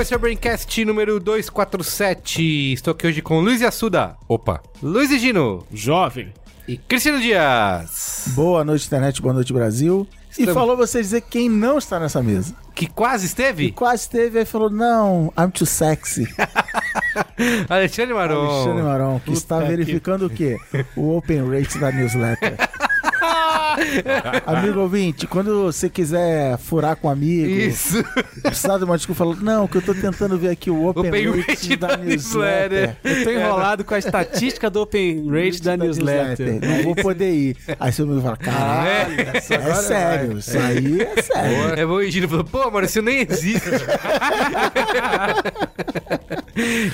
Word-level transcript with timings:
esse 0.00 0.14
é 0.14 0.16
o 0.16 0.20
Braincast 0.20 0.84
número 0.84 1.18
247. 1.18 2.72
Estou 2.72 2.92
aqui 2.92 3.06
hoje 3.06 3.20
com 3.22 3.40
Luiz 3.40 3.62
Assuda. 3.62 4.16
Opa. 4.28 4.62
Luiz 4.82 5.10
e 5.10 5.18
Gino. 5.18 5.66
Jovem. 5.72 6.32
E 6.66 6.76
Cristiano 6.76 7.20
Dias. 7.20 8.24
Boa 8.28 8.64
noite, 8.64 8.86
internet, 8.86 9.20
boa 9.20 9.34
noite, 9.34 9.52
Brasil. 9.52 10.06
Estamos- 10.30 10.50
E 10.50 10.54
falou 10.54 10.76
você 10.76 11.00
dizer 11.00 11.22
quem 11.22 11.48
não 11.48 11.78
está 11.78 11.98
nessa 11.98 12.22
mesa. 12.22 12.54
Que 12.74 12.86
quase 12.86 13.26
esteve? 13.26 13.72
quase 13.72 14.08
teve, 14.08 14.38
aí 14.38 14.44
falou, 14.44 14.70
não, 14.70 15.32
I'm 15.36 15.50
too 15.50 15.66
sexy. 15.66 16.28
Alexandre 17.68 18.14
Maron. 18.14 18.48
Alexandre 18.50 18.82
Marão, 18.82 19.20
que 19.24 19.32
está 19.32 19.58
verificando 19.60 20.26
o 20.26 20.30
quê? 20.30 20.56
O 20.94 21.16
open 21.16 21.48
rate 21.50 21.78
da 21.78 21.90
newsletter. 21.90 22.56
amigo 24.46 24.80
ouvinte, 24.80 25.26
quando 25.26 25.64
você 25.64 25.88
quiser 25.88 26.56
furar 26.58 26.96
com 26.96 27.08
um 27.08 27.10
amigo, 27.10 27.48
Isso. 27.50 28.02
precisar 28.42 28.78
de 28.78 28.84
uma 28.84 28.96
desculpa, 28.96 29.18
falou, 29.18 29.36
não, 29.36 29.66
que 29.68 29.76
eu 29.76 29.82
tô 29.82 29.94
tentando 29.94 30.38
ver 30.38 30.50
aqui 30.50 30.70
o 30.70 30.86
open, 30.88 31.08
Open 31.08 31.30
rate, 31.30 31.50
rate 31.50 31.76
da, 31.76 31.88
da 31.88 31.96
newsletter. 31.96 32.96
Eu 33.04 33.24
tô 33.24 33.30
enrolado 33.30 33.84
com 33.84 33.94
a 33.94 33.98
estatística 33.98 34.70
do 34.70 34.82
Open 34.82 35.28
Rate 35.30 35.62
da 35.62 35.76
newsletter. 35.76 36.60
Não 36.64 36.82
vou 36.82 36.94
poder 36.94 37.30
ir. 37.32 37.56
Aí 37.78 37.92
seu 37.92 38.04
amigo 38.04 38.20
fala, 38.22 38.36
caralho, 38.36 39.14
é, 39.34 39.40
sério, 39.40 40.38
isso 40.38 40.58
aí 40.58 41.02
é 41.02 41.22
sério. 41.22 41.80
É 41.80 41.86
bom, 41.86 41.94
o 41.96 42.04
Gino 42.10 42.28
falou, 42.28 42.44
pô, 42.44 42.70
mano, 42.70 42.86
isso 42.86 43.02
nem 43.02 43.26
existe. 43.28 43.68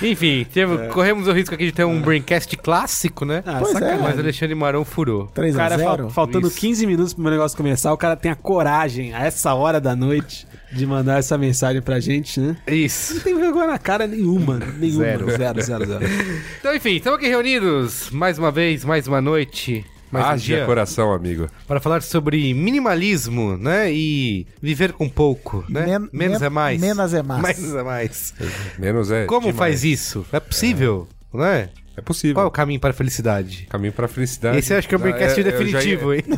Enfim, 0.03 0.45
teve- 0.53 0.87
corremos 0.89 1.27
o 1.27 1.31
risco 1.31 1.55
aqui 1.55 1.65
de 1.65 1.71
ter 1.71 1.83
um 1.85 1.99
Braincast 2.01 2.55
clássico, 2.57 3.25
né? 3.25 3.41
Ah, 3.45 3.57
Pois 3.59 3.71
é. 3.71 3.73
sacanagem. 3.73 4.03
Mas 4.03 4.15
o 4.17 4.19
Alexandre 4.19 4.55
Marão 4.55 4.85
furou. 4.85 5.27
3 5.33 5.55
O 5.55 5.57
a 5.57 5.61
cara, 5.63 5.77
0 5.77 5.89
fal- 5.97 6.09
faltando 6.15 6.47
Isso. 6.47 6.57
15 6.57 6.87
minutos 6.87 7.13
pro 7.13 7.21
meu 7.21 7.31
negócio 7.31 7.55
começar, 7.57 7.91
o 7.93 7.97
cara 7.97 8.15
tem 8.15 8.31
a 8.31 8.35
coragem, 8.35 9.13
a 9.13 9.23
essa 9.25 9.53
hora 9.53 9.79
da 9.81 9.95
noite, 9.95 10.47
de 10.71 10.85
mandar 10.85 11.19
essa 11.19 11.37
mensagem 11.37 11.81
pra 11.81 11.99
gente, 11.99 12.39
né? 12.39 12.55
Isso. 12.65 13.15
Não 13.15 13.21
tem 13.21 13.35
vergonha 13.37 13.67
na 13.67 13.77
cara 13.77 14.07
nenhuma. 14.07 14.57
Nenhuma. 14.79 15.03
Zero. 15.03 15.31
Zero, 15.37 15.61
zero, 15.61 15.85
zero. 15.85 16.05
Então, 16.59 16.73
enfim, 16.73 16.95
estamos 16.95 17.19
aqui 17.19 17.27
reunidos 17.27 18.09
mais 18.11 18.39
uma 18.39 18.51
vez, 18.51 18.83
mais 18.85 19.07
uma 19.07 19.21
noite. 19.21 19.85
Mais 20.11 20.41
um 20.41 20.45
dia, 20.45 20.65
coração, 20.65 21.11
amigo. 21.11 21.49
para 21.67 21.79
falar 21.81 22.01
sobre 22.01 22.53
minimalismo, 22.53 23.57
né? 23.57 23.91
E 23.91 24.47
viver 24.61 24.93
com 24.93 25.09
pouco, 25.09 25.65
né? 25.67 25.85
Men- 25.99 26.09
menos 26.13 26.39
men- 26.39 26.47
é 26.47 26.49
mais. 26.49 26.79
menos 26.81 27.13
é 27.13 27.21
mais. 27.23 27.41
Menos 27.59 27.75
é 27.75 27.83
mais. 27.83 28.33
Menos 28.79 29.11
é. 29.11 29.25
Como 29.25 29.47
demais. 29.47 29.57
faz 29.57 29.83
isso? 29.83 30.25
É 30.31 30.39
possível, 30.39 31.07
né? 31.33 31.69
É 31.97 32.01
possível. 32.01 32.35
Qual 32.35 32.45
é 32.45 32.47
o 32.47 32.51
caminho 32.51 32.79
para 32.79 32.89
a 32.89 32.93
felicidade? 32.93 33.67
Caminho 33.69 33.93
pra 33.93 34.07
felicidade. 34.07 34.57
Esse 34.57 34.73
eu 34.73 34.77
acho 34.79 34.87
que 34.87 34.95
é 34.95 34.97
o 34.97 34.99
Braincast 34.99 35.39
Ah, 35.39 35.41
eu 35.41 35.45
já 35.45 35.51
definitivo, 35.57 36.13
ia- 36.13 36.19
hein? 36.19 36.25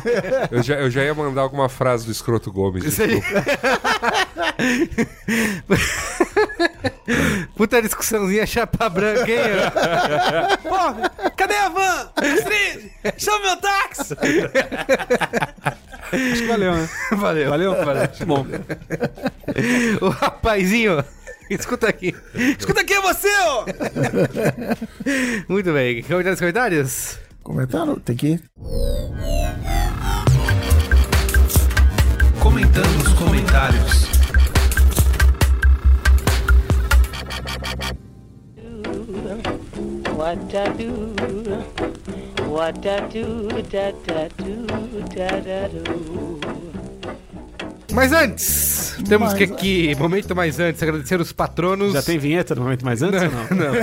Eu 0.52 0.62
já, 0.62 0.74
eu 0.76 0.90
já 0.90 1.02
ia 1.04 1.14
mandar 1.14 1.40
alguma 1.42 1.68
frase 1.68 2.06
do 2.06 2.12
Escroto 2.12 2.52
Gomes. 2.52 2.84
Isso 2.84 3.02
aí. 3.02 3.20
Puta 7.56 7.82
discussãozinha 7.82 8.46
chapa 8.46 8.88
branca, 8.88 9.30
hein? 9.30 9.38
Porra, 10.62 11.10
cadê 11.36 11.54
a 11.54 11.68
van? 11.68 12.10
Astrid, 12.16 12.90
chama 13.18 13.38
meu 13.40 13.56
táxi! 13.56 14.14
Acho 16.12 16.40
que 16.42 16.46
valeu, 16.46 16.74
né? 16.74 16.88
Valeu. 17.12 17.50
Valeu? 17.50 17.84
Valeu. 17.84 18.08
Bom. 18.26 18.46
O 20.00 20.08
rapazinho, 20.08 21.04
escuta 21.50 21.88
aqui. 21.88 22.14
Escuta 22.58 22.80
aqui, 22.80 22.98
você, 23.00 23.28
ó! 23.46 23.64
Muito 25.48 25.72
bem, 25.72 26.02
vamos 26.02 26.24
dar 26.24 26.32
os 26.32 26.38
comentários? 26.40 27.18
Comentaram? 27.42 27.98
Tem 27.98 28.16
que 28.16 28.26
ir. 28.28 28.42
Comentando 32.40 33.02
os 33.02 33.12
comentários. 33.14 34.08
What 40.14 40.54
I 40.54 40.68
do, 40.76 41.14
what 42.50 42.86
I 42.86 43.00
do, 43.08 43.48
da 43.70 43.92
da 44.04 44.28
do, 44.36 44.66
da 45.14 45.30
da 45.40 45.68
do. 45.68 46.77
Mas 47.98 48.12
antes, 48.12 48.94
temos 49.08 49.30
Mas 49.30 49.38
que 49.38 49.42
aqui, 49.42 49.94
momento 49.98 50.34
mais 50.36 50.60
antes, 50.60 50.80
agradecer 50.80 51.20
os 51.20 51.32
patronos. 51.32 51.92
Já 51.94 52.00
tem 52.00 52.16
vinheta 52.16 52.54
no 52.54 52.62
momento 52.62 52.84
mais 52.84 53.02
antes 53.02 53.20
ou 53.22 53.28
não? 53.28 53.66
Não. 53.66 53.74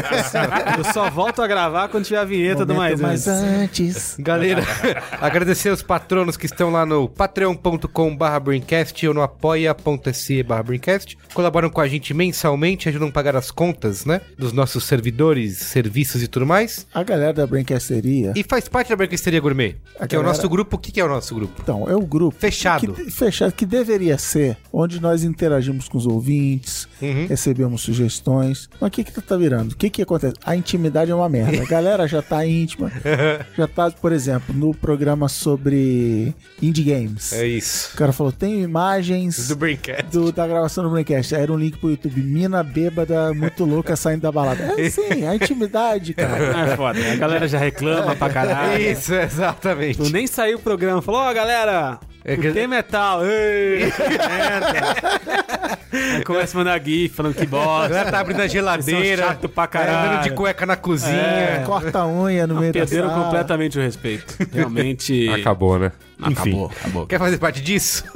Eu 0.77 0.83
só 0.93 1.09
volto 1.09 1.41
a 1.41 1.47
gravar 1.47 1.89
quando 1.89 2.05
tiver 2.05 2.19
a 2.19 2.23
vinheta 2.23 2.65
do 2.65 2.73
mais 2.75 3.01
Momento 3.01 3.13
antes. 3.13 3.27
mais 3.27 3.43
antes. 3.61 4.15
Galera, 4.17 4.63
agradecer 5.19 5.69
os 5.69 5.81
patronos 5.81 6.37
que 6.37 6.45
estão 6.45 6.71
lá 6.71 6.85
no 6.85 7.09
patreon.com 7.09 8.15
barra 8.15 8.39
Braincast 8.39 9.05
ou 9.05 9.13
no 9.13 9.21
apoia.se 9.21 10.43
barra 10.43 10.63
Braincast. 10.63 11.17
Colaboram 11.33 11.69
com 11.69 11.81
a 11.81 11.87
gente 11.89 12.13
mensalmente, 12.13 12.87
ajudam 12.87 13.09
a 13.09 13.11
pagar 13.11 13.35
as 13.35 13.51
contas, 13.51 14.05
né? 14.05 14.21
Dos 14.37 14.53
nossos 14.53 14.85
servidores, 14.85 15.57
serviços 15.57 16.23
e 16.23 16.27
tudo 16.29 16.45
mais. 16.45 16.87
A 16.93 17.03
galera 17.03 17.33
da 17.33 17.45
Brinquesteria, 17.45 18.31
E 18.33 18.43
faz 18.43 18.69
parte 18.69 18.91
da 18.91 18.95
Branquisteria 18.95 19.41
Gourmet, 19.41 19.75
A 19.99 20.07
que 20.07 20.15
é 20.15 20.17
o 20.17 20.21
galera- 20.21 20.37
nosso 20.37 20.47
grupo. 20.47 20.77
O 20.77 20.79
que 20.79 20.91
que 20.93 21.01
é 21.01 21.03
o 21.05 21.09
nosso 21.09 21.35
grupo? 21.35 21.53
então, 21.61 21.89
é 21.89 21.95
o 21.95 22.01
grupo 22.01 22.37
Fechado. 22.39 22.93
que, 22.93 23.11
fechado 23.11 23.51
que 23.51 23.65
deveria 23.65 24.04
ser 24.17 24.57
onde 24.71 24.99
nós 25.01 25.23
interagimos 25.23 25.87
com 25.89 25.97
os 25.97 26.05
ouvintes, 26.05 26.87
Uhum. 27.01 27.25
recebemos 27.27 27.81
sugestões. 27.81 28.69
Mas 28.79 28.87
o 28.87 28.91
que 28.91 29.03
que 29.03 29.21
tá 29.21 29.35
virando? 29.35 29.71
O 29.73 29.75
que 29.75 29.89
que 29.89 30.01
acontece? 30.01 30.35
A 30.45 30.55
intimidade 30.55 31.11
é 31.11 31.15
uma 31.15 31.27
merda. 31.29 31.61
A 31.61 31.65
galera 31.65 32.07
já 32.07 32.21
tá 32.21 32.45
íntima, 32.45 32.91
já 33.57 33.67
tá, 33.67 33.91
por 33.91 34.11
exemplo, 34.11 34.55
no 34.55 34.73
programa 34.73 35.27
sobre 35.29 36.33
indie 36.61 36.83
games. 36.83 37.33
É 37.33 37.45
isso. 37.47 37.91
O 37.93 37.97
cara 37.97 38.11
falou, 38.13 38.31
tem 38.31 38.61
imagens 38.61 39.47
Do 39.47 39.55
Braincast. 39.55 40.03
do- 40.11 40.31
da 40.31 40.47
gravação 40.47 40.83
do 40.83 40.89
Braincast. 40.89 41.35
Aí 41.35 41.41
era 41.41 41.51
um 41.51 41.57
link 41.57 41.77
pro 41.77 41.89
YouTube. 41.89 42.21
Mina 42.21 42.63
bêbada, 42.63 43.33
muito 43.33 43.63
louca, 43.65 43.95
saindo 43.97 44.21
da 44.21 44.31
balada. 44.31 44.73
É 44.79 44.89
sim, 44.89 45.25
a 45.27 45.35
intimidade, 45.35 46.13
cara. 46.13 46.71
É 46.71 46.75
foda. 46.77 46.99
A 47.11 47.15
galera 47.15 47.47
já 47.47 47.57
reclama 47.57 48.15
pra 48.15 48.29
caralho. 48.29 48.81
Isso, 48.91 49.13
exatamente. 49.13 49.97
Tu 49.97 50.09
nem 50.09 50.25
saiu 50.27 50.57
o 50.57 50.61
programa. 50.61 51.01
Falou, 51.01 51.21
ó, 51.21 51.33
galera, 51.33 51.99
É 52.27 52.35
que- 52.35 52.47
o 52.49 52.53
tema 52.53 52.75
é. 52.77 52.83
Ei, 53.23 53.79
merda. 54.27 56.23
Começa 56.25 56.57
a 56.57 56.59
mandar 56.59 56.81
gif 56.83 57.13
falando 57.15 57.35
que 57.35 57.43
A 57.43 57.47
bosta. 57.47 57.87
galera 57.89 58.11
tá 58.11 58.19
abrindo 58.19 58.41
a 58.41 58.47
geladeira, 58.47 59.23
São 59.23 59.31
chato 59.31 59.49
pra 59.49 59.63
é, 59.63 59.67
caralho. 59.67 60.09
andando 60.09 60.23
de 60.23 60.31
cueca 60.31 60.65
na 60.65 60.75
cozinha. 60.75 61.15
É. 61.15 61.63
Corta 61.65 61.99
a 61.99 62.07
unha 62.07 62.47
no 62.47 62.55
meio 62.55 62.73
da 62.73 62.79
Perderam 62.79 63.09
sala. 63.09 63.23
completamente 63.23 63.77
o 63.77 63.81
respeito. 63.81 64.35
Realmente. 64.51 65.29
Acabou, 65.29 65.77
né? 65.79 65.91
Acabou, 66.21 66.71
acabou. 66.79 67.07
Quer 67.07 67.19
fazer 67.19 67.37
parte 67.37 67.61
disso? 67.61 68.03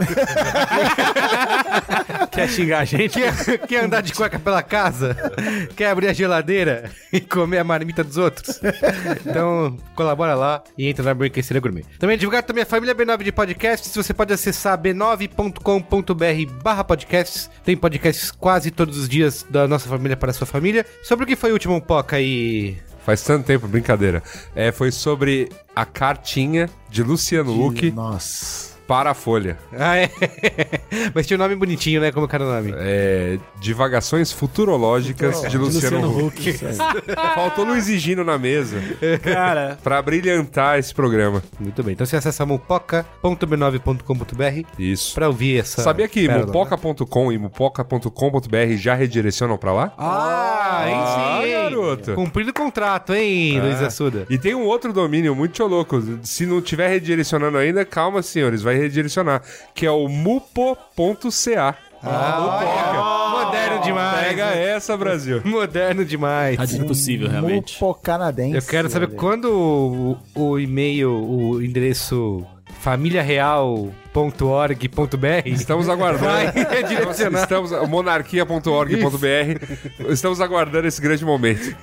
Quer 2.32 2.48
xingar 2.50 2.80
a 2.80 2.86
gente? 2.86 3.20
Quer, 3.20 3.58
quer 3.68 3.84
andar 3.84 4.02
de 4.02 4.14
cueca 4.14 4.40
pela 4.40 4.64
casa? 4.64 5.16
Quer 5.76 5.90
abrir 5.90 6.08
a 6.08 6.14
geladeira 6.14 6.90
e 7.12 7.20
comer 7.20 7.58
a 7.60 7.64
marmita 7.64 8.04
dos 8.04 8.18
outros? 8.18 8.60
Então, 9.26 9.78
colabora 9.96 10.36
lá 10.36 10.64
e 10.78 10.88
entra 10.88 11.04
na 11.04 11.14
Brinquedeira 11.14 11.60
Gourmet. 11.60 11.86
Também 11.98 12.14
é 12.14 12.18
divulgado 12.18 12.48
também 12.48 12.64
a 12.64 12.66
família 12.66 12.96
B9 12.96 13.24
de 13.24 13.32
podcasts. 13.32 13.94
Você 13.96 14.14
pode 14.14 14.34
acessar 14.34 14.78
b9.com.br 14.82 16.54
barra 16.64 16.84
podcasts. 16.84 17.50
Tem 17.64 17.76
podcasts 17.76 18.32
quase 18.32 18.72
todos 18.72 18.98
os 18.98 19.10
dias 19.10 19.46
da 19.50 19.68
nossa 19.68 19.90
família 19.90 20.16
para 20.16 20.32
a 20.32 20.34
sua 20.34 20.48
família. 20.48 20.86
Sobre 21.04 21.26
o 21.26 21.28
que 21.28 21.36
foi 21.36 21.50
o 21.50 21.54
último 21.54 21.82
Poca 21.82 22.16
aí? 22.18 22.78
Faz 23.06 23.24
tanto 23.24 23.46
tempo, 23.46 23.68
brincadeira. 23.68 24.22
É, 24.56 24.72
foi 24.72 24.92
sobre 24.92 25.50
a 25.76 25.86
cartinha 25.86 26.70
de 26.90 27.04
Luciano 27.04 27.66
Huck 27.66 27.92
Nossa. 27.92 28.69
Para 28.90 29.12
a 29.12 29.14
Folha. 29.14 29.56
Ah, 29.78 29.98
é. 29.98 30.10
Mas 31.14 31.28
tinha 31.28 31.38
um 31.38 31.40
nome 31.40 31.56
bonitinho, 31.56 32.02
né? 32.02 32.12
Como 32.12 32.28
que 32.28 32.34
era 32.34 32.44
o 32.44 32.52
nome? 32.52 32.74
É, 32.76 33.38
divagações 33.60 34.32
futurológicas 34.32 35.44
de 35.44 35.60
Luciano, 35.60 36.08
Luciano 36.08 36.26
Huck. 36.26 36.60
Faltou 37.36 37.66
Luiz 37.66 37.86
Gino 37.86 38.24
na 38.24 38.40
mesa 38.40 38.78
Cara, 39.22 39.78
pra 39.84 40.02
brilhantar 40.02 40.80
esse 40.80 40.92
programa. 40.92 41.44
Muito 41.60 41.84
bem. 41.84 41.94
Então 41.94 42.08
você 42.08 42.16
acessa 42.16 42.44
mupoca.b9.com.br 42.48 44.68
Isso. 44.80 45.14
pra 45.14 45.28
ouvir 45.28 45.60
essa. 45.60 45.84
Sabia 45.84 46.08
que 46.08 46.28
né? 46.28 46.40
mupoca.com 46.40 47.32
e 47.32 47.38
mupoca.com.br 47.38 48.76
já 48.76 48.96
redirecionam 48.96 49.56
pra 49.56 49.72
lá? 49.72 49.94
Ah, 50.00 50.80
aí 50.80 51.44
sim, 51.44 51.48
hein? 51.48 51.54
garoto. 51.70 52.16
Cumprido 52.16 52.50
o 52.50 52.54
contrato, 52.54 53.14
hein, 53.14 53.62
Luiz 53.62 53.80
Assuda? 53.84 54.26
E 54.32 54.40
tem 54.40 54.56
um 54.56 54.66
outro 54.66 54.92
domínio 54.92 55.36
muito 55.36 55.64
louco. 55.66 56.02
Se 56.24 56.48
não 56.48 56.60
tiver 56.60 56.90
redirecionando 56.90 57.60
ainda, 57.60 57.86
calma, 57.86 58.24
senhores, 58.24 58.64
vai 58.64 58.79
redirecionar. 58.80 59.42
Que 59.74 59.86
é 59.86 59.92
o 59.92 60.08
mupo.ca. 60.08 61.78
Ah, 62.02 63.30
moderno 63.32 63.84
demais. 63.84 64.28
Pega 64.28 64.46
essa, 64.46 64.96
Brasil. 64.96 65.42
Moderno 65.46 66.06
demais. 66.06 66.58
Tadinho 66.58 66.86
possível, 66.86 67.28
realmente. 67.30 67.74
Mupo 67.74 67.94
canadense. 68.02 68.56
Eu 68.56 68.62
quero 68.62 68.90
saber 68.90 69.08
quando 69.16 69.52
o, 69.52 70.18
o 70.34 70.60
e-mail, 70.60 71.12
o 71.12 71.62
endereço 71.62 72.46
famíliareal.org.br 72.80 75.46
Estamos 75.46 75.90
aguardando. 75.90 76.26
vai. 76.26 76.54
Estamos, 77.42 77.72
monarquia.org.br. 77.90 80.12
Estamos 80.12 80.42
aguardando 80.42 80.88
esse 80.88 81.02
grande 81.02 81.26
momento. 81.26 81.76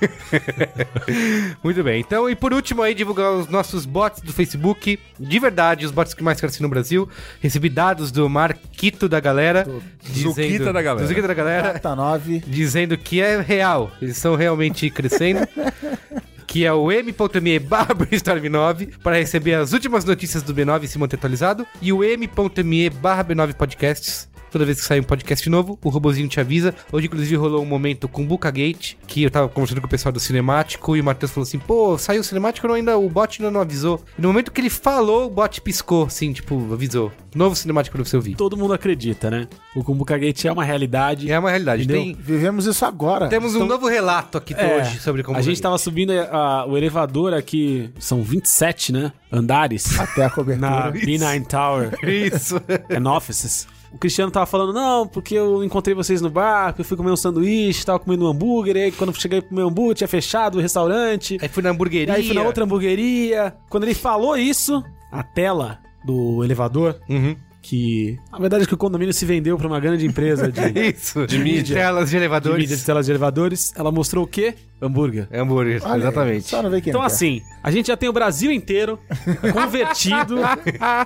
Muito 1.63 1.83
bem. 1.83 2.01
Então, 2.01 2.29
e 2.29 2.35
por 2.35 2.53
último 2.53 2.81
aí, 2.81 2.93
divulgar 2.93 3.31
os 3.31 3.47
nossos 3.47 3.85
bots 3.85 4.21
do 4.21 4.33
Facebook. 4.33 4.99
De 5.19 5.39
verdade, 5.39 5.85
os 5.85 5.91
bots 5.91 6.13
que 6.13 6.23
mais 6.23 6.39
crescem 6.39 6.61
no 6.61 6.69
Brasil. 6.69 7.07
Recebi 7.39 7.69
dados 7.69 8.11
do 8.11 8.29
Marquito 8.29 9.07
da 9.07 9.19
galera. 9.19 9.67
Zuquita 10.03 10.73
da 10.73 10.81
galera. 10.81 11.03
do 11.03 11.07
Zuquita 11.07 11.27
da 11.27 11.33
galera. 11.33 11.73
Data 11.73 11.95
9. 11.95 12.43
Dizendo 12.47 12.97
que 12.97 13.21
é 13.21 13.39
real. 13.39 13.91
Eles 14.01 14.17
estão 14.17 14.35
realmente 14.35 14.89
crescendo. 14.89 15.47
que 16.47 16.65
é 16.65 16.73
o 16.73 16.89
m.me 16.89 17.59
barra 17.59 17.93
brainstorm 17.93 18.43
9 18.49 18.87
para 19.03 19.17
receber 19.17 19.55
as 19.55 19.73
últimas 19.73 20.05
notícias 20.05 20.41
do 20.41 20.55
B9 20.55 20.83
e 20.83 20.87
se 20.87 20.97
manter 20.97 21.17
atualizado. 21.17 21.67
E 21.81 21.91
o 21.91 22.03
m.me 22.03 22.89
barra 22.89 23.25
B9 23.25 23.53
podcasts. 23.53 24.29
Toda 24.51 24.65
vez 24.65 24.79
que 24.79 24.85
sai 24.85 24.99
um 24.99 25.03
podcast 25.03 25.49
novo, 25.49 25.77
o 25.83 25.89
robozinho 25.89 26.27
te 26.27 26.39
avisa. 26.39 26.73
Hoje, 26.91 27.07
inclusive, 27.07 27.35
rolou 27.35 27.61
um 27.61 27.65
momento 27.65 28.07
com 28.07 28.25
Bucagate, 28.25 28.97
que 29.07 29.23
eu 29.23 29.31
tava 29.31 29.49
conversando 29.49 29.81
com 29.81 29.87
o 29.87 29.89
pessoal 29.89 30.11
do 30.11 30.19
Cinemático 30.19 30.95
e 30.95 31.01
o 31.01 31.03
Matheus 31.03 31.31
falou 31.31 31.43
assim: 31.45 31.59
pô, 31.59 31.97
saiu 31.97 32.21
o 32.21 32.23
Cinemático, 32.23 32.67
não, 32.67 32.75
ainda, 32.75 32.97
o 32.97 33.09
bot 33.09 33.41
ainda 33.41 33.51
não 33.51 33.61
avisou. 33.61 34.01
E 34.17 34.21
no 34.21 34.29
momento 34.29 34.51
que 34.51 34.61
ele 34.61 34.69
falou, 34.69 35.27
o 35.27 35.29
bot 35.29 35.59
piscou, 35.61 36.05
assim, 36.05 36.31
tipo, 36.33 36.73
avisou. 36.73 37.11
Novo 37.35 37.55
Cinemático 37.55 37.95
pra 37.95 38.03
você 38.05 38.15
ouvir. 38.15 38.35
Todo 38.35 38.57
mundo 38.57 38.73
acredita, 38.73 39.29
né? 39.29 39.47
O 39.75 39.83
Kumbuka 39.83 40.17
Gate 40.17 40.45
é 40.45 40.51
uma 40.51 40.63
realidade. 40.63 41.29
É 41.31 41.37
uma 41.37 41.49
realidade. 41.49 41.85
Tem, 41.87 42.15
Vivemos 42.19 42.65
isso 42.65 42.83
agora. 42.85 43.27
temos 43.27 43.53
um 43.53 43.65
novo 43.65 43.87
relato 43.87 44.37
aqui 44.39 44.53
É, 44.55 44.77
hoje 44.81 44.99
sobre 44.99 45.21
como 45.23 45.37
a 45.37 45.41
gente 45.41 45.61
tava 45.61 45.77
subindo 45.77 46.11
a- 46.11 46.65
o 46.65 46.75
elevador 46.77 47.33
aqui, 47.33 47.91
são 47.99 48.23
27, 48.23 48.91
né? 48.91 49.11
Andares. 49.31 49.99
Até 49.99 50.25
a 50.25 50.29
cobertura. 50.29 50.69
na 50.69 50.91
B9 50.91 51.45
Tower 51.45 51.91
Isso. 52.09 52.55
and 52.89 53.07
Offices. 53.11 53.67
O 53.97 53.99
Cristiano 53.99 54.31
tava 54.31 54.45
falando, 54.45 54.71
não, 54.73 55.07
porque 55.07 55.33
eu 55.33 55.63
encontrei 55.63 55.95
vocês 55.95 56.21
no 56.21 56.29
bar, 56.29 56.71
que 56.71 56.81
eu 56.81 56.85
fui 56.85 56.95
comer 56.95 57.09
um 57.09 57.15
sanduíche, 57.17 57.83
tava 57.83 57.97
comendo 57.97 58.25
um 58.25 58.29
hambúrguer, 58.29 58.75
e 58.77 58.81
aí 58.83 58.91
quando 58.91 59.09
eu 59.09 59.15
cheguei 59.19 59.41
pro 59.41 59.55
meu 59.55 59.67
hambúrguer 59.69 59.95
tinha 59.95 60.07
fechado 60.07 60.59
o 60.59 60.61
restaurante. 60.61 61.35
Aí 61.41 61.49
fui 61.49 61.63
na 61.63 61.71
hamburgueria. 61.71 62.13
aí 62.13 62.23
fui 62.23 62.35
na 62.35 62.43
outra 62.43 62.63
hamburgueria. 62.63 63.55
Quando 63.69 63.85
ele 63.85 63.95
falou 63.95 64.37
isso, 64.37 64.83
a 65.11 65.23
tela 65.23 65.79
do 66.05 66.43
elevador, 66.43 66.95
Uhum. 67.09 67.35
que 67.59 68.19
na 68.31 68.37
verdade 68.37 68.65
é 68.65 68.67
que 68.67 68.73
o 68.75 68.77
condomínio 68.77 69.11
se 69.13 69.25
vendeu 69.25 69.57
pra 69.57 69.67
uma 69.67 69.79
grande 69.79 70.05
empresa 70.05 70.51
de, 70.51 70.71
de 70.71 70.79
Isso. 70.93 71.25
De 71.25 71.39
mídia. 71.39 71.75
Telas 71.75 72.11
de 72.11 72.17
elevadores. 72.17 72.59
mídia 72.59 72.77
de 72.77 72.85
telas 72.85 73.05
de 73.07 73.11
elevadores, 73.11 73.73
ela 73.75 73.91
mostrou 73.91 74.25
o 74.25 74.27
quê? 74.27 74.53
Hambúrguer. 74.81 75.27
É 75.31 75.39
hambúrguer, 75.39 75.81
Olha 75.83 75.99
exatamente. 76.01 76.47
Só 76.47 76.61
não 76.61 76.69
vê 76.69 76.81
quem 76.81 76.91
Então, 76.91 77.01
quer. 77.01 77.07
assim, 77.07 77.41
a 77.63 77.71
gente 77.71 77.87
já 77.87 77.97
tem 77.97 78.07
o 78.07 78.13
Brasil 78.13 78.51
inteiro 78.51 78.99
convertido 79.53 80.35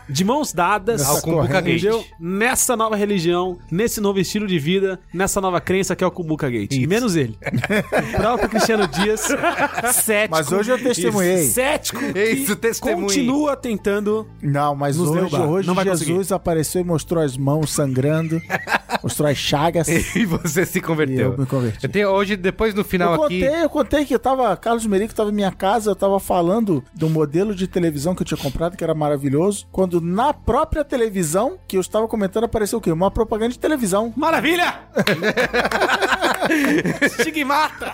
de 0.09 0.23
mãos 0.25 0.51
dadas 0.53 1.05
Ao 1.07 1.21
Kumbuka 1.21 1.61
Gate. 1.61 1.77
entendeu? 1.83 2.03
nessa 2.19 2.75
nova 2.75 2.95
religião, 2.95 3.57
nesse 3.71 4.01
novo 4.01 4.19
estilo 4.19 4.45
de 4.47 4.59
vida, 4.59 4.99
nessa 5.13 5.39
nova 5.39 5.61
crença 5.61 5.95
que 5.95 6.03
é 6.03 6.07
o 6.07 6.11
Kumbuka 6.11 6.49
Gate. 6.49 6.73
Isso. 6.73 6.89
Menos 6.89 7.15
ele. 7.15 7.37
O 8.11 8.17
próprio 8.21 8.49
Cristiano 8.49 8.87
Dias, 8.87 9.21
cético. 9.93 10.35
Mas 10.35 10.51
hoje 10.51 10.71
eu 10.71 10.77
testemunhei. 10.81 11.43
Cético. 11.43 11.99
Isso, 12.17 12.55
que 12.55 12.61
testemunhe. 12.61 13.07
Continua 13.07 13.55
tentando. 13.55 14.27
Não, 14.41 14.75
mas 14.75 14.97
Nos 14.97 15.09
hoje, 15.09 15.35
hoje 15.35 15.67
Não 15.67 15.73
vai 15.75 15.85
Jesus 15.85 16.31
apareceu 16.31 16.81
e 16.81 16.83
mostrou 16.83 17.23
as 17.23 17.37
mãos 17.37 17.71
sangrando, 17.71 18.41
mostrou 19.03 19.27
as 19.29 19.37
chagas. 19.37 19.87
E 19.87 20.25
você 20.25 20.65
se 20.65 20.79
E 20.79 20.81
converteu. 20.81 21.31
eu 21.31 21.37
me 21.37 21.45
converti. 21.45 21.83
Eu 21.83 21.89
tenho 21.89 22.09
hoje, 22.09 22.35
depois 22.35 22.73
no 22.73 22.83
final 22.83 23.15
Eu 23.15 23.23
aqui. 23.23 23.41
contei, 23.41 23.60
eu 23.61 23.69
contei 23.69 24.05
que 24.05 24.13
eu 24.13 24.19
tava. 24.19 24.55
Carlos 24.57 24.85
Merico 24.85 25.13
tava 25.13 25.29
em 25.29 25.33
minha 25.33 25.51
casa, 25.51 25.91
eu 25.91 25.95
tava 25.95 26.19
falando 26.19 26.83
do 26.93 27.09
modelo 27.09 27.53
de 27.55 27.67
televisão 27.67 28.15
que 28.15 28.21
eu 28.21 28.25
tinha 28.25 28.37
comprado, 28.37 28.75
que 28.75 28.83
era 28.83 28.93
maravilhoso. 28.93 29.67
Quando 29.71 30.01
na 30.01 30.33
própria 30.33 30.83
televisão 30.83 31.57
que 31.67 31.77
eu 31.77 31.81
estava 31.81 32.07
comentando, 32.07 32.45
apareceu 32.45 32.79
o 32.79 32.81
quê? 32.81 32.91
Uma 32.91 33.11
propaganda 33.11 33.53
de 33.53 33.59
televisão. 33.59 34.13
Maravilha! 34.15 34.79
Estigmata! 37.01 37.91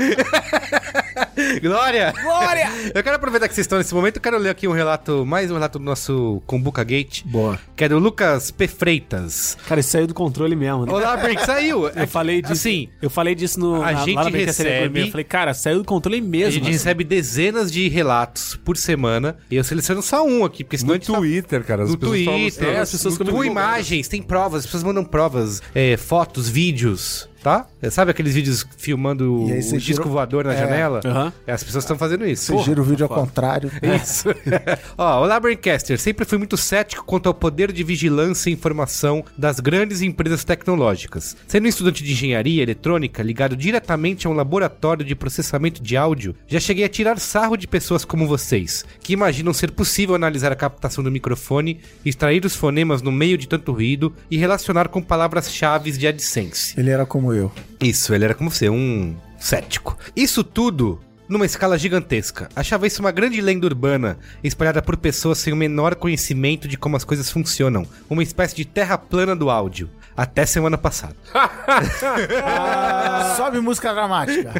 Glória! 1.62 2.14
Glória! 2.22 2.70
Eu 2.94 3.04
quero 3.04 3.16
aproveitar 3.16 3.48
que 3.48 3.54
vocês 3.54 3.66
estão 3.66 3.78
nesse 3.78 3.94
momento, 3.94 4.18
eu 4.18 4.22
quero 4.22 4.38
ler 4.38 4.50
aqui 4.50 4.68
um 4.68 4.72
relato, 4.72 5.26
mais 5.26 5.52
um 5.52 5.56
relato 5.56 5.80
do 5.80 5.86
nosso 5.86 6.42
Kumbuka 6.48 6.84
Gate, 6.84 7.24
Boa. 7.26 7.60
que 7.76 7.84
é 7.84 7.90
do 7.90 8.00
Lucas 8.00 8.52
P. 8.52 8.68
Freitas. 8.68 9.58
Cara, 9.68 9.80
isso 9.80 9.90
saiu 9.90 10.08
do 10.08 10.14
controle 10.14 10.56
mesmo, 10.56 10.86
né? 10.86 10.92
Olá, 10.92 11.18
Brink, 11.18 11.46
saiu! 11.46 11.88
Eu 11.90 12.08
falei 12.08 12.42
disso. 12.42 12.54
Assim, 12.54 12.90
eu 13.02 13.10
falei 13.10 13.36
disso 13.36 13.60
no 13.60 13.82
a 13.82 13.92
na, 13.92 14.06
gente 14.06 14.16
lá 14.16 14.24
na 14.24 14.30
BKSL 14.30 14.46
recebe-. 14.46 15.02
Eu 15.02 15.12
falei, 15.12 15.24
cara, 15.24 15.54
saiu 15.58 15.80
do 15.80 15.84
controle 15.86 16.20
a 16.20 16.22
mesmo. 16.22 16.52
gente 16.52 16.64
assim. 16.64 16.72
recebe 16.72 17.04
dezenas 17.04 17.72
de 17.72 17.88
relatos 17.90 18.58
por 18.64 18.78
semana, 18.78 19.36
e 19.50 19.56
eu 19.56 19.64
seleciono 19.64 20.02
só 20.02 20.26
um 20.26 20.44
aqui, 20.46 20.64
porque 20.64 20.78
senão 20.78 20.94
a 20.94 20.98
No 20.98 21.04
tá- 21.04 21.14
Twitter, 21.14 21.64
cara. 21.64 21.84
As 21.84 21.90
No 21.90 21.98
pessoas 21.98 22.24
falam 22.26 22.40
Twitter, 22.40 22.68
assim, 22.70 22.80
as 22.80 22.92
pessoas 22.92 23.18
no- 23.20 23.32
com 23.32 23.44
imagens, 23.44 24.08
tem 24.08 24.22
provas, 24.22 24.60
as 24.62 24.66
pessoas 24.66 24.84
mandam 24.84 25.04
provas, 25.04 25.62
é, 25.74 25.98
fotos, 25.98 26.50
vídeos, 26.50 27.28
tá? 27.48 27.66
É, 27.82 27.90
Sabe 27.90 28.12
aqueles 28.12 28.34
vídeos 28.34 28.66
filmando 28.78 29.46
o 29.46 29.78
disco 29.78 30.10
voador 30.10 30.44
na 30.44 30.54
É. 30.54 30.58
janela? 30.58 31.00
É, 31.46 31.54
As 31.54 31.64
pessoas 31.64 31.86
estão 31.86 31.98
fazendo 31.98 32.28
isso. 32.28 32.52
Você 32.54 32.64
gira 32.66 32.82
o 32.82 32.84
vídeo 32.84 33.06
ao 33.06 33.10
contrário. 33.10 33.72
Isso. 34.02 34.28
Ó, 34.98 35.22
olá, 35.24 35.40
Braincaster. 35.40 35.98
Sempre 35.98 36.26
fui 36.26 36.38
muito 36.38 36.58
cético 36.58 37.06
quanto 37.06 37.28
ao 37.28 37.34
poder 37.34 37.72
de 37.72 37.84
vigilância 37.84 38.50
e 38.50 38.54
informação 38.54 39.24
das 39.38 39.60
grandes 39.62 40.02
empresas 40.02 40.44
tecnológicas. 40.44 41.38
Sendo 41.48 41.66
um 41.66 41.70
estudante 41.70 42.04
de 42.04 42.12
engenharia 42.12 42.62
eletrônica 42.64 43.24
ligado 43.24 43.56
diretamente 43.56 44.28
a 44.28 44.30
um 44.30 44.34
laboratório 44.34 45.06
de 45.06 45.16
processamento 45.16 45.82
de 45.82 45.96
áudio, 45.96 46.36
já 46.48 46.60
cheguei 46.60 46.84
a 46.84 46.90
tirar 46.90 47.18
sarro 47.20 47.56
de 47.56 47.68
pessoas 47.68 48.04
como 48.04 48.28
vocês, 48.28 48.84
que 49.00 49.14
imaginam 49.14 49.54
ser 49.54 49.72
possível 49.72 50.16
analisar 50.16 50.52
a 50.52 50.56
captação 50.56 51.04
do 51.04 51.12
microfone, 51.12 51.80
extrair 52.04 52.44
os 52.46 52.56
fonemas 52.56 53.02
no 53.02 53.12
meio 53.12 53.38
de 53.38 53.48
tanto 53.48 53.72
ruído 53.72 54.14
e 54.30 54.36
relacionar 54.38 54.90
com 54.90 55.02
palavras-chave 55.02 55.92
de 55.92 56.08
AdSense. 56.08 56.74
Ele 56.78 56.90
era 56.90 57.06
como 57.06 57.32
eu. 57.32 57.37
Isso, 57.80 58.14
ele 58.14 58.26
era 58.26 58.34
como 58.34 58.50
você, 58.50 58.70
um 58.70 59.16
cético. 59.40 59.98
Isso 60.16 60.44
tudo 60.44 61.00
numa 61.28 61.46
escala 61.46 61.78
gigantesca. 61.78 62.50
Achava 62.56 62.88
isso 62.88 63.02
uma 63.02 63.12
grande 63.12 63.42
lenda 63.42 63.66
urbana, 63.66 64.18
espalhada 64.44 64.82
por 64.82 64.98
pessoas 64.98 65.38
sem 65.38 65.54
o 65.54 65.58
menor 65.58 65.96
conhecimento 65.96 66.68
de 66.68 66.78
como 66.78 66.96
as 66.96 67.04
coisas 67.04 67.30
funcionam. 67.30 67.86
Uma 68.10 68.24
espécie 68.24 68.56
de 68.56 68.66
terra 68.66 68.98
plana 68.98 69.36
do 69.36 69.50
áudio. 69.50 69.90
Até 70.16 70.48
semana 70.48 70.78
passada. 70.78 71.16
Sobe 73.38 73.60
música 73.60 73.94
dramática. 73.94 74.54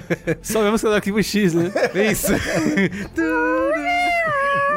Só 0.44 0.62
vemos 0.62 0.82
que 0.82 0.88
é 0.88 0.90
do 0.90 0.96
Arquivo 0.96 1.24
X, 1.24 1.54
né? 1.56 1.72
Isso. 2.12 2.34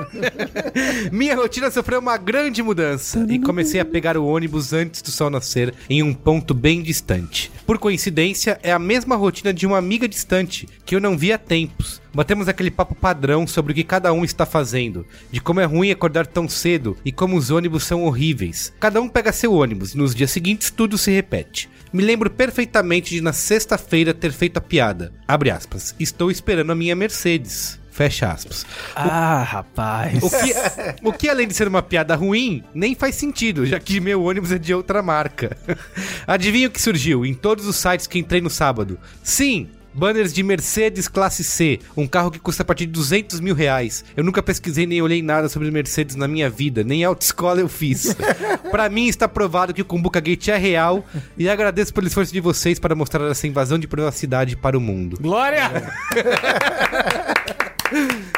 Minha 1.12 1.36
rotina 1.36 1.70
sofreu 1.70 2.00
uma 2.00 2.16
grande 2.16 2.62
mudança 2.62 3.26
e 3.28 3.38
comecei 3.38 3.80
a 3.80 3.84
pegar 3.84 4.16
o 4.16 4.26
ônibus 4.26 4.72
antes 4.72 5.02
do 5.02 5.10
sol 5.10 5.30
nascer 5.30 5.74
em 5.88 6.02
um 6.02 6.14
ponto 6.14 6.54
bem 6.54 6.82
distante. 6.82 7.50
Por 7.66 7.78
coincidência, 7.78 8.58
é 8.62 8.72
a 8.72 8.78
mesma 8.78 9.16
rotina 9.16 9.52
de 9.52 9.66
uma 9.66 9.78
amiga 9.78 10.08
distante 10.08 10.68
que 10.84 10.94
eu 10.94 11.00
não 11.00 11.16
vi 11.16 11.32
há 11.32 11.38
tempos. 11.38 12.00
Batemos 12.12 12.48
aquele 12.48 12.70
papo 12.70 12.94
padrão 12.94 13.46
sobre 13.46 13.72
o 13.72 13.74
que 13.74 13.84
cada 13.84 14.12
um 14.12 14.24
está 14.24 14.44
fazendo, 14.44 15.06
de 15.30 15.40
como 15.40 15.60
é 15.60 15.64
ruim 15.64 15.90
acordar 15.90 16.26
tão 16.26 16.48
cedo 16.48 16.96
e 17.04 17.12
como 17.12 17.36
os 17.36 17.50
ônibus 17.50 17.84
são 17.84 18.04
horríveis. 18.04 18.72
Cada 18.80 19.00
um 19.00 19.08
pega 19.08 19.32
seu 19.32 19.52
ônibus 19.52 19.94
e 19.94 19.98
nos 19.98 20.14
dias 20.14 20.30
seguintes 20.30 20.70
tudo 20.70 20.98
se 20.98 21.10
repete. 21.12 21.68
Me 21.92 22.04
lembro 22.04 22.30
perfeitamente 22.30 23.14
de 23.14 23.20
na 23.20 23.32
sexta-feira 23.32 24.14
ter 24.14 24.32
feito 24.32 24.58
a 24.58 24.60
piada. 24.60 25.12
Aspas. 25.26 25.94
Estou 25.98 26.30
esperando 26.30 26.70
a 26.70 26.74
minha 26.74 26.94
Mercedes. 26.94 27.79
Fecha 27.90 28.30
aspas. 28.30 28.64
Ah, 28.94 29.42
rapaz. 29.42 30.22
O 30.22 30.30
que, 30.30 31.08
o 31.08 31.12
que, 31.12 31.28
além 31.28 31.48
de 31.48 31.54
ser 31.54 31.68
uma 31.68 31.82
piada 31.82 32.14
ruim, 32.14 32.62
nem 32.72 32.94
faz 32.94 33.16
sentido, 33.16 33.66
já 33.66 33.78
que 33.80 34.00
meu 34.00 34.22
ônibus 34.22 34.52
é 34.52 34.58
de 34.58 34.72
outra 34.72 35.02
marca. 35.02 35.56
Adivinha 36.26 36.68
o 36.68 36.70
que 36.70 36.80
surgiu 36.80 37.26
em 37.26 37.34
todos 37.34 37.66
os 37.66 37.76
sites 37.76 38.06
que 38.06 38.18
entrei 38.18 38.40
no 38.40 38.50
sábado? 38.50 38.98
Sim! 39.22 39.68
Banners 39.92 40.32
de 40.32 40.42
Mercedes 40.42 41.08
Classe 41.08 41.42
C, 41.42 41.80
um 41.96 42.06
carro 42.06 42.30
que 42.30 42.38
custa 42.38 42.62
a 42.62 42.66
partir 42.66 42.86
de 42.86 42.92
200 42.92 43.40
mil 43.40 43.54
reais. 43.54 44.04
Eu 44.16 44.22
nunca 44.22 44.42
pesquisei 44.42 44.86
nem 44.86 45.02
olhei 45.02 45.20
nada 45.22 45.48
sobre 45.48 45.70
Mercedes 45.70 46.14
na 46.14 46.28
minha 46.28 46.48
vida, 46.48 46.84
nem 46.84 47.02
autoescola 47.04 47.60
eu 47.60 47.68
fiz. 47.68 48.16
Pra 48.70 48.88
mim 48.88 49.08
está 49.08 49.28
provado 49.28 49.74
que 49.74 49.82
o 49.82 49.84
Kumbuka 49.84 50.20
Gate 50.20 50.48
é 50.48 50.56
real 50.56 51.04
e 51.36 51.48
agradeço 51.48 51.92
pelo 51.92 52.06
esforço 52.06 52.32
de 52.32 52.40
vocês 52.40 52.78
para 52.78 52.94
mostrar 52.94 53.28
essa 53.28 53.46
invasão 53.46 53.78
de 53.78 53.88
privacidade 53.88 54.56
para 54.56 54.78
o 54.78 54.80
mundo. 54.80 55.18
Glória! 55.20 55.70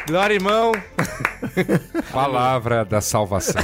Glória, 0.07 0.35
irmão! 0.35 0.73
Palavra 2.13 2.85
da 2.85 3.01
salvação. 3.01 3.63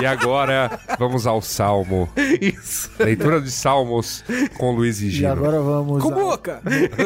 E 0.00 0.06
agora, 0.06 0.78
vamos 0.98 1.26
ao 1.26 1.40
Salmo. 1.40 2.08
Isso. 2.40 2.90
Leitura 2.98 3.40
de 3.40 3.50
Salmos 3.50 4.24
com 4.58 4.72
Luiz 4.72 5.00
e 5.00 5.06
E 5.06 5.10
Gino. 5.10 5.30
agora 5.32 5.60
vamos 5.60 6.02
Com 6.02 6.12
ao, 6.12 6.20
boca! 6.20 6.60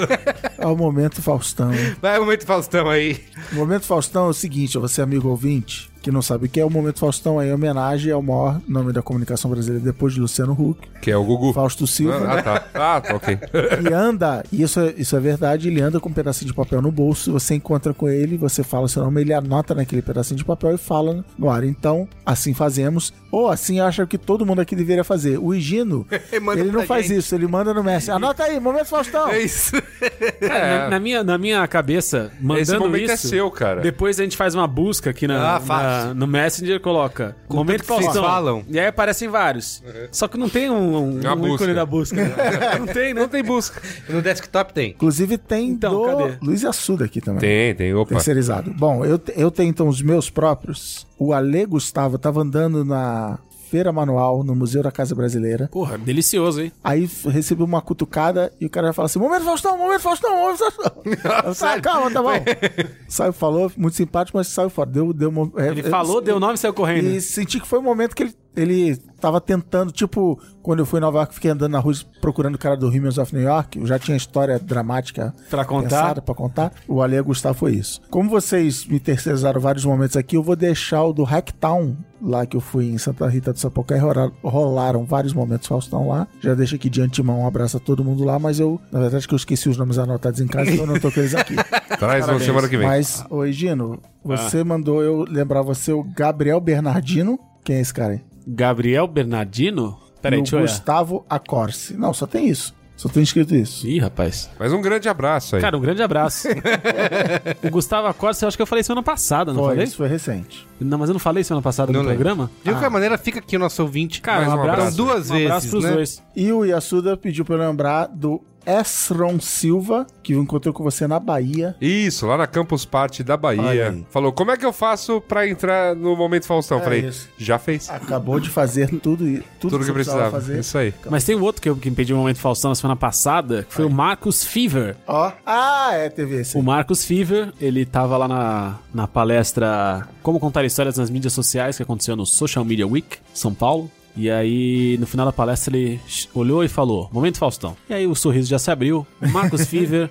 ao 0.59 0.77
momento 0.77 1.21
Faustão. 1.21 1.71
Vai, 2.01 2.19
momento 2.19 2.47
Faustão 2.47 2.89
aí. 2.89 3.23
O 3.53 3.57
Momento 3.57 3.85
Faustão 3.85 4.27
é 4.27 4.31
o 4.31 4.35
seguinte, 4.35 4.79
você 4.79 5.03
amigo 5.03 5.29
ouvinte, 5.29 5.91
que 6.03 6.11
não 6.11 6.23
sabe 6.23 6.47
o 6.47 6.49
que 6.49 6.61
é 6.61 6.65
o 6.65 6.71
Momento 6.71 6.99
Faustão, 7.01 7.41
é 7.41 7.49
em 7.49 7.53
homenagem 7.53 8.13
ao 8.13 8.23
maior 8.23 8.61
nome 8.69 8.93
da 8.93 9.03
comunicação 9.03 9.51
brasileira 9.51 9.85
depois 9.85 10.15
de 10.15 10.21
Luciano 10.21 10.53
Huck, 10.53 10.89
Que 11.01 11.11
é 11.11 11.17
o 11.17 11.25
Gugu. 11.25 11.53
Fausto 11.53 11.87
Silva. 11.87 12.19
Ah, 12.33 12.43
tá. 12.43 12.65
Ah, 12.75 13.01
tá, 13.01 13.15
ok. 13.15 13.39
E 13.89 13.93
anda, 13.93 14.45
e 14.53 14.63
isso 14.63 14.81
é, 14.81 14.95
isso 14.97 15.17
é 15.17 15.21
verdade, 15.21 15.69
ele 15.69 15.81
anda 15.81 16.01
com 16.01 16.09
um 16.09 16.13
pedacinho 16.13 16.49
de 16.51 16.55
papel 16.55 16.81
no 16.83 16.91
bolso, 16.91 17.33
você 17.33 17.55
encontra 17.55 17.93
com 17.95 18.09
ele, 18.09 18.37
você 18.37 18.63
fala 18.63 18.89
seu 18.89 19.03
nome, 19.05 19.21
ele 19.21 19.33
anota 19.33 19.75
naquele 19.75 20.03
pedacinho 20.03 20.37
de 20.39 20.45
papel 20.45 20.75
e 20.75 20.79
fala 20.79 21.25
no 21.39 21.51
ar. 21.51 21.65
Então, 21.65 22.09
assim 22.25 22.55
fazemos, 22.55 23.13
ou 23.31 23.49
assim 23.49 23.81
acha 23.81 24.07
que 24.07 24.17
todo 24.19 24.45
mundo 24.47 24.61
aqui 24.61 24.75
deveria 24.77 25.05
fazer. 25.05 25.39
O 25.39 25.55
Higino, 25.55 26.07
ele 26.57 26.71
não 26.73 26.83
faz 26.85 27.07
gente. 27.07 27.19
isso, 27.19 27.35
ele 27.35 27.47
manda 27.47 27.73
no 27.75 27.83
Messi. 27.85 28.11
Anota 28.11 28.45
aí, 28.45 28.59
Momento 28.61 28.87
Faustão. 28.87 29.29
É 29.29 29.41
isso. 29.41 29.73
Cara, 30.41 30.85
na, 30.85 30.91
na 30.91 31.01
minha, 31.01 31.23
na 31.25 31.39
minha 31.39 31.67
cabeça, 31.67 32.31
mandando 32.41 32.61
Esse 32.63 32.79
momento 32.79 33.05
isso, 33.13 33.13
é 33.13 33.17
seu, 33.17 33.51
cara. 33.51 33.81
Depois 33.81 34.19
a 34.19 34.23
gente 34.23 34.37
faz 34.37 34.55
uma 34.55 34.67
busca 34.67 35.11
aqui 35.11 35.27
na, 35.27 35.57
Ah, 35.57 35.61
fácil. 35.61 35.88
Na- 35.89 36.15
no 36.15 36.27
Messenger 36.27 36.81
coloca 36.81 37.37
Com 37.49 37.57
Momento 37.59 37.83
tudo 37.83 37.87
que 37.87 37.93
vocês 37.95 38.05
Faustão. 38.07 38.23
falam. 38.25 38.65
E 38.69 38.79
aí 38.79 38.87
aparecem 38.87 39.29
vários. 39.29 39.83
Só 40.13 40.29
que 40.29 40.37
não 40.39 40.49
tem 40.49 40.71
um, 40.71 40.97
um, 40.97 41.21
Uma 41.21 41.35
um 41.35 41.55
ícone 41.55 41.75
da 41.75 41.85
busca. 41.87 42.17
não 42.79 42.87
tem, 42.87 43.15
né? 43.15 43.21
Não 43.23 43.29
tem 43.29 43.43
busca. 43.43 43.81
No 44.09 44.21
desktop 44.23 44.73
tem. 44.73 44.91
Inclusive 44.91 45.39
tem 45.39 45.71
Então, 45.71 45.93
do 45.93 46.05
cadê? 46.07 46.39
Luiz 46.43 46.65
Assuda 46.65 47.05
aqui 47.05 47.21
também. 47.21 47.41
Tem, 47.41 47.75
tem. 47.75 47.95
Opa. 47.95 48.15
Terceirizado. 48.15 48.73
Bom, 48.73 49.05
eu, 49.05 49.21
eu 49.37 49.51
tenho 49.51 49.71
então 49.71 49.89
os 49.89 50.01
meus 50.03 50.31
próprios. 50.31 51.07
O 51.19 51.33
Ale 51.33 51.67
Gustavo 51.67 52.19
tava 52.19 52.41
andando 52.43 52.85
na 52.85 53.39
Feira 53.69 53.93
Manual, 53.93 54.43
no 54.43 54.55
Museu 54.55 54.83
da 54.83 54.91
Casa 54.91 55.15
Brasileira. 55.15 55.69
Porra, 55.69 55.99
delicioso, 55.99 56.63
hein? 56.63 56.73
Aí 56.83 57.09
recebeu 57.27 57.67
uma 57.67 57.83
cutucada 57.83 58.53
e 58.61 58.67
o 58.67 58.71
cara 58.71 58.89
vai 58.89 58.95
falar 58.95 59.07
assim: 59.07 59.19
Momento 59.19 59.45
Faustão, 59.45 59.77
momento 59.77 60.01
Faustão, 60.01 60.35
momento 60.35 60.59
Faustão. 60.59 60.93
Eu, 61.49 61.55
tá, 61.55 61.81
calma, 61.81 62.11
tá 62.11 62.23
bom. 62.23 62.33
saiu, 63.09 63.33
falou, 63.33 63.71
muito 63.77 63.97
simpático, 63.97 64.39
mas 64.39 64.49
saiu 64.49 64.71
fora. 64.71 64.89
Deu, 64.91 65.13
deu 65.13 65.29
uma, 65.29 65.51
é, 65.57 65.69
Ele 65.69 65.83
falou, 65.83 66.21
deu 66.21 66.37
o 66.37 66.41
nome 66.41 66.55
e 66.55 66.59
saiu 66.59 66.73
correndo. 66.73 67.09
E 67.09 67.21
senti 67.21 67.61
que 67.61 67.67
foi 67.67 67.79
o 67.79 67.83
momento 67.83 68.15
que 68.15 68.23
ele, 68.23 68.35
ele 68.59 68.97
tava 69.21 69.41
tentando, 69.41 69.91
tipo, 69.91 70.39
quando 70.63 70.79
eu 70.81 70.87
fui 70.87 70.99
em 70.99 71.03
Nova 71.03 71.19
York, 71.19 71.35
fiquei 71.35 71.51
andando 71.51 71.73
na 71.73 71.79
rua 71.81 71.93
procurando 72.21 72.55
o 72.55 72.59
cara 72.59 72.77
do 72.77 72.89
Humans 72.89 73.19
of 73.19 73.35
New 73.35 73.43
York, 73.43 73.79
eu 73.79 73.87
já 73.87 73.99
tinha 73.99 74.17
história 74.17 74.59
dramática 74.59 75.35
Pra 75.51 75.65
contar. 75.65 76.21
pra 76.21 76.35
contar. 76.35 76.73
O 76.87 77.03
Ale 77.03 77.21
Gustavo 77.23 77.59
foi 77.59 77.73
isso. 77.73 78.01
Como 78.11 78.31
vocês 78.31 78.87
me 78.87 79.01
terceirizaram 79.01 79.61
vários 79.61 79.85
momentos 79.85 80.17
aqui, 80.17 80.37
eu 80.37 80.43
vou 80.43 80.55
deixar 80.55 81.03
o 81.05 81.13
do 81.13 81.25
Hacktown, 81.25 81.97
lá 82.23 82.47
que 82.47 82.57
eu 82.57 82.61
fui 82.61 82.87
em 82.87 82.99
Santa 82.99 83.27
Rita 83.29 83.53
do 83.53 83.59
Sapucaí, 83.59 83.99
rolaram, 83.99 84.33
rolaram 84.43 85.05
vários 85.05 85.33
momentos 85.33 85.67
Faustão 85.67 86.09
lá. 86.09 86.29
Já 86.41 86.55
deixo 86.55 86.77
aqui 86.77 86.89
de 86.89 87.01
antemão 87.01 87.41
um 87.41 87.47
abraço 87.47 87.77
a 87.77 87.81
todo 87.81 88.05
mundo 88.05 88.23
lá, 88.25 88.39
mas 88.39 88.61
eu, 88.61 88.81
na 88.93 89.01
verdade, 89.01 89.27
que 89.27 89.35
eu 89.35 89.39
esqueci 89.39 89.69
os 89.69 89.77
nomes 89.77 89.99
anotados 89.99 90.41
em 90.41 90.47
casa, 90.47 90.71
então 90.71 90.85
eu 90.85 90.93
não 90.93 91.01
tô 91.01 91.11
com 91.11 91.19
eles 91.21 91.35
aqui. 91.35 91.57
Traz 91.99 92.25
na 92.27 92.39
semana 92.39 92.69
que 92.69 92.77
vem. 92.77 92.87
Mas, 92.87 93.25
ô 93.31 93.45
Gino, 93.51 93.99
você 94.25 94.63
mandou 94.63 95.03
eu 95.03 95.25
lembrar 95.29 95.63
você 95.63 95.93
o 95.93 96.05
Gabriel 96.05 96.61
Bernardino. 96.61 97.39
Quem 97.65 97.77
é 97.77 97.81
esse 97.81 97.93
cara 97.93 98.13
aí? 98.15 98.21
Gabriel 98.49 99.07
Bernardino? 99.07 99.99
Peraí, 100.23 100.41
e 100.41 100.55
o. 100.57 100.61
Gustavo 100.61 101.25
Acorce. 101.29 101.95
Não, 101.97 102.13
só 102.13 102.27
tem 102.27 102.49
isso. 102.49 102.75
Só 102.97 103.09
tem 103.09 103.23
escrito 103.23 103.55
isso. 103.55 103.87
Ih, 103.87 104.01
rapaz. 104.01 104.51
Mas 104.59 104.73
um 104.73 104.81
grande 104.83 105.09
abraço 105.09 105.55
aí. 105.55 105.63
Cara, 105.63 105.77
um 105.79 105.81
grande 105.81 106.03
abraço. 106.03 106.49
o 107.63 107.71
Gustavo 107.71 108.09
Acosta, 108.09 108.45
eu 108.45 108.49
acho 108.49 108.57
que 108.57 108.63
eu 108.63 108.67
falei 108.67 108.83
semana 108.83 109.05
passada, 109.05 109.53
não 109.53 109.61
Foi, 109.61 109.69
falei? 109.71 109.85
isso 109.85 109.97
foi 109.97 110.09
recente. 110.09 110.67
Não, 110.81 110.99
mas 110.99 111.09
eu 111.09 111.13
não 111.13 111.21
falei 111.21 111.45
semana 111.45 111.63
passada 111.63 111.93
Não 111.93 112.03
no 112.03 112.09
lembro. 112.09 112.25
programa? 112.25 112.51
De 112.65 112.73
qualquer 112.73 112.91
maneira, 112.91 113.17
fica 113.17 113.39
aqui 113.39 113.55
o 113.55 113.59
nosso 113.61 113.81
ouvinte. 113.83 114.21
Cara, 114.21 114.41
Mais 114.41 114.53
um 114.53 114.57
um 114.57 114.61
abraço. 114.61 114.81
abraço. 114.81 114.97
duas 114.97 115.31
um 115.31 115.37
abraço 115.37 115.55
vezes, 115.61 115.71
pros 115.71 115.85
né? 115.85 115.93
dois. 115.93 116.23
E 116.35 116.53
o 116.53 116.65
Yasuda 116.65 117.17
pediu 117.17 117.45
pra 117.45 117.55
eu 117.55 117.61
lembrar 117.61 118.07
do 118.09 118.43
Esron 118.67 119.41
Silva, 119.41 120.07
que 120.23 120.35
encontrou 120.35 120.73
com 120.75 120.83
você 120.83 121.07
na 121.07 121.19
Bahia. 121.19 121.75
Isso, 121.81 122.27
lá 122.27 122.37
na 122.37 122.47
Campus 122.47 122.85
Party 122.85 123.23
da 123.23 123.37
Bahia. 123.37 123.91
aí. 123.91 124.07
Falou, 124.11 124.33
como 124.33 124.51
é 124.51 124.57
que 124.57 124.65
eu 124.67 124.73
faço 124.73 125.21
pra 125.21 125.49
entrar 125.49 125.95
no 125.97 126.15
Momento 126.17 126.47
Faustão? 126.47 126.79
É 126.79 126.83
Falei, 126.85 127.01
isso. 127.07 127.29
já 127.39 127.59
fez. 127.59 127.89
Acabou 127.89 128.39
de 128.39 128.51
fazer 128.51 128.89
tudo, 128.89 129.25
tudo, 129.25 129.43
Tudo 129.61 129.79
que 129.79 129.85
você 129.87 129.93
precisava. 129.93 130.31
fazer. 130.31 130.61
Isso 130.61 130.77
aí. 130.77 130.93
Mas 131.11 131.25
tem 131.25 131.35
um 131.37 131.43
outro 131.43 131.63
que, 131.63 131.69
eu, 131.69 131.77
que 131.77 131.89
me 131.91 131.97
pediu 131.97 132.17
um 132.17 132.21
momento 132.21 132.39
Faustão 132.39 132.71
na 132.71 132.75
semana 132.75 132.97
passada, 132.97 133.63
que 133.65 133.73
foi 133.73 133.85
o 133.85 133.91
Marcos 133.91 134.45
Fever. 134.45 134.97
Ó. 135.07 135.33
Ah, 135.47 135.91
é, 135.93 136.09
teve 136.11 136.41
esse. 136.41 136.57
O 136.57 136.63
Marcos 136.63 137.05
Fever, 137.05 137.53
ele 137.61 137.85
tava 137.87 138.17
lá 138.17 138.29
na, 138.29 138.75
na 138.93 139.07
palestra 139.07 140.07
Como 140.23 140.39
Contar 140.41 140.65
Histórias 140.65 140.97
nas 140.99 141.11
Mídias 141.11 141.33
Sociais, 141.33 141.77
que 141.77 141.83
aconteceu 141.83 142.17
no 142.17 142.27
Social 142.27 142.65
Media 142.65 142.87
Week, 142.87 143.19
São 143.33 143.55
Paulo. 143.55 143.91
E 144.17 144.31
aí, 144.31 144.97
no 144.99 145.07
final 145.07 145.25
da 145.27 145.33
palestra, 145.33 145.77
ele 145.77 146.01
olhou 146.35 146.65
e 146.65 146.69
falou: 146.69 147.09
Momento 147.13 147.39
Faustão. 147.39 147.77
E 147.89 147.95
aí 147.95 148.07
o 148.07 148.15
sorriso 148.15 148.49
já 148.49 148.59
se 148.59 148.71
abriu. 148.71 149.07
Marcos 149.21 149.65
Fever 149.69 150.11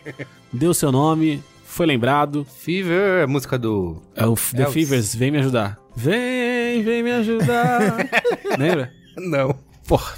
deu 0.51 0.73
seu 0.73 0.91
nome, 0.91 1.43
foi 1.65 1.85
lembrado. 1.85 2.45
Fever, 2.59 3.23
a 3.23 3.27
música 3.27 3.57
do. 3.57 4.01
É 4.15 4.25
o 4.25 4.35
The 4.35 4.63
Elvis. 4.63 4.73
Fevers, 4.73 5.15
vem 5.15 5.31
me 5.31 5.39
ajudar. 5.39 5.77
Vem, 5.95 6.83
vem 6.83 7.03
me 7.03 7.11
ajudar. 7.11 7.97
Lembra? 8.57 8.91
Não. 9.17 9.55
Porra. 9.87 10.15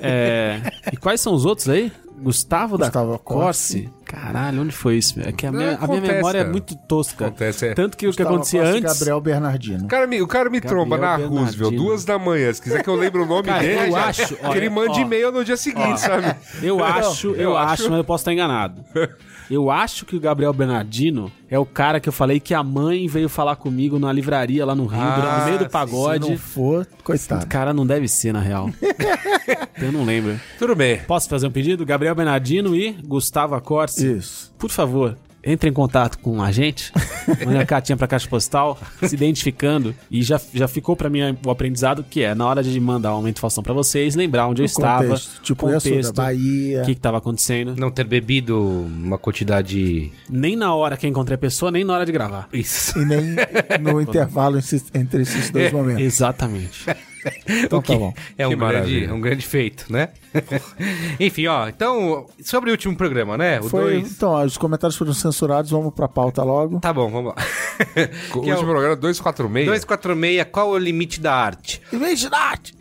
É, 0.00 0.60
E 0.92 0.96
quais 0.96 1.20
são 1.20 1.32
os 1.34 1.44
outros 1.44 1.68
aí? 1.68 1.92
Gustavo, 2.20 2.76
Gustavo 2.78 3.12
da 3.12 3.18
Corsi. 3.18 3.82
Corsi. 3.84 3.94
Caralho, 4.04 4.62
onde 4.62 4.72
foi 4.74 4.96
isso? 4.96 5.18
É 5.20 5.32
que 5.32 5.46
a 5.46 5.52
minha, 5.52 5.64
a 5.64 5.68
minha 5.70 5.84
acontece, 5.84 6.12
memória 6.14 6.38
é 6.38 6.40
cara. 6.42 6.52
muito 6.52 6.74
tosca. 6.76 7.26
Acontece, 7.26 7.66
é. 7.68 7.74
Tanto 7.74 7.96
que 7.96 8.06
o 8.06 8.10
que 8.10 8.16
Gustavo 8.16 8.34
acontecia 8.34 8.62
antes. 8.64 8.82
Gabriel 8.98 9.20
Bernardino. 9.20 9.84
O 9.84 9.88
cara 9.88 10.06
me, 10.06 10.20
o 10.22 10.26
cara 10.26 10.50
me 10.50 10.60
Gabriel 10.60 10.76
tromba 10.84 10.98
na 10.98 11.16
Bernardino. 11.16 11.40
Roosevelt, 11.42 11.76
duas 11.76 12.04
da 12.04 12.18
manhã. 12.18 12.52
Se 12.52 12.60
quiser 12.60 12.82
que 12.82 12.88
eu 12.90 12.94
lembre 12.96 13.20
o 13.22 13.26
nome 13.26 13.44
Cara, 13.48 13.60
dele, 13.60 13.88
eu 13.88 13.92
já- 13.92 14.04
acho, 14.06 14.34
que 14.36 14.46
olha, 14.46 14.56
ele 14.58 14.68
mande 14.70 14.98
ó. 14.98 15.02
e-mail 15.02 15.32
no 15.32 15.44
dia 15.44 15.56
seguinte, 15.56 16.00
sabe? 16.00 16.34
Eu 16.62 16.82
acho, 16.84 17.28
eu, 17.28 17.34
eu 17.36 17.56
acho, 17.56 17.72
acho. 17.82 17.90
mas 17.90 17.98
eu 17.98 18.04
posso 18.04 18.22
estar 18.22 18.32
enganado. 18.32 18.84
Eu 19.50 19.68
acho 19.70 20.06
que 20.06 20.14
o 20.14 20.20
Gabriel 20.20 20.52
Bernardino 20.52 21.30
é 21.48 21.58
o 21.58 21.66
cara 21.66 21.98
que 21.98 22.08
eu 22.08 22.12
falei 22.12 22.38
que 22.38 22.54
a 22.54 22.62
mãe 22.62 23.08
veio 23.08 23.28
falar 23.28 23.56
comigo 23.56 23.98
na 23.98 24.12
livraria 24.12 24.64
lá 24.64 24.74
no 24.76 24.86
Rio, 24.86 25.00
Ah, 25.00 25.38
no 25.40 25.44
meio 25.46 25.58
do 25.58 25.62
sim, 25.64 25.66
Se 25.66 25.72
pagode. 25.72 26.30
não 26.30 26.38
for, 26.38 26.86
coitado. 27.02 27.46
Cara, 27.46 27.74
não 27.74 27.84
deve 27.84 28.06
ser, 28.06 28.32
na 28.32 28.40
real. 28.40 28.70
eu 29.82 29.90
não 29.90 30.04
lembro. 30.04 30.38
Tudo 30.58 30.76
bem. 30.76 30.98
Posso 31.06 31.28
fazer 31.28 31.46
um 31.46 31.50
pedido? 31.50 31.84
Gabriel 31.84 32.14
Bernardino 32.14 32.76
e 32.76 32.92
Gustavo 32.92 33.54
Acorce. 33.56 34.06
Isso. 34.18 34.52
Por 34.56 34.70
favor, 34.70 35.16
entre 35.42 35.70
em 35.70 35.72
contato 35.72 36.18
com 36.18 36.42
a 36.42 36.52
gente, 36.52 36.92
mande 37.44 37.58
a 37.58 37.66
cartinha 37.66 37.96
pra 37.96 38.06
caixa 38.06 38.28
postal, 38.28 38.78
se 39.02 39.14
identificando. 39.14 39.94
E 40.10 40.22
já, 40.22 40.40
já 40.52 40.68
ficou 40.68 40.94
pra 40.96 41.08
mim 41.08 41.20
o 41.44 41.50
aprendizado 41.50 42.04
que 42.08 42.22
é, 42.22 42.34
na 42.34 42.46
hora 42.46 42.62
de 42.62 42.78
mandar 42.80 43.12
um 43.12 43.16
aumento 43.16 43.40
Faustão 43.40 43.62
pra 43.62 43.72
vocês, 43.72 44.14
lembrar 44.14 44.46
onde 44.46 44.62
eu 44.62 44.66
estava, 44.66 45.04
Contexto. 45.04 45.42
Tipo, 45.42 45.68
Yasuda, 45.70 45.90
contexto, 45.90 46.14
Bahia. 46.14 46.82
o 46.82 46.84
que 46.84 46.94
que 46.94 47.00
tava 47.00 47.18
acontecendo. 47.18 47.74
Não 47.76 47.90
ter 47.90 48.04
bebido 48.04 48.60
uma 48.60 49.18
quantidade. 49.18 50.12
Nem 50.28 50.56
na 50.56 50.74
hora 50.74 50.96
que 50.96 51.06
eu 51.06 51.10
encontrei 51.10 51.34
a 51.34 51.38
pessoa, 51.38 51.70
nem 51.70 51.84
na 51.84 51.94
hora 51.94 52.06
de 52.06 52.12
gravar. 52.12 52.48
Isso. 52.52 52.98
E 52.98 53.04
nem 53.04 53.36
no 53.80 54.00
intervalo 54.00 54.58
entre 54.94 55.22
esses 55.22 55.50
dois 55.50 55.72
momentos. 55.72 56.02
Exatamente. 56.02 56.84
Então 57.64 57.82
tá 57.82 57.94
bom. 57.94 58.14
É 58.38 58.46
um 58.46 58.50
grande, 58.50 58.64
maravilha. 58.64 59.14
um 59.14 59.20
grande 59.20 59.46
feito, 59.46 59.92
né? 59.92 60.08
Enfim, 61.18 61.46
ó, 61.46 61.68
então, 61.68 62.26
sobre 62.42 62.70
o 62.70 62.72
último 62.72 62.96
programa, 62.96 63.36
né? 63.36 63.60
O 63.60 63.64
Foi, 63.64 64.00
dois. 64.00 64.12
então, 64.12 64.44
os 64.44 64.56
comentários 64.56 64.96
foram 64.96 65.12
censurados, 65.12 65.70
vamos 65.70 65.92
pra 65.92 66.08
pauta 66.08 66.42
logo. 66.42 66.80
Tá 66.80 66.92
bom, 66.92 67.10
vamos 67.10 67.34
lá. 67.34 67.42
O 68.34 68.38
é 68.38 68.52
último 68.52 68.60
o 68.60 68.72
programa 68.72 68.96
246. 68.96 69.66
246, 69.66 70.46
qual 70.52 70.68
é 70.68 70.70
o 70.72 70.78
limite 70.78 71.20
da 71.20 71.34
arte? 71.34 71.80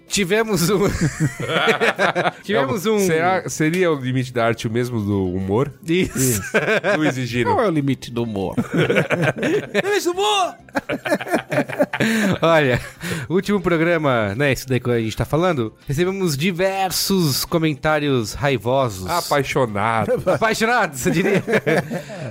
Tivemos 0.10 0.70
um. 0.70 0.80
Tivemos 2.44 2.86
um. 2.86 3.00
Será, 3.00 3.48
seria 3.48 3.92
o 3.92 3.96
limite 3.96 4.34
da 4.34 4.46
arte 4.48 4.68
o 4.68 4.72
mesmo 4.72 5.00
do 5.00 5.26
humor? 5.34 5.72
Isso. 5.86 6.42
Luiz 6.98 7.16
e 7.16 7.26
Gino. 7.26 7.52
Qual 7.54 7.64
é 7.64 7.68
o 7.68 7.72
limite 7.72 8.12
do 8.12 8.24
humor? 8.24 8.56
limite 9.84 10.04
do 10.06 10.12
humor! 10.12 10.56
Olha, 12.42 12.80
o 13.28 13.34
último 13.36 13.62
programa, 13.62 14.34
né? 14.36 14.52
Isso 14.54 14.68
daí 14.68 14.80
que 14.80 14.90
a 14.90 15.00
gente 15.00 15.16
tá 15.16 15.26
falando, 15.26 15.74
recebemos 15.88 16.36
diversos 16.38 17.46
comentários 17.46 18.34
raivosos. 18.34 19.08
Apaixonado. 19.10 20.12
Apaixonados, 20.26 21.00
você 21.02 21.12
diria? 21.12 21.44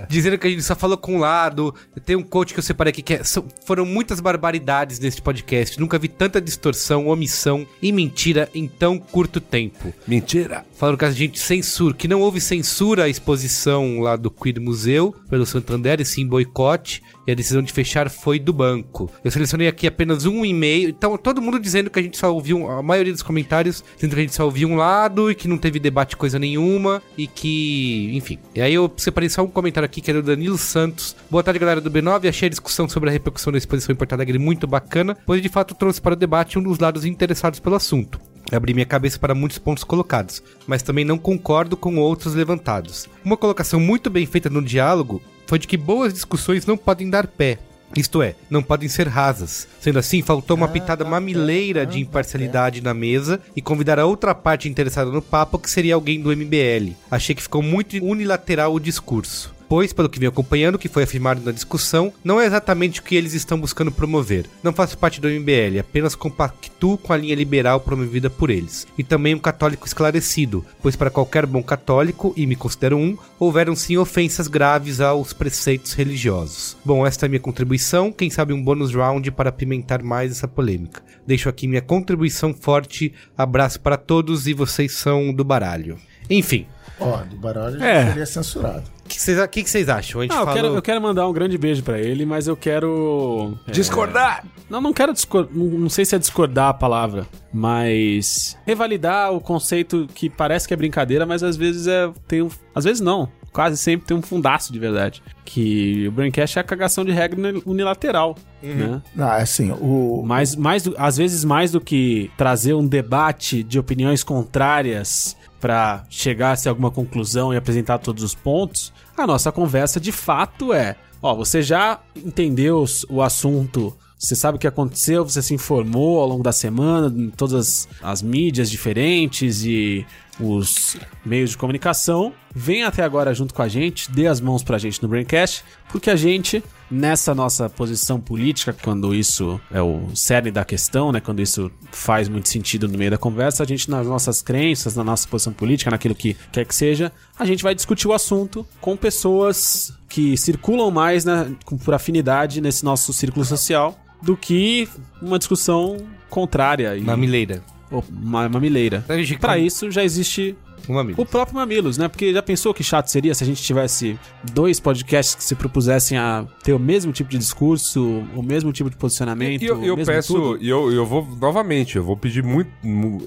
Dizendo 0.09 0.39
que 0.39 0.47
a 0.47 0.51
gente 0.51 0.63
só 0.63 0.75
falou 0.75 0.97
com 0.97 1.17
um 1.17 1.19
lado. 1.21 1.75
Tem 2.05 2.17
um 2.17 2.23
coach 2.23 2.53
que 2.55 2.59
eu 2.59 2.65
separei 2.65 2.91
aqui 2.91 3.03
que 3.03 3.15
é- 3.15 3.25
são- 3.25 3.47
foram 3.65 3.85
muitas 3.85 4.19
barbaridades 4.21 4.99
neste 4.99 5.21
podcast. 5.23 5.79
Nunca 5.79 5.99
vi 5.99 6.09
tanta 6.09 6.41
distorção, 6.41 7.07
omissão 7.07 7.67
e 7.81 7.93
mentira 7.93 8.49
em 8.55 8.67
tão 8.67 8.99
curto 8.99 9.41
tempo. 9.41 9.93
Mentira. 10.07 10.65
Falando 10.79 10.97
que 10.97 11.05
a 11.05 11.11
gente 11.11 11.41
censura, 11.41 11.93
que 11.93 12.07
não 12.07 12.21
houve 12.21 12.41
censura 12.41 13.03
à 13.03 13.09
exposição 13.09 13.99
lá 13.99 14.15
do 14.15 14.31
Queer 14.31 14.61
Museu 14.61 15.13
pelo 15.29 15.45
Santander, 15.45 16.01
e 16.01 16.05
sim 16.05 16.25
boicote, 16.25 17.03
e 17.27 17.33
a 17.33 17.35
decisão 17.35 17.61
de 17.61 17.73
fechar 17.73 18.09
foi 18.09 18.39
do 18.39 18.53
banco. 18.53 19.11
Eu 19.25 19.31
selecionei 19.33 19.67
aqui 19.67 19.89
apenas 19.89 20.25
um 20.25 20.45
e-mail, 20.45 20.91
então 20.91 21.19
todo 21.19 21.43
mundo 21.43 21.59
dizendo 21.59 21.91
que 21.91 21.99
a 21.99 22.03
gente 22.03 22.17
só 22.17 22.33
ouviu, 22.33 22.71
a 22.71 22.81
maioria 22.81 23.13
dos 23.13 23.25
comentários 23.25 23.83
dizendo 23.97 24.15
que 24.15 24.21
a 24.21 24.23
gente 24.23 24.37
só 24.37 24.45
ouviu 24.45 24.69
um 24.69 24.77
lado 24.77 25.29
e 25.29 25.35
que 25.35 25.49
não 25.49 25.59
teve 25.59 25.81
debate 25.81 26.17
coisa 26.17 26.39
nenhuma 26.39 27.03
e 27.17 27.27
que, 27.27 28.13
enfim. 28.15 28.39
E 28.55 28.61
aí 28.61 28.73
eu 28.73 28.89
separei 28.97 29.29
só 29.29 29.43
um 29.43 29.49
comentário 29.49 29.85
aqui 29.85 30.01
que 30.01 30.13
era 30.13 30.23
do 30.23 30.27
Danilo 30.27 30.57
Santos. 30.57 31.17
Boa 31.29 31.43
tarde, 31.43 31.59
galera 31.59 31.81
do 31.81 31.91
B9. 31.91 32.29
Achei 32.29 32.47
a 32.47 32.51
discussão 32.51 32.89
sobre 32.89 33.11
a 33.11 33.13
repercussão 33.13 33.53
da 33.53 33.59
exposição 33.59 33.93
em 33.93 33.97
Porto 33.97 34.13
Alegre 34.13 34.39
muito 34.39 34.65
bacana, 34.65 35.19
pois 35.27 35.43
de 35.43 35.49
fato 35.49 35.75
trouxe 35.75 36.01
para 36.01 36.13
o 36.13 36.17
debate 36.17 36.57
um 36.57 36.63
dos 36.63 36.79
lados 36.79 37.05
interessados 37.05 37.59
pelo 37.59 37.75
assunto. 37.75 38.21
Abri 38.51 38.73
minha 38.73 38.87
cabeça 38.87 39.19
para 39.19 39.35
muitos 39.35 39.59
pontos 39.59 39.85
colocados, 39.85 40.43
mas 40.67 40.83
também 40.83 41.05
não 41.05 41.19
concordo 41.19 41.77
com 41.77 41.97
outros 41.99 42.35
levantados. 42.35 43.09
Uma 43.25 43.37
colocação 43.37 43.79
muito 43.79 44.09
bem 44.09 44.25
feita 44.27 44.49
no 44.49 44.63
diálogo 44.63 45.21
foi 45.47 45.59
de 45.59 45.67
que 45.67 45.77
boas 45.77 46.13
discussões 46.13 46.67
não 46.67 46.77
podem 46.77 47.11
dar 47.11 47.27
pé. 47.27 47.59
Isto 47.97 48.21
é, 48.21 48.35
não 48.51 48.63
podem 48.63 48.89
ser 48.89 49.09
rasas. 49.09 49.67
Sendo 49.81 49.99
assim, 49.99 50.23
faltou 50.23 50.57
uma 50.57 50.69
pitada 50.69 51.05
mamileira 51.05 51.87
de 51.87 52.01
imparcialidade 52.01 52.83
na 52.83 52.93
mesa 52.93 53.41
e 53.57 53.63
convidar 53.63 53.99
a 53.99 54.05
outra 54.05 54.35
parte 54.35 54.69
interessada 54.69 55.11
no 55.11 55.23
papo, 55.23 55.59
que 55.59 55.71
seria 55.71 55.95
alguém 55.95 56.21
do 56.21 56.35
MBL. 56.35 56.93
Achei 57.11 57.35
que 57.35 57.43
ficou 57.43 57.63
muito 57.63 57.97
unilateral 58.05 58.75
o 58.75 58.81
discurso 58.81 59.58
pois, 59.69 59.93
pelo 59.93 60.09
que 60.09 60.19
vem 60.19 60.29
acompanhando, 60.29 60.79
que 60.79 60.89
foi 60.89 61.03
afirmado 61.03 61.43
na 61.45 61.53
discussão, 61.53 62.13
não 62.25 62.41
é 62.41 62.47
exatamente 62.47 63.01
o 63.01 63.03
que 63.03 63.15
eles 63.15 63.35
estão 63.35 63.61
buscando 63.61 63.93
promover. 63.93 64.47
Não 64.63 64.73
faço 64.73 64.97
parte 64.97 65.21
do 65.21 65.29
MBL, 65.29 65.79
apenas 65.81 66.15
compactuo 66.15 66.97
com 66.97 67.13
a 67.13 67.17
linha 67.17 67.35
liberal 67.35 67.81
promovida 67.81 68.31
por 68.31 68.51
eles. 68.51 68.87
E 68.97 69.05
também 69.05 69.35
um 69.35 69.39
católico 69.39 69.87
esclarecido, 69.87 70.65
pois 70.81 70.97
para 70.97 71.11
qualquer 71.11 71.45
bom 71.45 71.63
católico, 71.63 72.33
e 72.37 72.47
me 72.47 72.57
considero 72.57 72.97
um, 72.97 73.17
houveram 73.39 73.77
sim 73.77 73.97
ofensas 73.97 74.49
graves 74.49 75.01
aos 75.01 75.33
preceitos 75.33 75.93
religiosos. 75.93 76.77
Bom, 76.85 77.07
esta 77.07 77.27
é 77.27 77.29
minha 77.29 77.41
contribuição, 77.41 78.11
quem 78.11 78.31
sabe 78.31 78.53
um 78.53 78.63
bônus 78.63 78.95
round 78.95 79.31
para 79.33 79.51
apimentar 79.51 80.03
mais 80.03 80.31
essa 80.31 80.49
polêmica. 80.49 81.03
Deixo 81.27 81.49
aqui 81.49 81.69
minha 81.69 81.83
contribuição 81.83 82.55
forte, 82.55 83.13
abraço 83.37 83.81
para 83.81 83.99
todos 83.99 84.47
e 84.47 84.55
vocês 84.55 84.93
são 84.93 85.33
do 85.33 85.45
baralho. 85.45 85.99
Enfim, 86.31 86.67
Ó, 87.01 87.19
do 87.19 87.37
baralho 87.37 87.81
É. 87.83 88.03
já 88.03 88.09
seria 88.09 88.27
censurado. 88.27 88.83
o 89.05 89.09
que 89.09 89.21
vocês 89.21 89.39
que 89.47 89.63
que 89.63 89.91
acham? 89.91 90.21
A 90.21 90.25
gente 90.25 90.33
Ah, 90.33 90.41
eu, 90.41 90.45
falou... 90.45 90.55
quero, 90.55 90.67
eu 90.75 90.83
quero 90.83 91.01
mandar 91.01 91.29
um 91.29 91.33
grande 91.33 91.57
beijo 91.57 91.83
pra 91.83 91.99
ele, 91.99 92.27
mas 92.27 92.49
eu 92.49 92.57
quero. 92.57 93.57
é, 93.69 93.71
Discordar! 93.71 94.45
Não, 94.69 94.81
não 94.81 94.93
quero 94.93 95.13
discordar. 95.13 95.55
Não, 95.57 95.65
não 95.79 95.89
sei 95.89 96.05
se 96.05 96.15
é 96.17 96.19
discordar 96.19 96.69
a 96.71 96.75
palavra, 96.75 97.25
mas. 97.53 98.57
Revalidar 98.67 99.33
o 99.33 99.41
conceito 99.41 100.07
que 100.15 100.29
parece 100.29 100.67
que 100.67 100.75
é 100.75 100.77
brincadeira, 100.77 101.25
mas 101.25 101.43
às 101.43 101.57
vezes 101.57 101.87
é. 101.87 102.11
Tem 102.27 102.43
um, 102.43 102.49
às 102.75 102.85
vezes 102.85 103.01
não. 103.01 103.29
Quase 103.53 103.77
sempre 103.79 104.07
tem 104.07 104.17
um 104.17 104.23
fundaço 104.23 104.73
de 104.73 104.79
verdade. 104.79 105.23
Que 105.45 106.07
o 106.07 106.13
Braincast 106.13 106.59
é 106.59 106.61
a 106.61 106.65
cagação 106.65 107.05
de 107.05 107.11
regra 107.13 107.41
unilateral. 107.65 108.37
Né? 108.63 109.01
Não, 109.15 109.33
é 109.33 109.41
assim, 109.43 109.71
o. 109.73 110.23
Mas 110.25 110.55
mais 110.55 110.83
do- 110.83 110.95
às 110.99 111.17
vezes 111.17 111.45
mais 111.45 111.71
do 111.73 111.81
que 111.81 112.31
trazer 112.37 112.75
um 112.75 112.87
debate 112.87 113.63
de 113.63 113.79
opiniões 113.79 114.23
contrárias 114.23 115.37
pra 115.61 116.05
chegar-se 116.09 116.69
a 116.69 116.73
alguma 116.73 116.91
conclusão 116.91 117.53
e 117.53 117.57
apresentar 117.57 117.99
todos 117.99 118.23
os 118.23 118.35
pontos, 118.35 118.93
a 119.17 119.27
nossa 119.27 119.51
conversa 119.51 119.99
de 120.01 120.13
fato 120.13 120.73
é, 120.73 120.97
ó, 121.23 121.35
você 121.35 121.63
já 121.63 122.01
entendeu 122.17 122.85
o 123.09 123.23
assunto, 123.23 123.97
você 124.19 124.35
sabe 124.35 124.57
o 124.57 124.59
que 124.59 124.67
aconteceu, 124.67 125.25
você 125.25 125.41
se 125.43 125.55
informou 125.55 126.21
ao 126.21 126.29
longo 126.29 126.43
da 126.43 126.53
semana 126.53 127.13
em 127.17 127.31
todas 127.31 127.55
as, 127.55 127.89
as 128.03 128.23
mídias 128.23 128.71
diferentes 128.71 129.65
e 129.65 130.07
os 130.41 130.97
meios 131.25 131.51
de 131.51 131.59
comunicação, 131.59 132.33
vem 132.55 132.85
até 132.85 133.03
agora 133.03 133.35
junto 133.35 133.53
com 133.53 133.63
a 133.63 133.69
gente, 133.69 134.11
dê 134.11 134.27
as 134.27 134.41
mãos 134.41 134.63
pra 134.63 134.79
gente 134.79 135.03
no 135.03 135.09
Braincast, 135.09 135.65
porque 135.91 136.11
a 136.11 136.17
gente, 136.17 136.63
nessa 136.91 137.35
nossa 137.35 137.69
posição 137.69 138.21
política, 138.21 138.73
quando 138.73 139.15
isso 139.15 139.61
é 139.71 139.83
o 139.83 140.09
cerne 140.15 140.51
da 140.51 140.65
questão, 140.65 141.13
né, 141.13 141.21
quando 141.21 141.41
isso 141.41 141.71
faz 141.91 142.29
muito 142.29 142.49
sentido 142.49 142.89
no 142.89 142.97
meio 142.97 143.11
da 143.11 143.19
conversa, 143.19 143.63
a 143.63 143.67
gente, 143.67 143.91
nas 143.91 144.07
nossas 144.07 144.43
crenças, 144.43 144.95
na 144.95 145.05
nossa 145.05 145.27
posição 145.29 145.53
política, 145.53 145.91
naquilo 145.91 146.15
que 146.15 146.37
quer 146.53 146.65
que 146.65 146.75
seja, 146.75 147.13
a 147.39 147.45
gente 147.45 147.63
vai 147.63 147.75
discutir 147.75 148.09
o 148.09 148.13
assunto 148.13 148.67
com 148.81 148.97
pessoas 148.97 149.93
que 150.09 150.37
circulam 150.37 150.91
mais 150.91 151.25
né, 151.25 151.55
por 151.85 151.95
afinidade 151.95 152.61
nesse 152.61 152.85
nosso 152.85 153.13
círculo 153.13 153.45
social 153.45 153.99
do 154.23 154.37
que 154.37 154.89
uma 155.23 155.39
discussão 155.39 155.97
contrária 156.29 156.97
e 156.97 157.01
Mamileira. 157.01 157.63
Ou 157.91 158.05
uma 158.11 158.49
mamileira. 158.49 159.05
A 159.09 159.17
gente- 159.17 159.39
Pra 159.39 159.59
isso 159.59 159.91
já 159.91 160.03
existe 160.05 160.57
Um 160.89 160.99
amigo. 160.99 161.21
o 161.21 161.27
próprio 161.27 161.57
Mamilos, 161.57 161.99
né? 161.99 162.09
Porque 162.09 162.33
já 162.33 162.43
pensou 162.43 162.73
que 162.73 162.83
chato 162.83 163.09
seria 163.09 163.35
se 163.35 163.45
a 163.45 163.47
gente 163.47 163.63
tivesse 163.63 164.19
dois 164.53 164.81
podcasts 164.81 165.35
que 165.35 165.45
se 165.45 165.55
propusessem 165.55 166.17
a 166.19 166.47
ter 166.63 166.73
o 166.73 166.79
mesmo 166.79 167.13
tipo 167.13 167.31
de 167.31 167.39
discurso, 167.39 168.25
o 168.35 168.43
mesmo 168.43 168.73
tipo 168.73 168.89
de 168.91 168.97
posicionamento, 168.97 169.63
E 169.63 169.67
eu, 169.67 169.85
eu 169.85 169.95
o 169.95 169.97
mesmo 169.97 170.13
peço, 170.13 170.57
e 170.61 170.69
eu, 170.69 170.91
eu 170.93 171.05
vou 171.05 171.27
novamente, 171.41 171.97
eu 171.97 172.03
vou 172.05 172.17
pedir 172.17 172.43
muito, 172.43 172.71
mu- 172.83 173.23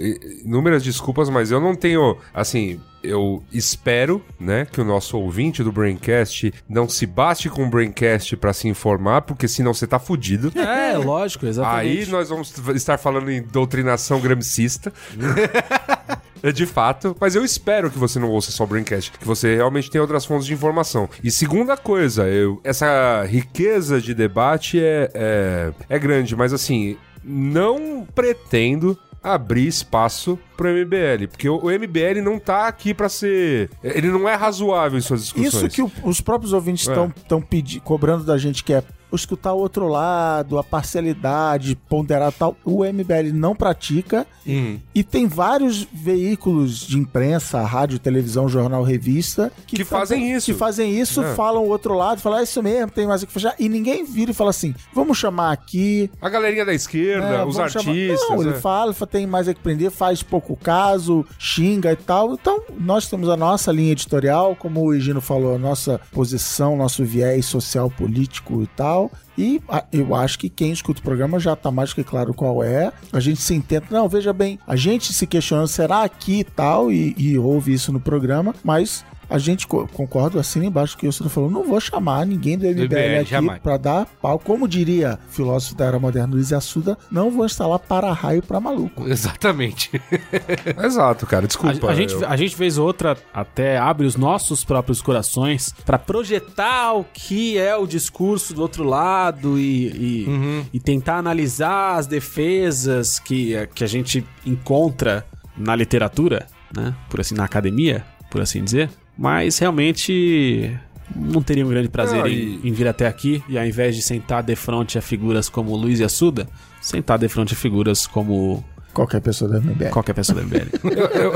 inúmeras 0.46 0.84
desculpas, 0.84 1.30
mas 1.30 1.52
eu 1.52 1.60
não 1.60 1.76
tenho, 1.76 2.18
assim, 2.34 2.80
eu 3.04 3.44
espero, 3.52 4.24
né, 4.40 4.66
que 4.72 4.80
o 4.80 4.86
nosso 4.86 5.18
ouvinte 5.18 5.64
do 5.64 5.72
Braincast 5.72 6.54
não 6.70 6.88
se 6.88 7.06
baste 7.06 7.50
com 7.50 7.64
o 7.66 7.70
Braincast 7.70 8.38
pra 8.38 8.54
se 8.54 8.68
informar, 8.68 9.22
porque 9.24 9.48
senão 9.48 9.74
você 9.74 9.88
tá 9.88 9.98
fudido. 10.00 10.52
É, 10.58 10.98
lógico, 11.04 11.46
exatamente. 11.48 12.00
Aí 12.00 12.06
nós 12.08 12.30
vamos 12.30 12.54
estar 12.76 12.98
falando 12.98 13.30
em 13.32 13.42
doutrinação 13.42 14.20
gramscista. 14.20 14.94
É 16.44 16.52
de 16.52 16.66
fato, 16.66 17.16
mas 17.20 17.36
eu 17.36 17.44
espero 17.46 17.90
que 17.92 17.98
você 17.98 18.18
não 18.20 18.30
ouça 18.30 18.52
só 18.52 18.64
o 18.64 18.68
Braincast, 18.68 19.12
que 19.12 19.26
você 19.26 19.56
realmente 19.56 19.90
tenha 19.92 20.02
outras 20.02 20.26
fontes 20.26 20.46
de 20.48 20.54
informação. 20.54 21.08
E 21.24 21.30
segunda 21.30 21.78
coisa, 21.78 22.28
eu, 22.28 22.60
essa 22.64 23.24
riqueza 23.26 24.02
de 24.02 24.14
debate 24.14 24.80
é, 24.80 25.12
é, 25.14 25.74
é 25.90 26.00
grande, 26.00 26.36
mas 26.36 26.52
assim, 26.54 26.98
não 27.24 28.08
pretendo 28.16 28.98
abrir 29.24 29.68
espaço 29.68 30.40
pro 30.58 30.68
MBL, 30.70 31.28
porque 31.30 31.48
o, 31.48 31.70
MBL 31.70 32.22
não 32.24 32.40
tá 32.40 32.68
aqui 32.68 32.92
pra 32.92 33.08
ser... 33.08 33.70
Ele 33.84 34.10
não 34.10 34.28
é 34.28 34.34
razoável 34.34 34.98
em 34.98 35.02
suas 35.02 35.22
discussões. 35.26 35.54
Isso 35.54 35.70
que 35.70 35.82
o- 35.84 35.92
os 36.04 36.20
próprios 36.20 36.54
ouvintes 36.54 36.88
É. 36.88 36.92
estão 36.92 37.10
tão 37.28 37.40
pedi- 37.40 37.80
cobrando 37.80 38.24
da 38.24 38.36
gente, 38.40 38.64
que 38.64 38.74
é 38.74 38.84
escutar 39.16 39.54
o 39.54 39.58
outro 39.60 39.88
lado, 39.88 40.58
a 40.58 40.64
parcialidade, 40.64 41.76
ponderar 41.90 42.32
tal. 42.32 42.56
O 42.64 42.84
MBL 42.86 43.32
não 43.34 43.56
pratica. 43.56 44.26
Hum. 44.48 44.80
E 44.94 45.04
tem 45.04 45.28
vários 45.28 45.88
veículos 45.94 46.80
de 46.88 46.98
imprensa, 46.98 47.62
rádio, 47.62 48.00
televisão, 48.00 48.48
jornal, 48.50 48.84
revista 48.84 49.52
Que 49.68 49.84
fazem 49.84 50.34
isso. 50.34 50.52
Que 50.52 50.58
fazem 50.58 51.00
isso, 51.00 51.22
É. 51.24 51.36
falam 51.36 51.64
o 51.64 51.68
outro 51.70 51.94
lado, 51.94 52.20
falam, 52.22 52.40
é 52.40 52.44
isso 52.44 52.62
mesmo, 52.64 52.92
tem 52.92 53.06
mais 53.08 53.22
o 53.24 53.28
que 53.28 53.34
fechar. 53.34 53.56
E 53.60 53.68
ninguém 53.70 54.04
vira 54.04 54.32
e 54.32 54.34
fala 54.34 54.50
assim: 54.50 54.74
vamos 54.94 55.18
chamar 55.18 55.52
aqui. 55.52 56.10
A 56.22 56.30
galerinha 56.30 56.66
da 56.66 56.74
esquerda, 56.74 57.30
né, 57.30 57.44
os 57.46 57.56
vamos 57.56 57.72
chamar- 57.72 57.90
artistas... 57.90 58.30
Não, 58.30 58.42
ele 58.42 58.52
é. 58.52 58.60
fala, 58.60 58.94
fala, 58.94 59.12
tem 59.12 59.28
mais 59.28 59.48
a 59.48 59.54
que 59.54 59.60
prender, 59.62 59.92
faz 59.92 60.24
pouco 60.24 60.56
caso, 60.56 61.26
xinga 61.38 61.92
e 61.92 61.96
tal. 61.96 62.34
Então, 62.34 62.62
nós 62.80 63.08
temos 63.10 63.30
a 63.30 63.38
nossa 63.38 63.72
linha 63.72 63.92
editorial, 63.92 64.56
como 64.56 64.82
o 64.82 64.94
Egino 64.94 65.22
falou, 65.22 65.56
a 65.56 65.60
nossa 65.60 66.00
posição, 66.12 66.76
nosso 66.76 67.04
viés 67.04 67.46
social, 67.46 67.90
político 67.90 68.62
e 68.64 68.68
tal. 68.68 69.01
E 69.38 69.62
a- 69.70 69.86
eu 69.92 70.14
acho 70.14 70.38
que 70.38 70.50
quem 70.50 70.72
escuta 70.72 71.00
o 71.00 71.04
programa 71.04 71.40
já 71.40 71.56
tá 71.56 71.72
mais 71.72 71.94
que 71.94 72.04
claro 72.04 72.34
qual 72.34 72.62
é. 72.64 72.92
A 73.14 73.20
gente 73.20 73.42
se 73.42 73.56
entende. 73.56 73.86
Não, 73.90 74.10
veja 74.10 74.34
bem, 74.34 74.60
a 74.68 74.76
gente 74.76 75.14
se 75.14 75.26
questionando, 75.26 75.68
será 75.68 76.04
aqui 76.04 76.44
tal, 76.44 76.92
e, 76.92 77.16
e 77.18 77.38
ouve 77.40 77.74
isso 77.74 77.92
no 77.94 78.00
programa, 78.00 78.54
mas. 78.64 79.04
A 79.32 79.38
gente 79.38 79.66
co- 79.66 79.88
concorda 79.88 80.40
assim 80.40 80.66
embaixo 80.66 80.98
que 80.98 81.08
o 81.08 81.12
senhor 81.14 81.30
falou. 81.30 81.50
Não 81.50 81.64
vou 81.64 81.80
chamar 81.80 82.26
ninguém 82.26 82.58
do 82.58 82.66
MBL, 82.68 82.84
MBL, 82.84 83.22
aqui 83.54 83.60
pra 83.62 83.78
dar 83.78 84.06
pau. 84.22 84.38
Como 84.38 84.68
diria 84.68 85.18
o 85.30 85.32
filósofo 85.34 85.76
da 85.76 85.86
era 85.86 85.98
moderna 86.00 86.34
Luiz 86.36 86.52
Assuda, 86.52 86.98
não 87.12 87.32
vou 87.32 87.46
instalar 87.46 87.80
para-raio 87.80 88.42
pra 88.44 88.60
maluco. 88.60 89.08
Exatamente. 89.08 89.90
Exato, 90.84 91.26
cara, 91.26 91.48
desculpa. 91.48 91.88
A, 91.88 91.92
a 91.92 91.96
gente, 91.96 92.14
eu- 92.14 92.28
a 92.28 92.36
gente 92.36 92.56
fez 92.56 92.78
outra, 92.78 93.18
até 93.34 93.78
abre 93.78 94.06
os 94.06 94.16
nossos 94.16 94.64
próprios 94.64 95.02
corações 95.02 95.74
pra 95.86 95.98
projetar 95.98 96.94
o 96.94 97.04
que 97.06 97.58
é 97.58 97.76
o 97.76 97.88
discurso 97.88 98.54
do 98.54 98.62
outro 98.62 98.84
lado 98.84 99.58
e, 99.58 100.26
e, 100.26 100.66
e 100.74 100.80
tentar 100.80 101.18
analisar 101.18 101.96
as 101.98 102.08
defesas 102.08 103.20
que, 103.20 103.54
que 103.74 103.84
a 103.84 103.88
gente 103.88 104.26
encontra 104.46 105.26
na 105.58 105.76
literatura, 105.76 106.48
né? 106.76 106.94
Por 107.10 107.20
assim, 107.20 107.36
na 107.36 107.46
academia, 107.46 108.04
por 108.30 108.42
assim 108.42 108.64
dizer. 108.64 108.90
Mas 109.22 109.60
realmente 109.60 110.76
não 111.16 111.44
teria 111.44 111.64
um 111.66 111.70
grande 111.70 111.90
prazer 111.90 112.26
em, 112.26 112.32
e- 112.34 112.62
em 112.64 112.72
vir 112.74 112.88
até 112.88 113.06
aqui 113.06 113.44
e 113.48 113.58
ao 113.58 113.66
invés 113.66 113.96
de 113.96 114.02
sentar 114.02 114.42
de 114.42 114.56
frente 114.56 114.98
a 114.98 115.02
figuras 115.02 115.48
como 115.48 115.76
Luiz 115.76 116.00
e 116.00 116.04
Assuda, 116.04 116.48
sentar 116.82 117.20
de 117.20 117.28
frente 117.28 117.54
a 117.54 117.58
figuras 117.58 118.08
como 118.08 118.64
Qualquer 118.94 119.22
pessoa 119.22 119.50
do 119.52 119.62
MBL. 119.62 119.90
qualquer 119.92 120.14
pessoa 120.14 120.42
do 120.42 120.48
MBL. 120.48 120.68
Eu 121.16 121.34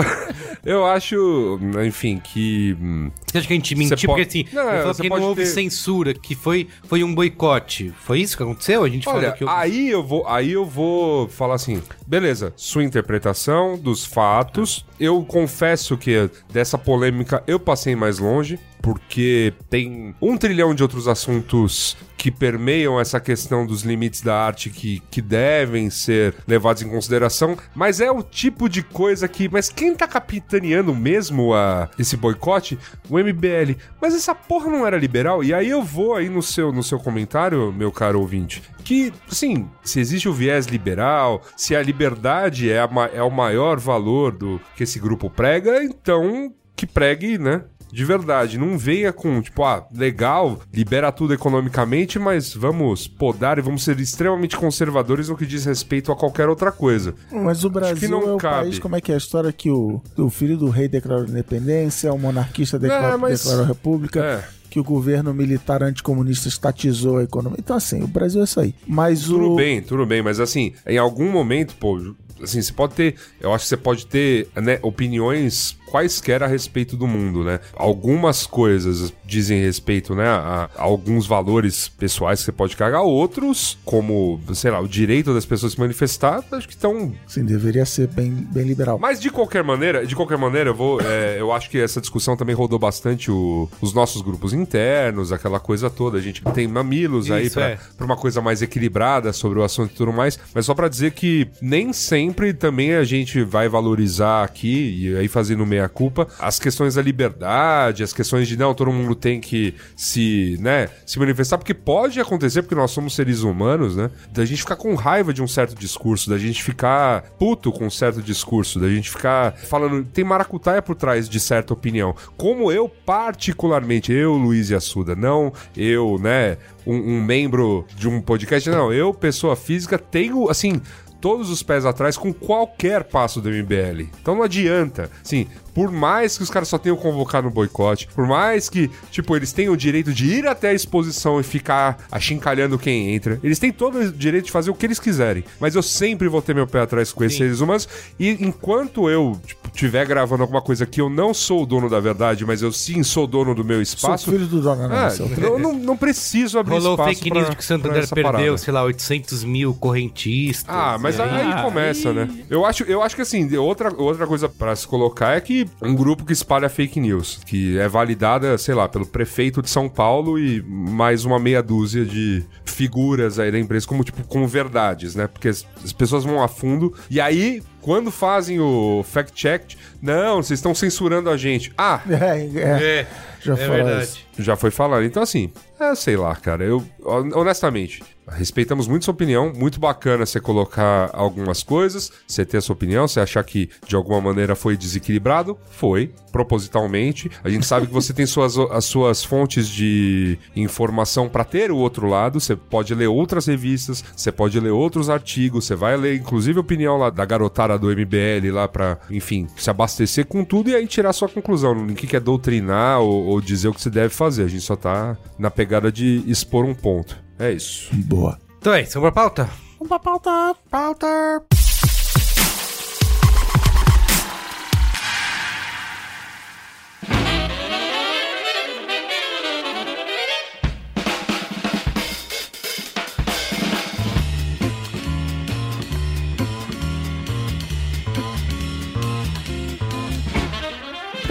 acho, 0.88 1.60
enfim, 1.86 2.18
que. 2.18 2.76
hum, 2.82 3.12
Você 3.32 3.38
acha 3.38 3.48
que 3.48 3.54
a 3.54 3.56
gente 3.56 3.76
mentiu? 3.76 3.96
pode- 3.96 4.08
Porque 4.08 4.22
assim, 4.22 4.46
Não, 4.56 4.64
falou 4.64 4.94
você 4.94 5.02
que 5.04 5.10
não 5.10 5.22
houve 5.22 5.44
ter- 5.44 5.48
censura, 5.50 6.14
que 6.14 6.34
foi, 6.34 6.68
foi 6.88 7.04
um 7.04 7.14
boicote. 7.14 7.94
Foi 8.00 8.20
isso 8.20 8.36
que 8.36 8.42
aconteceu? 8.42 8.84
A 8.84 8.90
gente 8.90 9.08
Olha, 9.08 9.36
falou 9.36 9.54
aí 9.54 9.90
eu 9.90 10.04
vou, 10.04 10.28
aí 10.28 10.52
eu 10.54 10.66
vou 10.66 11.28
falar 11.30 11.54
assim, 11.56 11.82
beleza, 12.08 12.52
sua 12.56 12.84
interpretação 12.84 13.78
dos 13.78 14.04
fatos. 14.04 14.84
Eu 15.00 15.24
confesso 15.24 15.96
que 15.98 16.30
dessa 16.52 16.78
polêmica 16.78 17.44
eu 17.46 17.60
passei 17.60 17.96
mais 17.96 18.18
longe, 18.18 18.58
porque 18.86 19.52
tem 19.68 20.14
um 20.22 20.38
trilhão 20.38 20.76
de 20.76 20.84
outros 20.84 21.08
assuntos 21.08 21.98
que 22.16 22.30
permeiam 22.30 23.00
essa 23.00 23.20
questão 23.20 23.66
dos 23.66 23.82
limites 23.82 24.22
da 24.22 24.36
arte 24.40 24.70
que, 24.70 25.02
que 25.10 25.24
devem 25.24 25.90
ser 25.90 26.36
levados 26.48 26.84
em 26.84 26.90
consideração, 26.90 27.58
mas 27.74 28.00
é 28.00 28.12
o 28.12 28.22
tipo 28.22 28.70
de 28.70 28.84
coisa 28.84 29.28
que. 29.28 29.50
Mas 29.50 29.70
quem 29.70 29.96
tá 29.96 30.08
capitaneando 30.08 30.94
mesmo 30.94 31.56
a, 31.56 31.90
esse 31.98 32.16
boicote? 32.16 32.78
O 33.10 33.18
MBL. 33.18 33.76
Mas 34.00 34.14
essa 34.14 34.36
porra 34.36 34.70
não 34.70 34.86
era 34.86 35.00
liberal? 35.00 35.44
E 35.44 35.52
aí 35.52 35.72
eu 35.72 35.82
vou 35.82 36.14
aí 36.14 36.30
no 36.30 36.44
seu, 36.44 36.72
no 36.72 36.84
seu 36.84 37.00
comentário, 37.00 37.74
meu 37.74 37.92
caro 37.92 38.20
ouvinte, 38.20 38.62
que, 38.84 39.12
assim, 39.28 39.68
se 39.84 40.00
existe 40.00 40.30
o 40.30 40.34
viés 40.34 40.68
liberal, 40.68 41.42
se 41.58 41.76
a 41.76 41.82
liberdade 41.82 42.70
é, 42.70 42.80
a 42.80 42.90
é 43.12 43.24
o 43.24 43.32
maior 43.32 43.80
valor 43.80 44.32
do 44.32 44.62
que 44.76 44.84
esse 44.84 45.00
grupo 45.00 45.28
prega, 45.28 45.84
então 45.84 46.54
que 46.76 46.86
pregue, 46.86 47.38
né? 47.38 47.64
De 47.96 48.04
verdade. 48.06 48.58
Não 48.58 48.78
venha 48.78 49.14
com, 49.14 49.42
tipo, 49.42 49.64
ah, 49.64 49.88
legal, 49.96 50.60
libera 50.74 51.12
tudo 51.14 51.34
economicamente, 51.34 52.20
mas 52.20 52.54
vamos 52.54 53.08
podar 53.08 53.58
e 53.58 53.62
vamos 53.62 53.84
ser 53.86 53.98
extremamente 54.00 54.58
conservadores 54.58 55.30
no 55.30 55.38
que 55.38 55.46
diz 55.46 55.64
respeito 55.64 56.12
a 56.12 56.16
qualquer 56.16 56.50
outra 56.50 56.72
coisa. 56.74 57.16
Mas 57.32 57.64
o 57.64 57.70
Brasil 57.70 58.10
não 58.10 58.22
é 58.24 58.34
o 58.34 58.38
cabe. 58.38 58.64
país, 58.66 58.80
como 58.80 58.96
é 58.98 59.02
que 59.02 59.12
é 59.12 59.16
a 59.16 59.18
história 59.18 59.52
que 59.54 59.70
o, 59.72 60.02
o 60.18 60.30
filho 60.30 60.58
do 60.58 60.70
rei 60.70 60.90
declarou 60.90 61.26
independência, 61.26 62.12
o 62.14 62.20
monarquista 62.20 62.78
declarou, 62.78 63.14
É, 63.14 63.18
mas- 63.18 63.44
declarou 63.44 63.66
república, 63.66 64.20
É. 64.24 64.44
que 64.70 64.80
o 64.80 64.84
governo 64.84 65.34
militar 65.34 65.82
anticomunista 65.82 66.50
estatizou 66.50 67.20
a 67.20 67.24
economia. 67.24 67.58
Então, 67.60 67.78
assim, 67.78 68.04
o 68.04 68.08
Brasil 68.08 68.42
é 68.42 68.44
isso 68.44 68.60
aí. 68.60 68.76
Mas 68.86 69.24
Tudo 69.24 69.54
o. 69.54 69.56
bem, 69.56 69.82
tudo 69.82 70.06
bem, 70.06 70.22
mas 70.22 70.42
assim, 70.42 70.74
em 70.86 70.98
algum 70.98 71.32
momento, 71.32 71.74
pô, 71.80 71.98
assim, 72.42 72.62
você 72.62 72.74
pode 72.74 72.94
ter, 72.96 73.16
eu 73.40 73.54
acho 73.54 73.64
que 73.66 73.70
você 73.70 73.78
pode 73.78 74.06
ter, 74.08 74.48
né, 74.56 74.80
opiniões 74.82 75.78
quaisquer 75.90 76.44
a 76.44 76.48
respeito 76.48 76.98
do 76.98 77.08
mundo, 77.08 77.44
né? 77.44 77.60
Algumas 77.74 78.46
coisas 78.46 79.14
dizem 79.26 79.62
respeito, 79.62 80.14
né, 80.14 80.28
a, 80.28 80.70
a 80.76 80.82
alguns 80.84 81.26
valores 81.26 81.88
pessoais 81.88 82.40
que 82.40 82.46
você 82.46 82.52
pode 82.52 82.76
carregar, 82.76 83.02
outros, 83.04 83.78
como, 83.86 84.42
sei 84.54 84.72
lá, 84.72 84.80
o 84.82 84.88
direito 84.88 85.34
das 85.34 85.46
pessoas 85.46 85.74
se 85.74 85.80
manifestar, 85.80 86.44
acho 86.52 86.68
que 86.68 86.74
estão 86.74 87.14
Sim, 87.28 87.46
deveria 87.46 87.86
ser 87.86 88.08
bem, 88.08 88.30
bem 88.32 88.66
liberal. 88.66 89.00
mas 89.00 89.22
de 89.22 89.30
qualquer 89.30 89.64
maneira, 89.64 90.06
de 90.06 90.16
qualquer 90.16 90.38
maneira, 90.38 90.72
eu 90.72 90.76
vou. 90.76 91.00
é, 91.02 91.40
eu 91.40 91.52
acho 91.54 91.70
que 91.70 91.78
essa 91.80 92.02
discussão 92.02 92.36
também 92.36 92.56
rodou 92.56 92.78
bastante 92.80 93.32
o- 93.32 93.70
os 93.80 93.94
nossos 93.94 94.22
grupos 94.22 94.52
internos, 94.54 95.32
aquela 95.32 95.60
coisa 95.60 95.90
toda. 95.90 96.18
A 96.18 96.22
gente 96.22 96.42
tem 96.54 96.68
mamilos 96.68 97.30
aí 97.32 97.46
Isso, 97.46 97.54
pra, 97.56 97.70
é. 97.70 97.80
pra 97.96 98.06
uma 98.06 98.18
coisa 98.18 98.42
mais 98.42 98.62
equilibrada 98.62 99.32
sobre 99.32 99.60
o 99.60 99.64
assunto 99.64 99.92
e 99.92 99.96
tudo 99.96 100.12
mais. 100.12 100.38
Mas 100.54 100.66
só 100.66 100.74
pra 100.74 100.88
dizer 100.90 101.12
que 101.12 101.48
nem 101.62 101.94
sempre 101.94 102.25
também 102.34 102.94
a 102.96 103.04
gente 103.04 103.44
vai 103.44 103.68
valorizar 103.68 104.44
aqui, 104.44 104.96
e 105.00 105.16
aí 105.16 105.28
fazendo 105.28 105.66
meia-culpa, 105.66 106.28
as 106.40 106.60
questões 106.60 106.96
da 106.96 107.02
liberdade, 107.02 108.04
as 108.04 108.14
questões 108.14 108.48
de 108.48 108.58
não, 108.58 108.74
todo 108.74 108.92
mundo 108.92 109.16
tem 109.16 109.40
que 109.40 109.74
se, 109.96 110.58
né, 110.60 110.90
se 111.06 111.20
manifestar, 111.20 111.58
porque 111.58 111.74
pode 111.74 112.20
acontecer, 112.20 112.62
porque 112.62 112.76
nós 112.76 112.92
somos 112.92 113.16
seres 113.16 113.42
humanos, 113.42 113.96
né? 113.96 114.10
Da 114.32 114.46
gente 114.46 114.62
ficar 114.62 114.76
com 114.76 114.96
raiva 114.96 115.34
de 115.34 115.42
um 115.42 115.48
certo 115.48 115.76
discurso, 115.76 116.30
da 116.30 116.38
gente 116.38 116.64
ficar 116.64 117.24
puto 117.38 117.72
com 117.72 117.86
um 117.86 117.90
certo 117.90 118.22
discurso, 118.22 118.80
da 118.80 118.90
gente 118.90 119.10
ficar 119.10 119.54
falando. 119.54 120.06
Tem 120.06 120.24
maracutaia 120.24 120.82
por 120.82 120.96
trás 120.96 121.28
de 121.28 121.40
certa 121.40 121.74
opinião. 121.74 122.16
Como 122.38 122.72
eu, 122.72 122.88
particularmente, 122.88 124.12
eu, 124.12 124.34
Luiz 124.34 124.70
e 124.70 124.76
Assuda, 124.76 125.16
não 125.16 125.54
eu, 125.76 126.18
né, 126.20 126.58
um, 126.86 127.16
um 127.16 127.24
membro 127.24 127.86
de 127.96 128.08
um 128.08 128.22
podcast, 128.22 128.70
não, 128.70 128.94
eu, 128.94 129.14
pessoa 129.14 129.56
física, 129.56 129.98
tenho, 129.98 130.50
assim. 130.50 130.82
Todos 131.22 131.50
os 131.50 131.64
pés 131.64 131.86
atrás 131.86 132.18
com 132.18 132.34
qualquer 132.34 133.04
passo 133.04 133.42
do 133.42 133.50
MBL. 133.50 134.10
Então 134.22 134.36
não 134.36 134.44
adianta. 134.44 135.10
Sim, 135.24 135.48
por 135.76 135.92
mais 135.92 136.38
que 136.38 136.44
os 136.44 136.50
caras 136.50 136.68
só 136.70 136.78
tenham 136.80 136.96
convocado 136.98 137.48
no 137.48 137.54
boicote, 137.54 138.08
por 138.16 138.26
mais 138.26 138.70
que, 138.70 138.90
tipo, 139.12 139.36
eles 139.36 139.52
tenham 139.52 139.74
o 139.74 139.78
direito 139.78 140.12
de 140.14 140.26
ir 140.26 140.48
até 140.48 140.70
a 140.70 140.74
exposição 140.74 141.40
e 141.40 141.44
ficar 141.44 141.98
achincalhando 142.12 142.80
quem 142.80 143.14
entra, 143.14 143.40
eles 143.44 143.60
têm 143.60 143.72
todo 143.72 144.00
o 144.00 144.12
direito 144.12 144.46
de 144.46 144.52
fazer 144.52 144.72
o 144.72 144.74
que 144.74 144.86
eles 144.86 145.00
quiserem. 145.00 145.44
Mas 145.60 145.76
eu 145.76 145.84
sempre 145.84 146.28
vou 146.30 146.42
ter 146.42 146.56
meu 146.56 146.66
pé 146.66 146.80
atrás 146.80 147.12
com 147.12 147.24
esses 147.24 147.38
seres 147.38 147.60
humanos. 147.60 147.88
E 148.18 148.30
enquanto 148.44 149.10
eu, 149.10 149.38
tipo, 149.46 149.70
tiver 149.72 150.08
gravando 150.08 150.42
alguma 150.44 150.62
coisa 150.62 150.86
que 150.86 151.02
eu 151.02 151.10
não 151.10 151.34
sou 151.34 151.64
o 151.64 151.66
dono 151.66 151.90
da 151.90 152.00
verdade, 152.00 152.46
mas 152.46 152.62
eu 152.62 152.72
sim 152.72 153.04
sou 153.04 153.28
dono 153.28 153.54
do 153.54 153.64
meu 153.66 153.76
Sou 153.76 153.82
espaço. 153.84 154.32
filho 154.32 154.48
do 154.48 154.62
dono, 154.62 154.84
Ah, 154.94 155.10
seu- 155.10 155.28
eu 155.28 155.60
não, 155.60 155.74
não 155.74 155.98
preciso 155.98 156.58
abrir 156.58 156.76
Rolou 156.76 156.94
espaço 156.94 157.10
fake 157.10 157.30
pra- 157.30 157.38
news 157.42 157.50
de 157.50 157.56
que 157.58 157.64
o 157.64 157.68
pra 157.68 157.76
Santander 157.78 158.08
perdeu, 158.10 158.32
parada. 158.32 158.58
sei 158.58 158.74
lá, 158.74 158.84
800 158.84 159.44
mil 159.44 159.74
correntistas. 159.74 160.66
Ah, 160.74 160.98
mas 161.00 161.20
aí, 161.20 161.52
Ah, 161.52 161.62
começa, 161.64 162.14
né? 162.14 162.30
Eu 162.50 162.66
acho, 162.66 162.84
eu 162.84 163.02
acho 163.02 163.16
que 163.16 163.22
assim, 163.22 163.54
outra, 163.58 163.94
outra 163.96 164.26
coisa 164.26 164.48
pra 164.48 164.74
se 164.76 164.88
colocar 164.88 165.36
é 165.36 165.42
que 165.42 165.65
um 165.82 165.96
grupo 165.96 166.26
que 166.26 166.34
espalha 166.34 166.70
fake 166.70 167.00
news, 167.00 167.40
que 167.46 167.78
é 167.78 167.88
validada, 167.88 168.58
sei 168.58 168.76
lá, 168.76 168.88
pelo 168.88 169.06
prefeito 169.06 169.62
de 169.62 169.70
São 169.70 169.88
Paulo 169.90 170.40
e 170.40 170.62
mais 170.62 171.26
uma 171.26 171.40
meia 171.40 171.62
dúzia 171.62 172.06
de 172.06 172.44
figuras 172.66 173.40
aí 173.40 173.52
da 173.52 173.60
empresa 173.60 173.88
como 173.88 174.04
tipo 174.04 174.24
como 174.28 174.48
verdades, 174.48 175.16
né? 175.16 175.28
Porque 175.28 175.48
as, 175.48 175.66
as 175.84 175.94
pessoas 175.94 176.24
vão 176.24 176.42
a 176.44 176.48
fundo 176.48 176.94
e 177.10 177.22
aí 177.22 177.62
quando 177.86 178.10
fazem 178.10 178.60
o 178.60 179.04
fact 179.08 179.32
check, 179.34 179.76
não, 180.02 180.38
vocês 180.42 180.58
estão 180.58 180.74
censurando 180.74 181.30
a 181.30 181.38
gente. 181.38 181.72
Ah, 181.78 182.02
É, 182.10 182.40
é, 182.60 183.00
É, 183.02 183.08
já 183.40 183.54
é 183.54 183.70
verdade. 183.70 184.04
isso. 184.06 184.20
já 184.40 184.56
foi 184.56 184.72
falado. 184.72 185.04
Então, 185.04 185.22
assim, 185.22 185.52
é, 185.80 185.94
sei 185.94 186.18
lá, 186.18 186.36
cara. 186.36 186.64
Eu, 186.64 186.84
hon- 187.06 187.30
honestamente, 187.36 188.02
respeitamos 188.28 188.88
muito 188.88 189.06
sua 189.06 189.14
opinião. 189.14 189.54
Muito 189.56 189.80
bacana 189.80 190.26
você 190.26 190.40
colocar 190.40 191.12
algumas 191.14 191.62
coisas, 191.62 192.12
você 192.28 192.44
ter 192.44 192.58
a 192.58 192.62
sua 192.62 192.74
opinião, 192.74 193.08
você 193.08 193.20
achar 193.20 193.44
que 193.44 193.70
de 193.88 193.96
alguma 193.96 194.20
maneira 194.20 194.56
foi 194.56 194.76
desequilibrado. 194.76 195.56
Foi, 195.70 196.12
propositalmente. 196.32 197.30
A 197.44 197.50
gente 197.50 197.66
sabe 197.68 197.86
que 197.88 197.94
você 197.94 198.14
tem 198.14 198.26
suas, 198.26 198.58
as 198.72 198.86
suas 198.86 199.24
fontes 199.24 199.68
de 199.68 200.40
informação 200.56 201.30
para 201.30 201.44
ter 201.44 201.72
o 201.72 201.78
outro 201.78 202.08
lado. 202.08 202.40
Você 202.40 202.56
pode 202.56 202.96
ler 202.96 203.08
outras 203.08 203.46
revistas, 203.46 204.04
você 204.16 204.32
pode 204.32 204.60
ler 204.60 204.72
outros 204.72 205.10
artigos, 205.10 205.66
você 205.66 205.76
vai 205.76 205.96
ler, 205.98 206.16
inclusive, 206.18 206.58
a 206.58 206.62
opinião 206.62 206.98
lá 206.98 207.10
da 207.12 207.26
garotada 207.26 207.75
do 207.78 207.88
MBL 207.88 208.52
lá 208.54 208.68
pra, 208.68 208.98
enfim, 209.10 209.48
se 209.58 209.70
abastecer 209.70 210.26
com 210.26 210.44
tudo 210.44 210.70
e 210.70 210.76
aí 210.76 210.88
tirar 210.88 211.14
sua 211.14 211.30
conclusão. 211.30 211.76
Ninguém 211.76 212.08
quer 212.08 212.22
doutrinar 212.22 213.00
ou, 213.00 213.26
ou 213.26 213.42
dizer 213.42 213.68
o 213.68 213.74
que 213.74 213.82
você 213.82 213.90
deve 213.90 214.10
fazer. 214.10 214.44
A 214.44 214.48
gente 214.48 214.64
só 214.64 214.76
tá 214.76 215.18
na 215.38 215.50
pegada 215.50 215.92
de 215.92 216.24
expor 216.28 216.66
um 216.66 216.74
ponto. 216.74 217.18
É 217.38 217.52
isso. 217.52 217.94
Boa. 217.94 218.38
Então 218.60 218.74
é 218.74 218.82
isso, 218.82 219.00
vamos 219.00 219.14
pra 219.14 219.24
pauta? 219.24 219.50
Vamos 219.78 219.90
pra 219.90 220.00
pauta. 220.00 220.56
Pauta! 220.70 221.65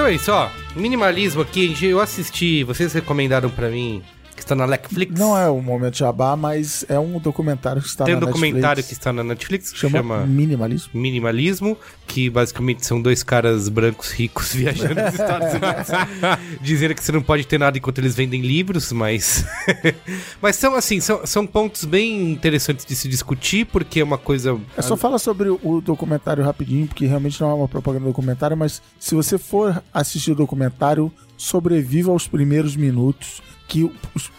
Então 0.05 0.13
é 0.13 0.17
isso, 0.17 0.33
ó. 0.33 0.51
Minimalismo 0.77 1.41
aqui, 1.41 1.75
eu 1.83 1.99
assisti, 1.99 2.63
vocês 2.63 2.93
recomendaram 2.93 3.49
pra 3.49 3.71
mim 3.71 4.03
está 4.45 4.55
na 4.55 4.67
Netflix. 4.67 5.19
Não 5.19 5.37
é 5.37 5.49
o 5.49 5.61
momento 5.61 5.97
jabá, 5.97 6.37
mas 6.37 6.85
é 6.89 6.99
um 6.99 7.19
documentário 7.19 7.83
que 7.83 7.89
está 7.89 8.05
Tem 8.05 8.15
um 8.15 8.21
na 8.21 8.27
documentário 8.27 8.83
que 8.83 8.91
Netflix. 8.91 8.93
está 8.99 9.13
na 9.13 9.25
Netflix 9.25 9.73
que 9.73 9.79
chama, 9.79 9.99
chama 9.99 10.27
Minimalismo. 10.27 10.91
Minimalismo, 10.95 11.77
que 12.07 12.31
basicamente 12.31 12.87
são 12.87 13.01
dois 13.01 13.23
caras 13.23 13.69
brancos 13.69 14.11
ricos 14.13 14.53
viajando 14.55 14.95
nos 14.95 15.13
Estados 15.15 15.49
Unidos, 15.49 16.59
dizendo 16.63 16.95
que 16.95 17.03
você 17.03 17.13
não 17.13 17.23
pode 17.23 17.47
ter 17.47 17.59
nada 17.59 17.77
enquanto 17.79 17.99
eles 17.99 18.15
vendem 18.15 18.41
livros, 18.41 18.93
mas 18.93 19.45
mas 20.41 20.57
são 20.57 20.75
assim, 20.75 21.01
são, 21.01 21.27
são 21.27 21.47
pontos 21.47 21.85
bem 21.85 22.33
interessantes 22.33 22.85
de 22.85 22.95
se 22.95 23.09
discutir, 23.09 23.67
porque 23.67 24.01
é 24.01 24.05
uma 24.05 24.19
coisa 24.19 24.59
É 24.77 24.83
só 24.83 24.97
fala 24.97 25.19
sobre 25.19 25.49
o 25.49 25.81
documentário 25.81 26.45
rapidinho, 26.45 26.87
porque 26.87 27.07
realmente 27.07 27.41
não 27.41 27.51
é 27.51 27.55
uma 27.55 27.69
propaganda 27.69 28.05
do 28.05 28.09
documentário, 28.09 28.57
mas 28.57 28.83
se 28.99 29.15
você 29.15 29.39
for 29.39 29.83
assistir 29.93 30.33
o 30.33 30.35
documentário, 30.35 31.13
sobreviva 31.45 32.11
aos 32.11 32.27
primeiros 32.27 32.77
minutos. 32.77 33.43
Que 33.67 33.83
o, 33.83 33.93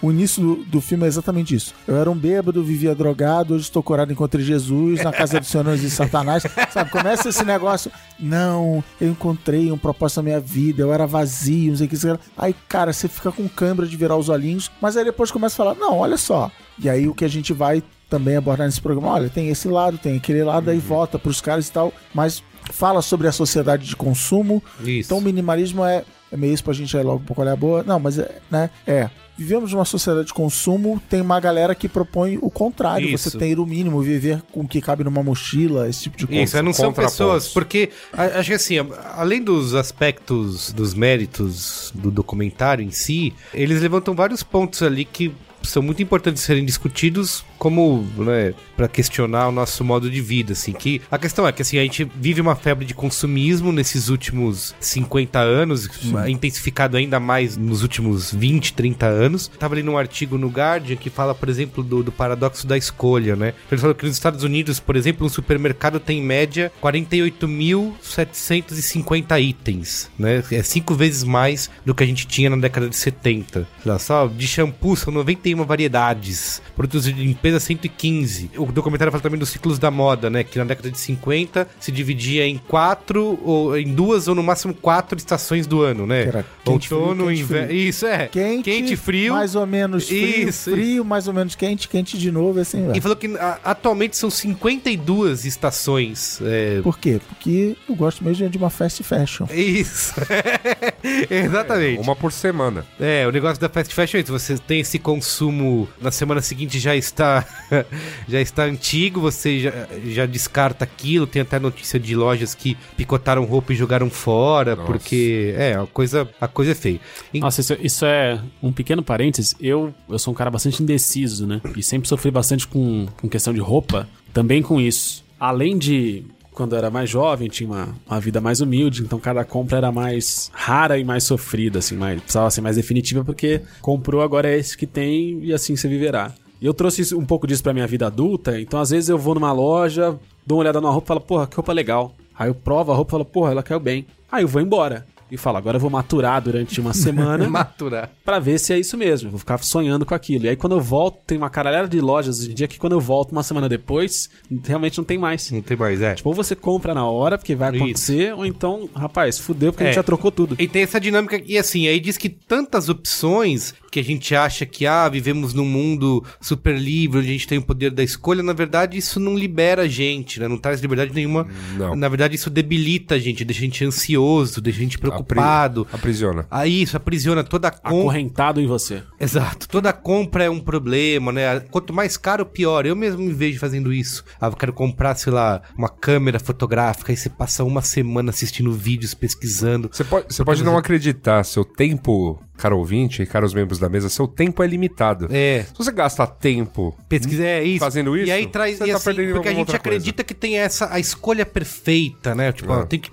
o 0.03 0.11
início 0.11 0.39
do, 0.39 0.55
do 0.65 0.79
filme 0.79 1.03
é 1.03 1.07
exatamente 1.07 1.55
isso. 1.55 1.73
Eu 1.87 1.97
era 1.97 2.09
um 2.11 2.15
bêbado, 2.15 2.63
vivia 2.63 2.93
drogado, 2.93 3.55
hoje 3.55 3.63
estou 3.63 3.81
curado, 3.81 4.13
encontrei 4.13 4.45
Jesus 4.45 5.03
na 5.03 5.11
casa 5.11 5.39
do 5.39 5.45
Senhor 5.45 5.63
não 5.63 5.73
existe 5.73 5.95
Satanás. 5.95 6.43
Sabe, 6.71 6.91
começa 6.91 7.29
esse 7.29 7.43
negócio. 7.43 7.91
Não, 8.19 8.83
eu 9.01 9.09
encontrei 9.09 9.71
um 9.71 9.79
propósito 9.79 10.17
na 10.17 10.23
minha 10.23 10.39
vida, 10.39 10.83
eu 10.83 10.93
era 10.93 11.07
vazio, 11.07 11.71
não 11.71 11.77
sei 11.77 11.87
o 11.87 11.89
que. 11.89 11.97
Aí, 12.37 12.55
cara, 12.69 12.93
você 12.93 13.07
fica 13.07 13.31
com 13.31 13.49
câimbra 13.49 13.87
de 13.87 13.97
virar 13.97 14.15
os 14.15 14.29
olhinhos, 14.29 14.69
mas 14.79 14.95
aí 14.95 15.03
depois 15.03 15.31
começa 15.31 15.55
a 15.55 15.57
falar: 15.57 15.75
não, 15.75 15.97
olha 15.97 16.17
só. 16.17 16.51
E 16.77 16.87
aí 16.87 17.07
o 17.07 17.15
que 17.15 17.25
a 17.25 17.29
gente 17.29 17.51
vai 17.51 17.81
também 18.07 18.35
abordar 18.35 18.67
nesse 18.67 18.81
programa. 18.81 19.13
Olha, 19.13 19.29
tem 19.29 19.49
esse 19.49 19.67
lado, 19.67 19.97
tem 19.97 20.17
aquele 20.17 20.43
lado, 20.43 20.69
aí 20.69 20.77
volta 20.77 21.17
pros 21.17 21.41
caras 21.41 21.67
e 21.67 21.71
tal, 21.71 21.91
mas 22.13 22.43
fala 22.71 23.01
sobre 23.01 23.27
a 23.27 23.31
sociedade 23.31 23.87
de 23.87 23.95
consumo. 23.95 24.63
isso. 24.81 25.07
Então 25.07 25.17
o 25.17 25.21
minimalismo 25.21 25.83
é, 25.83 26.03
é 26.35 26.37
meio 26.37 26.53
isso 26.53 26.63
pra 26.63 26.73
gente 26.73 26.95
aí 26.95 27.03
logo 27.03 27.21
um 27.21 27.25
pouco 27.25 27.41
olhar 27.41 27.55
boa. 27.55 27.83
Não, 27.83 27.99
mas 27.99 28.19
é, 28.19 28.39
né? 28.49 28.69
É. 28.85 29.09
Vivemos 29.37 29.73
numa 29.73 29.83
sociedade 29.83 30.27
de 30.27 30.33
consumo, 30.33 31.01
tem 31.09 31.19
uma 31.19 31.39
galera 31.41 31.75
que 31.75 31.89
propõe 31.89 32.37
o 32.41 32.49
contrário. 32.49 33.09
Isso. 33.09 33.29
Você 33.29 33.37
ter 33.37 33.59
o 33.59 33.65
mínimo, 33.65 34.01
viver 34.01 34.41
com 34.51 34.61
o 34.61 34.67
que 34.67 34.79
cabe 34.79 35.03
numa 35.03 35.21
mochila, 35.21 35.89
esse 35.89 36.03
tipo 36.03 36.17
de 36.17 36.27
coisa. 36.27 36.41
Isso, 36.41 36.63
não 36.63 36.71
são 36.71 36.93
pessoas, 36.93 37.49
porque 37.49 37.89
acho 38.13 38.49
que 38.49 38.55
assim, 38.55 38.75
além 39.15 39.43
dos 39.43 39.75
aspectos, 39.75 40.71
dos 40.71 40.93
méritos 40.93 41.91
do 41.93 42.09
documentário 42.09 42.83
em 42.83 42.91
si, 42.91 43.33
eles 43.53 43.81
levantam 43.81 44.15
vários 44.15 44.41
pontos 44.41 44.81
ali 44.81 45.03
que 45.03 45.33
são 45.63 45.81
muito 45.81 46.01
importantes 46.01 46.41
de 46.41 46.45
serem 46.45 46.63
discutidos 46.63 47.43
como, 47.57 48.05
né, 48.17 48.53
para 48.75 48.87
questionar 48.87 49.47
o 49.47 49.51
nosso 49.51 49.83
modo 49.83 50.09
de 50.09 50.21
vida, 50.21 50.53
assim, 50.53 50.73
que 50.73 51.01
a 51.09 51.17
questão 51.17 51.47
é 51.47 51.51
que 51.51 51.61
assim, 51.61 51.77
a 51.77 51.83
gente 51.83 52.09
vive 52.15 52.41
uma 52.41 52.55
febre 52.55 52.85
de 52.85 52.93
consumismo 52.93 53.71
nesses 53.71 54.09
últimos 54.09 54.75
50 54.79 55.39
anos, 55.39 55.89
intensificado 56.27 56.97
ainda 56.97 57.19
mais 57.19 57.57
nos 57.57 57.81
últimos 57.81 58.31
20, 58.33 58.73
30 58.73 59.05
anos. 59.05 59.49
Tava 59.59 59.75
lendo 59.75 59.91
um 59.91 59.97
artigo 59.97 60.37
no 60.37 60.49
Guardian 60.49 60.95
que 60.95 61.09
fala, 61.09 61.33
por 61.33 61.49
exemplo, 61.49 61.83
do, 61.83 62.03
do 62.03 62.11
paradoxo 62.11 62.67
da 62.67 62.77
escolha, 62.77 63.35
né? 63.35 63.55
Ele 63.71 63.81
falou 63.81 63.95
que 63.95 64.05
nos 64.05 64.13
Estados 64.13 64.43
Unidos, 64.43 64.79
por 64.79 64.95
exemplo, 64.95 65.25
um 65.25 65.29
supermercado 65.29 65.99
tem 65.99 66.19
em 66.19 66.23
média 66.23 66.71
48.750 66.81 69.41
itens, 69.41 70.11
né? 70.17 70.41
É 70.51 70.63
cinco 70.63 70.95
vezes 70.95 71.23
mais 71.23 71.69
do 71.85 71.95
que 71.95 72.03
a 72.03 72.07
gente 72.07 72.27
tinha 72.27 72.49
na 72.49 72.57
década 72.57 72.89
de 72.89 72.95
70. 72.95 73.67
Sei 73.81 73.91
lá, 73.91 73.99
só 73.99 74.27
de 74.27 74.47
shampoo 74.47 74.95
são 74.95 75.13
91 75.13 75.63
variedades, 75.63 76.61
produtos 76.75 77.05
de 77.05 77.13
limpeza 77.13 77.44
115. 77.59 78.51
O 78.57 78.65
documentário 78.71 79.11
fala 79.11 79.21
também 79.21 79.39
dos 79.39 79.49
ciclos 79.49 79.77
da 79.79 79.89
moda, 79.91 80.29
né? 80.29 80.43
Que 80.43 80.57
na 80.57 80.65
década 80.65 80.89
de 80.91 80.99
50 80.99 81.67
se 81.79 81.91
dividia 81.91 82.45
em 82.47 82.57
quatro, 82.57 83.39
ou 83.43 83.77
em 83.77 83.93
duas 83.93 84.27
ou 84.27 84.35
no 84.35 84.43
máximo 84.43 84.73
quatro 84.73 85.17
estações 85.17 85.67
do 85.67 85.81
ano, 85.81 86.05
né? 86.07 86.23
Era 86.23 86.45
quente, 86.63 86.87
frio, 86.87 86.99
Outono, 86.99 87.31
inverno. 87.31 87.67
frio. 87.67 87.79
Isso, 87.89 88.05
é. 88.05 88.27
Quente, 88.27 88.63
Quente, 88.63 88.95
frio. 88.95 89.33
mais 89.33 89.55
ou 89.55 89.65
menos 89.65 90.07
frio, 90.07 90.49
Isso, 90.49 90.71
frio, 90.71 91.05
mais 91.05 91.27
ou 91.27 91.33
menos 91.33 91.55
quente, 91.55 91.87
quente 91.87 92.17
de 92.17 92.31
novo, 92.31 92.59
assim 92.59 92.85
vai. 92.87 92.97
E 92.97 93.01
falou 93.01 93.15
que 93.15 93.27
a- 93.37 93.59
atualmente 93.63 94.17
são 94.17 94.29
52 94.29 95.45
estações. 95.45 96.39
É, 96.43 96.81
Por 96.81 96.97
quê? 96.97 97.19
Porque 97.27 97.75
eu 97.87 97.95
gosto 97.95 98.23
mesmo 98.23 98.49
de 98.49 98.57
uma 98.57 98.69
fast 98.69 99.03
fashion. 99.03 99.45
Isso. 99.51 100.13
Exatamente. 101.29 102.01
Uma 102.01 102.15
por 102.15 102.31
semana. 102.31 102.85
É, 102.99 103.27
o 103.27 103.31
negócio 103.31 103.59
da 103.59 103.69
fast 103.69 103.93
fashion 103.93 104.17
é 104.17 104.21
isso. 104.21 104.31
Você 104.31 104.57
tem 104.57 104.79
esse 104.81 104.99
consumo 104.99 105.87
na 106.01 106.11
semana 106.11 106.41
seguinte 106.41 106.79
já 106.79 106.95
está 106.95 107.34
já 108.27 108.39
está 108.41 108.63
antigo, 108.63 109.19
você 109.19 109.59
já, 109.59 109.71
já 110.05 110.25
descarta 110.25 110.83
aquilo. 110.83 111.25
Tem 111.27 111.41
até 111.41 111.59
notícia 111.59 111.99
de 111.99 112.15
lojas 112.15 112.53
que 112.55 112.77
picotaram 112.95 113.43
roupa 113.45 113.73
e 113.73 113.75
jogaram 113.75 114.09
fora, 114.09 114.75
Nossa. 114.75 114.87
porque 114.91 115.53
é, 115.57 115.73
a 115.75 115.85
coisa, 115.87 116.27
a 116.39 116.47
coisa 116.47 116.71
é 116.71 116.75
feia. 116.75 116.99
E- 117.33 117.39
Nossa, 117.39 117.61
isso, 117.61 117.77
isso 117.81 118.05
é 118.05 118.39
um 118.61 118.71
pequeno 118.71 119.03
parênteses. 119.03 119.55
Eu, 119.59 119.93
eu 120.09 120.19
sou 120.19 120.33
um 120.33 120.35
cara 120.35 120.51
bastante 120.51 120.81
indeciso, 120.81 121.45
né? 121.47 121.61
E 121.75 121.83
sempre 121.83 122.07
sofri 122.07 122.31
bastante 122.31 122.67
com, 122.67 123.07
com 123.19 123.27
questão 123.29 123.53
de 123.53 123.59
roupa, 123.59 124.07
também 124.33 124.61
com 124.61 124.79
isso. 124.79 125.23
Além 125.39 125.77
de, 125.77 126.23
quando 126.51 126.73
eu 126.73 126.77
era 126.77 126.89
mais 126.89 127.09
jovem, 127.09 127.49
tinha 127.49 127.69
uma, 127.69 127.95
uma 128.07 128.19
vida 128.19 128.39
mais 128.39 128.61
humilde, 128.61 129.01
então 129.03 129.19
cada 129.19 129.43
compra 129.43 129.77
era 129.77 129.91
mais 129.91 130.49
rara 130.53 130.97
e 130.97 131.03
mais 131.03 131.23
sofrida, 131.25 131.79
assim, 131.79 131.95
mais, 131.95 132.21
precisava 132.21 132.49
ser 132.49 132.61
mais 132.61 132.77
definitiva, 132.77 133.23
porque 133.23 133.61
comprou, 133.81 134.21
agora 134.21 134.49
é 134.49 134.57
esse 134.57 134.77
que 134.77 134.87
tem 134.87 135.39
e 135.43 135.53
assim 135.53 135.75
você 135.75 135.87
viverá. 135.87 136.33
E 136.61 136.65
eu 136.65 136.73
trouxe 136.73 137.01
isso- 137.01 137.17
um 137.17 137.25
pouco 137.25 137.45
disso 137.47 137.61
pra 137.63 137.73
minha 137.73 137.87
vida 137.87 138.07
adulta, 138.07 138.59
então 138.59 138.79
às 138.79 138.89
vezes 138.89 139.09
eu 139.09 139.17
vou 139.17 139.35
numa 139.35 139.51
loja, 139.51 140.17
dou 140.45 140.57
uma 140.57 140.61
olhada 140.63 140.79
numa 140.81 140.91
roupa 140.91 141.05
e 141.05 141.09
falo, 141.09 141.21
porra, 141.21 141.47
que 141.47 141.55
roupa 141.55 141.73
legal. 141.73 142.13
Aí 142.37 142.49
eu 142.49 142.55
provo 142.55 142.91
a 142.91 142.95
roupa 142.95 143.09
e 143.11 143.13
falo, 143.13 143.25
porra, 143.25 143.51
ela 143.51 143.63
caiu 143.63 143.79
bem. 143.79 144.05
Aí 144.31 144.43
eu 144.43 144.47
vou 144.47 144.61
embora. 144.61 145.05
E 145.31 145.37
falo, 145.37 145.57
agora 145.57 145.77
eu 145.77 145.81
vou 145.81 145.89
maturar 145.89 146.39
durante 146.39 146.79
uma 146.79 146.93
semana 146.93 147.47
Maturar. 147.49 148.11
Pra 148.23 148.37
ver 148.37 148.59
se 148.59 148.71
é 148.71 148.79
isso 148.79 148.95
mesmo. 148.95 149.31
Vou 149.31 149.39
ficar 149.39 149.57
sonhando 149.57 150.05
com 150.05 150.13
aquilo. 150.13 150.45
E 150.45 150.49
aí 150.49 150.55
quando 150.55 150.73
eu 150.75 150.79
volto, 150.81 151.17
tem 151.25 151.35
uma 151.35 151.49
caralhada 151.49 151.87
de 151.87 151.99
lojas 151.99 152.39
hoje 152.39 152.51
em 152.51 152.53
dia 152.53 152.67
que 152.67 152.77
quando 152.77 152.93
eu 152.93 152.99
volto 152.99 153.31
uma 153.31 153.41
semana 153.41 153.67
depois, 153.67 154.29
realmente 154.63 154.99
não 154.99 155.03
tem 155.03 155.17
mais. 155.17 155.49
Não 155.49 155.61
tem 155.63 155.75
mais, 155.75 155.99
é. 155.99 156.13
Tipo, 156.13 156.29
ou 156.29 156.35
você 156.35 156.55
compra 156.55 156.93
na 156.93 157.09
hora, 157.09 157.39
porque 157.39 157.55
vai 157.55 157.71
Isso. 157.71 157.83
acontecer, 157.83 158.33
ou 158.35 158.45
então, 158.45 158.87
rapaz, 158.95 159.39
fudeu 159.39 159.73
porque 159.73 159.83
a 159.83 159.87
É. 159.87 159.89
gente 159.89 159.95
já 159.95 160.03
trocou 160.03 160.31
tudo. 160.31 160.55
E 160.59 160.67
tem 160.67 160.83
essa 160.83 160.99
dinâmica, 160.99 161.41
e 161.43 161.57
assim, 161.57 161.87
aí 161.87 161.99
diz 161.99 162.17
que 162.17 162.29
tantas 162.29 162.87
opções 162.87 163.73
que 163.95 163.99
a 164.01 164.03
gente 164.03 164.35
acha 164.35 164.65
que, 164.65 164.85
ah, 164.85 165.07
vivemos 165.07 165.53
num 165.53 165.63
mundo 165.63 166.21
super 166.41 166.77
livre, 166.77 167.19
onde 167.19 167.29
a 167.29 167.31
gente 167.31 167.47
tem 167.47 167.57
o 167.57 167.61
poder 167.61 167.91
da 167.91 168.03
escolha, 168.03 168.43
na 168.43 168.51
verdade 168.51 168.97
isso 168.97 169.21
não 169.21 169.37
libera 169.37 169.83
a 169.83 169.87
gente, 169.87 170.37
né? 170.37 170.49
Não 170.49 170.57
traz 170.57 170.81
liberdade 170.81 171.13
nenhuma. 171.13 171.47
Não. 171.77 171.95
Na 171.95 172.09
verdade 172.09 172.35
isso 172.35 172.49
debilita 172.49 173.15
a 173.15 173.19
gente, 173.19 173.45
deixa 173.45 173.61
a 173.61 173.63
gente 173.63 173.85
ansioso, 173.85 174.59
deixa 174.59 174.79
a 174.79 174.83
gente 174.83 174.97
preocupado. 174.97 175.87
Aprisiona. 175.93 176.45
Aí 176.51 176.81
isso 176.81 176.97
aprisiona 176.97 177.41
toda 177.41 177.69
a 177.69 177.71
compra. 177.71 177.97
Acorrentado 177.97 178.59
em 178.59 178.67
você. 178.67 179.01
Exato. 179.17 179.65
Toda 179.69 179.93
compra 179.93 180.43
é 180.43 180.49
um 180.49 180.59
problema, 180.59 181.31
né? 181.31 181.61
Quanto 181.71 181.93
mais 181.93 182.17
caro, 182.17 182.45
pior. 182.45 182.85
Eu 182.85 182.97
mesmo 182.97 183.23
me 183.23 183.31
vejo 183.31 183.59
fazendo 183.59 183.93
isso. 183.93 184.25
Ah, 184.41 184.47
eu 184.47 184.57
quero 184.57 184.73
comprar, 184.73 185.15
sei 185.15 185.31
lá, 185.31 185.61
uma 185.77 185.87
câmera 185.87 186.37
fotográfica 186.37 187.13
e 187.13 187.17
você 187.17 187.29
passa 187.29 187.63
uma 187.63 187.81
semana 187.81 188.31
assistindo 188.31 188.73
vídeos, 188.73 189.13
pesquisando. 189.13 189.89
Você 189.89 190.03
pode, 190.03 190.33
você 190.33 190.43
pode 190.43 190.65
não 190.65 190.77
acreditar, 190.77 191.45
seu 191.45 191.63
tempo, 191.63 192.43
caro 192.57 192.77
ouvinte 192.77 193.21
e 193.21 193.25
caros 193.25 193.53
membros 193.53 193.79
da 193.79 193.89
mesa, 193.89 194.07
seu 194.09 194.27
tempo 194.27 194.63
é 194.63 194.67
limitado. 194.67 195.27
É. 195.31 195.63
Se 195.63 195.73
você 195.77 195.91
gasta 195.91 196.25
tempo 196.25 196.95
Pesquisa 197.09 197.43
é 197.45 197.63
isso. 197.63 197.79
Fazendo 197.79 198.15
isso, 198.17 198.27
E 198.27 198.31
aí 198.31 198.47
traz. 198.47 198.77
você 198.77 198.85
e 198.85 198.91
tá 198.91 198.95
assim, 198.97 199.05
perdendo 199.05 199.33
porque 199.33 199.47
a 199.47 199.51
gente 199.51 199.59
outra 199.59 199.79
coisa. 199.79 199.97
acredita 199.97 200.23
que 200.23 200.33
tem 200.33 200.57
essa 200.57 200.91
a 200.93 200.99
escolha 200.99 201.45
perfeita, 201.45 202.33
né? 202.33 202.51
Tipo, 202.51 202.73
É. 202.73 202.85
tem 202.85 202.99
que 202.99 203.11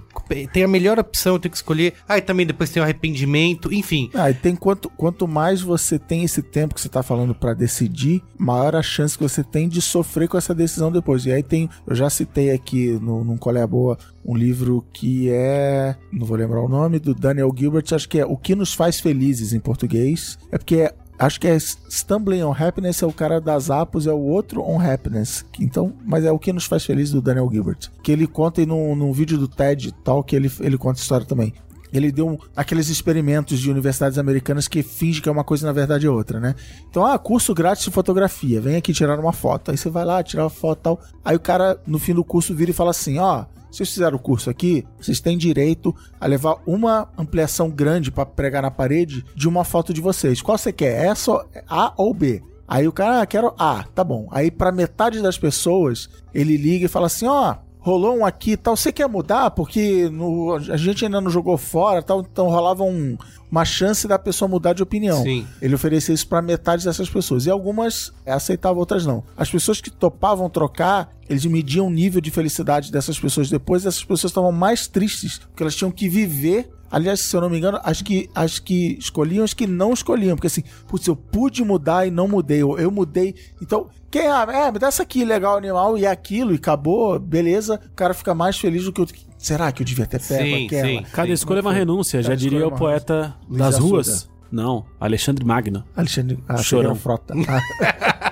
tem 0.53 0.65
a 0.65 0.69
melhor 0.69 0.99
opção, 0.99 1.39
tem 1.39 1.51
que 1.51 1.57
escolher. 1.57 1.95
Aí 2.09 2.21
também 2.21 2.47
depois 2.47 2.71
tem 2.71 2.81
o 2.81 2.85
arrependimento, 2.85 3.73
enfim. 3.73 4.11
Ah, 4.15 4.31
e 4.31 4.35
tem 4.35 4.55
quanto, 4.55 4.89
quanto 4.91 5.27
mais 5.29 5.61
você 5.61 5.99
tem 5.99 6.25
esse 6.25 6.43
tempo 6.43 6.75
que 6.75 6.81
você 6.81 6.89
tá 6.89 7.03
falando 7.03 7.35
pra 7.35 7.55
decidir, 7.55 8.23
maior 8.39 8.77
a 8.77 8.83
chance 8.83 9.17
que 9.17 9.23
você 9.23 9.43
tem 9.43 9.69
de 9.69 9.81
sofrer 9.81 10.29
com 10.29 10.37
essa 10.37 10.55
decisão 10.55 10.91
depois. 10.91 11.27
E 11.27 11.33
aí 11.33 11.43
tem, 11.43 11.69
eu 11.87 11.95
já 11.95 12.09
citei 12.11 12.51
aqui 12.51 12.99
no, 13.01 13.25
num 13.25 13.37
Colé 13.37 13.67
Boa 13.67 13.99
um 14.25 14.37
livro 14.37 14.85
que 14.93 15.29
é, 15.31 15.97
não 16.13 16.25
vou 16.25 16.37
lembrar 16.37 16.61
o 16.61 16.69
nome, 16.69 16.99
do 16.99 17.15
Daniel 17.15 17.53
Gilbert, 17.57 17.85
acho 17.93 18.09
que 18.09 18.21
é 18.21 18.27
O 18.27 18.37
que 18.37 18.55
nos 18.55 18.73
faz 18.73 19.01
felizes 19.01 19.53
em 19.53 19.61
português. 19.61 20.39
É 20.51 20.59
porque 20.59 20.77
é 20.77 20.95
Acho 21.19 21.39
que 21.39 21.47
é 21.47 21.57
Stumbling 21.59 22.43
on 22.43 22.53
Happiness 22.53 23.03
é 23.03 23.07
o 23.07 23.13
cara 23.13 23.41
das 23.41 23.71
Apos, 23.71 24.07
é 24.07 24.13
o 24.13 24.19
outro 24.19 24.63
On 24.63 24.81
Happiness. 24.81 25.45
Então, 25.61 25.93
mas 26.05 26.25
é 26.25 26.33
o 26.33 26.39
que 26.39 26.53
nos 26.53 26.65
faz 26.65 26.85
felizes 26.85 27.13
do 27.13 27.23
Daniel 27.23 27.49
Gilbert. 27.53 27.91
Que 28.03 28.11
ele 28.11 28.27
conta 28.27 28.65
num, 28.67 28.97
num 28.97 29.13
vídeo 29.13 29.39
do 29.39 29.47
TED 29.47 29.93
tal, 30.03 30.25
que 30.25 30.35
ele, 30.35 30.51
ele 30.61 30.77
conta 30.77 30.99
a 30.99 31.03
história 31.03 31.25
também. 31.27 31.55
Ele 31.93 32.11
deu 32.11 32.27
um- 32.27 32.39
aqueles 32.57 32.89
experimentos 32.89 33.61
de 33.61 33.71
universidades 33.71 34.17
americanas 34.19 34.67
que 34.67 34.83
finge 34.83 35.21
que 35.21 35.29
é 35.29 35.33
uma 35.33 35.45
coisa 35.45 35.65
e 35.65 35.69
na 35.69 35.73
verdade 35.73 36.07
é 36.07 36.11
outra, 36.11 36.41
né? 36.41 36.55
Então, 36.89 37.05
ah, 37.05 37.19
curso 37.19 37.55
grátis 37.55 37.85
de 37.85 37.91
fotografia, 37.91 38.61
vem 38.63 38.77
aqui 38.77 38.93
tirar 38.95 39.21
uma 39.21 39.33
foto. 39.33 39.71
Aí 39.71 39.77
você 39.77 39.91
vai 39.91 40.05
lá, 40.05 40.23
tirar 40.23 40.45
uma 40.45 40.51
foto 40.51 40.79
e 40.79 40.83
tal. 40.83 41.01
Aí 41.23 41.37
o 41.37 41.41
cara, 41.41 41.79
no 41.87 41.99
fim 41.99 42.15
do 42.15 42.25
curso, 42.25 42.55
vira 42.55 42.71
e 42.71 42.75
fala 42.75 42.91
assim: 42.91 43.19
ó, 43.19 43.45
vocês 43.73 43.89
fizeram 43.89 44.17
o 44.17 44.21
curso 44.21 44.51
aqui, 44.51 44.85
vocês 45.01 45.19
têm 45.21 45.39
direito 45.39 45.95
a 46.21 46.27
levar 46.27 46.57
uma 46.67 47.09
ampliação 47.17 47.71
grande 47.71 48.11
pra 48.11 48.27
pregar 48.27 48.63
na 48.63 48.71
parede 48.71 49.25
de 49.35 49.49
uma 49.49 49.65
foto 49.65 49.93
de 49.95 50.01
vocês. 50.01 50.43
Qual 50.43 50.59
você 50.59 50.73
quer? 50.73 51.07
Essa, 51.07 51.45
A 51.69 51.93
ou 51.97 52.13
B? 52.13 52.43
Aí 52.69 52.87
o 52.87 52.93
cara, 52.93 53.23
ah, 53.23 53.27
quero 53.27 53.55
A, 53.59 53.85
tá 53.95 54.05
bom. 54.05 54.29
Aí 54.31 54.51
pra 54.51 54.71
metade 54.71 55.21
das 55.21 55.39
pessoas, 55.39 56.09
ele 56.33 56.57
liga 56.57 56.87
e 56.87 56.89
fala 56.89 57.07
assim, 57.07 57.27
ó, 57.27 57.57
rolou 57.85 58.17
um 58.19 58.25
aqui 58.25 58.53
e 58.53 58.57
tal, 58.57 58.77
você 58.77 58.93
quer 58.93 59.09
mudar? 59.09 59.51
Porque 59.51 60.09
no- 60.09 60.55
a 60.55 60.77
gente 60.77 61.05
ainda 61.05 61.21
não 61.21 61.31
jogou 61.31 61.59
fora 61.59 62.01
tal, 62.03 62.21
então 62.21 62.49
rolava 62.49 62.85
um- 62.85 63.19
uma 63.51 63.65
chance 63.65 64.07
da 64.09 64.19
pessoa 64.19 64.49
mudar 64.49 64.73
de 64.73 64.83
opinião. 64.83 65.23
Sim. 65.23 65.47
Ele 65.61 65.75
oferecia 65.75 66.15
isso 66.15 66.27
pra 66.27 66.41
metade 66.41 66.85
dessas 66.85 67.11
pessoas. 67.11 67.45
E 67.45 67.51
algumas 67.51 68.13
aceitavam, 68.25 68.79
outras 68.79 69.05
não. 69.05 69.23
As 69.37 69.51
pessoas 69.51 69.81
que 69.81 69.91
topavam 69.91 70.49
trocar, 70.49 71.11
eles 71.29 71.45
mediam 71.45 71.89
o 71.89 71.91
nível 71.91 72.21
de 72.21 72.31
felicidade 72.31 72.91
dessas 72.91 73.19
pessoas 73.19 73.51
depois. 73.51 73.85
Essas 73.85 74.05
pessoas 74.05 74.31
estavam 74.31 74.53
mais 74.53 74.87
tristes, 74.87 75.39
porque 75.39 75.63
elas 75.63 75.75
tinham 75.77 75.91
que 75.91 76.09
viver. 76.09 76.71
Aliás, 76.93 77.21
se 77.21 77.35
eu 77.35 77.41
não 77.41 77.49
me 77.49 77.57
engano, 77.57 77.81
as 77.83 78.03
que, 78.03 78.29
as 78.35 78.59
que 78.59 78.99
escolhiam, 79.01 79.43
as 79.43 79.55
que 79.55 79.67
não 79.67 79.95
escolhiam. 79.95 80.37
Porque 80.37 80.47
assim, 80.47 80.63
putz, 80.87 81.07
eu 81.07 81.17
pude 81.17 81.65
mudar 81.65 82.07
e 82.07 82.11
não 82.11 82.29
mudei. 82.29 82.59
Eu, 82.59 82.79
eu 82.79 82.91
mudei. 82.91 83.35
Então, 83.63 83.89
quem 84.11 84.27
ah, 84.27 84.47
é, 84.53 84.71
me 84.71 84.79
dá 84.79 84.89
essa 84.89 85.03
aqui, 85.03 85.25
legal, 85.25 85.57
animal, 85.57 85.97
e 85.97 86.05
é 86.05 86.11
aquilo, 86.11 86.53
e 86.53 86.57
acabou, 86.57 87.19
beleza. 87.19 87.81
O 87.87 87.97
cara 87.97 88.13
fica 88.13 88.35
mais 88.35 88.59
feliz 88.59 88.85
do 88.85 88.93
que 88.93 89.01
o 89.01 89.05
outro. 89.05 89.17
Será 89.39 89.73
que 89.73 89.81
eu 89.81 89.87
devia 89.87 90.07
ter 90.07 90.21
pego 90.21 90.45
Sim, 90.45 90.67
aquela? 90.67 90.87
sim. 90.87 91.07
Cada 91.11 91.33
escolha 91.33 91.61
é 91.61 91.63
uma 91.63 91.73
renúncia, 91.73 92.23
já 92.23 92.29
Cada 92.29 92.37
diria 92.37 92.59
escolha 92.59 92.73
é 92.73 92.77
o 92.77 92.79
poeta 92.79 93.37
Luiz 93.49 93.59
das 93.59 93.75
Assuda. 93.77 93.89
ruas. 93.89 94.31
Não, 94.53 94.85
Alexandre 95.01 95.47
Magno. 95.47 95.83
Alexandre 95.97 96.39
ah, 96.47 96.59
Chorão. 96.59 96.95
Frota. 96.95 97.33
Ah, 97.49 98.32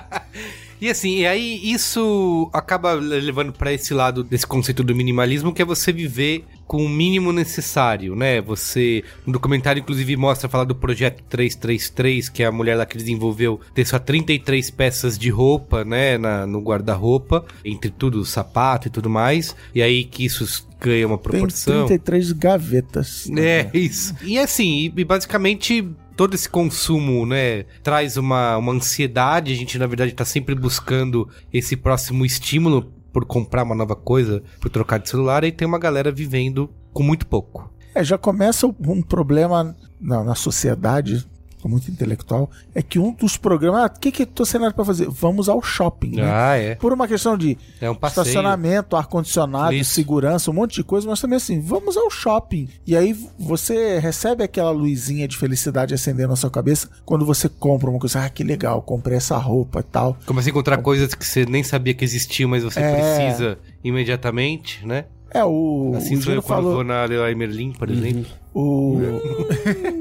E 0.81 0.89
assim, 0.89 1.19
e 1.19 1.27
aí 1.27 1.71
isso 1.71 2.49
acaba 2.51 2.93
levando 2.93 3.53
pra 3.53 3.71
esse 3.71 3.93
lado 3.93 4.23
desse 4.23 4.47
conceito 4.47 4.83
do 4.83 4.95
minimalismo, 4.95 5.53
que 5.53 5.61
é 5.61 5.65
você 5.65 5.93
viver 5.93 6.43
com 6.65 6.83
o 6.83 6.89
mínimo 6.89 7.31
necessário, 7.31 8.15
né? 8.15 8.41
Você, 8.41 9.03
no 9.25 9.33
documentário 9.33 9.81
inclusive 9.81 10.15
mostra 10.17 10.49
falar 10.49 10.63
do 10.63 10.73
projeto 10.73 11.21
333, 11.29 12.29
que 12.29 12.41
é 12.41 12.47
a 12.47 12.51
mulher 12.51 12.75
lá 12.75 12.85
que 12.85 12.97
desenvolveu 12.97 13.59
ter 13.75 13.85
só 13.85 13.99
33 13.99 14.71
peças 14.71 15.19
de 15.19 15.29
roupa, 15.29 15.85
né, 15.85 16.17
na, 16.17 16.47
no 16.47 16.61
guarda-roupa, 16.61 17.45
entre 17.63 17.91
tudo, 17.91 18.25
sapato 18.25 18.87
e 18.87 18.91
tudo 18.91 19.09
mais, 19.09 19.55
e 19.75 19.83
aí 19.83 20.03
que 20.03 20.25
isso 20.25 20.65
ganha 20.79 21.05
uma 21.05 21.17
Tem 21.17 21.31
proporção. 21.31 21.85
33 21.85 22.31
gavetas. 22.31 23.29
É, 23.37 23.69
isso. 23.73 24.15
E 24.23 24.39
assim, 24.39 24.91
e 24.95 25.03
basicamente 25.03 25.87
todo 26.15 26.35
esse 26.35 26.49
consumo, 26.49 27.25
né, 27.25 27.63
traz 27.83 28.17
uma, 28.17 28.57
uma 28.57 28.73
ansiedade, 28.73 29.53
a 29.53 29.55
gente 29.55 29.77
na 29.77 29.87
verdade 29.87 30.13
tá 30.13 30.25
sempre 30.25 30.55
buscando 30.55 31.27
esse 31.51 31.75
próximo 31.75 32.25
estímulo 32.25 32.91
por 33.11 33.25
comprar 33.25 33.63
uma 33.63 33.75
nova 33.75 33.95
coisa, 33.95 34.41
por 34.59 34.69
trocar 34.69 34.99
de 34.99 35.09
celular, 35.09 35.43
e 35.43 35.51
tem 35.51 35.67
uma 35.67 35.79
galera 35.79 36.11
vivendo 36.11 36.69
com 36.93 37.03
muito 37.03 37.27
pouco. 37.27 37.71
É, 37.93 38.03
já 38.03 38.17
começa 38.17 38.67
um 38.67 39.01
problema 39.01 39.75
na, 39.99 40.23
na 40.23 40.35
sociedade 40.35 41.25
muito 41.69 41.89
intelectual, 41.91 42.49
é 42.73 42.81
que 42.81 42.97
um 42.99 43.11
dos 43.13 43.37
programas, 43.37 43.81
ah, 43.83 43.93
o 43.95 43.99
que 43.99 44.11
que 44.11 44.25
tô 44.25 44.45
cenário 44.45 44.73
pra 44.75 44.85
fazer? 44.85 45.07
Vamos 45.09 45.47
ao 45.49 45.61
shopping, 45.61 46.15
né? 46.17 46.23
Ah, 46.31 46.55
é. 46.57 46.75
Por 46.75 46.93
uma 46.93 47.07
questão 47.07 47.37
de 47.37 47.57
É 47.79 47.89
um 47.89 47.93
estacionamento, 47.93 48.95
ar-condicionado, 48.95 49.83
segurança, 49.83 50.49
um 50.51 50.53
monte 50.53 50.75
de 50.75 50.83
coisa, 50.83 51.07
mas 51.09 51.19
também 51.19 51.37
assim, 51.37 51.59
vamos 51.59 51.97
ao 51.97 52.09
shopping. 52.09 52.67
E 52.85 52.95
aí 52.95 53.15
você 53.39 53.99
recebe 53.99 54.43
aquela 54.43 54.71
luzinha 54.71 55.27
de 55.27 55.37
felicidade 55.37 55.93
acendendo 55.93 56.29
na 56.29 56.35
sua 56.35 56.49
cabeça 56.49 56.89
quando 57.05 57.25
você 57.25 57.47
compra 57.49 57.89
uma 57.89 57.99
coisa, 57.99 58.23
ah, 58.23 58.29
que 58.29 58.43
legal, 58.43 58.81
comprei 58.81 59.17
essa 59.17 59.37
roupa 59.37 59.79
e 59.79 59.83
tal. 59.83 60.17
Começa 60.25 60.49
a 60.49 60.51
encontrar 60.51 60.77
coisas 60.77 61.13
que 61.13 61.25
você 61.25 61.45
nem 61.45 61.63
sabia 61.63 61.93
que 61.93 62.03
existiam, 62.03 62.49
mas 62.49 62.63
você 62.63 62.79
É. 62.79 62.93
precisa 63.25 63.57
imediatamente, 63.83 64.85
né? 64.85 65.05
É, 65.33 65.45
o, 65.45 65.93
Assim 65.95 66.15
o 66.17 66.21
sou 66.21 66.33
eu 66.33 66.41
quando 66.41 66.57
falou. 66.63 66.73
vou 66.75 66.83
na 66.83 67.05
Leroy 67.05 67.33
Merlin, 67.35 67.71
por 67.71 67.89
exemplo. 67.89 68.25
O, 68.53 68.97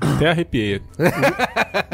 Até 0.00 0.30
arrepiei. 0.30 0.82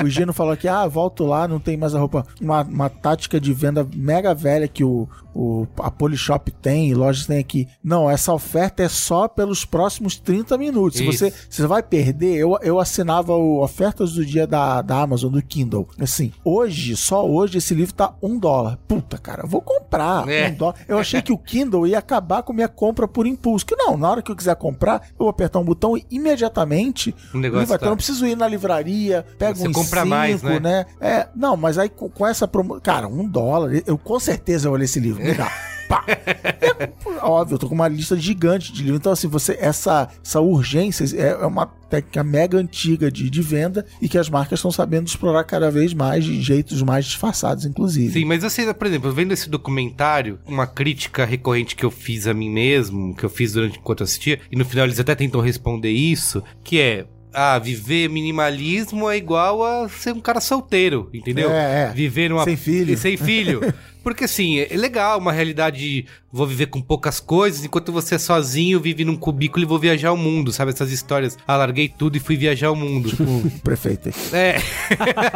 o 0.03 0.09
Gino 0.09 0.33
falou 0.33 0.57
que, 0.57 0.69
ah, 0.69 0.87
volto 0.87 1.25
lá, 1.25 1.47
não 1.47 1.59
tem 1.59 1.77
mais 1.77 1.95
a 1.95 1.99
roupa. 1.99 2.27
Uma, 2.41 2.63
uma 2.63 2.89
tática 2.89 3.41
de 3.41 3.53
venda 3.53 3.87
mega 3.95 4.35
velha 4.35 4.69
que 4.69 4.85
o, 4.85 5.09
o, 5.35 5.67
a 5.79 5.91
Polishop 5.91 6.51
tem 6.51 6.91
e 6.91 6.95
lojas 6.95 7.27
tem 7.27 7.39
aqui. 7.39 7.69
Não, 7.83 8.09
essa 8.11 8.33
oferta 8.33 8.83
é 8.83 8.89
só 8.89 9.29
pelos 9.29 9.65
próximos 9.65 10.17
30 10.17 10.57
minutos. 10.59 11.01
Isso. 11.01 11.13
você, 11.13 11.33
você 11.49 11.67
vai 11.67 11.83
perder, 11.83 12.37
eu, 12.37 12.59
eu 12.63 12.79
assinava 12.79 13.35
o 13.35 13.63
ofertas 13.63 14.13
do 14.13 14.25
dia 14.25 14.47
da, 14.47 14.83
da 14.83 15.01
Amazon, 15.01 15.33
do 15.33 15.43
Kindle. 15.43 15.89
Assim, 15.99 16.33
hoje, 16.45 16.97
só 16.97 17.27
hoje, 17.27 17.59
esse 17.59 17.75
livro 17.75 17.95
tá 17.95 18.15
um 18.23 18.39
dólar. 18.39 18.79
Puta, 18.89 19.19
cara, 19.19 19.43
eu 19.45 19.49
vou 19.49 19.61
comprar. 19.61 20.29
É. 20.29 20.49
Um 20.49 20.55
dólar. 20.55 20.77
Eu 20.87 20.99
achei 20.99 21.23
que 21.23 21.33
o 21.33 21.39
Kindle 21.39 21.87
ia 21.87 21.99
acabar 21.99 22.43
com 22.43 22.53
minha 22.53 22.69
compra 22.69 23.07
por 23.09 23.27
impulso. 23.27 23.65
Que 23.65 23.77
não, 23.77 23.97
na 23.97 24.11
hora 24.11 24.23
que 24.23 24.31
eu 24.31 24.37
quiser 24.37 24.57
comprar, 24.57 25.03
eu 25.11 25.21
vou 25.21 25.29
apertar 25.29 25.59
um 25.59 25.65
botão 25.65 25.97
e 25.97 26.05
imediatamente 26.11 27.15
O 27.35 27.39
negócio 27.39 27.67
vai 27.67 27.79
tá- 27.79 27.87
Eu 27.87 27.91
não 27.91 27.97
preciso 27.97 28.27
ir 28.27 28.37
na 28.37 28.49
livraria, 28.49 29.25
pega 29.39 29.55
Você 29.55 29.69
uns 29.69 29.75
compra 29.75 30.03
cinco, 30.03 30.09
mais, 30.09 30.43
né? 30.43 30.87
É, 31.01 31.29
não, 31.35 31.57
mas 31.57 31.79
aí 31.79 31.89
com, 31.89 32.09
com 32.09 32.27
essa 32.27 32.47
promo... 32.47 32.81
Cara, 32.81 33.07
um 33.09 33.27
dólar, 33.27 33.73
eu 33.87 33.97
com 33.97 34.19
certeza 34.19 34.69
eu 34.69 34.73
olhei 34.73 34.85
esse 34.85 35.01
livro. 35.01 35.22
Me 35.23 35.35
dá. 35.35 35.53
Pá. 35.89 36.05
É, 36.09 36.93
óbvio, 37.23 37.55
eu 37.55 37.59
tô 37.59 37.69
com 37.69 37.75
uma 37.75 37.89
lista 37.89 38.17
gigante 38.17 38.73
de 38.73 38.83
livros. 38.83 38.99
Então, 38.99 39.13
assim, 39.13 39.29
você, 39.29 39.57
essa, 39.61 40.09
essa 40.25 40.41
urgência 40.41 41.05
é, 41.17 41.31
é 41.31 41.47
uma 41.47 41.67
técnica 41.67 42.25
mega 42.25 42.59
antiga 42.59 43.11
de, 43.11 43.29
de 43.29 43.43
venda 43.43 43.85
e 44.01 44.09
que 44.09 44.17
as 44.17 44.31
marcas 44.31 44.59
estão 44.59 44.71
sabendo 44.71 45.07
explorar 45.07 45.45
cada 45.45 45.71
vez 45.71 45.93
mais 45.93 46.25
de 46.25 46.41
jeitos 46.41 46.83
mais 46.83 47.05
disfarçados, 47.05 47.67
inclusive. 47.67 48.13
Sim, 48.13 48.25
mas 48.25 48.43
você, 48.43 48.73
por 48.73 48.87
exemplo, 48.87 49.13
vendo 49.13 49.33
esse 49.33 49.49
documentário, 49.49 50.39
uma 50.47 50.67
crítica 50.67 51.25
recorrente 51.25 51.77
que 51.77 51.85
eu 51.85 51.91
fiz 51.91 52.27
a 52.27 52.33
mim 52.33 52.51
mesmo, 52.51 53.15
que 53.15 53.25
eu 53.25 53.31
fiz 53.31 53.53
durante 53.53 53.79
enquanto 53.79 54.03
assistia, 54.03 54.41
e 54.51 54.57
no 54.57 54.65
final 54.65 54.87
eles 54.87 54.99
até 54.99 55.15
tentam 55.15 55.41
responder 55.41 55.91
isso, 55.91 56.43
que 56.65 56.81
é. 56.81 57.07
Ah, 57.35 57.59
viver 57.59 58.11
minimalismo 58.11 59.09
é 59.09 59.17
igual 59.17 59.65
a 59.65 59.89
ser 59.89 60.13
um 60.13 60.21
cara 60.21 60.39
solteiro, 60.39 61.09
entendeu? 61.15 61.51
É, 61.51 61.85
é. 61.85 61.93
Viver 61.95 62.29
numa... 62.29 62.45
Sem 62.45 62.59
filho. 62.59 62.99
Sem 62.99 63.17
filho. 63.17 63.61
Porque 64.03 64.25
assim, 64.25 64.59
é 64.59 64.77
legal 64.77 65.19
uma 65.19 65.33
realidade 65.33 65.79
de 65.79 66.07
vou 66.33 66.47
viver 66.47 66.67
com 66.67 66.81
poucas 66.81 67.21
coisas, 67.21 67.65
enquanto 67.65 67.93
você 67.93 68.15
é 68.15 68.19
sozinho, 68.19 68.81
vive 68.81 69.05
num 69.05 69.17
cubículo 69.17 69.65
e 69.65 69.69
vou 69.69 69.79
viajar 69.79 70.13
o 70.13 70.17
mundo, 70.17 70.51
sabe? 70.51 70.73
Essas 70.73 70.91
histórias. 70.91 71.37
Ah, 71.47 71.57
larguei 71.57 71.89
tudo 71.89 72.17
e 72.17 72.21
fui 72.21 72.37
viajar 72.37 72.71
o 72.71 72.77
mundo. 72.77 73.11
O 73.21 73.51
prefeito. 73.61 74.11
É. 74.33 74.57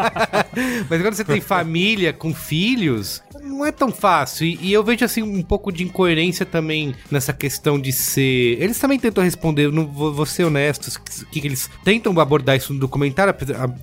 Mas 0.88 1.02
quando 1.02 1.14
você 1.14 1.24
tem 1.24 1.40
família 1.40 2.12
com 2.12 2.32
filhos, 2.32 3.22
não 3.42 3.64
é 3.64 3.70
tão 3.70 3.92
fácil. 3.92 4.46
E, 4.46 4.58
e 4.62 4.72
eu 4.72 4.82
vejo 4.82 5.04
assim 5.04 5.22
um 5.22 5.42
pouco 5.42 5.70
de 5.70 5.84
incoerência 5.84 6.46
também 6.46 6.94
nessa 7.10 7.32
questão 7.32 7.78
de 7.78 7.92
ser. 7.92 8.60
Eles 8.60 8.78
também 8.78 8.98
tentam 8.98 9.22
responder, 9.22 9.70
não 9.70 9.86
vou, 9.86 10.12
vou 10.12 10.26
ser 10.26 10.44
honesto, 10.44 10.90
que, 11.30 11.40
que 11.40 11.46
eles 11.46 11.68
tentam 11.84 12.18
abordar 12.18 12.56
isso 12.56 12.72
no 12.72 12.80
documentário 12.80 13.34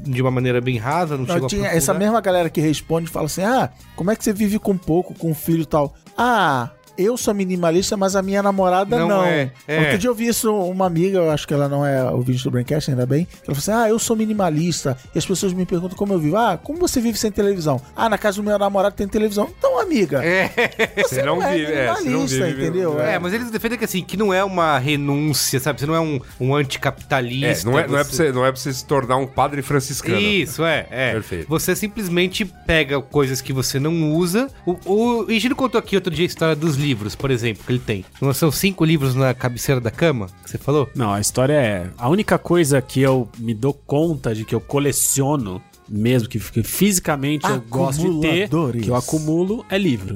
de 0.02 0.22
uma 0.22 0.32
maneira 0.32 0.60
bem 0.60 0.78
rasa, 0.78 1.16
não, 1.16 1.26
Não, 1.26 1.34
chegou 1.34 1.46
a 1.46 1.50
tinha 1.50 1.68
essa 1.68 1.94
mesma 1.94 2.20
galera 2.22 2.50
que 2.50 2.60
responde 2.60 3.10
fala 3.10 3.28
assim: 3.28 3.44
ah, 3.44 3.70
como 3.96 4.12
é 4.12 4.16
que 4.16 4.24
você 4.24 4.34
vive 4.34 4.58
com 4.58 4.73
pouco, 4.78 5.14
com 5.14 5.32
um 5.32 5.36
filho 5.36 5.64
e 5.64 5.66
tal? 5.66 5.94
Ah. 6.18 6.70
Eu 6.98 7.18
sou 7.18 7.34
minimalista, 7.34 7.98
mas 7.98 8.16
a 8.16 8.22
minha 8.22 8.44
namorada 8.44 8.98
Não 9.00 9.08
não. 9.08 9.24
é, 9.26 9.52
é. 9.68 9.80
Outro 9.80 9.98
dia 9.98 10.10
eu 10.10 10.14
vi 10.16 10.28
isso, 10.28 10.54
uma 10.54 10.86
amiga, 10.86 11.18
eu 11.18 11.32
acho 11.32 11.48
que 11.48 11.54
ela 11.54 11.68
não 11.68 11.86
é 11.86 12.04
ouvinte 12.12 12.44
do 12.44 12.52
Braincast, 12.52 12.92
ainda 12.92 13.06
bem. 13.06 13.28
Ela 13.48 13.56
falou 13.56 13.58
assim: 13.58 13.72
Ah, 13.72 13.90
eu 13.90 13.98
sou 13.98 14.16
minimalista. 14.16 14.98
E 15.14 15.18
as 15.18 15.26
pessoas 15.26 15.54
me 15.54 15.66
perguntam 15.66 15.98
como 15.98 16.14
eu 16.14 16.20
vivo. 16.20 16.38
Ah, 16.38 16.58
como 16.62 16.78
você 16.80 17.02
vive 17.02 17.18
sem 17.18 17.32
televisão? 17.32 17.82
Ah, 17.96 18.08
na 18.10 18.18
casa 18.18 18.38
do 18.38 18.44
meu 18.44 18.58
namorado 18.60 18.96
tem 18.96 19.08
televisão. 19.08 19.50
Então, 19.58 19.80
amiga, 19.80 20.24
É. 20.24 20.50
você 21.04 21.16
Você 21.16 21.22
não, 21.24 21.38
não 21.38 21.44
é 21.48 21.58
vive, 21.58 21.72
é, 21.72 21.88
você 21.88 21.94
não 22.04 22.04
minimalista, 22.12 22.46
vive, 22.46 22.62
entendeu? 22.64 23.00
É, 23.02 23.20
mas 23.20 23.34
eles 23.34 23.50
defendem 23.52 23.78
que 23.78 23.86
assim, 23.86 24.04
que 24.04 24.16
não 24.18 24.34
é 24.34 24.44
uma 24.44 24.78
renúncia, 24.78 25.60
sabe? 25.60 25.80
Você 25.80 25.86
não 25.86 25.96
é 25.96 26.00
um, 26.00 26.20
um 26.40 26.58
É, 26.58 26.62
anticapitalista. 26.62 27.70
não, 27.70 27.80
é, 27.80 27.88
não, 27.88 27.98
é 27.98 28.04
pra 28.04 28.12
você- 28.12 28.16
você, 28.28 28.32
não 28.32 28.46
é 28.46 28.52
pra 28.52 28.60
você 28.62 28.74
se 28.74 28.86
tornar 28.86 29.18
um 29.18 29.28
padre 29.28 29.62
franciscano. 29.62 30.20
Isso, 30.20 30.64
é, 30.64 30.86
é. 30.90 31.12
Perfeito. 31.14 31.48
Você 31.50 31.76
simplesmente 31.76 32.46
pega 32.46 33.02
coisas 33.02 33.42
que 33.42 33.52
você 33.54 33.80
não 33.80 34.12
usa. 34.12 34.48
O, 34.66 34.74
o 34.86 35.28
contou 35.56 35.80
aqui 35.80 35.96
outro 35.96 36.14
dia 36.14 36.26
a 36.26 36.28
história 36.28 36.56
dos 36.56 36.76
livros, 36.84 37.16
por 37.16 37.32
exemplo, 37.32 37.64
que 37.66 37.72
ele 37.72 37.80
tem. 37.80 38.06
Não 38.22 38.34
são 38.34 38.52
cinco 38.52 38.84
livros 38.86 39.16
na 39.16 39.34
cabeceira 39.34 39.80
da 39.82 39.90
cama, 39.90 40.28
que 40.44 40.50
você 40.52 40.58
falou? 40.58 40.90
Não, 40.96 41.12
a 41.14 41.20
história 41.20 41.54
é. 41.54 41.90
A 41.98 42.10
única 42.10 42.38
coisa 42.38 42.82
que 42.82 43.02
eu 43.02 43.28
me 43.40 43.54
dou 43.54 43.74
conta 43.74 44.36
de 44.36 44.44
que 44.46 44.54
eu 44.54 44.62
coleciono, 44.62 45.62
mesmo 45.90 46.28
que, 46.30 46.40
que 46.40 46.62
fisicamente 46.64 47.46
eu 47.50 47.62
gosto 47.62 48.02
de 48.02 48.22
ter, 48.22 48.50
que 48.82 48.90
eu 48.90 48.96
acumulo, 48.96 49.66
é 49.70 49.78
livro. 49.78 50.16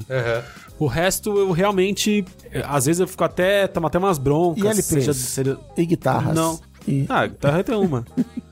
O 0.79 0.85
resto 0.85 1.35
eu 1.37 1.51
realmente. 1.51 2.23
Às 2.65 2.85
vezes 2.85 2.99
eu 2.99 3.07
fico 3.07 3.23
até. 3.23 3.65
Tomo 3.67 3.87
até 3.87 3.97
umas 3.97 4.19
broncas. 4.19 4.63
E 4.63 4.67
LPs? 4.67 4.85
seja- 4.85 5.13
seja- 5.13 5.57
E 5.75 5.85
guitarras. 5.87 6.35
Não. 6.35 6.59
E... 6.87 7.05
Ah, 7.09 7.27
guitarra 7.27 7.63
tem 7.63 7.75
uma. 7.75 8.05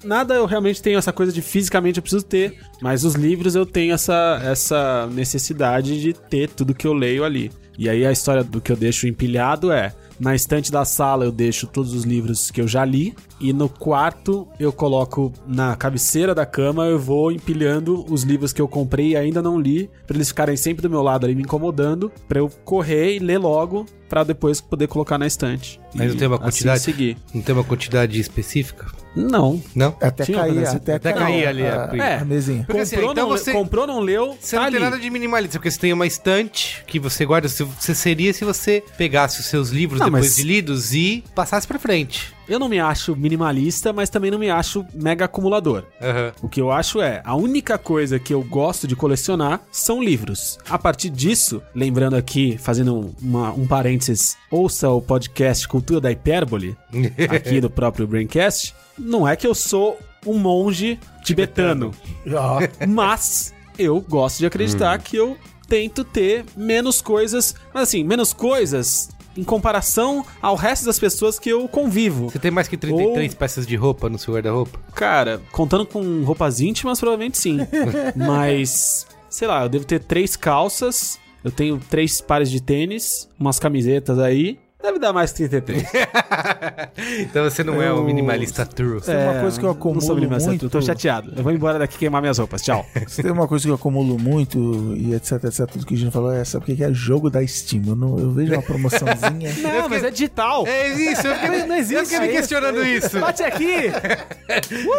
Nada 0.03 0.35
eu 0.35 0.45
realmente 0.45 0.81
tenho 0.81 0.99
essa 0.99 1.13
coisa 1.13 1.31
de 1.31 1.41
fisicamente 1.41 1.97
eu 1.97 2.01
preciso 2.03 2.25
ter, 2.25 2.59
mas 2.81 3.03
os 3.03 3.15
livros 3.15 3.55
eu 3.55 3.65
tenho 3.65 3.93
essa, 3.93 4.39
essa 4.43 5.07
necessidade 5.07 6.01
de 6.01 6.13
ter 6.13 6.49
tudo 6.49 6.75
que 6.75 6.85
eu 6.85 6.93
leio 6.93 7.23
ali. 7.23 7.51
E 7.77 7.89
aí 7.89 8.05
a 8.05 8.11
história 8.11 8.43
do 8.43 8.61
que 8.61 8.71
eu 8.71 8.75
deixo 8.75 9.07
empilhado 9.07 9.71
é. 9.71 9.93
Na 10.17 10.33
estante 10.33 10.71
da 10.71 10.85
sala 10.85 11.25
eu 11.25 11.31
deixo 11.31 11.67
todos 11.67 11.93
os 11.93 12.03
livros 12.03 12.49
que 12.49 12.61
eu 12.61 12.67
já 12.67 12.85
li. 12.85 13.13
E 13.39 13.51
no 13.51 13.67
quarto 13.67 14.47
eu 14.59 14.71
coloco 14.71 15.31
na 15.45 15.75
cabeceira 15.75 16.33
da 16.33 16.45
cama, 16.45 16.85
eu 16.85 16.97
vou 16.97 17.31
empilhando 17.31 18.05
os 18.09 18.23
livros 18.23 18.53
que 18.53 18.61
eu 18.61 18.67
comprei 18.67 19.09
e 19.09 19.15
ainda 19.17 19.41
não 19.41 19.59
li, 19.59 19.89
pra 20.07 20.15
eles 20.15 20.29
ficarem 20.29 20.55
sempre 20.55 20.81
do 20.81 20.89
meu 20.89 21.01
lado 21.01 21.25
ali 21.25 21.35
me 21.35 21.41
incomodando, 21.43 22.11
pra 22.27 22.39
eu 22.39 22.49
correr 22.63 23.15
e 23.15 23.19
ler 23.19 23.37
logo, 23.37 23.85
pra 24.07 24.23
depois 24.23 24.61
poder 24.61 24.87
colocar 24.87 25.17
na 25.17 25.27
estante. 25.27 25.79
Mas 25.93 26.11
não 26.11 26.17
tem 26.17 26.27
uma 26.27 26.35
assim 26.37 26.43
quantidade? 26.45 26.79
seguir. 26.81 27.17
Não 27.33 27.41
tem 27.41 27.53
uma 27.55 27.63
quantidade 27.63 28.19
específica? 28.19 28.85
Não. 29.15 29.61
Não? 29.73 29.95
Até 30.01 30.25
Tinha 30.25 30.39
cair, 30.39 30.67
até, 30.67 30.93
até 30.95 31.13
cair 31.13 31.47
ali 31.47 31.65
a- 31.65 31.89
a, 31.91 31.97
É. 31.97 32.17
a 32.19 32.25
mesinha. 32.25 32.63
Porque 32.65 32.81
assim, 32.81 32.95
comprou, 32.95 33.11
então 33.13 33.29
não, 33.29 33.37
você- 33.37 33.51
comprou, 33.53 33.87
não 33.87 33.99
leu, 33.99 34.35
Você 34.39 34.55
tá 34.57 34.63
não 34.63 34.69
tem 34.71 34.75
ali. 34.81 34.85
nada 34.91 34.99
de 35.01 35.09
minimalista, 35.09 35.57
porque 35.57 35.71
você 35.71 35.79
tem 35.79 35.93
uma 35.93 36.05
estante 36.05 36.83
que 36.85 36.99
você 36.99 37.25
guarda. 37.25 37.47
se- 37.47 37.63
Você 37.63 37.95
seria 37.95 38.33
se 38.33 38.43
você 38.45 38.83
pegasse 38.97 39.39
os 39.39 39.45
seus 39.45 39.69
livros 39.69 39.99
Não, 39.99 40.07
depois 40.07 40.25
mas- 40.25 40.35
de 40.35 40.43
lidos 40.43 40.93
e 40.93 41.23
passasse 41.33 41.65
pra 41.67 41.79
frente. 41.79 42.34
Eu 42.47 42.59
não 42.59 42.69
me 42.69 42.79
acho 42.79 43.15
minimalista, 43.15 43.91
mas 43.91 44.09
também 44.09 44.29
não 44.31 44.37
me 44.39 44.49
acho 44.49 44.85
mega 44.93 45.25
acumulador. 45.25 45.83
Aham. 46.01 46.31
O 46.41 46.47
que 46.49 46.61
eu 46.61 46.71
acho 46.71 47.01
é, 47.01 47.21
a 47.25 47.35
única 47.35 47.77
coisa 47.77 48.19
que 48.19 48.33
eu 48.33 48.43
gosto 48.43 48.87
de 48.87 48.95
colecionar 48.95 49.61
são 49.71 50.01
livros. 50.03 50.57
A 50.69 50.77
partir 50.77 51.09
disso, 51.09 51.61
lembrando 51.73 52.15
aqui, 52.15 52.57
fazendo 52.57 53.13
uma- 53.21 53.51
um 53.51 53.65
parênteses, 53.65 54.37
ouça 54.51 54.89
o 54.89 55.01
podcast 55.01 55.67
Cultura 55.67 55.99
da 56.01 56.11
Hipérbole, 56.11 56.77
aqui 57.29 57.59
do 57.59 57.69
próprio 57.69 58.05
Braincast, 58.07 58.73
não 58.97 59.27
é 59.27 59.35
que 59.35 59.45
eu 59.47 59.55
sou 59.55 59.97
um 60.25 60.37
monge 60.39 60.99
tibetano, 61.23 61.91
mas 62.87 63.53
eu 63.77 63.99
gosto 64.01 64.39
de 64.39 64.45
acreditar 64.45 64.97
que 64.99 65.15
eu 65.17 65.37
tento 65.67 66.03
ter 66.03 66.45
menos 66.55 67.01
coisas, 67.01 67.55
mas 67.73 67.83
assim, 67.83 68.03
menos 68.03 68.33
coisas 68.33 69.09
em 69.37 69.43
comparação 69.43 70.25
ao 70.41 70.55
resto 70.55 70.85
das 70.85 70.99
pessoas 70.99 71.37
que 71.37 71.49
eu 71.49 71.67
convivo. 71.67 72.29
Você 72.29 72.39
tem 72.39 72.51
mais 72.51 72.67
que 72.67 72.77
33 72.77 73.33
peças 73.33 73.67
de 73.67 73.75
roupa 73.75 74.09
no 74.09 74.17
seu 74.17 74.33
guarda-roupa? 74.33 74.79
Cara, 74.93 75.41
contando 75.51 75.85
com 75.85 76.23
roupas 76.23 76.59
íntimas, 76.61 76.99
provavelmente 76.99 77.37
sim. 77.37 77.59
Mas, 78.15 79.05
sei 79.29 79.47
lá, 79.47 79.63
eu 79.63 79.69
devo 79.69 79.85
ter 79.85 79.99
três 79.99 80.35
calças, 80.35 81.19
eu 81.43 81.51
tenho 81.51 81.79
três 81.89 82.21
pares 82.21 82.49
de 82.49 82.61
tênis, 82.61 83.29
umas 83.39 83.59
camisetas 83.59 84.19
aí. 84.19 84.57
Deve 84.81 84.99
dar 84.99 85.13
mais 85.13 85.31
que 85.31 85.47
33. 85.49 85.83
então 87.21 87.43
você 87.43 87.63
não 87.63 87.81
é 87.81 87.91
um 87.91 88.03
minimalista 88.03 88.65
true. 88.65 89.01
Tem 89.01 89.15
uma 89.15 89.39
coisa 89.41 89.59
que 89.59 89.65
eu 89.65 89.69
não 89.69 89.79
sou 89.79 89.91
acumulo 89.91 90.15
minimalista, 90.15 90.49
muito. 90.49 90.65
Eu 90.65 90.69
tô 90.69 90.81
chateado. 90.81 91.33
Eu 91.35 91.43
vou 91.43 91.51
embora 91.51 91.79
daqui 91.79 91.97
queimar 91.97 92.21
minhas 92.21 92.37
roupas. 92.37 92.61
Tchau. 92.61 92.85
Se 93.07 93.23
tem 93.23 93.31
uma 93.31 93.47
coisa 93.47 93.65
que 93.65 93.71
eu 93.71 93.75
acumulo 93.75 94.19
muito 94.19 94.93
e 94.95 95.15
etc, 95.15 95.43
etc, 95.45 95.65
tudo 95.71 95.85
que 95.85 95.95
a 95.95 95.97
gente 95.97 96.11
falou 96.11 96.31
é, 96.31 96.43
sabe 96.43 96.71
o 96.71 96.75
que 96.75 96.83
é 96.83 96.93
jogo 96.93 97.29
da 97.31 97.45
Steam? 97.47 97.83
Eu, 97.87 97.95
não, 97.95 98.19
eu 98.19 98.31
vejo 98.31 98.53
uma 98.53 98.61
promoçãozinha. 98.61 99.55
Não, 99.65 99.89
mas 99.89 100.03
é 100.03 100.11
digital. 100.11 100.67
É 100.67 100.89
isso, 100.89 101.25
eu 101.25 101.35
fiquei, 101.35 101.65
Não 101.65 101.75
existe 101.75 101.95
eu 101.95 102.05
fiquei 102.05 102.19
me 102.19 102.25
isso. 102.27 102.35
questionando 102.37 102.85
isso. 102.85 103.19
Bate 103.19 103.43
aqui! 103.43 103.91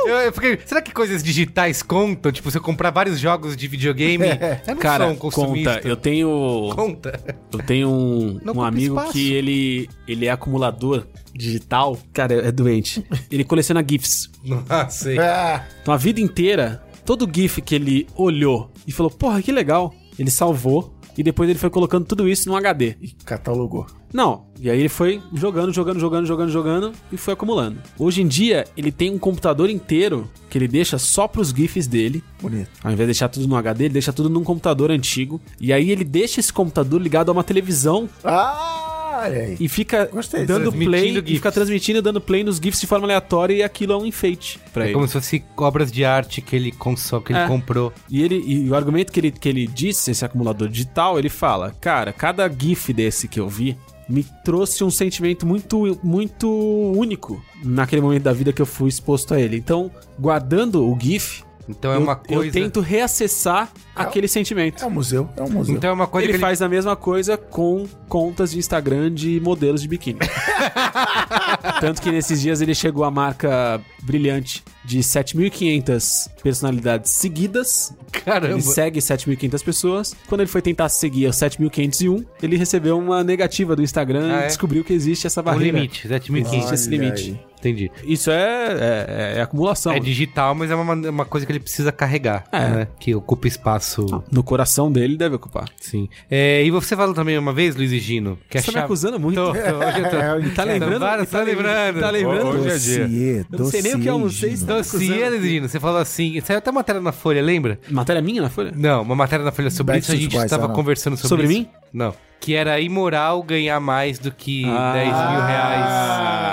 Eu, 0.06 0.16
eu 0.16 0.32
fiquei, 0.32 0.58
será 0.64 0.82
que 0.82 0.92
coisas 0.92 1.22
digitais 1.22 1.82
contam? 1.82 2.32
Tipo, 2.32 2.50
se 2.50 2.58
eu 2.58 2.62
comprar 2.62 2.90
vários 2.90 3.18
jogos 3.20 3.56
de 3.56 3.68
videogame, 3.68 4.26
eu 4.66 4.74
não 4.74 4.80
Cara, 4.80 5.04
sou 5.04 5.12
um 5.14 5.16
consumista. 5.16 5.74
conta. 5.74 5.88
Eu 5.88 5.96
tenho. 5.96 6.72
Conta. 6.74 7.20
Eu 7.52 7.58
tenho 7.60 7.88
um, 7.88 8.40
Não 8.42 8.54
um 8.54 8.62
amigo 8.62 8.96
espaço. 8.96 9.12
que 9.12 9.32
ele 9.32 9.75
ele, 9.76 9.88
ele 10.06 10.26
é 10.26 10.30
acumulador 10.30 11.06
digital. 11.34 11.98
Cara, 12.12 12.34
é 12.34 12.52
doente. 12.52 13.04
Ele 13.30 13.44
coleciona 13.44 13.84
GIFs. 13.88 14.30
Ah, 14.68 14.88
sei. 14.88 15.18
Ah, 15.18 15.64
Então 15.82 15.92
a 15.92 15.96
vida 15.96 16.20
inteira, 16.20 16.82
todo 17.04 17.28
GIF 17.32 17.60
que 17.62 17.74
ele 17.74 18.06
olhou 18.16 18.70
e 18.86 18.92
falou, 18.92 19.10
porra, 19.10 19.42
que 19.42 19.52
legal, 19.52 19.94
ele 20.18 20.30
salvou 20.30 20.94
e 21.18 21.22
depois 21.22 21.48
ele 21.48 21.58
foi 21.58 21.70
colocando 21.70 22.04
tudo 22.04 22.28
isso 22.28 22.48
num 22.48 22.56
HD. 22.56 22.94
e 23.00 23.08
catalogou. 23.24 23.86
Não, 24.12 24.46
e 24.60 24.70
aí 24.70 24.78
ele 24.78 24.88
foi 24.88 25.20
jogando, 25.34 25.72
jogando, 25.72 25.98
jogando, 25.98 26.26
jogando, 26.26 26.50
jogando 26.50 26.92
e 27.12 27.16
foi 27.16 27.34
acumulando. 27.34 27.78
Hoje 27.98 28.22
em 28.22 28.26
dia, 28.26 28.64
ele 28.76 28.90
tem 28.92 29.10
um 29.10 29.18
computador 29.18 29.68
inteiro 29.68 30.30
que 30.48 30.56
ele 30.56 30.68
deixa 30.68 30.96
só 30.98 31.26
pros 31.28 31.50
GIFs 31.50 31.86
dele. 31.86 32.22
Bonito. 32.40 32.70
Ao 32.82 32.90
invés 32.92 33.06
de 33.06 33.12
deixar 33.12 33.28
tudo 33.28 33.46
no 33.48 33.56
HD, 33.56 33.84
ele 33.86 33.92
deixa 33.94 34.12
tudo 34.12 34.30
num 34.30 34.44
computador 34.44 34.90
antigo. 34.90 35.40
E 35.60 35.72
aí 35.72 35.90
ele 35.90 36.04
deixa 36.04 36.40
esse 36.40 36.52
computador 36.52 37.00
ligado 37.02 37.28
a 37.30 37.32
uma 37.32 37.44
televisão 37.44 38.08
Ah, 38.24 38.85
olha 39.18 39.38
aí. 39.42 39.56
e 39.58 39.68
fica 39.68 40.06
Gostei, 40.06 40.44
dando 40.46 40.70
play 40.72 40.84
transmitindo 41.14 41.30
e 41.30 41.34
fica 41.36 41.52
transmitindo, 41.52 42.02
dando 42.02 42.20
play 42.20 42.44
nos 42.44 42.56
GIFs 42.56 42.80
de 42.80 42.86
forma 42.86 43.06
aleatória 43.06 43.54
e 43.54 43.62
aquilo 43.62 43.92
é 43.92 43.96
um 43.96 44.06
enfeite 44.06 44.58
pra 44.72 44.84
É 44.84 44.86
ele. 44.86 44.94
como 44.94 45.06
se 45.06 45.12
fosse 45.14 45.44
obras 45.56 45.90
de 45.90 46.04
arte 46.04 46.40
que 46.40 46.54
ele 46.56 46.72
consome, 46.72 47.24
que 47.24 47.32
ele 47.32 47.40
É. 47.40 47.46
comprou. 47.46 47.92
E, 48.10 48.22
ele, 48.22 48.42
e 48.46 48.68
o 48.68 48.74
argumento 48.74 49.12
que 49.12 49.20
ele, 49.20 49.30
que 49.30 49.48
ele 49.48 49.66
disse, 49.66 50.10
esse 50.10 50.24
acumulador 50.24 50.68
digital, 50.68 51.18
ele 51.18 51.28
fala: 51.28 51.74
Cara, 51.80 52.12
cada 52.12 52.48
GIF 52.48 52.92
desse 52.92 53.28
que 53.28 53.38
eu 53.40 53.48
vi 53.48 53.76
me 54.08 54.24
trouxe 54.44 54.84
um 54.84 54.90
sentimento 54.90 55.44
muito, 55.44 55.98
muito 56.02 56.48
único 56.48 57.42
naquele 57.64 58.00
momento 58.00 58.22
da 58.22 58.32
vida 58.32 58.52
que 58.52 58.62
eu 58.62 58.66
fui 58.66 58.88
exposto 58.88 59.34
a 59.34 59.40
ele. 59.40 59.56
Então, 59.56 59.90
guardando 60.16 60.88
o 60.88 60.96
GIF, 61.00 61.42
Então 61.68 61.92
é 61.92 61.96
eu, 61.96 62.00
uma 62.00 62.20
eu 62.28 62.36
coisa. 62.38 62.52
tento 62.52 62.80
reacessar 62.80 63.70
aquele 63.94 64.28
sentimento. 64.28 64.82
É 64.82 64.86
um 64.86 64.90
museu, 64.90 65.28
é 65.36 65.42
um 65.42 65.50
museu. 65.50 65.74
Então 65.74 65.90
é 65.90 65.92
uma 65.92 66.06
coisa 66.06 66.24
ele, 66.24 66.32
que 66.32 66.36
ele 66.36 66.40
faz 66.44 66.62
a 66.62 66.68
mesma 66.68 66.94
coisa 66.94 67.36
com 67.36 67.86
contas 68.08 68.52
de 68.52 68.58
Instagram 68.58 69.12
de 69.12 69.40
modelos 69.40 69.82
de 69.82 69.88
biquíni. 69.88 70.18
Tanto 71.80 72.00
que 72.00 72.10
nesses 72.10 72.40
dias 72.40 72.60
ele 72.60 72.74
chegou 72.74 73.04
à 73.04 73.10
marca 73.10 73.80
brilhante 74.02 74.62
de 74.84 75.00
7.500 75.00 76.30
personalidades 76.42 77.10
seguidas. 77.10 77.92
Caramba. 78.12 78.54
Ele 78.54 78.62
segue 78.62 79.00
7.500 79.00 79.64
pessoas. 79.64 80.16
Quando 80.28 80.42
ele 80.42 80.50
foi 80.50 80.62
tentar 80.62 80.88
seguir 80.88 81.26
a 81.26 81.30
7.501, 81.30 82.24
ele 82.42 82.56
recebeu 82.56 82.98
uma 82.98 83.24
negativa 83.24 83.74
do 83.74 83.82
Instagram 83.82 84.26
Ah, 84.32 84.40
e 84.42 84.44
é? 84.44 84.46
descobriu 84.46 84.84
que 84.84 84.92
existe 84.92 85.26
essa 85.26 85.40
um 85.40 85.44
barreira. 85.44 85.76
limite, 85.76 86.08
7.500. 86.08 86.46
Existe 86.46 86.74
esse 86.74 86.88
limite. 86.88 87.22
aí. 87.30 87.46
Entendi. 87.68 87.90
Isso 88.04 88.30
é, 88.30 89.34
é, 89.34 89.38
é 89.38 89.42
acumulação. 89.42 89.92
É 89.92 89.98
digital, 90.00 90.54
mas 90.54 90.70
é 90.70 90.74
uma, 90.74 90.94
uma 90.94 91.24
coisa 91.24 91.44
que 91.46 91.52
ele 91.52 91.60
precisa 91.60 91.90
carregar, 91.90 92.44
É. 92.52 92.58
né? 92.68 92.88
Que 92.98 93.14
ocupa 93.14 93.48
espaço. 93.48 94.06
No 94.30 94.42
coração 94.42 94.90
dele 94.90 95.16
deve 95.16 95.36
ocupar. 95.36 95.68
Sim. 95.80 96.08
É, 96.30 96.62
e 96.64 96.70
você 96.70 96.94
falou 96.96 97.14
também 97.14 97.36
uma 97.38 97.52
vez, 97.52 97.74
Luiz 97.76 97.92
e 97.92 97.98
Gino, 97.98 98.38
que 98.48 98.58
Você 98.58 98.66
tá 98.66 98.72
me 98.72 98.74
chave... 98.74 98.84
acusando 98.84 99.18
muito. 99.20 99.36
Tô, 99.36 99.52
tô, 99.52 99.58
hoje 99.58 100.00
eu 100.00 100.10
tô. 100.10 100.16
É, 100.26 100.48
Tá 100.54 100.64
lembrando? 100.64 101.00
vários, 101.00 101.28
tá 101.30 101.42
lembrando. 101.42 102.00
Tá 102.00 102.10
lembrando? 102.10 102.48
Hoje 102.48 102.68
é 102.70 102.78
dia. 102.78 103.06
Dossiê, 103.06 103.44
Eu 103.52 103.58
não 103.58 103.66
sei 103.66 103.82
nem 103.82 103.94
o 103.94 104.00
que 104.00 104.08
é 104.08 104.14
um 104.14 104.20
dossiê, 104.22 104.48
seis. 104.48 104.62
Dossiê, 104.62 105.28
Luiz 105.30 105.44
e 105.44 105.48
Gino, 105.48 105.68
você 105.68 105.80
falou 105.80 106.00
assim, 106.00 106.40
saiu 106.40 106.58
até 106.58 106.70
matéria 106.72 107.00
na 107.00 107.12
Folha, 107.12 107.42
lembra? 107.42 107.78
Matéria 107.90 108.22
minha 108.22 108.42
na 108.42 108.48
Folha? 108.50 108.72
Não, 108.74 109.02
uma 109.02 109.14
matéria 109.14 109.44
na 109.44 109.52
Folha 109.52 109.70
sobre 109.70 109.98
isso, 109.98 110.12
a 110.12 110.16
gente 110.16 110.36
estava 110.36 110.66
ah, 110.66 110.68
conversando 110.68 111.16
sobre, 111.16 111.28
Sobre 111.28 111.44
isso. 111.46 111.54
mim? 111.54 111.68
Não. 111.92 112.14
Que 112.40 112.54
era 112.54 112.78
imoral 112.80 113.42
ganhar 113.42 113.80
mais 113.80 114.18
do 114.18 114.30
que 114.30 114.62
10 114.62 114.72
mil 114.72 114.76
Ah, 115.16 115.46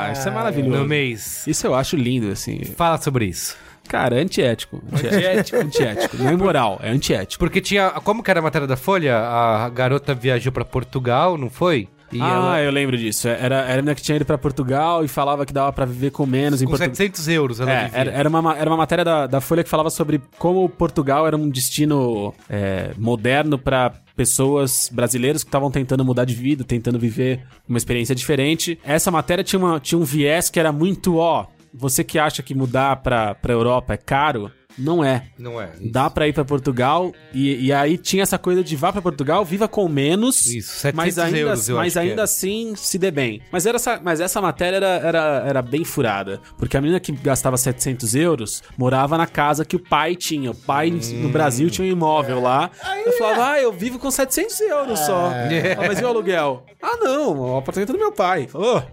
reais 0.08 0.18
isso 0.20 0.28
é 0.28 0.32
maravilhoso. 0.32 0.78
no 0.82 0.86
mês. 0.88 1.46
Isso 1.48 1.68
eu 1.68 1.76
acho 1.76 1.96
lindo, 1.96 2.32
assim. 2.32 2.64
Fala 2.76 2.98
sobre 3.00 3.26
isso. 3.26 3.56
Cara, 3.88 4.18
é 4.18 4.22
antiético. 4.22 4.82
Antiético, 4.94 5.58
antiético. 5.58 6.18
Não 6.18 6.30
é 6.30 6.34
imoral, 6.34 6.80
é 6.82 6.90
antiético. 6.90 7.38
Porque 7.38 7.60
tinha. 7.60 7.90
Como 7.92 8.24
que 8.24 8.32
era 8.32 8.40
a 8.40 8.44
matéria 8.44 8.66
da 8.68 8.78
Folha? 8.78 9.18
A 9.18 9.70
garota 9.70 10.16
viajou 10.16 10.52
pra 10.54 10.64
Portugal, 10.64 11.38
não 11.38 11.50
foi? 11.50 11.90
E 12.18 12.22
ah, 12.22 12.28
ela. 12.28 12.62
eu 12.62 12.72
lembro 12.72 12.98
disso. 12.98 13.28
Era, 13.28 13.62
era 13.62 13.74
a 13.74 13.76
menina 13.78 13.96
que 13.96 14.02
tinha 14.02 14.16
ido 14.16 14.26
pra 14.26 14.38
Portugal 14.38 15.04
e 15.04 15.08
falava 15.08 15.46
que 15.46 15.54
dava 15.54 15.72
pra 15.74 15.86
viver 15.86 16.12
com 16.12 16.26
menos 16.26 16.62
em 16.62 16.66
Com 16.66 16.72
Portugal. 16.72 16.96
700 16.96 17.28
euros 17.30 17.60
ela 17.60 17.72
É, 17.72 17.84
vivia. 17.86 18.00
era, 18.00 18.12
era, 18.12 18.30
uma, 18.30 18.42
ma- 18.42 18.58
era 18.58 18.70
uma 18.70 18.78
matéria 18.78 19.04
da, 19.06 19.28
da 19.28 19.42
Folha 19.42 19.64
que 19.64 19.70
falava 19.70 19.90
sobre 19.90 20.22
como 20.38 20.68
Portugal 20.70 21.26
era 21.28 21.36
um 21.38 21.50
destino 21.50 22.34
é, 22.50 22.92
moderno 22.98 23.58
pra 23.58 23.92
pessoas 24.16 24.90
brasileiras 24.92 25.44
que 25.44 25.48
estavam 25.50 25.70
tentando 25.72 26.06
mudar 26.06 26.26
de 26.26 26.36
vida, 26.36 26.64
tentando 26.64 27.00
viver 27.00 27.42
uma 27.68 27.78
experiência 27.78 28.14
diferente. 28.16 28.80
Essa 28.84 29.10
matéria 29.12 29.44
tinha, 29.44 29.60
uma, 29.60 29.80
tinha 29.80 29.98
um 30.00 30.04
viés 30.04 30.50
que 30.50 30.60
era 30.60 30.72
muito, 30.72 31.18
ó, 31.18 31.48
você 31.74 32.04
que 32.04 32.20
acha 32.20 32.44
que 32.44 32.54
mudar 32.54 32.98
pra, 32.98 33.34
pra 33.34 33.52
Europa 33.54 33.94
é 33.96 33.98
caro, 33.98 34.52
não 34.78 35.04
é. 35.04 35.24
Não 35.38 35.62
é. 35.62 35.70
Dá 35.82 36.10
pra 36.10 36.28
ir 36.28 36.34
pra 36.34 36.44
Portugal 36.46 37.12
e, 37.34 37.66
e 37.68 37.74
aí 37.74 37.98
tinha 37.98 38.24
essa 38.24 38.38
coisa 38.38 38.64
de 38.64 38.76
vá 38.76 38.92
pra 38.92 39.02
Portugal, 39.02 39.44
viva 39.46 39.68
com 39.68 39.88
menos, 39.88 40.46
Isso, 40.48 40.72
700 40.80 40.94
mas 40.96 41.20
ainda, 41.20 41.38
euros, 41.38 41.70
eu 41.70 41.76
mas 41.78 41.94
que 41.94 42.00
ainda 42.00 42.24
assim 42.24 42.74
se 42.76 42.98
dê 42.98 43.12
bem. 43.12 43.42
Mas, 43.52 43.66
era 43.66 43.76
essa, 43.78 44.00
mas 44.04 44.20
essa 44.20 44.42
matéria 44.42 44.78
era, 44.78 44.88
era, 44.88 45.44
era 45.48 45.62
bem 45.62 45.84
furada, 45.84 46.40
porque 46.58 46.76
a 46.78 46.82
menina 46.82 47.00
que 47.00 47.12
gastava 47.12 47.58
700 47.58 48.16
euros 48.16 48.64
morava 48.78 49.18
na 49.18 49.28
casa 49.28 49.64
que 49.66 49.76
o 49.76 49.80
pai 49.80 50.16
tinha. 50.16 50.52
O 50.52 50.56
pai 50.56 50.90
no 50.92 51.30
Brasil 51.30 51.70
tinha 51.70 51.88
um 51.88 51.92
imóvel 51.92 52.42
lá. 52.42 52.70
Eu 53.06 53.14
falava, 53.14 53.52
ah, 53.52 53.62
eu 53.62 53.72
vivo 53.72 54.00
com 54.00 54.10
700 54.12 54.60
euros 54.62 55.00
só. 55.00 55.32
Ah, 55.32 55.88
mas 55.88 56.00
e 56.00 56.04
o 56.04 56.08
aluguel? 56.08 56.66
Ah, 56.82 56.98
não, 57.02 57.38
o 57.54 57.58
apartamento 57.58 57.90
é 57.92 57.94
do 57.94 58.00
meu 58.00 58.12
pai. 58.12 58.48
Falou. 58.48 58.84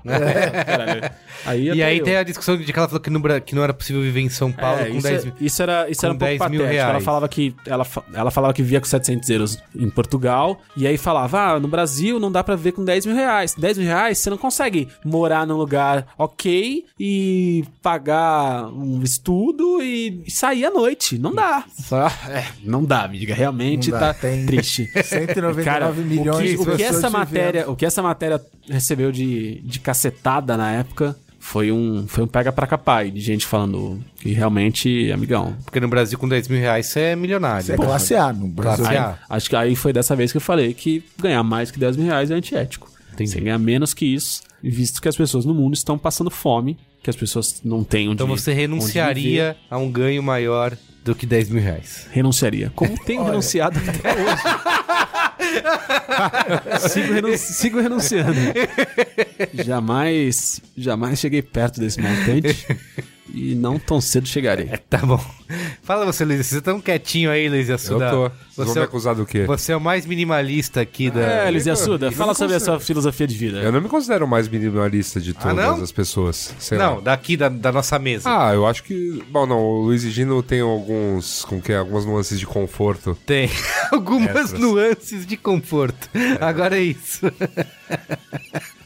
Caralho. 0.66 1.10
Aí 1.46 1.68
E 1.70 1.82
aí 1.82 1.98
eu. 1.98 2.04
tem 2.04 2.16
a 2.16 2.22
discussão 2.22 2.56
de 2.56 2.64
que 2.70 2.78
ela 2.78 2.88
falou 2.88 3.00
que, 3.00 3.10
Bra- 3.18 3.40
que 3.40 3.54
não 3.54 3.62
era 3.62 3.74
possível 3.74 4.00
viver 4.02 4.20
em 4.20 4.28
São 4.28 4.50
Paulo 4.52 4.80
É, 4.80 4.86
com 4.86 4.94
isso, 4.96 5.02
10 5.08 5.22
é- 5.22 5.24
mil. 5.26 5.34
isso 5.40 5.62
era, 5.62 5.69
isso 5.88 6.00
com 6.00 6.06
era 6.06 6.14
um 6.14 6.18
pouco 6.18 6.38
10 6.38 6.50
mil 6.50 6.60
patético. 6.60 6.80
Ela 6.80 6.90
reais. 6.90 7.04
falava 7.04 7.28
que 7.28 7.54
ela, 7.66 7.86
ela 8.12 8.30
falava 8.30 8.54
que 8.54 8.62
vivia 8.62 8.80
com 8.80 8.86
700 8.86 9.30
euros 9.30 9.58
em 9.74 9.90
Portugal 9.90 10.60
e 10.76 10.86
aí 10.86 10.96
falava, 10.96 11.40
ah, 11.40 11.60
no 11.60 11.68
Brasil 11.68 12.20
não 12.20 12.30
dá 12.30 12.42
pra 12.42 12.56
viver 12.56 12.72
com 12.72 12.84
10 12.84 13.06
mil 13.06 13.14
reais. 13.14 13.54
10 13.54 13.78
mil 13.78 13.86
reais 13.86 14.18
você 14.18 14.30
não 14.30 14.38
consegue 14.38 14.88
morar 15.04 15.46
num 15.46 15.56
lugar 15.56 16.06
ok 16.18 16.84
e 16.98 17.64
pagar 17.82 18.66
um 18.68 19.02
estudo 19.02 19.82
e, 19.82 20.22
e 20.26 20.30
sair 20.30 20.64
à 20.64 20.70
noite. 20.70 21.18
Não 21.18 21.34
dá. 21.34 21.64
Só, 21.78 22.06
é, 22.28 22.46
não 22.62 22.84
dá, 22.84 23.08
me 23.08 23.18
diga. 23.18 23.34
Realmente 23.34 23.90
Não 23.90 23.98
dá, 23.98 24.12
tá 24.12 24.20
tem 24.20 24.46
triste. 24.46 24.90
199 25.02 25.64
Cara, 25.64 25.90
milhões 25.92 26.36
o 26.36 26.40
que, 26.40 26.48
de 26.48 26.54
o 26.56 26.58
que 26.58 26.82
pessoas 26.82 26.96
essa 26.96 27.10
matéria, 27.10 27.70
o 27.70 27.76
que 27.76 27.86
essa 27.86 28.02
matéria 28.02 28.40
recebeu 28.68 29.10
de, 29.12 29.60
de 29.62 29.80
cacetada 29.80 30.56
na 30.56 30.72
época 30.72 31.16
foi 31.43 31.72
um, 31.72 32.07
foi 32.07 32.22
um 32.22 32.26
pega 32.26 32.53
pra 32.53 32.66
capaz 32.66 33.12
de 33.12 33.18
gente 33.18 33.47
falando 33.47 33.99
que 34.20 34.30
realmente, 34.30 35.11
amigão. 35.11 35.57
Porque 35.64 35.80
no 35.80 35.88
Brasil 35.88 36.18
com 36.18 36.28
10 36.28 36.49
mil 36.49 36.61
reais 36.61 36.86
você 36.86 37.01
é 37.01 37.16
milionário. 37.16 37.62
Isso 37.62 37.72
é 37.72 37.76
classe 37.76 38.14
A 38.14 38.30
no 38.30 38.47
Brasil. 38.47 38.86
Aí, 38.86 38.99
acho 39.28 39.49
que 39.49 39.57
aí 39.57 39.74
foi 39.74 39.93
dessa 39.93 40.14
vez 40.14 40.30
que 40.30 40.36
eu 40.36 40.41
falei 40.41 40.74
que 40.74 41.03
ganhar 41.18 41.43
mais 41.43 41.70
que 41.70 41.78
10 41.78 41.97
mil 41.97 42.07
reais 42.07 42.30
é 42.30 42.34
antiético. 42.34 42.88
Entendi. 43.14 43.30
Você 43.30 43.41
ganhar 43.41 43.59
menos 43.59 43.95
que 43.95 44.05
isso, 44.05 44.43
visto 44.62 45.01
que 45.01 45.09
as 45.09 45.16
pessoas 45.16 45.47
no 45.47 45.55
mundo 45.55 45.72
estão 45.74 45.99
passando 45.99 46.30
fome, 46.30 46.78
que 47.03 47.09
as 47.09 47.16
pessoas 47.16 47.62
não 47.64 47.82
têm 47.82 48.09
onde 48.09 48.22
Então 48.22 48.26
você 48.26 48.53
renunciaria 48.53 49.57
a 49.70 49.78
um 49.78 49.91
ganho 49.91 50.22
maior 50.22 50.76
do 51.03 51.14
que 51.14 51.24
10 51.24 51.49
mil 51.49 51.62
reais. 51.62 52.07
Renunciaria. 52.12 52.70
Como 52.76 52.97
tenho 53.05 53.24
renunciado 53.24 53.78
até 53.78 54.12
hoje. 54.12 54.43
sigo, 56.88 57.36
sigo 57.36 57.80
renunciando. 57.80 58.38
Jamais, 59.55 60.61
jamais 60.76 61.18
cheguei 61.18 61.43
perto 61.43 61.80
desse 61.80 62.01
montante. 62.01 62.66
E 63.34 63.54
não 63.54 63.78
tão 63.78 64.00
cedo 64.00 64.26
chegarei. 64.28 64.66
Tá 64.88 64.98
bom. 64.98 65.20
Fala 65.82 66.04
você, 66.04 66.24
Luiz. 66.24 66.46
Você 66.46 66.56
tá 66.60 66.72
tão 66.72 66.80
quietinho 66.80 67.30
aí, 67.30 67.48
Luiz 67.48 67.68
Eu 67.68 67.74
Assuda. 67.74 68.10
tô. 68.10 68.22
Vocês 68.22 68.34
vão 68.56 68.66
Você, 68.66 68.78
me 68.78 68.84
acusar 68.84 69.14
do 69.14 69.26
quê? 69.26 69.44
você 69.44 69.72
é 69.72 69.76
o 69.76 69.80
mais 69.80 70.04
minimalista 70.06 70.80
aqui 70.80 71.10
da... 71.10 71.20
É, 71.20 71.50
eu 71.50 71.72
Assuda, 71.72 72.10
fala 72.12 72.34
sobre 72.34 72.56
a 72.56 72.60
sua 72.60 72.78
filosofia 72.80 73.26
de 73.26 73.34
vida. 73.34 73.58
Eu 73.58 73.72
não 73.72 73.80
me 73.80 73.88
considero 73.88 74.24
o 74.24 74.28
mais 74.28 74.48
minimalista 74.48 75.20
de 75.20 75.32
todas 75.32 75.56
não? 75.56 75.82
as 75.82 75.92
pessoas. 75.92 76.54
Sei 76.58 76.76
Não, 76.76 76.96
lá. 76.96 77.00
daqui 77.00 77.36
da, 77.36 77.48
da 77.48 77.72
nossa 77.72 77.98
mesa. 77.98 78.28
Ah, 78.28 78.52
eu 78.52 78.66
acho 78.66 78.82
que. 78.82 79.22
Bom, 79.30 79.46
não, 79.46 79.58
o 79.60 79.82
Luiz 79.82 80.04
e 80.04 80.10
Gino 80.10 80.42
tem 80.42 80.60
alguns. 80.60 81.44
Como 81.44 81.60
que 81.62 81.72
é? 81.72 81.76
Algumas 81.78 82.04
nuances 82.04 82.38
de 82.38 82.46
conforto. 82.46 83.16
Tem 83.26 83.48
algumas 83.90 84.36
Extras. 84.36 84.60
nuances 84.60 85.26
de 85.26 85.36
conforto. 85.36 86.08
Agora 86.40 86.76
é 86.78 86.82
isso. 86.82 87.20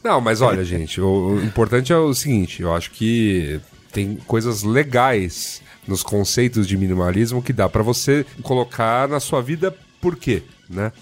Não, 0.03 0.21
mas 0.21 0.41
olha, 0.41 0.63
gente, 0.65 1.01
o, 1.01 1.35
o 1.37 1.45
importante 1.45 1.93
é 1.93 1.97
o 1.97 2.13
seguinte: 2.15 2.63
eu 2.63 2.75
acho 2.75 2.91
que 2.91 3.61
tem 3.95 4.17
coisas 4.27 4.65
legais 4.65 5.63
nos 5.87 6.03
conceitos 6.03 6.67
de 6.67 6.77
minimalismo 6.77 7.43
que 7.43 7.53
dá 7.53 7.69
pra 7.69 7.83
você 7.83 8.27
colocar 8.43 9.09
na 9.09 9.21
sua 9.21 9.41
vida. 9.41 9.75
Por 10.01 10.17
quê? 10.17 10.43
Né? 10.69 10.93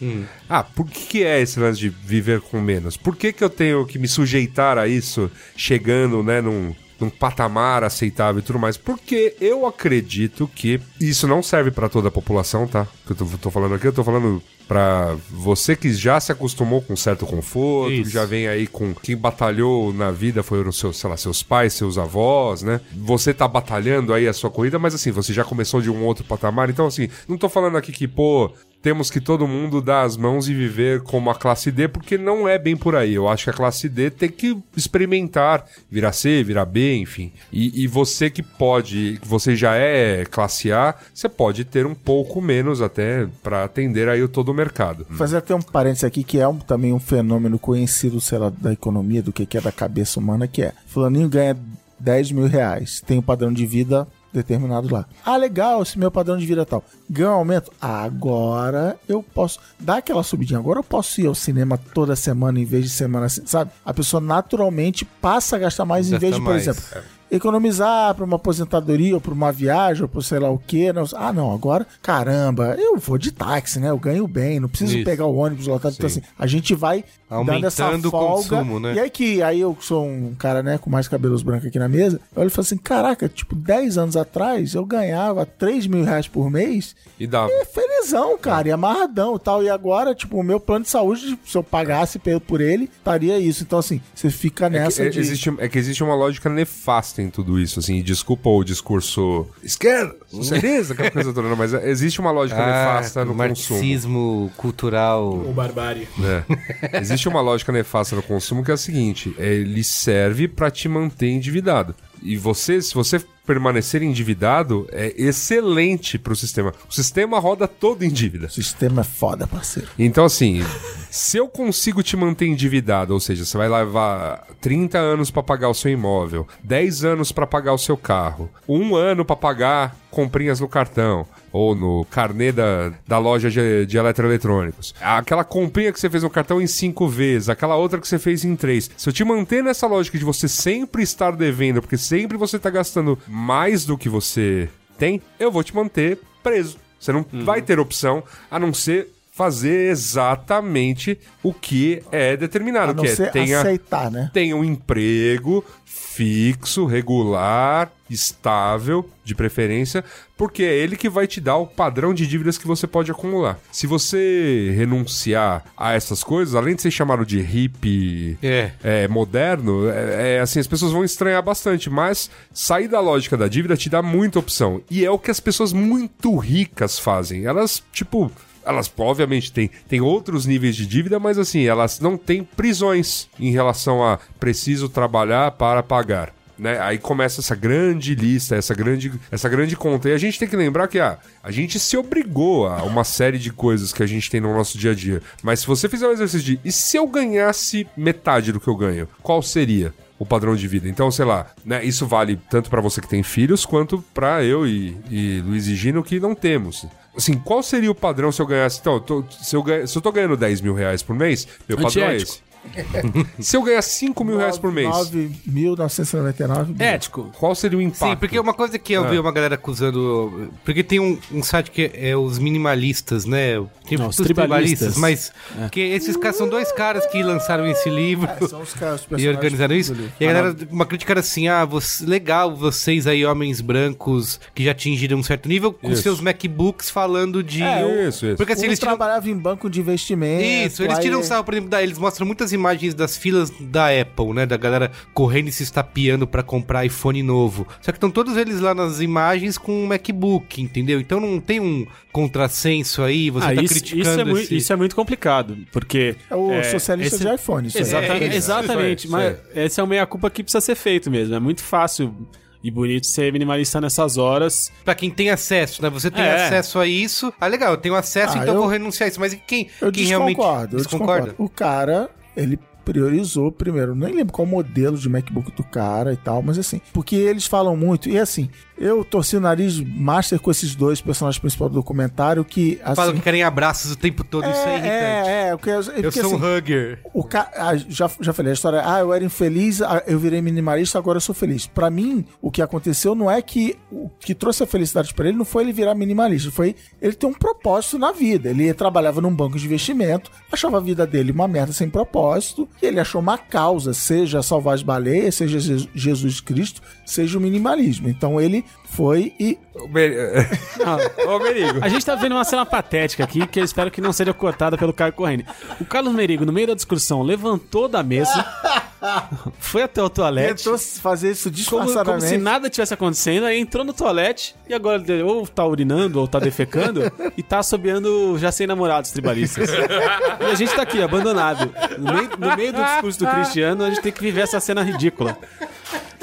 Ah, 0.49 0.62
por 0.62 0.86
que, 0.86 1.07
que 1.07 1.24
é 1.24 1.40
esse 1.40 1.59
lance 1.59 1.80
de 1.80 1.88
viver 1.88 2.40
com 2.40 2.61
menos? 2.61 2.97
Por 2.97 3.16
que, 3.16 3.32
que 3.32 3.43
eu 3.43 3.51
tenho 3.51 3.86
que 3.86 3.99
me 3.99 4.07
sujeitar 4.07 4.76
a 4.76 4.86
isso 4.86 5.30
chegando, 5.57 6.22
né, 6.22 6.40
num, 6.40 6.74
num 7.03 7.11
patamar 7.11 7.85
aceitável 7.85 8.41
e 8.41 8.43
tudo 8.43 8.59
mais? 8.59 8.77
Porque 8.77 9.35
eu 9.41 9.67
acredito 9.67 10.49
que 10.55 10.81
isso 11.01 11.27
não 11.27 11.43
serve 11.43 11.71
pra 11.71 11.89
toda 11.89 12.09
a 12.09 12.11
população, 12.11 12.67
tá? 12.67 12.87
Que 13.05 13.13
eu 13.13 13.17
tô, 13.17 13.25
tô 13.39 13.51
falando 13.51 13.75
aqui, 13.75 13.87
eu 13.87 13.93
tô 13.93 14.05
falando 14.05 14.43
pra 14.67 15.17
você 15.29 15.77
que 15.77 15.93
já 15.93 16.19
se 16.19 16.33
acostumou 16.33 16.81
com 16.81 16.97
certo 16.97 17.27
conforto, 17.27 17.93
Isso. 17.93 18.05
que 18.05 18.11
já 18.11 18.25
vem 18.25 18.49
aí 18.49 18.67
com 18.67 18.95
quem 18.95 19.17
batalhou 19.17 19.93
na 19.93 20.11
vida 20.11 20.43
foram 20.43 20.73
seus, 20.73 20.97
sei 20.97 21.11
lá, 21.11 21.17
seus 21.17 21.43
pais, 21.43 21.75
seus 21.75 21.99
avós, 21.99 22.63
né? 22.63 22.81
Você 22.93 23.35
tá 23.35 23.47
batalhando 23.47 24.15
aí 24.15 24.27
a 24.27 24.33
sua 24.33 24.51
corrida, 24.51 24.79
mas 24.79 24.95
assim, 24.95 25.11
você 25.11 25.33
já 25.33 25.45
começou 25.45 25.83
de 25.83 25.91
um 25.91 26.05
outro 26.05 26.25
patamar, 26.25 26.71
então 26.71 26.87
assim, 26.87 27.09
não 27.29 27.37
tô 27.37 27.49
falando 27.49 27.77
aqui 27.77 27.93
que, 27.93 28.09
pô, 28.09 28.51
temos 28.83 29.11
que 29.11 29.20
todo 29.20 29.47
mundo 29.47 29.80
dar 29.80 30.03
as 30.03 30.16
mãos 30.16 30.49
e 30.49 30.55
viver 30.55 31.03
como 31.03 31.30
a 31.30 31.35
classe 31.35 31.70
D, 31.70 31.87
porque 31.89 32.18
não 32.18 32.49
é 32.49 32.59
bem 32.59 32.76
por 32.76 32.97
aí. 32.97 33.14
Eu 33.14 33.28
acho 33.28 33.45
que 33.45 33.51
a 33.51 33.53
classe 33.53 33.89
D 33.89 34.11
tem 34.11 34.28
que 34.28 34.57
experimentar, 34.76 35.64
virar 35.91 36.12
C, 36.12 36.43
virar 36.43 36.64
B, 36.64 36.97
enfim. 36.97 37.33
E, 37.53 37.83
e 37.83 37.87
você 37.87 38.28
que 38.28 38.43
pode, 38.43 39.18
você 39.24 39.55
já 39.57 39.74
é 39.76 40.24
classe 40.24 40.72
A, 40.72 40.95
você 41.14 41.28
pode 41.28 41.64
ter 41.64 41.87
um 41.87 41.95
pouco 41.95 42.41
menos 42.41 42.83
até 42.83 43.26
para 43.43 43.64
atender 43.64 44.09
aí 44.09 44.26
todo 44.28 44.51
o 44.51 44.55
mercado. 44.55 45.07
Fazer 45.11 45.37
até 45.39 45.55
um 45.55 45.62
parênteses 45.62 46.05
aqui, 46.05 46.22
que 46.24 46.39
é 46.39 46.49
um- 46.49 46.59
também 46.59 46.93
um 46.93 47.01
fenômeno 47.01 47.59
conhecido, 47.59 48.20
sei 48.20 48.39
lá, 48.39 48.51
da 48.51 48.72
economia, 48.72 49.22
do 49.22 49.33
que, 49.33 49.47
que 49.47 49.57
é 49.57 49.61
da 49.61 49.72
cabeça 49.72 50.18
humana, 50.18 50.47
que 50.49 50.62
é, 50.62 50.72
fulaninho 50.87 51.28
ganha 51.28 51.57
10 52.01 52.33
mil 52.33 52.47
reais, 52.47 53.01
tem 53.07 53.18
um 53.18 53.22
padrão 53.22 53.53
de 53.53 53.64
vida 53.64 54.07
determinado 54.33 54.93
lá. 54.93 55.07
Ah, 55.24 55.37
legal, 55.37 55.83
esse 55.83 55.99
meu 55.99 56.11
padrão 56.11 56.37
de 56.37 56.47
vida 56.47 56.62
é 56.62 56.64
tal. 56.64 56.83
Ganha 57.09 57.30
um 57.30 57.35
aumento? 57.35 57.70
Agora 57.80 58.97
eu 59.09 59.22
posso 59.22 59.61
dar 59.78 59.99
aquela 59.99 60.22
subidinha. 60.22 60.59
Agora 60.59 60.78
eu 60.78 60.85
posso 60.85 61.20
ir 61.20 61.26
ao 61.26 61.35
cinema 61.35 61.78
toda 61.93 62.16
semana 62.16 62.59
em 62.59 62.64
vez 62.64 62.85
de 62.85 62.91
semana, 62.91 63.26
assim, 63.26 63.43
sabe? 63.45 63.70
A 63.85 63.93
pessoa 63.93 64.20
naturalmente 64.20 65.05
passa 65.05 65.57
a 65.57 65.59
gastar 65.59 65.85
mais 65.85 66.09
em 66.09 66.12
Gasta 66.12 66.20
vez 66.20 66.35
de, 66.35 66.41
por 66.41 66.51
mais, 66.51 66.62
exemplo, 66.62 66.83
é. 66.95 67.37
economizar 67.37 68.14
para 68.14 68.24
uma 68.24 68.37
aposentadoria 68.37 69.14
ou 69.14 69.20
para 69.20 69.33
uma 69.35 69.53
viagem 69.53 70.03
ou 70.03 70.09
para 70.09 70.22
sei 70.22 70.39
lá 70.39 70.51
o 70.51 70.59
quê. 70.59 70.93
Não, 70.93 71.05
ah, 71.14 71.33
não, 71.33 71.53
agora, 71.53 71.87
caramba, 72.01 72.74
eu 72.78 72.99
vou 72.99 73.18
de 73.18 73.33
táxi, 73.33 73.78
né? 73.78 73.91
Eu 73.91 73.99
ganho 73.99 74.26
bem, 74.26 74.59
não 74.59 74.68
preciso 74.68 74.97
Isso. 74.97 75.05
pegar 75.05 75.26
o 75.26 75.37
ônibus 75.37 75.66
lotado. 75.66 75.95
Então, 75.95 76.07
assim, 76.07 76.22
a 76.39 76.47
gente 76.47 76.74
vai 76.74 77.05
dando 77.45 77.66
essa 77.66 77.85
Aumentando 77.85 78.09
o 78.09 78.11
folga. 78.11 78.35
consumo, 78.57 78.80
né? 78.80 78.95
E 78.95 79.01
aí 79.01 79.11
que 79.11 79.43
aí 79.43 79.61
eu 79.61 79.76
sou 79.80 80.07
um 80.07 80.35
cara, 80.39 80.62
né, 80.62 80.78
com 80.78 80.91
mais 80.91 81.09
cabelos 81.09 81.43
brancos 81.43 81.66
aqui 81.66 81.78
na 81.78 81.89
mesa, 81.89 82.20
eu 82.35 82.41
olho 82.43 82.49
e 82.49 82.51
falo 82.51 82.64
assim, 82.64 82.76
caraca, 82.76 83.28
tipo, 83.28 83.55
10 83.55 83.99
anos 83.99 84.16
atrás 84.16 84.74
eu 84.74 84.85
ganhava 84.85 85.45
3 85.47 85.87
mil 85.87 86.05
reais 86.05 86.28
por 86.28 86.51
mês 86.51 86.95
E 87.18 87.26
dá. 87.26 87.47
e 87.49 87.64
felizão, 87.64 88.37
cara, 88.39 88.68
e 88.68 88.72
amarradão 88.72 89.37
e 89.37 89.39
tal. 89.39 89.62
E 89.62 89.70
agora, 89.70 90.14
tipo, 90.14 90.39
o 90.39 90.43
meu 90.43 90.59
plano 90.61 90.85
de 90.85 90.91
saúde, 90.91 91.39
se 91.47 91.57
eu 91.57 91.62
pagasse 91.62 92.20
por 92.47 92.61
ele, 92.61 92.91
estaria 92.99 93.39
isso. 93.39 93.62
Então, 93.62 93.78
assim, 93.78 94.01
você 94.14 94.30
fica 94.30 94.66
É 94.66 94.70
que, 94.70 94.78
nessa 94.78 95.03
é- 95.05 95.09
de... 95.09 95.20
existe, 95.20 95.53
é 95.59 95.68
que 95.68 95.78
existe 95.78 96.03
uma 96.03 96.14
lógica 96.14 96.49
nefasta 96.51 97.22
em 97.22 97.30
tudo 97.30 97.59
isso, 97.59 97.78
assim, 97.78 97.97
e 97.97 98.03
desculpa 98.03 98.49
o 98.51 98.62
discurso 98.64 99.47
esquerda, 99.62 100.14
socialista, 100.30 100.93
aquela 100.93 101.11
coisa 101.11 101.33
toda, 101.33 101.55
mas 101.57 101.72
é- 101.74 101.89
existe 101.89 102.20
uma 102.20 102.30
lógica 102.30 102.59
nefasta 102.64 103.24
no 103.24 103.35
consumo. 103.35 103.78
marxismo 103.78 104.51
cultural. 104.57 105.37
barbárie. 105.55 106.09
É. 106.22 106.99
Existe 107.01 107.22
uma 107.31 107.41
lógica 107.41 107.73
nefasta 107.73 108.16
no 108.16 108.23
consumo 108.23 108.64
que 108.64 108.70
é 108.70 108.75
a 108.75 108.77
seguinte: 108.77 109.35
é, 109.39 109.55
ele 109.55 109.85
serve 109.85 110.49
pra 110.49 110.70
te 110.70 110.89
manter 110.89 111.29
endividado. 111.29 111.95
E 112.23 112.37
você, 112.37 112.81
se 112.81 112.95
você 112.95 113.20
permanecer 113.45 114.03
endividado, 114.03 114.87
é 114.93 115.12
excelente 115.16 116.18
pro 116.18 116.37
sistema. 116.37 116.73
O 116.89 116.95
sistema 116.95 117.41
roda 117.41 117.66
todo 117.66 118.05
em 118.05 118.09
dívida. 118.09 118.47
O 118.47 118.51
sistema 118.51 119.01
é 119.01 119.05
foda, 119.05 119.47
parceiro. 119.47 119.89
Então, 119.99 120.25
assim, 120.25 120.62
se 121.11 121.37
eu 121.37 121.49
consigo 121.49 122.03
te 122.03 122.16
manter 122.16 122.47
endividado, 122.47 123.12
ou 123.12 123.18
seja, 123.20 123.45
você 123.45 123.59
vai 123.59 123.68
levar 123.68 124.47
30 124.61 124.99
anos 124.99 125.31
pra 125.31 125.43
pagar 125.43 125.68
o 125.68 125.75
seu 125.75 125.91
imóvel, 125.91 126.47
10 126.62 127.05
anos 127.05 127.33
pra 127.33 127.47
pagar 127.47 127.73
o 127.73 127.79
seu 127.79 127.97
carro, 127.97 128.49
um 128.68 128.95
ano 128.95 129.25
pra 129.25 129.35
pagar 129.35 129.97
comprinhas 130.11 130.61
no 130.61 130.68
cartão 130.68 131.27
ou 131.53 131.75
no 131.75 132.05
carnê 132.07 132.51
da, 132.51 132.93
da 133.07 133.19
loja 133.19 133.51
de, 133.51 133.87
de 133.87 133.99
eletroeletrônicos. 133.99 134.95
Aquela 135.01 135.45
comprinha 135.45 135.93
que 135.93 136.01
você 136.01 136.09
fez 136.09 136.23
no 136.23 136.31
cartão 136.31 136.61
em 136.61 136.67
cinco 136.67 137.07
vezes, 137.07 137.49
aquela 137.49 137.77
outra 137.77 138.01
que 138.01 138.09
você 138.09 138.19
fez 138.19 138.45
em 138.45 138.57
três. 138.57 138.91
Se 138.97 139.09
eu 139.09 139.13
te 139.13 139.25
manter 139.25 139.63
nessa 139.63 139.87
lógica 139.87 140.19
de 140.19 140.25
você 140.25 140.49
sempre 140.49 141.03
estar 141.03 141.33
devendo, 141.33 141.81
porque 141.81 141.99
sempre 141.99 142.37
você 142.37 142.59
tá 142.59 142.71
gastando 142.71 143.19
mais 143.29 143.85
do 143.85 143.99
que 143.99 144.09
você 144.09 144.69
tem, 144.99 145.21
eu 145.39 145.51
vou 145.51 145.63
te 145.63 145.75
manter 145.75 146.19
preso. 146.43 146.79
Você 146.99 147.13
não 147.13 147.27
vai 147.45 147.61
ter 147.61 147.81
opção 147.81 148.23
a 148.49 148.61
não 148.61 148.73
ser 148.73 149.12
fazer 149.33 149.91
exatamente 149.91 151.18
o 151.43 151.55
que 151.55 152.03
é 152.12 152.37
determinado, 152.37 152.93
A 152.93 152.95
não 152.95 153.03
que 153.03 153.11
é 153.22 153.30
tenha, 153.30 153.61
aceitar, 153.61 154.11
né? 154.11 154.30
tenha 154.33 154.55
um 154.55 154.62
emprego 154.62 155.64
fixo, 155.87 156.85
regular, 156.85 157.91
estável, 158.11 159.09
de 159.24 159.35
preferência, 159.35 160.05
porque 160.37 160.62
é 160.62 160.74
ele 160.76 160.97
que 160.97 161.09
vai 161.09 161.26
te 161.26 161.41
dar 161.41 161.57
o 161.57 161.66
padrão 161.66 162.12
de 162.12 162.26
dívidas 162.26 162.59
que 162.59 162.66
você 162.66 162.87
pode 162.87 163.11
acumular. 163.11 163.59
Se 163.70 163.87
você 163.87 164.74
renunciar 164.76 165.64
a 165.76 165.95
essas 165.95 166.22
coisas, 166.22 166.55
além 166.55 166.74
de 166.74 166.83
ser 166.83 166.91
chamado 166.91 167.24
de 167.24 167.41
hippie 167.41 168.37
É. 168.43 168.72
é, 168.85 169.09
moderno, 169.09 169.89
é, 169.89 170.37
é, 170.37 170.41
assim, 170.41 170.61
as 170.61 170.66
pessoas 170.66 170.93
vão 170.93 171.05
estranhar 171.05 171.43
bastante, 171.43 171.89
mas 171.89 172.30
sair 172.53 172.89
da 172.89 173.01
lógica 173.01 173.37
da 173.37 173.49
dívida 173.49 173.76
te 173.76 173.89
dá 173.89 174.03
muita 174.03 174.39
opção. 174.39 174.83
E 174.91 175.05
é 175.07 175.11
o 175.11 175.18
que 175.18 175.30
as 175.30 175.41
pessoas 175.41 175.72
muito 175.72 176.37
ricas 176.37 176.99
fazem. 176.99 177.47
Elas, 177.47 177.83
tipo, 177.93 178.30
elas 178.65 178.93
obviamente 178.97 179.53
têm, 179.53 179.71
têm 179.89 180.01
outros 180.01 180.47
níveis 180.47 180.77
de 180.77 180.87
dívida, 180.87 181.19
mas 181.19 181.39
assim, 181.39 181.65
elas 181.65 182.01
não 182.01 182.17
têm 182.17 182.45
prisões 182.45 183.29
em 183.39 183.51
relação 183.51 184.05
a 184.05 184.19
preciso 184.39 184.89
trabalhar 184.89 185.53
para 185.53 185.83
pagar. 185.83 186.33
Né? 186.59 186.79
Aí 186.81 186.99
começa 186.99 187.41
essa 187.41 187.57
grande 187.57 188.15
lista, 188.15 188.55
essa 188.55 188.75
grande, 188.75 189.13
essa 189.31 189.49
grande 189.49 189.75
conta. 189.75 190.09
E 190.09 190.13
a 190.13 190.19
gente 190.19 190.39
tem 190.39 190.47
que 190.47 190.55
lembrar 190.55 190.87
que 190.87 191.01
ah, 191.01 191.19
a 191.43 191.51
gente 191.51 191.79
se 191.79 191.97
obrigou 191.97 192.69
a 192.69 192.83
uma 192.85 193.05
série 193.05 193.39
de 193.39 193.53
coisas 193.53 193.93
que 193.93 194.03
a 194.03 194.07
gente 194.07 194.31
tem 194.31 194.41
no 194.41 194.55
nosso 194.55 194.79
dia 194.79 194.93
a 194.93 194.95
dia. 194.95 195.21
Mas 195.43 195.61
se 195.61 195.67
você 195.67 195.89
fizer 195.89 196.07
um 196.07 196.13
exercício 196.13 196.47
de 196.47 196.61
e 196.65 196.71
se 196.71 196.97
eu 196.97 197.07
ganhasse 197.07 197.87
metade 197.97 198.53
do 198.53 198.61
que 198.61 198.69
eu 198.69 198.77
ganho, 198.77 199.09
qual 199.23 199.43
seria? 199.43 199.93
o 200.19 200.27
padrão 200.27 200.55
de 200.55 200.69
vida. 200.69 200.89
Então, 200.89 201.11
sei 201.11 201.25
lá, 201.25 201.49
né, 201.65 201.85
isso 201.85 202.07
vale 202.07 202.39
tanto 202.49 202.71
pra 202.71 202.81
você 202.81 203.01
que 203.01 203.09
tem 203.09 203.25
filhos, 203.25 203.67
quanto 203.67 204.05
pra 204.15 204.45
eu 204.45 204.65
e, 204.65 204.97
e 205.11 205.41
Luiz 205.41 205.67
e 205.67 205.75
Gino 205.75 206.01
que 206.01 206.21
não 206.21 206.33
temos. 206.33 206.87
Assim, 207.17 207.35
qual 207.35 207.63
seria 207.63 207.91
o 207.91 207.95
padrão 207.95 208.33
se 208.33 208.41
eu 208.41 208.47
ganhasse? 208.47 208.81
Então, 208.81 208.95
eu 208.95 209.01
tô- 209.01 209.25
se, 209.31 209.55
eu 209.55 209.63
ganha- 209.63 209.87
se 209.87 209.97
eu 209.97 210.03
tô 210.03 210.11
ganhando 210.11 210.37
10 210.37 210.61
mil 210.61 210.75
reais 210.75 211.03
por 211.03 211.15
mês, 211.15 211.47
meu 211.69 211.77
padrão 211.85 212.05
é 212.05 212.17
esse. 212.23 212.43
se 213.41 213.57
eu 213.57 213.63
ganhar 213.63 213.83
5 213.83 214.25
mil 214.25 214.37
reais 214.39 214.59
por 214.59 214.71
mês, 214.73 214.89
9.999. 214.89 216.81
Ético. 216.81 217.31
qual 217.39 217.55
seria 217.55 217.79
o 217.79 217.83
impacto? 217.83 218.11
Sim, 218.11 218.17
porque 218.17 218.39
uma 218.39 218.55
coisa 218.55 218.79
que 218.79 218.93
eu 218.93 219.05
Ah. 219.05 219.09
vi 219.09 219.19
uma 219.19 219.33
galera 219.33 219.55
acusando. 219.57 220.51
Porque 220.65 220.83
tem 220.83 221.01
um, 221.01 221.19
um 221.33 221.43
site 221.43 221.71
que 221.71 221.91
é 221.95 222.17
os 222.17 222.39
minimalistas, 222.39 223.25
né? 223.25 223.63
Tem 223.89 223.99
Não, 223.99 224.09
os 224.09 224.19
os 224.19 224.25
tribalistas. 224.27 224.97
mas. 224.97 225.33
Que 225.71 225.81
esses 225.81 226.17
caras 226.17 226.37
são 226.37 226.49
dois 226.49 226.71
caras 226.73 227.05
que 227.07 227.23
lançaram 227.23 227.67
esse 227.67 227.91
livro. 227.91 228.29
São 228.49 228.61
os 228.63 228.73
caras, 228.75 229.07
os 229.11 229.19
E 229.23 229.29
organizaram 229.29 229.75
isso. 229.75 229.95
E 230.21 230.27
a 230.27 230.33
galera, 230.33 230.57
uma 230.71 230.87
crítica 230.87 231.13
era 231.13 231.21
assim: 231.21 231.49
ah, 231.49 231.65
você- 231.65 232.05
legal, 232.05 232.55
vocês 232.55 233.07
aí, 233.07 233.25
homens 233.25 233.61
brancos 233.61 234.41
que 234.55 234.65
já 234.65 234.71
atingiram 234.73 235.19
um 235.19 235.23
certo 235.23 235.49
nível, 235.49 235.73
com 235.73 235.91
Isso. 235.91 236.03
seus 236.03 236.21
MacBooks 236.21 236.91
falando 236.91 237.43
de. 237.43 237.63
É, 237.63 238.09
Isso, 238.09 238.27
isso. 238.27 238.37
Porque 238.37 238.53
assim, 238.53 238.63
Um 238.63 238.67
eles 238.67 238.79
tiram. 238.79 238.93
trabalhava 238.97 239.29
em 239.29 239.37
banco 239.37 239.69
de 239.69 239.81
investimento. 239.81 240.45
Isso, 240.45 240.83
eles 240.83 240.97
aí- 240.97 241.03
tiram 241.03 241.23
sarro, 241.23 241.45
por 241.45 241.55
exemplo, 241.55 241.71
da, 241.71 241.83
eles 241.83 241.99
mostram 241.99 242.27
muitas 242.27 242.52
imagens 242.53 242.95
das 242.95 243.17
filas 243.17 243.51
da 243.61 243.89
Apple, 243.89 244.33
né? 244.33 244.47
Da 244.47 244.57
galera 244.57 244.91
correndo 245.15 245.49
e 245.49 245.53
se 245.53 245.63
estapeando 245.63 246.27
pra 246.27 246.43
comprar 246.43 246.85
iPhone 246.85 247.23
novo. 247.23 247.67
Só 247.81 247.91
que 247.93 247.97
estão 247.97 248.11
todos 248.11 248.37
eles 248.37 248.61
lá 248.61 248.75
nas 248.75 249.01
imagens 249.01 249.57
com 249.59 249.73
um 249.85 249.87
MacBook, 249.87 250.61
entendeu? 250.61 251.01
Então 251.01 251.21
não 251.21 251.41
tem 251.41 251.61
um 251.61 251.87
contrassenso 252.13 253.03
aí, 253.03 253.31
você 253.31 253.47
Ah, 253.47 253.55
tá 253.55 253.63
isso, 253.63 253.75
criticando 253.75 254.01
isso, 254.11 254.21
é 254.21 254.25
muito, 254.25 254.41
esse- 254.45 254.57
isso 254.57 254.73
é 254.73 254.77
muito 254.77 254.97
complicado, 254.97 255.57
porque... 255.73 256.17
É 256.31 256.35
o 256.37 256.53
é, 256.53 256.63
socialista 256.65 257.17
esse- 257.17 257.25
de 257.27 257.35
iPhone. 257.35 257.69
Isso 257.69 257.79
aí. 257.79 257.83
Exata- 257.83 258.07
É, 258.07 258.27
isso, 258.27 258.37
exatamente, 258.37 259.05
isso 259.05 259.13
mas 259.13 259.37
esse 259.55 259.81
é 259.81 259.83
o 259.83 259.87
meia-culpa 259.87 260.31
que 260.31 260.43
precisa 260.43 260.61
ser 260.61 260.75
feito 260.75 261.11
mesmo. 261.11 261.35
É 261.35 261.41
muito 261.41 261.63
fácil 261.63 262.15
e 262.63 262.71
bonito 262.71 263.07
ser 263.07 263.33
minimalista 263.33 263.81
nessas 263.81 264.17
horas. 264.17 264.71
Pra 264.85 264.95
quem 264.95 265.11
tem 265.11 265.31
acesso, 265.31 265.83
né? 265.83 265.91
Você 265.91 266.11
tem 266.11 266.23
É. 266.25 266.45
acesso 266.47 266.79
a 266.79 266.87
isso. 266.87 267.33
Ah, 267.41 267.47
legal, 267.49 267.73
eu 267.73 267.77
tenho 267.77 267.95
acesso, 267.95 268.39
Ah, 268.39 268.43
então 268.43 268.55
eu- 268.55 268.61
vão 268.61 268.69
renunciar 268.71 269.07
a 269.07 269.11
isso. 269.11 269.19
Mas 269.21 269.37
quem, 269.47 269.69
Eu 269.81 269.91
quem 269.91 270.05
realmente 270.05 270.39
eu 270.41 270.67
desconcordo. 270.79 271.35
O 271.39 271.49
cara, 271.49 272.09
ele 272.37 272.59
priorizou 272.85 273.53
primeiro, 273.53 273.95
nem 273.95 274.12
lembro 274.12 274.33
qual 274.33 274.47
modelo 274.47 274.99
de 274.99 275.09
MacBook 275.09 275.53
do 275.53 275.62
cara 275.62 276.12
e 276.12 276.16
tal, 276.16 276.43
mas 276.43 276.59
assim, 276.59 276.80
porque 276.93 277.14
eles 277.14 277.47
falam 277.47 277.76
muito, 277.76 278.09
e 278.09 278.18
assim, 278.18 278.51
eu 278.83 279.05
torci 279.05 279.37
o 279.37 279.41
nariz 279.41 279.78
master 279.80 280.41
com 280.41 280.51
esses 280.51 280.74
dois 280.74 281.01
personagens 281.01 281.39
principais 281.39 281.70
do 281.70 281.74
documentário 281.76 282.45
que, 282.45 282.80
assim... 282.83 282.97
Falam 282.97 283.14
que 283.14 283.20
querem 283.20 283.43
abraços 283.43 283.93
o 283.93 283.97
tempo 283.97 284.24
todo, 284.24 284.45
isso 284.49 284.61
é 284.61 284.72
irritante. 284.74 284.89
é, 285.28 285.49
é, 285.49 285.57
porque, 285.57 285.70
eu 285.70 285.83
porque, 285.85 286.11
sou 286.12 286.35
assim, 286.35 286.35
um 286.35 286.57
hugger. 286.57 287.01
o 287.14 287.22
ca... 287.24 287.51
ah, 287.57 287.76
já, 287.76 288.11
já 288.20 288.33
falei 288.33 288.51
a 288.51 288.55
história, 288.55 288.83
ah, 288.85 289.01
eu 289.01 289.12
era 289.12 289.24
infeliz, 289.24 289.80
ah, 289.83 290.03
eu 290.07 290.18
virei 290.18 290.43
minimalista, 290.43 290.99
agora 290.99 291.16
eu 291.18 291.20
sou 291.20 291.35
feliz. 291.35 291.66
Pra 291.66 291.91
mim, 291.91 292.24
o 292.41 292.51
que 292.51 292.61
aconteceu 292.61 293.14
não 293.14 293.30
é 293.30 293.41
que 293.41 293.76
o 293.91 294.09
que 294.20 294.35
trouxe 294.35 294.62
a 294.62 294.66
felicidade 294.66 295.14
pra 295.14 295.28
ele 295.28 295.39
não 295.39 295.45
foi 295.45 295.62
ele 295.62 295.72
virar 295.72 295.95
minimalista, 295.95 296.51
foi 296.51 296.74
ele 297.01 297.12
ter 297.12 297.26
um 297.26 297.35
propósito 297.35 297.99
na 297.99 298.11
vida. 298.12 298.51
Ele 298.51 298.72
trabalhava 298.74 299.20
num 299.20 299.35
banco 299.35 299.59
de 299.59 299.64
investimento, 299.66 300.30
achava 300.51 300.78
a 300.78 300.80
vida 300.80 301.07
dele 301.07 301.30
uma 301.33 301.47
merda 301.47 301.72
sem 301.72 301.89
propósito, 301.89 302.68
e 302.83 302.87
ele 302.87 302.99
achou 303.01 303.20
uma 303.20 303.39
causa, 303.39 303.95
seja 303.95 304.43
salvar 304.43 304.74
as 304.74 304.83
baleias, 304.83 305.35
seja 305.37 305.61
Je- 305.61 305.89
Jesus 305.95 306.41
Cristo, 306.41 306.80
seja 307.07 307.39
o 307.39 307.41
minimalismo. 307.41 308.09
Então 308.09 308.41
ele 308.41 308.64
foi 308.85 309.33
e 309.41 309.59
Ô, 309.75 309.89
Meri- 309.89 310.16
Ô, 311.27 311.39
Merigo. 311.39 311.79
A 311.81 311.89
gente 311.89 312.05
tá 312.05 312.14
vendo 312.14 312.33
uma 312.33 312.45
cena 312.45 312.66
patética 312.66 313.25
aqui 313.25 313.47
que 313.47 313.59
eu 313.61 313.64
espero 313.64 313.91
que 313.91 314.03
não 314.03 314.12
seja 314.12 314.35
cortada 314.35 314.77
pelo 314.77 314.93
Caio 314.93 315.14
Corrêa. 315.14 315.47
O 315.81 315.85
Carlos 315.85 316.12
Merigo, 316.12 316.45
no 316.45 316.53
meio 316.53 316.66
da 316.66 316.75
discussão, 316.75 317.23
levantou 317.23 317.89
da 317.89 318.03
mesa, 318.03 318.45
Foi 319.59 319.83
até 319.83 320.01
o 320.03 320.09
toalete. 320.09 320.62
Tentou 320.62 320.79
fazer 320.79 321.33
isso 321.33 321.51
Como, 321.51 321.64
como 321.70 321.87
disfarçadamente. 321.87 322.29
se 322.29 322.39
nada 322.39 322.70
tivesse 322.70 322.95
acontecendo, 322.95 323.47
aí 323.47 323.59
entrou 323.59 323.85
no 323.85 323.93
toalete 323.93 324.55
e 324.68 324.75
agora 324.75 325.03
ele 325.03 325.23
ou 325.25 325.45
tá 325.47 325.64
urinando 325.66 326.20
ou 326.20 326.29
tá 326.29 326.39
defecando 326.39 327.11
e 327.37 327.43
tá 327.43 327.59
assobiando 327.59 328.39
já 328.39 328.53
sem 328.53 328.64
namorados 328.66 329.11
tribalistas. 329.11 329.70
e 329.70 330.45
a 330.45 330.55
gente 330.55 330.73
tá 330.75 330.83
aqui, 330.83 331.03
abandonado. 331.03 331.73
No 331.99 332.12
meio, 332.12 332.31
no 332.39 332.57
meio 332.57 332.73
do 332.73 332.85
discurso 332.85 333.18
do 333.18 333.27
Cristiano, 333.27 333.85
a 333.85 333.89
gente 333.89 334.03
tem 334.03 334.12
que 334.12 334.20
viver 334.20 334.43
essa 334.43 334.61
cena 334.61 334.83
ridícula. 334.83 335.37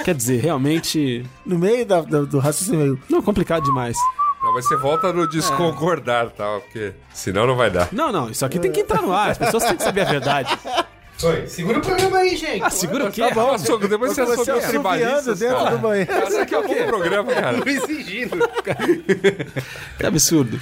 Quer 0.03 0.15
dizer, 0.15 0.41
realmente. 0.41 1.25
No 1.45 1.57
meio 1.59 1.85
da- 1.85 2.01
da- 2.01 2.21
do 2.21 2.39
raciocínio. 2.39 2.99
Não, 3.09 3.21
complicado 3.21 3.63
demais. 3.63 3.95
Não, 4.41 4.53
mas 4.53 4.65
você 4.67 4.77
volta 4.77 5.11
no 5.11 5.27
desconcordar, 5.27 6.29
tá? 6.29 6.59
Porque 6.61 6.93
senão 7.13 7.45
não 7.45 7.55
vai 7.57 7.69
dar. 7.69 7.89
Não, 7.91 8.11
não, 8.11 8.29
isso 8.29 8.45
aqui 8.45 8.57
tem 8.57 8.71
que 8.71 8.79
entrar 8.81 9.01
no 9.01 9.11
ar, 9.13 9.31
as 9.31 9.37
pessoas 9.37 9.65
têm 9.65 9.75
que 9.75 9.83
saber 9.83 10.01
a 10.01 10.05
verdade. 10.05 10.57
Oi, 11.21 11.47
segura 11.47 11.79
o 11.79 11.81
programa 11.81 12.19
aí, 12.19 12.37
gente. 12.37 12.63
Ah, 12.63 12.69
segura 12.69 13.09
o 13.09 13.11
quê? 13.11 13.21
Tá 13.27 13.33
bom, 13.35 13.57
Soco, 13.57 13.85
depois 13.89 14.13
você 14.13 14.23
Você 14.25 14.31
assobiou 14.31 14.57
assobiando 14.59 14.69
tribalistas, 14.89 15.39
dentro 15.39 15.57
cara. 15.57 15.69
do 15.71 15.77
banheiro. 15.79 16.11
Esse 16.13 16.37
aqui 16.37 16.55
é 16.55 16.59
o 16.59 16.87
programa, 16.87 17.33
cara. 17.33 17.61
Tô 17.61 17.69
exigindo. 17.69 18.37
Que 19.97 20.05
absurdo. 20.05 20.57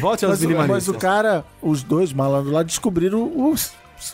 Volte 0.00 0.26
aos 0.26 0.32
Mas, 0.34 0.42
o- 0.42 0.48
mas 0.48 0.56
minimalistas. 0.58 0.94
o 0.94 0.98
cara, 0.98 1.44
os 1.62 1.82
dois 1.82 2.12
malandros 2.12 2.52
lá 2.52 2.62
descobriram 2.62 3.22
o 3.22 3.54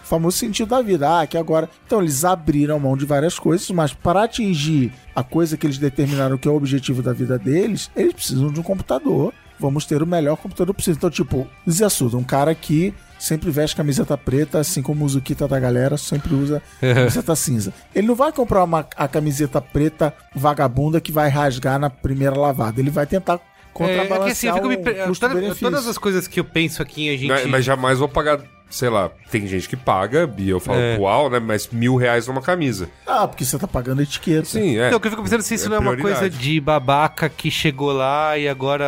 famoso 0.03 0.37
sentido 0.39 0.69
da 0.69 0.83
vida. 0.83 1.21
Ah, 1.21 1.27
que 1.27 1.37
agora. 1.37 1.69
Então, 1.87 2.01
eles 2.01 2.25
abriram 2.25 2.79
mão 2.79 2.97
de 2.97 3.05
várias 3.07 3.39
coisas, 3.39 3.71
mas 3.71 3.93
para 3.93 4.25
atingir 4.25 4.93
a 5.15 5.23
coisa 5.23 5.57
que 5.57 5.67
eles 5.67 5.79
determinaram 5.79 6.37
que 6.39 6.47
é 6.47 6.51
o 6.51 6.55
objetivo 6.57 7.03
da 7.03 7.13
vida 7.13 7.39
deles, 7.39 7.91
eles 7.97 8.13
precisam 8.13 8.53
de 8.53 8.61
um 8.61 8.63
computador. 8.63 9.33
Vamos 9.61 9.85
ter 9.85 10.01
o 10.03 10.07
melhor 10.07 10.37
computador 10.37 10.73
possível. 10.73 10.97
Então, 10.99 11.11
tipo, 11.11 11.47
Zé 11.69 11.85
Assuda, 11.85 12.17
um 12.17 12.23
cara 12.23 12.55
que 12.55 12.95
sempre 13.19 13.51
veste 13.51 13.75
camiseta 13.75 14.17
preta, 14.17 14.61
assim 14.61 14.81
como 14.81 15.05
o 15.05 15.09
Zukita 15.09 15.49
da 15.49 15.59
galera, 15.59 15.97
sempre 15.97 16.33
usa 16.33 16.63
camiseta 16.81 17.35
cinza. 17.35 17.73
Ele 17.93 18.07
não 18.07 18.15
vai 18.15 18.31
comprar 18.31 18.63
uma, 18.63 18.87
a 18.97 19.09
camiseta 19.09 19.61
preta 19.61 20.15
vagabunda 20.33 21.01
que 21.01 21.11
vai 21.11 21.29
rasgar 21.29 21.79
na 21.81 21.91
primeira 21.91 22.37
lavada. 22.39 22.81
Ele 22.81 22.91
vai 22.91 23.05
tentar 23.05 23.35
É, 23.35 23.41
contrabalancear 23.73 24.21
é 24.23 24.25
que 24.27 24.31
assim, 24.31 24.47
eu 24.49 24.55
fico 24.55 24.69
me 24.69 24.77
toda- 25.17 25.55
todas 25.57 25.87
as 25.89 25.99
coisas 25.99 26.29
que 26.29 26.39
eu 26.39 26.45
penso 26.45 26.81
aqui, 26.81 27.09
a 27.09 27.17
gente. 27.17 27.29
Mas, 27.29 27.47
mas 27.47 27.65
jamais 27.65 27.99
vou 27.99 28.09
pagar, 28.09 28.39
sei 28.71 28.89
lá, 28.89 29.11
tem 29.31 29.47
gente 29.47 29.69
que 29.69 29.77
paga, 29.77 30.31
e 30.39 30.49
eu 30.49 30.61
falo, 30.61 30.79
É. 30.79 30.97
uau, 30.99 31.31
né? 31.31 31.39
Mas 31.39 31.69
mil 31.69 31.97
reais 31.97 32.27
numa 32.27 32.43
camisa. 32.43 32.89
Ah, 33.07 33.27
porque 33.27 33.45
você 33.45 33.59
tá 33.59 33.67
pagando 33.67 34.03
etiqueta. 34.03 34.45
Sim, 34.45 34.79
é. 34.79 34.87
Então, 34.87 34.99
o 34.99 35.01
que 35.01 35.07
eu 35.07 35.11
fico 35.11 35.23
pensando 35.23 35.43
se 35.43 35.55
isso 35.55 35.67
É 35.67 35.69
não 35.71 35.77
é 35.77 35.81
uma 35.81 35.97
coisa 35.97 36.29
de 36.29 36.61
babaca 36.61 37.29
que 37.29 37.51
chegou 37.51 37.93
lá 37.93 38.37
e 38.37 38.49
agora. 38.49 38.85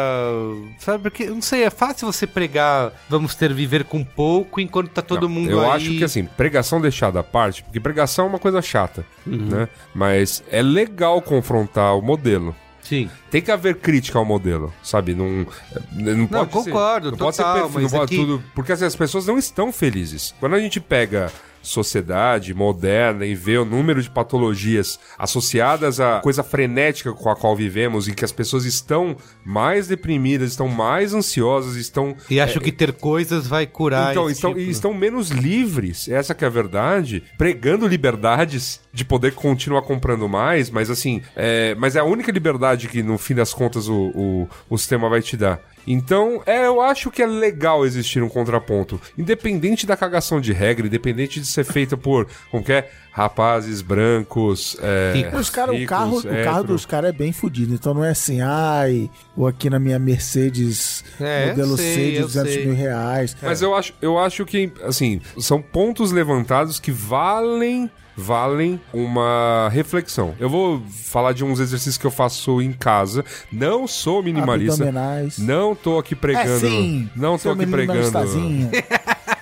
Sabe, 0.78 1.02
porque, 1.02 1.26
não 1.26 1.42
sei, 1.42 1.64
é 1.64 1.70
fácil 1.70 2.10
você 2.10 2.26
pregar 2.26 2.92
vamos 3.08 3.34
ter 3.34 3.52
viver 3.52 3.84
com 3.84 4.04
pouco 4.04 4.60
enquanto 4.60 4.88
tá 4.90 5.02
todo 5.02 5.22
Não, 5.22 5.28
mundo 5.28 5.50
Eu 5.50 5.60
aí. 5.62 5.70
acho 5.76 5.90
que 5.98 6.04
assim, 6.04 6.24
pregação 6.24 6.80
deixada 6.80 7.20
à 7.20 7.22
parte, 7.22 7.62
porque 7.62 7.80
pregação 7.80 8.26
é 8.26 8.28
uma 8.28 8.38
coisa 8.38 8.60
chata, 8.62 9.04
né? 9.26 9.68
Mas 9.94 10.42
é 10.50 10.62
legal 10.62 11.20
confrontar 11.22 11.96
o 11.96 12.02
modelo. 12.02 12.54
Sim. 12.90 13.08
Tem 13.30 13.40
que 13.40 13.52
haver 13.52 13.76
crítica 13.76 14.18
ao 14.18 14.24
modelo, 14.24 14.74
sabe? 14.82 15.14
Não, 15.14 15.46
não, 15.92 16.26
pode 16.26 16.52
ser- 16.52 16.70
concordo, 16.70 17.10
não 17.12 17.18
pode 17.18 17.36
ser 17.36 17.42
total, 17.44 17.70
perfeito, 17.70 17.82
não 17.92 17.98
pode 18.00 18.16
tudo, 18.16 18.44
porque 18.52 18.72
assim, 18.72 18.84
as 18.84 18.96
pessoas 18.96 19.26
não 19.28 19.38
estão 19.38 19.72
felizes. 19.72 20.34
Quando 20.40 20.56
a 20.56 20.60
gente 20.60 20.80
pega 20.80 21.30
sociedade 21.62 22.54
moderna 22.54 23.24
e 23.24 23.34
vê 23.34 23.58
o 23.58 23.64
número 23.64 24.02
de 24.02 24.10
patologias 24.10 24.98
associadas 25.18 26.00
à 26.00 26.20
coisa 26.20 26.42
frenética 26.42 27.12
com 27.12 27.30
a 27.30 27.36
qual 27.36 27.54
vivemos, 27.54 28.08
em 28.08 28.14
que 28.14 28.24
as 28.24 28.32
pessoas 28.32 28.64
estão 28.64 29.16
mais 29.44 29.88
deprimidas, 29.88 30.50
estão 30.50 30.68
mais 30.68 31.14
ansiosas, 31.14 31.76
estão 31.76 32.16
E 32.28 32.40
acho 32.40 32.60
que 32.60 32.72
ter 32.72 32.92
coisas 32.92 33.46
vai 33.46 33.66
curar. 33.66 34.10
então, 34.10 34.30
estão, 34.30 34.50
tipo. 34.50 34.60
e 34.60 34.70
estão 34.70 34.94
menos 34.94 35.30
livres, 35.30 36.08
essa 36.08 36.34
que 36.34 36.44
é 36.44 36.46
a 36.46 36.50
verdade, 36.50 37.22
pregando 37.36 37.86
liberdades 37.86 38.80
de 38.92 39.04
poder 39.04 39.34
continuar 39.34 39.82
comprando 39.82 40.28
mais, 40.28 40.70
mas 40.70 40.90
assim, 40.90 41.22
é, 41.36 41.74
mas 41.76 41.96
é 41.96 42.00
a 42.00 42.04
única 42.04 42.32
liberdade 42.32 42.88
que 42.88 43.02
no 43.02 43.18
fim 43.18 43.34
das 43.34 43.54
contas 43.54 43.88
o, 43.88 44.10
o, 44.14 44.48
o 44.68 44.78
sistema 44.78 45.08
vai 45.08 45.22
te 45.22 45.36
dar. 45.36 45.60
Então, 45.86 46.42
é, 46.46 46.66
eu 46.66 46.80
acho 46.80 47.10
que 47.10 47.22
é 47.22 47.26
legal 47.26 47.84
existir 47.84 48.22
um 48.22 48.28
contraponto, 48.28 49.00
independente 49.16 49.86
da 49.86 49.96
cagação 49.96 50.40
de 50.40 50.52
regra, 50.52 50.86
independente 50.86 51.40
de 51.40 51.46
ser 51.46 51.64
feita 51.64 51.96
por, 51.96 52.26
como 52.50 52.62
que 52.62 52.72
é, 52.72 52.90
rapazes 53.12 53.82
brancos, 53.82 54.76
é, 54.80 55.12
Ricos. 55.14 55.40
Os 55.40 55.50
cara, 55.50 55.72
o 55.72 55.74
ricos, 55.74 55.88
carro, 55.88 56.18
o 56.18 56.44
carro 56.44 56.64
dos 56.64 56.86
caras 56.86 57.10
é 57.10 57.12
bem 57.12 57.32
fodido. 57.32 57.74
Então 57.74 57.92
não 57.94 58.04
é 58.04 58.10
assim, 58.10 58.40
ai, 58.40 59.10
vou 59.36 59.46
aqui 59.46 59.68
na 59.68 59.78
minha 59.78 59.98
Mercedes 59.98 61.04
É, 61.20 61.48
modelo 61.48 61.76
sei, 61.76 61.94
C 61.94 62.10
de 62.12 62.16
eu 62.16 62.22
200 62.22 62.52
sei. 62.52 62.66
mil 62.66 62.74
reais. 62.74 63.36
Mas 63.42 63.62
eu 63.62 63.74
acho, 63.74 63.94
eu 64.00 64.18
acho 64.18 64.44
que, 64.44 64.72
assim, 64.84 65.20
são 65.38 65.60
pontos 65.60 66.12
levantados 66.12 66.78
que 66.78 66.90
valem 66.92 67.90
valem 68.16 68.80
uma 68.92 69.68
reflexão. 69.72 70.34
Eu 70.38 70.48
vou 70.48 70.82
falar 70.90 71.32
de 71.32 71.44
uns 71.44 71.60
exercícios 71.60 71.98
que 71.98 72.06
eu 72.06 72.10
faço 72.10 72.60
em 72.60 72.72
casa. 72.72 73.24
Não 73.52 73.86
sou 73.86 74.22
minimalista. 74.22 74.84
Abdominais. 74.84 75.38
Não 75.38 75.74
tô 75.74 75.98
aqui 75.98 76.14
pregando. 76.14 76.66
É 76.66 76.70
sim, 76.70 77.10
não 77.16 77.32
tô 77.32 77.38
seu 77.38 77.52
aqui 77.52 77.66
pregando. 77.66 78.00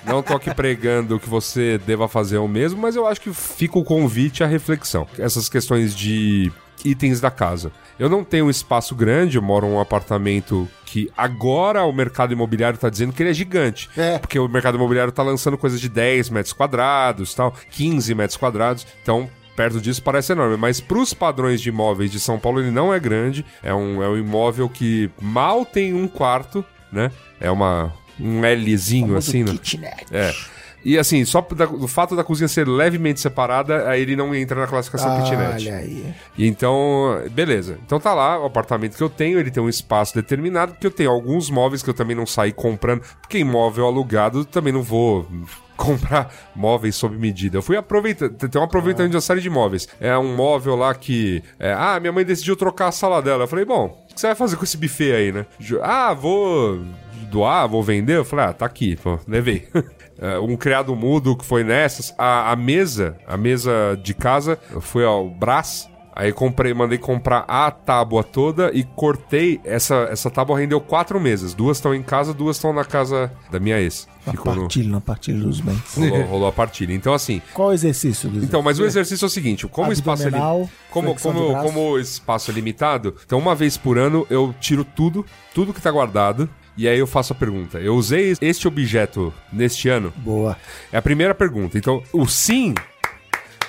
Não 0.09 0.23
tô 0.23 0.35
aqui 0.35 0.55
pregando 0.55 1.21
que 1.21 1.29
você 1.29 1.79
deva 1.87 2.09
fazer 2.09 2.39
o 2.39 2.49
mesmo, 2.49 2.81
mas 2.81 2.97
eu 2.97 3.07
acho 3.07 3.21
que 3.21 3.31
fica 3.31 3.79
o 3.79 3.85
convite 3.85 4.43
à 4.43 4.47
reflexão. 4.47 5.07
Essas 5.19 5.51
questões 5.51 5.95
de 5.95 6.51
itens 6.85 7.21
da 7.21 7.31
casa. 7.31 7.73
Eu 7.99 8.09
não 8.09 8.23
tenho 8.23 8.47
um 8.47 8.51
espaço 8.51 8.95
grande, 8.95 9.37
eu 9.37 9.43
moro 9.43 9.67
num 9.67 9.81
apartamento 9.81 10.69
que 10.87 11.11
agora 11.17 11.85
o 11.85 11.93
mercado 11.93 12.33
imobiliário 12.33 12.79
tá 12.79 12.89
dizendo 12.89 13.13
que 13.13 13.23
ele 13.23 13.31
é 13.31 13.35
gigante. 13.35 13.91
É. 13.97 14.19
Porque 14.19 14.39
o 14.39 14.49
mercado 14.49 14.77
imobiliário 14.77 15.13
tá 15.13 15.23
lançando 15.23 15.59
coisas 15.59 15.81
de 15.81 15.89
10 15.89 16.31
metros 16.31 16.53
quadrados, 16.53 17.35
tal, 17.35 17.53
15 17.71 18.15
metros 18.15 18.37
quadrados. 18.37 18.87
Então, 19.03 19.29
perto 19.57 19.81
disso 19.81 20.03
parece 20.03 20.33
enorme, 20.33 20.57
mas 20.57 20.81
pros 20.81 21.13
padrões 21.13 21.61
de 21.61 21.69
imóveis 21.69 22.13
de 22.13 22.21
São 22.21 22.39
Paulo 22.39 22.61
ele 22.61 22.71
não 22.71 22.95
é 22.95 23.01
grande. 23.01 23.45
É 23.63 23.75
um, 23.75 24.03
é 24.03 24.09
um 24.09 24.17
imóvel 24.17 24.69
que 24.69 25.11
mal 25.21 25.67
tem 25.67 25.93
um 25.93 26.07
quarto, 26.07 26.65
né? 26.93 27.11
É 27.41 27.51
uma 27.51 27.93
um 28.21 28.41
Lzinho 28.43 29.17
assim, 29.17 29.45
né? 29.45 29.53
Kitnet. 29.53 30.07
É. 30.11 30.35
E 30.85 30.97
assim, 30.99 31.25
só 31.25 31.41
da- 31.41 31.67
do 31.67 31.89
fato 31.89 32.15
da 32.17 32.23
cozinha 32.25 32.49
ser 32.49 32.67
levemente 32.67 33.21
separada, 33.21 33.89
aí 33.89 34.01
ele 34.03 34.15
não 34.17 34.35
entra 34.35 34.61
na 34.61 34.67
classificação 34.67 35.15
kitnet. 35.23 35.55
Olha 35.69 35.77
aí. 35.77 36.15
E 36.37 36.47
então, 36.47 37.23
beleza. 37.31 37.79
Então 37.85 37.99
tá 38.01 38.15
lá, 38.15 38.39
o 38.41 38.47
apartamento 38.47 38.97
que 38.97 39.03
eu 39.03 39.09
tenho, 39.11 39.39
ele 39.39 39.51
tem 39.51 39.63
um 39.63 39.69
espaço 39.69 40.15
determinado, 40.15 40.73
porque 40.73 40.87
eu 40.87 40.91
tenho 40.91 41.11
alguns 41.11 41.51
móveis 41.51 41.83
que 41.83 41.91
eu 41.91 41.95
também 41.95 42.17
não 42.17 42.27
saí 42.27 42.53
comprando, 42.53 43.03
porque 43.21 43.39
imóvel 43.39 43.87
alugado 43.87 44.45
também 44.45 44.73
não 44.73 44.83
vou 44.83 45.27
comprar 45.77 46.33
móveis 46.57 46.97
sob 46.97 47.17
medida. 47.17 47.57
Eu 47.59 47.63
fui 47.63 47.77
aproveitando, 47.77 48.35
tem 48.37 48.61
um 48.61 48.65
aproveitamento 48.65 49.11
de 49.11 49.17
uma 49.17 49.21
série 49.21 49.41
de 49.41 49.51
móveis. 49.51 49.89
É 50.01 50.17
um 50.19 50.35
móvel 50.35 50.75
lá 50.77 50.95
que, 50.95 51.43
é, 51.59 51.73
ah, 51.73 51.99
minha 52.01 52.13
mãe 52.13 52.25
decidiu 52.25 52.57
trocar 52.57 52.89
a 52.89 52.93
sala 52.93 53.21
dela. 53.23 53.45
Eu 53.45 53.49
falei, 53.49 53.65
bom, 53.65 53.87
o 54.11 54.15
que 54.15 54.21
você 54.21 54.27
vai 54.29 54.37
fazer 54.37 54.57
com 54.57 54.65
esse 54.65 54.77
buffet 54.77 55.13
aí, 55.13 55.33
né? 55.33 55.47
Ah, 55.83 56.15
vou 56.15 56.81
doar, 57.31 57.69
vou 57.69 57.83
vender. 57.83 58.17
Eu 58.17 58.25
falei, 58.25 58.47
ah, 58.47 58.53
tá 58.53 58.65
aqui, 58.67 58.97
pô, 58.97 59.19
levei. 59.29 59.69
É, 60.21 60.39
um 60.39 60.57
criado 60.57 60.95
mudo 60.97 61.37
que 61.37 61.45
foi 61.45 61.63
nessas. 61.63 62.13
A, 62.19 62.51
a 62.53 62.57
mesa, 62.57 63.17
a 63.27 63.37
mesa 63.37 63.99
de 64.03 64.15
casa, 64.15 64.59
foi 64.81 65.05
ao 65.05 65.29
Brás. 65.31 65.89
Aí 66.17 66.33
comprei, 66.33 66.75
mandei 66.75 66.99
comprar 66.99 67.45
a 67.47 67.71
tábua 67.71 68.25
toda 68.25 68.73
e 68.75 68.83
cortei. 68.83 69.61
Essa, 69.65 70.09
essa 70.11 70.29
tábua 70.29 70.59
rendeu 70.59 70.81
quatro 70.81 71.21
mesas. 71.21 71.55
Duas 71.55 71.77
estão 71.77 71.95
em 71.95 72.03
casa, 72.03 72.35
duas 72.35 72.57
estão 72.57 72.73
na 72.73 72.85
casa 72.85 73.31
da 73.53 73.61
minha 73.61 73.79
ex. 73.81 74.09
Ficou 74.29 74.53
no, 74.53 74.63
partilha, 74.63 74.89
não 74.91 75.01
partilha 75.01 75.39
dos 75.39 75.61
bens. 75.61 75.81
rolou, 75.97 76.23
rolou 76.25 76.49
a 76.49 76.53
partilha. 76.53 76.93
Então, 76.93 77.15
assim. 77.15 77.41
Qual 77.55 77.69
o 77.69 77.73
exercício, 77.73 78.29
Luiz? 78.29 78.43
Então, 78.43 78.61
mas 78.63 78.81
o 78.81 78.85
exercício 78.85 79.25
é 79.25 79.29
o 79.29 79.31
seguinte: 79.31 79.69
como 79.69 79.91
o 79.91 79.93
espaço 79.93 80.27
é 80.27 80.31
li- 80.31 80.37
como, 80.91 81.15
como, 81.15 81.55
como 81.63 81.91
o 81.93 81.99
espaço 82.01 82.51
é 82.51 82.55
limitado, 82.55 83.15
então 83.25 83.39
uma 83.39 83.55
vez 83.55 83.77
por 83.77 83.97
ano 83.97 84.27
eu 84.29 84.53
tiro 84.59 84.85
tudo, 84.85 85.25
tudo 85.55 85.73
que 85.73 85.81
tá 85.81 85.91
guardado. 85.93 86.51
E 86.79 86.89
aí 86.89 87.01
eu 87.01 87.07
faço 87.09 87.33
a 87.33 87.37
pergunta: 87.37 87.79
eu 87.79 87.97
usei 87.97 88.37
este 88.41 88.69
objeto 88.69 89.35
neste 89.53 89.89
ano? 89.89 90.13
Boa. 90.17 90.57
É 90.93 90.97
a 90.97 91.03
primeira 91.03 91.35
pergunta. 91.35 91.77
Então, 91.77 92.03
o 92.13 92.25
sim 92.25 92.73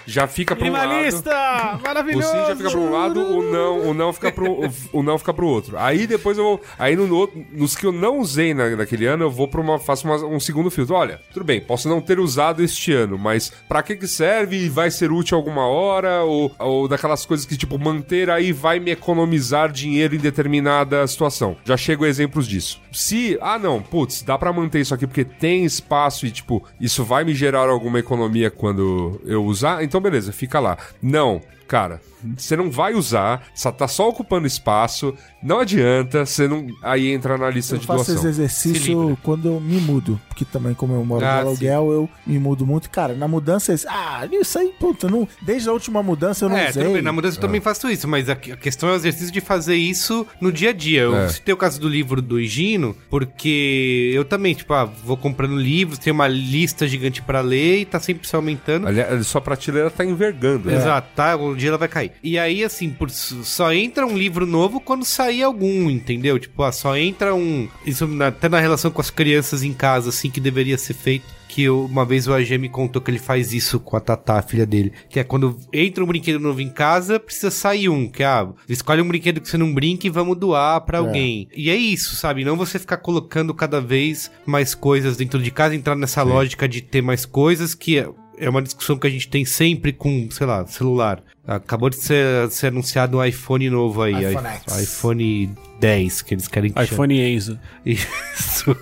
já 0.09 0.27
fica 0.27 0.55
para 0.55 0.67
um 0.67 0.71
lado. 0.71 0.87
Minimalista! 0.89 1.77
O 1.79 1.83
Maravilhoso! 1.83 2.27
sim 2.27 2.37
já 2.37 2.55
fica 2.55 2.69
para 2.71 2.79
um 2.79 2.91
lado, 2.91 3.19
o 3.21 3.41
não, 3.51 3.89
o 3.89 3.93
não 3.93 4.13
fica 4.13 4.31
pro, 4.31 4.51
o, 4.65 4.71
o 4.93 5.03
não 5.03 5.17
fica 5.17 5.33
pro 5.33 5.47
outro. 5.47 5.77
Aí 5.77 6.07
depois 6.07 6.37
eu 6.37 6.43
vou, 6.43 6.61
aí 6.77 6.95
no, 6.95 7.13
outro- 7.15 7.43
nos 7.51 7.75
que 7.75 7.85
eu 7.85 7.91
não 7.91 8.19
usei 8.19 8.53
na, 8.53 8.69
naquele 8.75 9.05
ano, 9.05 9.25
eu 9.25 9.31
vou 9.31 9.47
para 9.47 9.61
uma 9.61 9.79
faço 9.79 10.07
uma- 10.07 10.25
um 10.25 10.39
segundo 10.39 10.69
filtro. 10.71 10.95
Olha, 10.95 11.19
tudo 11.33 11.43
bem, 11.45 11.61
posso 11.61 11.87
não 11.87 12.01
ter 12.01 12.19
usado 12.19 12.63
este 12.63 12.91
ano, 12.93 13.17
mas 13.17 13.51
para 13.67 13.83
que 13.83 13.95
que 13.95 14.07
serve? 14.07 14.57
e 14.65 14.69
Vai 14.69 14.91
ser 14.91 15.11
útil 15.11 15.37
alguma 15.37 15.67
hora 15.67 16.21
ou, 16.23 16.51
ou 16.59 16.87
daquelas 16.87 17.25
coisas 17.25 17.45
que 17.45 17.57
tipo 17.57 17.77
manter 17.79 18.29
aí 18.29 18.51
vai 18.51 18.79
me 18.79 18.91
economizar 18.91 19.71
dinheiro 19.71 20.15
em 20.15 20.19
determinada 20.19 21.05
situação. 21.07 21.55
Já 21.65 21.75
chego 21.77 22.05
a 22.05 22.07
exemplos 22.07 22.47
disso. 22.47 22.81
Se, 22.91 23.37
ah 23.41 23.59
não, 23.59 23.81
putz, 23.81 24.21
dá 24.21 24.37
para 24.37 24.51
manter 24.53 24.79
isso 24.79 24.93
aqui 24.93 25.05
porque 25.05 25.23
tem 25.25 25.63
espaço 25.65 26.25
e 26.25 26.31
tipo, 26.31 26.63
isso 26.79 27.03
vai 27.03 27.23
me 27.23 27.33
gerar 27.35 27.69
alguma 27.69 27.99
economia 27.99 28.49
quando 28.49 29.19
eu 29.25 29.43
usar, 29.43 29.83
então 29.83 29.98
beleza, 30.01 30.31
fica 30.31 30.59
lá. 30.59 30.77
Não, 31.01 31.41
cara, 31.67 32.01
Você 32.37 32.55
não 32.55 32.69
vai 32.69 32.93
usar, 32.93 33.43
só 33.53 33.71
tá 33.71 33.87
só 33.87 34.09
ocupando 34.09 34.45
espaço, 34.47 35.13
não 35.41 35.59
adianta, 35.59 36.25
você 36.25 36.47
não. 36.47 36.67
Aí 36.81 37.11
entra 37.11 37.37
na 37.37 37.49
lista 37.49 37.75
Eu 37.75 37.79
de 37.79 37.85
faço 37.87 38.01
esse 38.01 38.11
doação. 38.13 38.23
Se 38.33 38.39
exercício 38.41 39.17
quando 39.23 39.47
eu 39.47 39.59
me 39.59 39.79
mudo. 39.79 40.19
Porque 40.27 40.43
também, 40.45 40.73
como 40.73 40.93
eu 40.93 41.03
moro 41.05 41.25
Ah, 41.25 41.41
no 41.41 41.47
aluguel, 41.49 41.91
eu 41.91 42.09
me 42.25 42.39
mudo 42.39 42.65
muito. 42.65 42.89
Cara, 42.89 43.13
na 43.13 43.27
mudança, 43.27 43.73
esse- 43.73 43.87
ah, 43.87 44.27
isso 44.31 44.57
aí, 44.59 44.73
puta, 44.79 45.07
não, 45.09 45.27
desde 45.41 45.67
a 45.69 45.73
última 45.73 46.01
mudança 46.03 46.45
eu 46.45 46.49
não 46.49 46.57
É, 46.57 46.69
usei. 46.69 46.83
bem, 46.83 47.01
na 47.01 47.11
mudança 47.11 47.37
eu 47.37 47.41
também 47.41 47.59
faço 47.61 47.89
isso, 47.89 48.07
mas 48.07 48.29
a, 48.29 48.33
a 48.33 48.35
questão 48.35 48.89
é 48.89 48.93
o 48.93 48.95
exercício 48.95 49.31
de 49.31 49.41
fazer 49.41 49.75
isso 49.75 50.25
no 50.41 50.51
dia 50.51 50.69
a 50.69 50.73
dia. 50.73 51.01
Eu 51.01 51.15
É. 51.15 51.29
citei 51.29 51.53
o 51.53 51.57
caso 51.57 51.79
do 51.79 51.87
livro 51.89 52.21
do 52.21 52.39
Higino, 52.39 52.95
porque 53.09 54.11
eu 54.13 54.25
também, 54.25 54.53
tipo, 54.53 54.73
ah, 54.73 54.85
vou 54.85 55.17
comprando 55.17 55.55
livros, 55.57 55.97
tem 55.99 56.11
uma 56.11 56.27
lista 56.27 56.87
gigante 56.87 57.21
pra 57.21 57.41
ler 57.41 57.79
e 57.81 57.85
tá 57.85 57.99
sempre 57.99 58.27
se 58.27 58.35
aumentando. 58.35 58.87
Aliás, 58.87 59.25
sua 59.27 59.41
prateleira 59.41 59.89
tá 59.89 60.05
envergando. 60.05 60.69
né? 60.69 60.75
Exato, 60.75 61.07
tá? 61.15 61.35
Um 61.37 61.55
dia 61.55 61.69
ela 61.69 61.77
vai 61.77 61.87
cair. 61.87 62.08
E 62.23 62.37
aí, 62.37 62.63
assim, 62.63 62.89
por- 62.89 63.09
só 63.09 63.73
entra 63.73 64.05
um 64.05 64.17
livro 64.17 64.45
novo 64.45 64.79
quando 64.79 65.05
sair 65.05 65.43
algum, 65.43 65.89
entendeu? 65.89 66.37
Tipo, 66.39 66.63
ah, 66.63 66.71
só 66.71 66.95
entra 66.97 67.33
um. 67.35 67.67
Isso 67.85 68.07
na- 68.07 68.27
até 68.27 68.47
na 68.49 68.59
relação 68.59 68.91
com 68.91 69.01
as 69.01 69.09
crianças 69.09 69.63
em 69.63 69.73
casa, 69.73 70.09
assim, 70.09 70.29
que 70.29 70.39
deveria 70.39 70.77
ser 70.77 70.93
feito. 70.93 71.25
Que 71.47 71.63
eu- 71.63 71.85
uma 71.85 72.05
vez 72.05 72.27
o 72.27 72.33
AG 72.33 72.59
me 72.59 72.69
contou 72.69 73.01
que 73.01 73.09
ele 73.09 73.17
faz 73.17 73.51
isso 73.53 73.79
com 73.79 73.97
a 73.97 73.99
Tatá, 73.99 74.37
a 74.37 74.41
filha 74.43 74.67
dele. 74.67 74.93
Que 75.09 75.19
é 75.19 75.23
quando 75.23 75.57
entra 75.73 76.03
um 76.03 76.07
brinquedo 76.07 76.39
novo 76.39 76.61
em 76.61 76.69
casa, 76.69 77.19
precisa 77.19 77.49
sair 77.49 77.89
um. 77.89 78.07
Que 78.07 78.23
ah, 78.23 78.47
escolhe 78.67 79.01
um 79.01 79.07
brinquedo 79.07 79.41
que 79.41 79.49
você 79.49 79.57
não 79.57 79.73
brinca 79.73 80.05
e 80.05 80.11
vamos 80.11 80.37
doar 80.37 80.81
pra 80.81 80.99
alguém. 80.99 81.47
E 81.55 81.71
é 81.71 81.75
isso, 81.75 82.15
sabe? 82.15 82.45
Não 82.45 82.55
você 82.55 82.77
ficar 82.77 82.97
colocando 82.97 83.51
cada 83.53 83.81
vez 83.81 84.29
mais 84.45 84.75
coisas 84.75 85.17
dentro 85.17 85.41
de 85.41 85.49
casa, 85.49 85.73
entrar 85.75 85.95
nessa 85.95 86.21
lógica 86.21 86.67
de 86.69 86.81
ter 86.81 87.01
mais 87.01 87.25
coisas 87.25 87.73
que. 87.73 87.97
é- 87.97 88.07
é 88.41 88.49
uma 88.49 88.61
discussão 88.61 88.97
que 88.97 89.05
a 89.05 89.09
gente 89.09 89.27
tem 89.27 89.43
sempre 89.43 89.91
com, 89.91 90.29
sei 90.31 90.47
lá, 90.47 90.65
celular. 90.65 91.21
Acabou 91.55 91.89
de 91.89 91.95
ser, 91.97 92.49
ser 92.51 92.67
anunciado 92.67 93.17
um 93.17 93.23
iPhone 93.25 93.69
novo 93.69 94.01
aí. 94.03 94.13
iPhone 94.13 94.47
i- 94.47 94.51
X. 94.69 94.81
iPhone 94.83 95.49
10, 95.79 96.21
que 96.21 96.33
eles 96.33 96.47
querem 96.47 96.71
que 96.71 96.75
chame. 96.79 96.91
iPhone 96.93 97.19
Enzo. 97.21 97.59
Isso. 97.85 98.75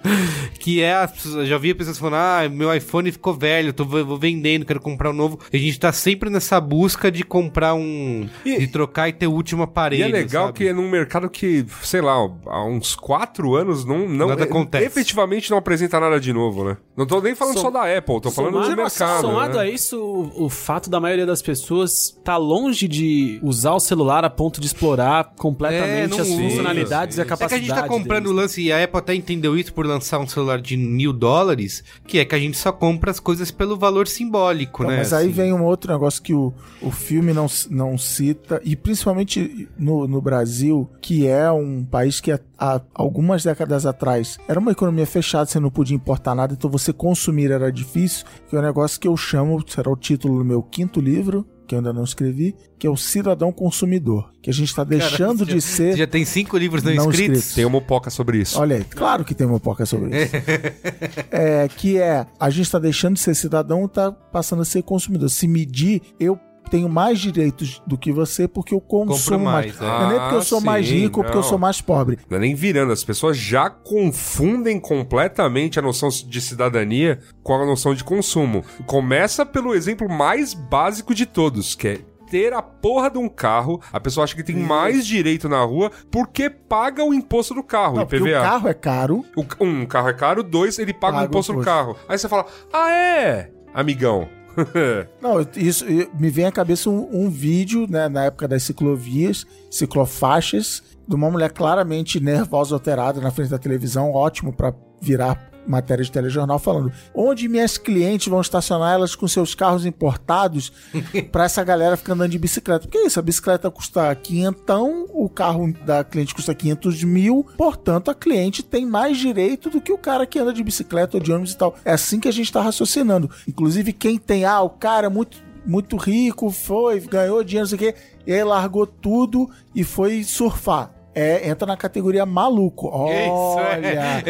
que 0.58 0.80
é, 0.82 0.94
as 0.94 1.12
pessoas- 1.12 1.34
eu 1.34 1.46
já 1.46 1.58
vi 1.58 1.74
pessoas 1.74 1.98
falando, 1.98 2.14
ah, 2.16 2.48
meu 2.48 2.74
iPhone 2.74 3.10
ficou 3.12 3.34
velho, 3.34 3.72
tô 3.72 3.84
vou 3.84 4.16
vendendo, 4.18 4.64
quero 4.64 4.80
comprar 4.80 5.10
um 5.10 5.12
novo. 5.12 5.38
E 5.52 5.56
a 5.56 5.60
gente 5.60 5.78
tá 5.78 5.92
sempre 5.92 6.30
nessa 6.30 6.60
busca 6.60 7.10
de 7.10 7.22
comprar 7.24 7.74
um, 7.74 8.28
E- 8.44 8.58
de 8.58 8.66
trocar 8.68 9.08
e 9.08 9.12
ter 9.12 9.26
o 9.26 9.32
último 9.32 9.62
E 9.62 9.64
aparelho. 9.64 10.04
é 10.04 10.08
legal 10.08 10.46
sabe? 10.46 10.58
que 10.58 10.68
é 10.68 10.72
num 10.72 10.88
mercado 10.88 11.28
que, 11.28 11.66
sei 11.82 12.00
lá, 12.00 12.14
há 12.46 12.64
uns 12.64 12.94
quatro 12.94 13.54
anos 13.54 13.84
não, 13.84 14.08
não 14.08 14.28
Nada 14.28 14.42
e- 14.42 14.44
acontece. 14.44 14.86
efetivamente 14.86 15.50
não 15.50 15.58
apresenta 15.58 15.98
nada 16.00 16.18
de 16.20 16.32
novo, 16.32 16.64
né? 16.64 16.76
Não 16.96 17.06
tô 17.06 17.20
nem 17.20 17.34
falando 17.34 17.54
Som- 17.56 17.62
só 17.62 17.70
da 17.70 17.82
Apple, 17.98 18.20
tô 18.20 18.30
falando 18.30 18.62
de 18.62 18.76
mercado. 18.76 19.20
somado 19.20 19.56
né? 19.58 19.64
a 19.64 19.68
isso, 19.68 20.00
o, 20.00 20.44
o 20.44 20.48
fato 20.48 20.88
da 20.88 21.00
maioria 21.00 21.26
das 21.26 21.42
pessoas 21.42 22.13
tá 22.22 22.36
longe 22.36 22.86
de 22.88 23.38
usar 23.42 23.72
o 23.74 23.80
celular 23.80 24.24
a 24.24 24.30
ponto 24.30 24.60
de 24.60 24.66
explorar 24.66 25.34
completamente 25.36 26.16
É, 26.18 26.20
as 26.22 26.28
usa, 26.28 26.36
funcionalidades 26.42 27.16
e 27.16 27.20
a 27.20 27.22
É 27.22 27.26
que 27.26 27.32
a 27.32 27.36
capacidade. 27.36 27.66
gente 27.66 27.74
tá 27.74 27.88
comprando 27.88 28.26
o 28.28 28.32
lance, 28.32 28.62
e 28.62 28.72
a 28.72 28.82
Apple 28.82 28.98
até 28.98 29.14
entendeu 29.14 29.56
isso 29.58 29.72
por 29.74 29.86
lançar 29.86 30.18
um 30.18 30.26
celular 30.26 30.60
de 30.60 30.76
mil 30.76 31.12
dólares, 31.12 31.82
que 32.06 32.18
é 32.18 32.24
que 32.24 32.34
a 32.34 32.38
gente 32.38 32.56
só 32.56 32.72
compra 32.72 33.10
as 33.10 33.20
coisas 33.20 33.50
pelo 33.50 33.76
valor 33.76 34.06
simbólico, 34.08 34.82
Então, 34.82 34.90
né? 34.92 34.98
mas 34.98 35.12
aí 35.12 35.26
assim. 35.26 35.34
vem 35.34 35.52
um 35.52 35.64
outro 35.64 35.92
negócio 35.92 36.22
que 36.22 36.32
o, 36.34 36.52
o 36.80 36.90
filme 36.90 37.32
não, 37.32 37.46
não 37.70 37.98
cita, 37.98 38.60
e 38.64 38.76
principalmente 38.76 39.68
no, 39.78 40.06
no 40.06 40.20
Brasil, 40.20 40.88
que 41.00 41.26
é 41.26 41.50
um 41.50 41.84
país 41.84 42.20
que 42.20 42.32
há, 42.32 42.40
há 42.58 42.80
algumas 42.94 43.44
décadas 43.44 43.86
atrás 43.86 44.38
era 44.48 44.58
uma 44.60 44.72
economia 44.72 45.06
fechada, 45.06 45.46
você 45.46 45.60
não 45.60 45.70
podia 45.70 45.96
importar 45.96 46.34
nada, 46.34 46.54
então 46.54 46.70
você 46.70 46.92
consumir 46.92 47.50
era 47.50 47.70
difícil, 47.70 48.24
que 48.48 48.56
é 48.56 48.58
um 48.58 48.62
negócio 48.62 49.00
que 49.00 49.08
eu 49.08 49.16
chamo, 49.16 49.62
será 49.66 49.90
o 49.90 49.96
título 49.96 50.38
do 50.38 50.44
meu 50.44 50.62
quinto 50.62 51.00
livro, 51.00 51.46
que 51.74 51.76
eu 51.76 51.78
ainda 51.80 51.92
não 51.92 52.04
escrevi, 52.04 52.54
que 52.78 52.86
é 52.86 52.90
o 52.90 52.96
Cidadão 52.96 53.52
Consumidor, 53.52 54.30
que 54.40 54.48
a 54.48 54.52
gente 54.52 54.68
está 54.70 54.84
deixando 54.84 55.44
você 55.44 55.54
de 55.54 55.60
ser... 55.60 55.96
Já 55.96 56.06
tem 56.06 56.24
cinco 56.24 56.56
livros 56.56 56.82
não, 56.82 56.94
Não 56.94 57.10
escritos? 57.10 57.38
escritos. 57.38 57.54
Tem 57.54 57.64
uma 57.64 57.80
poca 57.80 58.10
sobre 58.10 58.38
isso. 58.38 58.60
Olha 58.60 58.76
aí, 58.76 58.84
claro 58.84 59.24
que 59.24 59.34
tem 59.34 59.46
uma 59.46 59.60
poca 59.60 59.84
sobre 59.84 60.10
isso. 60.16 60.34
é, 61.30 61.68
que 61.68 61.98
é, 61.98 62.26
a 62.38 62.50
gente 62.50 62.66
está 62.66 62.78
deixando 62.78 63.14
de 63.14 63.20
ser 63.20 63.34
cidadão 63.34 63.84
e 63.84 63.88
tá 63.88 64.12
passando 64.12 64.62
a 64.62 64.64
ser 64.64 64.82
consumidor. 64.82 65.28
Se 65.28 65.48
medir, 65.48 66.00
eu 66.20 66.38
tenho 66.70 66.88
mais 66.88 67.18
direitos 67.20 67.82
do 67.86 67.96
que 67.96 68.12
você 68.12 68.48
porque 68.48 68.74
eu 68.74 68.80
consumo 68.80 69.44
mais. 69.44 69.78
mais, 69.78 69.80
é. 69.80 69.84
Não 69.84 70.06
é 70.06 70.08
nem 70.10 70.18
porque 70.20 70.34
eu 70.36 70.42
sou 70.42 70.58
Ah, 70.58 70.62
mais 70.62 70.86
sim, 70.88 70.94
rico 70.94 71.20
ou 71.20 71.24
porque 71.24 71.38
eu 71.38 71.42
sou 71.42 71.58
mais 71.58 71.80
pobre. 71.80 72.18
Não 72.28 72.36
é 72.36 72.40
nem 72.40 72.54
virando, 72.54 72.92
as 72.92 73.04
pessoas 73.04 73.36
já 73.36 73.68
confundem 73.70 74.78
completamente 74.80 75.78
a 75.78 75.82
noção 75.82 76.08
de 76.08 76.40
cidadania 76.40 77.18
com 77.42 77.54
a 77.54 77.64
noção 77.66 77.94
de 77.94 78.02
consumo. 78.04 78.64
Começa 78.86 79.44
pelo 79.46 79.74
exemplo 79.74 80.08
mais 80.08 80.54
básico 80.54 81.14
de 81.14 81.26
todos, 81.26 81.74
que 81.74 81.88
é 81.88 81.98
ter 82.30 82.52
a 82.52 82.62
porra 82.62 83.10
de 83.10 83.18
um 83.18 83.28
carro, 83.28 83.80
a 83.92 84.00
pessoa 84.00 84.24
acha 84.24 84.34
que 84.34 84.42
tem 84.42 84.56
mais 84.56 85.06
direito 85.06 85.48
na 85.48 85.62
rua 85.62 85.90
porque 86.10 86.48
paga 86.50 87.04
o 87.04 87.12
imposto 87.14 87.54
do 87.54 87.62
carro, 87.62 87.96
Não, 87.96 88.02
o 88.02 88.06
porque 88.06 88.22
o 88.22 88.26
IPVA. 88.26 88.40
carro 88.42 88.68
é 88.68 88.74
caro. 88.74 89.24
O- 89.36 89.64
um, 89.64 89.86
carro 89.86 90.08
é 90.08 90.12
caro, 90.14 90.42
dois, 90.42 90.78
ele 90.78 90.92
paga, 90.92 91.12
Paga 91.18 91.26
o 91.26 91.28
imposto 91.28 91.52
o 91.52 91.56
do 91.56 91.62
carro. 91.62 91.96
Aí 92.08 92.18
você 92.18 92.28
fala, 92.28 92.46
ah 92.72 92.90
é, 92.90 93.50
amigão. 93.72 94.28
Não, 95.20 95.46
isso 95.56 95.84
me 96.18 96.30
vem 96.30 96.46
à 96.46 96.52
cabeça 96.52 96.90
um, 96.90 97.24
um 97.24 97.30
vídeo, 97.30 97.86
né, 97.88 98.08
na 98.08 98.24
época 98.24 98.46
das 98.48 98.62
ciclovias, 98.62 99.46
ciclofaixas, 99.70 100.82
de 101.06 101.14
uma 101.14 101.30
mulher 101.30 101.52
claramente 101.52 102.20
nervosa, 102.20 102.74
alterada 102.74 103.20
na 103.20 103.30
frente 103.30 103.50
da 103.50 103.58
televisão, 103.58 104.12
ótimo 104.12 104.52
pra 104.52 104.72
virar 105.00 105.53
matéria 105.66 106.04
de 106.04 106.10
telejornal 106.10 106.58
falando 106.58 106.92
onde 107.14 107.48
minhas 107.48 107.78
clientes 107.78 108.28
vão 108.28 108.40
estacionar 108.40 108.94
elas 108.94 109.14
com 109.14 109.26
seus 109.26 109.54
carros 109.54 109.86
importados 109.86 110.72
pra 111.32 111.44
essa 111.44 111.62
galera 111.64 111.96
ficar 111.96 112.14
andando 112.14 112.30
de 112.30 112.38
bicicleta. 112.38 112.86
Porque 112.86 112.98
é 112.98 113.06
isso, 113.06 113.18
a 113.18 113.22
bicicleta 113.22 113.70
custa 113.70 114.14
quinhentão, 114.14 115.06
o 115.12 115.28
carro 115.28 115.72
da 115.84 116.04
cliente 116.04 116.34
custa 116.34 116.54
500 116.54 117.04
mil, 117.04 117.46
portanto 117.56 118.10
a 118.10 118.14
cliente 118.14 118.62
tem 118.62 118.86
mais 118.86 119.18
direito 119.18 119.70
do 119.70 119.80
que 119.80 119.92
o 119.92 119.98
cara 119.98 120.26
que 120.26 120.38
anda 120.38 120.52
de 120.52 120.62
bicicleta 120.62 121.16
ou 121.16 121.22
de 121.22 121.32
ônibus 121.32 121.52
e 121.52 121.56
tal. 121.56 121.74
É 121.84 121.92
assim 121.92 122.20
que 122.20 122.28
a 122.28 122.32
gente 122.32 122.52
tá 122.52 122.62
raciocinando. 122.62 123.30
Inclusive 123.48 123.92
quem 123.92 124.18
tem, 124.18 124.44
ah, 124.44 124.60
o 124.62 124.70
cara 124.70 125.06
é 125.06 125.10
muito 125.10 125.42
muito 125.66 125.96
rico, 125.96 126.50
foi, 126.50 127.00
ganhou 127.00 127.42
dinheiro, 127.42 127.64
não 127.70 127.78
sei 127.78 127.88
o 127.88 127.92
quê, 127.92 127.98
e 128.26 128.32
aí 128.32 128.44
largou 128.44 128.86
tudo 128.86 129.48
e 129.74 129.82
foi 129.82 130.22
surfar. 130.22 130.93
É, 131.14 131.48
entra 131.48 131.66
na 131.66 131.76
categoria 131.76 132.26
maluco. 132.26 132.88
Isso, 132.88 133.56
Olha, 133.56 134.22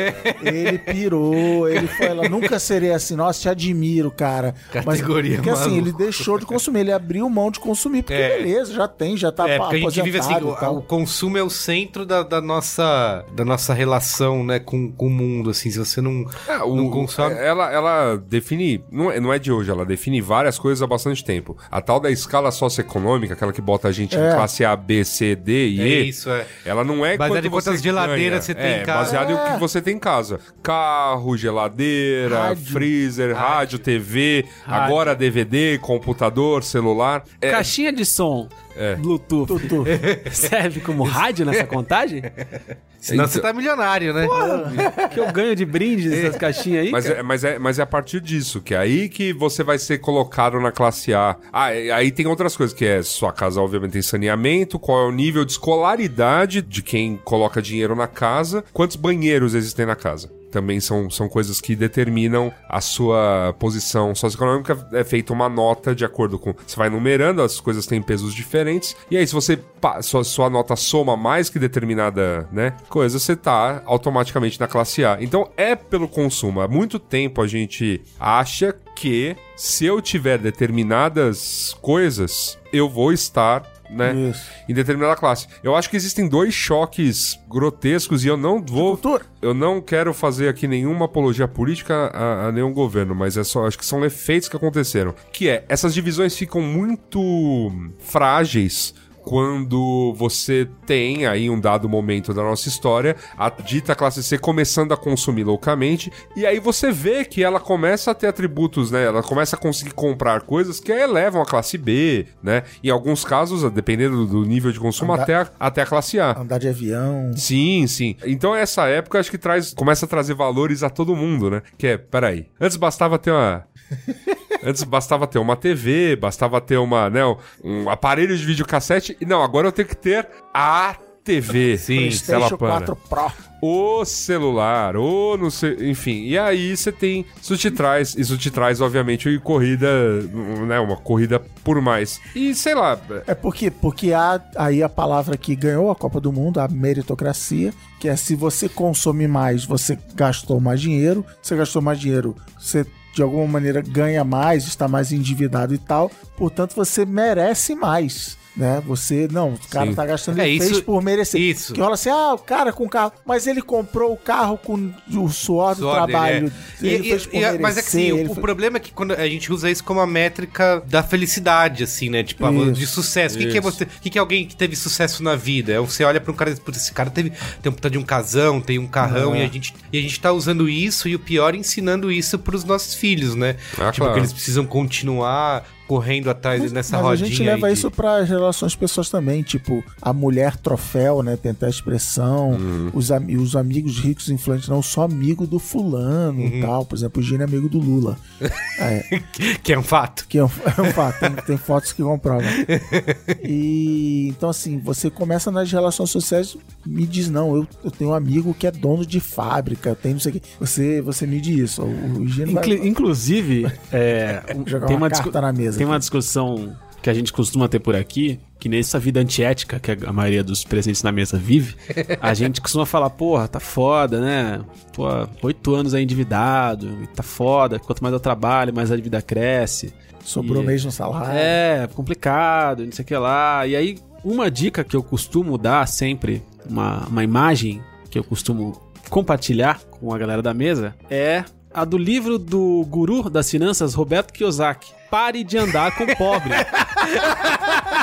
ele 0.42 0.78
pirou, 0.78 1.68
ele 1.68 1.86
foi 1.88 2.08
lá. 2.12 2.28
Nunca 2.28 2.58
serei 2.58 2.92
assim, 2.92 3.14
nossa, 3.16 3.40
te 3.40 3.48
admiro, 3.48 4.10
cara. 4.10 4.54
Categoria 4.72 5.36
Porque 5.36 5.50
assim, 5.50 5.70
maluco. 5.70 5.88
ele 5.88 5.92
deixou 5.92 6.38
de 6.38 6.46
consumir, 6.46 6.80
ele 6.80 6.92
abriu 6.92 7.28
mão 7.30 7.50
de 7.50 7.60
consumir, 7.60 8.02
porque 8.02 8.14
É. 8.14 8.36
beleza, 8.38 8.72
já 8.72 8.86
tem, 8.88 9.16
já 9.16 9.32
tá 9.32 9.48
É, 9.48 9.58
porque 9.58 9.76
a 9.76 9.78
gente 9.78 10.02
vive 10.02 10.18
assim, 10.18 10.34
o, 10.34 10.50
o 10.78 10.82
consumo 10.82 11.38
é 11.38 11.42
o 11.42 11.50
centro 11.50 12.04
da, 12.04 12.22
da 12.22 12.40
nossa, 12.40 13.24
da 13.34 13.44
nossa 13.44 13.72
relação, 13.74 14.44
né, 14.44 14.58
com, 14.58 14.90
com 14.92 15.06
o 15.06 15.10
mundo, 15.10 15.50
assim, 15.50 15.70
se 15.70 15.78
você 15.78 16.00
não, 16.00 16.24
Ah, 16.48 16.64
o- 16.64 16.76
não 16.76 16.90
consome... 16.90 17.34
Ela, 17.34 17.72
ela 17.72 18.16
define, 18.16 18.84
não 18.90 19.10
é, 19.10 19.20
não 19.20 19.32
é 19.32 19.38
de 19.38 19.50
hoje, 19.52 19.70
ela 19.70 19.84
define 19.84 20.20
várias 20.20 20.58
coisas 20.58 20.82
há 20.82 20.86
bastante 20.86 21.24
tempo. 21.24 21.56
A 21.70 21.80
tal 21.80 21.98
da 22.00 22.10
escala 22.10 22.50
socioeconômica, 22.50 23.34
aquela 23.34 23.52
que 23.52 23.60
bota 23.60 23.88
a 23.88 23.92
gente 23.92 24.16
É. 24.16 24.30
em 24.30 24.34
classe 24.34 24.64
A, 24.64 24.74
B, 24.76 25.04
C, 25.04 25.34
D 25.34 25.68
e 25.68 25.80
É 25.80 25.86
E, 26.02 26.08
isso, 26.08 26.30
é. 26.30 26.46
Ela 26.74 26.84
não 26.84 27.04
é 27.04 27.16
Baseado 27.16 27.34
quanto 27.34 27.46
em 27.46 27.50
quantas 27.50 27.76
você 27.76 27.82
geladeiras 27.82 28.30
ganha. 28.30 28.42
você 28.42 28.54
tem 28.54 28.64
é, 28.64 28.82
em 28.82 28.84
casa. 28.84 28.98
baseado 28.98 29.30
em 29.30 29.34
o 29.34 29.52
que 29.54 29.60
você 29.60 29.80
tem 29.82 29.96
em 29.96 29.98
casa. 29.98 30.40
Carro, 30.62 31.36
geladeira, 31.36 32.38
Rádio. 32.48 32.72
freezer, 32.72 33.34
rádio, 33.36 33.78
TV, 33.78 34.44
agora 34.66 35.14
DVD, 35.14 35.78
computador, 35.78 36.62
celular. 36.62 37.24
É, 37.40 37.50
Caixinha 37.50 37.92
de 37.92 38.04
som 38.04 38.48
É. 38.76 38.96
Bluetooth 38.96 39.46
Tutu. 39.46 39.84
serve 40.32 40.80
como 40.80 41.04
rádio 41.04 41.46
nessa 41.46 41.64
contagem? 41.64 42.22
Senão 43.04 43.24
Então- 43.24 43.32
você 43.34 43.40
tá 43.40 43.52
milionário, 43.52 44.14
né? 44.14 44.26
que 45.12 45.20
eu 45.20 45.30
ganho 45.30 45.54
de 45.54 45.66
brinde 45.66 46.08
dessas 46.08 46.36
caixinhas 46.36 46.86
aí? 46.86 46.90
Mas 46.90 47.04
é, 47.04 47.22
mas, 47.22 47.44
é, 47.44 47.58
mas 47.58 47.78
é 47.78 47.82
a 47.82 47.86
partir 47.86 48.18
disso, 48.18 48.62
que 48.62 48.74
é 48.74 48.78
aí 48.78 49.10
que 49.10 49.30
você 49.34 49.62
vai 49.62 49.78
ser 49.78 49.98
colocado 49.98 50.58
na 50.58 50.72
classe 50.72 51.12
A. 51.12 51.36
Ah, 51.52 51.66
aí 51.66 52.10
tem 52.10 52.26
outras 52.26 52.56
coisas, 52.56 52.74
que 52.74 52.86
é 52.86 53.02
sua 53.02 53.30
casa, 53.30 53.60
obviamente, 53.60 53.92
tem 53.92 54.00
saneamento, 54.00 54.78
qual 54.78 55.04
é 55.04 55.08
o 55.08 55.12
nível 55.12 55.44
de 55.44 55.52
escolaridade 55.52 56.62
de 56.62 56.82
quem 56.82 57.20
coloca 57.22 57.60
dinheiro 57.60 57.94
na 57.94 58.06
casa, 58.06 58.64
quantos 58.72 58.96
banheiros 58.96 59.54
existem 59.54 59.84
na 59.84 59.94
casa. 59.94 60.30
Também 60.54 60.78
são, 60.78 61.10
são 61.10 61.28
coisas 61.28 61.60
que 61.60 61.74
determinam 61.74 62.52
a 62.68 62.80
sua 62.80 63.52
posição 63.58 64.14
socioeconômica. 64.14 64.86
É 64.92 65.02
feita 65.02 65.32
uma 65.32 65.48
nota 65.48 65.92
de 65.92 66.04
acordo 66.04 66.38
com. 66.38 66.54
Você 66.64 66.76
vai 66.76 66.88
numerando, 66.88 67.42
as 67.42 67.58
coisas 67.58 67.88
têm 67.88 68.00
pesos 68.00 68.32
diferentes. 68.32 68.94
E 69.10 69.16
aí, 69.16 69.26
se 69.26 69.34
você. 69.34 69.58
Sua, 70.00 70.22
sua 70.22 70.48
nota 70.48 70.76
soma 70.76 71.16
mais 71.16 71.50
que 71.50 71.58
determinada 71.58 72.48
né, 72.52 72.74
coisa, 72.88 73.18
você 73.18 73.34
tá 73.34 73.82
automaticamente 73.84 74.58
na 74.60 74.68
classe 74.68 75.04
A. 75.04 75.18
Então 75.20 75.50
é 75.56 75.74
pelo 75.74 76.06
consumo. 76.06 76.60
Há 76.60 76.68
muito 76.68 77.00
tempo 77.00 77.42
a 77.42 77.46
gente 77.48 78.00
acha 78.18 78.74
que 78.94 79.36
se 79.56 79.84
eu 79.84 80.00
tiver 80.00 80.38
determinadas 80.38 81.76
coisas, 81.82 82.58
eu 82.72 82.88
vou 82.88 83.12
estar 83.12 83.73
né? 83.94 84.14
Isso. 84.30 84.50
Em 84.68 84.74
determinada 84.74 85.16
classe. 85.16 85.46
Eu 85.62 85.74
acho 85.74 85.88
que 85.88 85.96
existem 85.96 86.28
dois 86.28 86.52
choques 86.52 87.38
grotescos 87.48 88.24
e 88.24 88.28
eu 88.28 88.36
não 88.36 88.62
vou. 88.62 88.98
Eu 89.40 89.54
não 89.54 89.80
quero 89.80 90.12
fazer 90.12 90.48
aqui 90.48 90.66
nenhuma 90.66 91.04
apologia 91.04 91.46
política 91.46 92.10
a, 92.12 92.48
a 92.48 92.52
nenhum 92.52 92.72
governo, 92.72 93.14
mas 93.14 93.36
é 93.36 93.44
só, 93.44 93.66
acho 93.66 93.78
que 93.78 93.86
são 93.86 94.04
efeitos 94.04 94.48
que 94.48 94.56
aconteceram. 94.56 95.14
Que 95.32 95.48
é, 95.48 95.64
essas 95.68 95.94
divisões 95.94 96.36
ficam 96.36 96.60
muito 96.60 97.72
frágeis 97.98 98.94
quando 99.24 100.12
você 100.16 100.68
tem 100.86 101.26
aí 101.26 101.48
um 101.48 101.58
dado 101.58 101.88
momento 101.88 102.32
da 102.34 102.42
nossa 102.42 102.68
história, 102.68 103.16
a 103.36 103.48
dita 103.50 103.94
classe 103.94 104.22
C 104.22 104.38
começando 104.38 104.92
a 104.92 104.96
consumir 104.96 105.44
loucamente, 105.44 106.12
e 106.36 106.46
aí 106.46 106.60
você 106.60 106.92
vê 106.92 107.24
que 107.24 107.42
ela 107.42 107.58
começa 107.58 108.10
a 108.10 108.14
ter 108.14 108.26
atributos, 108.26 108.90
né? 108.90 109.04
Ela 109.04 109.22
começa 109.22 109.56
a 109.56 109.58
conseguir 109.58 109.92
comprar 109.92 110.42
coisas 110.42 110.78
que 110.78 110.92
elevam 110.92 111.40
a 111.42 111.46
classe 111.46 111.78
B, 111.78 112.26
né? 112.42 112.62
Em 112.82 112.90
alguns 112.90 113.24
casos, 113.24 113.68
dependendo 113.72 114.26
do 114.26 114.42
nível 114.44 114.70
de 114.70 114.78
consumo, 114.78 115.12
Andar- 115.12 115.22
até 115.22 115.34
a, 115.34 115.48
até 115.58 115.82
a 115.82 115.86
classe 115.86 116.20
A. 116.20 116.38
Andar 116.38 116.58
de 116.58 116.68
avião. 116.68 117.32
Sim, 117.34 117.86
sim. 117.86 118.16
Então 118.24 118.54
essa 118.54 118.86
época 118.86 119.18
acho 119.18 119.30
que 119.30 119.38
traz, 119.38 119.72
começa 119.72 120.04
a 120.04 120.08
trazer 120.08 120.34
valores 120.34 120.82
a 120.82 120.90
todo 120.90 121.16
mundo, 121.16 121.50
né? 121.50 121.62
Que 121.78 121.88
é, 121.88 121.96
peraí, 121.98 122.46
antes 122.60 122.76
bastava 122.76 123.18
ter 123.18 123.30
uma 123.30 123.64
Antes 124.66 124.82
bastava 124.82 125.26
ter 125.26 125.38
uma 125.38 125.56
TV, 125.56 126.16
bastava 126.16 126.58
ter 126.58 126.78
uma, 126.78 127.10
né, 127.10 127.20
um 127.62 127.90
aparelho 127.90 128.34
de 128.36 128.44
videocassete. 128.46 129.13
Não, 129.26 129.42
agora 129.42 129.68
eu 129.68 129.72
tenho 129.72 129.88
que 129.88 129.96
ter 129.96 130.28
a 130.52 130.96
TV. 131.24 131.78
Sim, 131.78 131.96
PlayStation 131.96 132.56
plana. 132.56 132.86
4 132.86 132.96
Pro. 133.08 133.32
O 133.66 134.04
celular, 134.04 134.94
ou 134.94 135.38
não 135.38 135.48
sei, 135.48 135.90
enfim. 135.90 136.24
E 136.24 136.36
aí 136.36 136.76
você 136.76 136.92
tem, 136.92 137.24
isso 137.40 137.56
te 137.56 137.70
traz, 137.70 138.14
isso 138.14 138.36
te 138.36 138.50
traz 138.50 138.82
obviamente 138.82 139.38
corrida, 139.38 140.20
né, 140.66 140.78
uma 140.78 140.98
corrida 140.98 141.40
por 141.62 141.80
mais. 141.80 142.20
E 142.36 142.54
sei 142.54 142.74
lá, 142.74 143.00
É 143.26 143.34
porque, 143.34 143.70
porque 143.70 144.12
há 144.12 144.38
aí 144.54 144.82
a 144.82 144.88
palavra 144.88 145.38
que 145.38 145.56
ganhou 145.56 145.90
a 145.90 145.96
Copa 145.96 146.20
do 146.20 146.30
Mundo, 146.30 146.60
a 146.60 146.68
meritocracia, 146.68 147.72
que 147.98 148.06
é 148.06 148.16
se 148.16 148.36
você 148.36 148.68
consome 148.68 149.26
mais, 149.26 149.64
você 149.64 149.98
gastou 150.14 150.60
mais 150.60 150.78
dinheiro. 150.78 151.24
Se 151.42 151.56
gastou 151.56 151.80
mais 151.80 151.98
dinheiro, 151.98 152.36
você 152.58 152.84
de 153.14 153.22
alguma 153.22 153.46
maneira 153.46 153.80
ganha 153.80 154.24
mais, 154.24 154.66
está 154.66 154.86
mais 154.86 155.10
endividado 155.10 155.72
e 155.72 155.78
tal. 155.78 156.10
Portanto, 156.36 156.74
você 156.74 157.06
merece 157.06 157.74
mais. 157.74 158.36
Né? 158.56 158.80
Você, 158.86 159.26
não, 159.32 159.54
o 159.54 159.58
cara 159.68 159.86
Sim. 159.86 159.94
tá 159.96 160.06
gastando, 160.06 160.38
É, 160.40 160.48
ele 160.48 160.58
isso- 160.58 160.68
fez 160.68 160.80
por 160.80 161.02
merecer. 161.02 161.40
isso. 161.40 161.72
Que 161.72 161.80
rola 161.80 161.94
assim, 161.94 162.08
ah, 162.08 162.34
o 162.34 162.38
cara 162.38 162.72
com 162.72 162.88
carro, 162.88 163.10
mas 163.26 163.48
ele 163.48 163.60
comprou 163.60 164.12
o 164.12 164.16
carro 164.16 164.56
com 164.56 164.92
o 165.12 165.28
suor 165.28 165.74
do 165.74 165.80
Suor 165.80 165.94
dele, 166.06 166.12
trabalho. 166.12 166.52
é. 166.80 166.86
Ele 166.86 166.96
E- 167.06 167.08
fez 167.10 167.26
por 167.26 167.34
e- 167.34 167.40
merecer. 167.40 167.60
mas 167.60 167.76
é 167.78 167.82
que 167.82 167.88
assim, 167.88 168.12
o, 168.12 168.22
o 168.22 168.26
fez- 168.26 168.38
problema 168.38 168.76
é 168.76 168.80
que 168.80 168.92
quando 168.92 169.12
a 169.12 169.26
gente 169.28 169.52
usa 169.52 169.68
isso 169.68 169.82
como 169.82 169.98
a 169.98 170.06
métrica 170.06 170.80
da 170.86 171.02
felicidade, 171.02 171.82
assim, 171.82 172.08
né? 172.08 172.22
Tipo, 172.22 172.46
a- 172.46 172.52
Isso. 172.52 172.72
de 172.74 172.86
sucesso. 172.86 173.34
O 173.34 173.38
que, 173.40 173.46
que 173.48 173.58
é 173.58 173.60
você. 173.60 173.82
O 173.82 173.88
que, 174.00 174.10
que 174.10 174.18
é 174.18 174.20
alguém 174.20 174.46
que 174.46 174.54
teve 174.54 174.76
sucesso 174.76 175.20
na 175.20 175.34
vida? 175.34 175.72
É, 175.72 175.80
Você 175.80 176.04
olha 176.04 176.20
pra 176.20 176.30
um 176.30 176.36
cara 176.36 176.50
e 176.50 176.54
diz, 176.54 176.62
"Putz, 176.62 176.78
esse 176.78 176.92
cara 176.92 177.10
teve, 177.10 177.32
tem 177.60 177.72
um 177.72 177.74
puta 177.74 177.90
de 177.90 177.98
um 177.98 178.04
casão, 178.04 178.60
tem 178.60 178.78
um 178.78 178.86
carrão, 178.86 179.34
É. 179.34 179.40
e, 179.40 179.42
a 179.42 179.48
gente, 179.48 179.74
e 179.92 179.98
a 179.98 180.00
gente 180.00 180.20
tá 180.20 180.30
usando 180.32 180.68
isso, 180.68 181.08
e 181.08 181.16
o 181.16 181.18
pior, 181.18 181.56
ensinando 181.56 182.10
isso 182.12 182.38
pros 182.38 182.62
nossos 182.62 182.94
filhos, 182.94 183.34
né? 183.34 183.56
Ah, 183.76 183.90
tipo, 183.90 183.96
claro. 184.04 184.12
que 184.12 184.20
eles 184.20 184.32
precisam 184.32 184.64
continuar 184.64 185.64
correndo 185.86 186.30
atrás 186.30 186.72
nessa 186.72 186.96
Mas 186.96 187.04
rodinha. 187.06 187.26
a 187.26 187.30
gente 187.30 187.42
leva 187.42 187.66
aí 187.66 187.72
de- 187.72 187.78
isso 187.78 187.90
para 187.90 188.16
as 188.18 188.28
relações 188.28 188.74
pessoas 188.74 189.08
também, 189.10 189.42
tipo, 189.42 189.84
a 190.00 190.12
mulher 190.12 190.56
troféu, 190.56 191.22
né? 191.22 191.36
Tentar 191.36 191.66
a 191.66 191.70
expressão, 191.70 192.52
Uhum. 192.52 192.90
os, 192.94 193.10
ami- 193.12 193.36
os 193.36 193.54
amigos 193.56 193.98
ricos 193.98 194.28
influentes, 194.28 194.68
não 194.68 194.82
só 194.82 195.02
amigo 195.02 195.46
do 195.46 195.58
fulano 195.58 196.40
Uhum. 196.40 196.46
e 196.46 196.60
tal. 196.60 196.84
Por 196.84 196.96
exemplo, 196.96 197.20
o 197.20 197.24
Gino 197.24 197.42
é 197.42 197.44
amigo 197.44 197.68
do 197.68 197.78
Lula. 197.78 198.16
É, 198.76 199.20
Que 199.62 199.72
é 199.72 199.78
um 199.78 199.82
fato. 199.84 200.26
que 200.28 200.36
é 200.36 200.44
um, 200.44 200.50
é 200.76 200.82
um 200.82 200.92
fato, 200.92 201.20
tem, 201.20 201.30
tem 201.46 201.56
fotos 201.56 201.92
que 201.92 202.02
comprovam. 202.02 202.42
E 203.42 204.28
então, 204.28 204.48
assim, 204.50 204.78
você 204.78 205.10
começa 205.10 205.50
nas 205.50 205.70
relações 205.70 206.10
sociais, 206.10 206.56
me 206.84 207.06
diz, 207.06 207.28
não, 207.30 207.54
eu, 207.56 207.66
eu 207.84 207.90
tenho 207.90 208.10
um 208.10 208.14
amigo 208.14 208.54
que 208.54 208.66
é 208.66 208.70
dono 208.70 209.04
de 209.06 209.20
fábrica, 209.20 209.90
eu 209.90 209.96
tenho 209.96 210.14
não 210.14 210.20
sei 210.20 210.32
o 210.32 210.34
que. 210.34 210.42
Você, 210.60 211.00
você 211.00 211.26
mide 211.26 211.58
isso. 211.62 211.82
O, 211.82 212.20
o 212.22 212.26
Gino 212.28 212.52
vai- 212.52 212.64
Inclu- 212.64 212.86
inclusive, 212.86 213.66
é, 213.92 214.42
Jogar 214.66 214.86
tem, 214.86 214.96
uma 214.96 215.04
uma 215.04 215.10
discu- 215.10 215.24
carta 215.30 215.40
na 215.40 215.52
mesa 215.52 215.73
tem 215.76 215.86
uma 215.86 215.98
discussão 215.98 216.76
que 217.02 217.10
a 217.10 217.14
gente 217.14 217.32
costuma 217.32 217.68
ter 217.68 217.80
por 217.80 217.94
aqui, 217.94 218.40
que 218.58 218.66
nessa 218.66 218.98
vida 218.98 219.20
antiética 219.20 219.78
que 219.78 219.90
a 220.06 220.12
maioria 220.12 220.42
dos 220.42 220.64
presentes 220.64 221.02
na 221.02 221.12
mesa 221.12 221.36
vive, 221.36 221.74
a 222.20 222.32
gente 222.34 222.62
costuma 222.62 222.86
falar, 222.86 223.10
porra, 223.10 223.46
tá 223.46 223.60
foda, 223.60 224.20
né? 224.20 224.60
Pô, 224.94 225.04
oito 225.42 225.74
anos 225.74 225.92
aí 225.92 226.02
endividado, 226.02 226.88
tá 227.14 227.22
foda, 227.22 227.78
quanto 227.78 228.02
mais 228.02 228.12
eu 228.14 228.20
trabalho, 228.20 228.72
mais 228.74 228.90
a 228.90 228.96
dívida 228.96 229.20
cresce. 229.20 229.92
sobrou 230.24 230.62
E- 230.62 230.66
mesmo 230.66 230.90
salário. 230.90 231.36
É, 231.38 231.86
complicado, 231.94 232.84
não 232.86 232.92
sei 232.92 233.02
o 233.02 233.06
que 233.06 233.16
lá. 233.16 233.66
E 233.66 233.76
aí, 233.76 233.98
uma 234.24 234.50
dica 234.50 234.82
que 234.82 234.96
eu 234.96 235.02
costumo 235.02 235.58
dar 235.58 235.86
sempre, 235.86 236.42
uma, 236.66 237.06
uma 237.06 237.22
imagem 237.22 237.82
que 238.10 238.18
eu 238.18 238.24
costumo 238.24 238.80
compartilhar 239.10 239.78
com 239.90 240.14
a 240.14 240.16
galera 240.16 240.40
da 240.40 240.54
mesa, 240.54 240.94
é 241.10 241.44
a 241.72 241.84
do 241.84 241.98
livro 241.98 242.38
do 242.38 242.86
guru 242.88 243.28
das 243.28 243.50
finanças, 243.50 243.92
Roberto 243.92 244.32
Kiyosaki. 244.32 244.90
Pare 245.14 245.44
de 245.44 245.56
andar 245.58 245.92
com 245.92 246.06
pobre. 246.16 246.50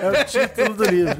É 0.00 0.20
o 0.20 0.24
título 0.24 0.74
do 0.74 0.84
livro. 0.84 1.14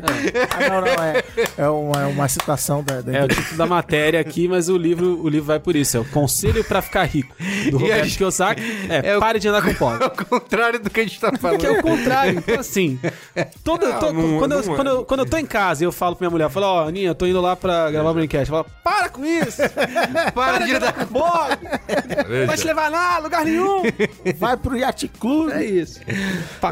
Ah, 0.51 0.69
não, 0.69 0.81
não, 0.81 1.05
é, 1.05 1.25
é, 1.57 1.69
uma, 1.69 2.03
é 2.03 2.07
uma 2.07 2.29
citação 2.29 2.83
da, 2.83 3.01
da 3.01 3.13
É 3.13 3.25
o 3.25 3.29
título 3.29 3.57
da 3.57 3.67
matéria 3.67 4.21
aqui, 4.21 4.49
mas 4.49 4.69
o 4.69 4.77
livro, 4.77 5.21
o 5.23 5.29
livro 5.29 5.47
vai 5.47 5.59
por 5.59 5.75
isso. 5.77 5.97
É 5.97 6.01
o 6.01 6.05
Conselho 6.05 6.63
pra 6.65 6.83
Ficar 6.83 7.05
Rico, 7.05 7.35
do 7.71 7.79
Roberto 7.79 8.05
gente- 8.05 8.17
Kiyosaki. 8.19 8.63
É, 8.89 9.11
é 9.11 9.17
o- 9.17 9.21
pare 9.21 9.39
de 9.39 9.49
andar 9.49 9.63
com 9.63 9.73
pobre. 9.75 10.05
Ao 10.05 10.11
contrário 10.11 10.79
do 10.81 10.91
que 10.91 11.01
a 11.01 11.03
gente 11.05 11.21
tá 11.21 11.33
falando. 11.39 11.61
Que 11.61 11.67
é 11.67 11.71
o 11.71 11.83
contrário. 11.83 12.39
Então, 12.39 12.61
assim, 12.61 12.99
toda, 13.65 13.89
Não, 13.89 13.99
to- 14.01 14.13
não- 14.13 14.39
quando, 14.39 14.53
eu, 14.53 14.63
não 14.63 14.73
é. 14.73 14.77
quando, 14.77 14.89
eu, 14.89 15.05
quando 15.05 15.21
eu 15.21 15.27
tô 15.27 15.37
em 15.37 15.47
casa 15.47 15.83
e 15.83 15.87
eu 15.87 15.93
falo 15.93 16.17
pra 16.17 16.25
minha 16.27 16.31
mulher, 16.31 16.45
eu 16.45 16.51
falo, 16.51 16.67
ó, 16.67 16.89
Aninha, 16.89 17.09
eu 17.09 17.15
tô 17.15 17.27
indo 17.27 17.41
lá 17.41 17.55
pra 17.57 17.91
gravar 17.91 18.11
o 18.11 18.15
Braincast. 18.15 18.51
Ela 18.53 18.65
fala, 18.65 18.77
para 18.83 19.09
com 19.09 19.25
isso! 19.25 19.63
Para 20.35 20.59
de 20.59 20.75
andar 20.75 20.93
com 20.93 21.07
pobre! 21.07 21.59
Não 22.41 22.47
vai 22.47 22.57
te 22.57 22.65
levar 22.67 22.91
lá, 22.91 23.19
lugar 23.19 23.45
nenhum! 23.45 23.83
Vai 24.39 24.57
pro 24.57 24.77
Yacht 24.77 25.09
Club. 25.21 25.51
É 25.53 25.65
isso. 25.65 26.01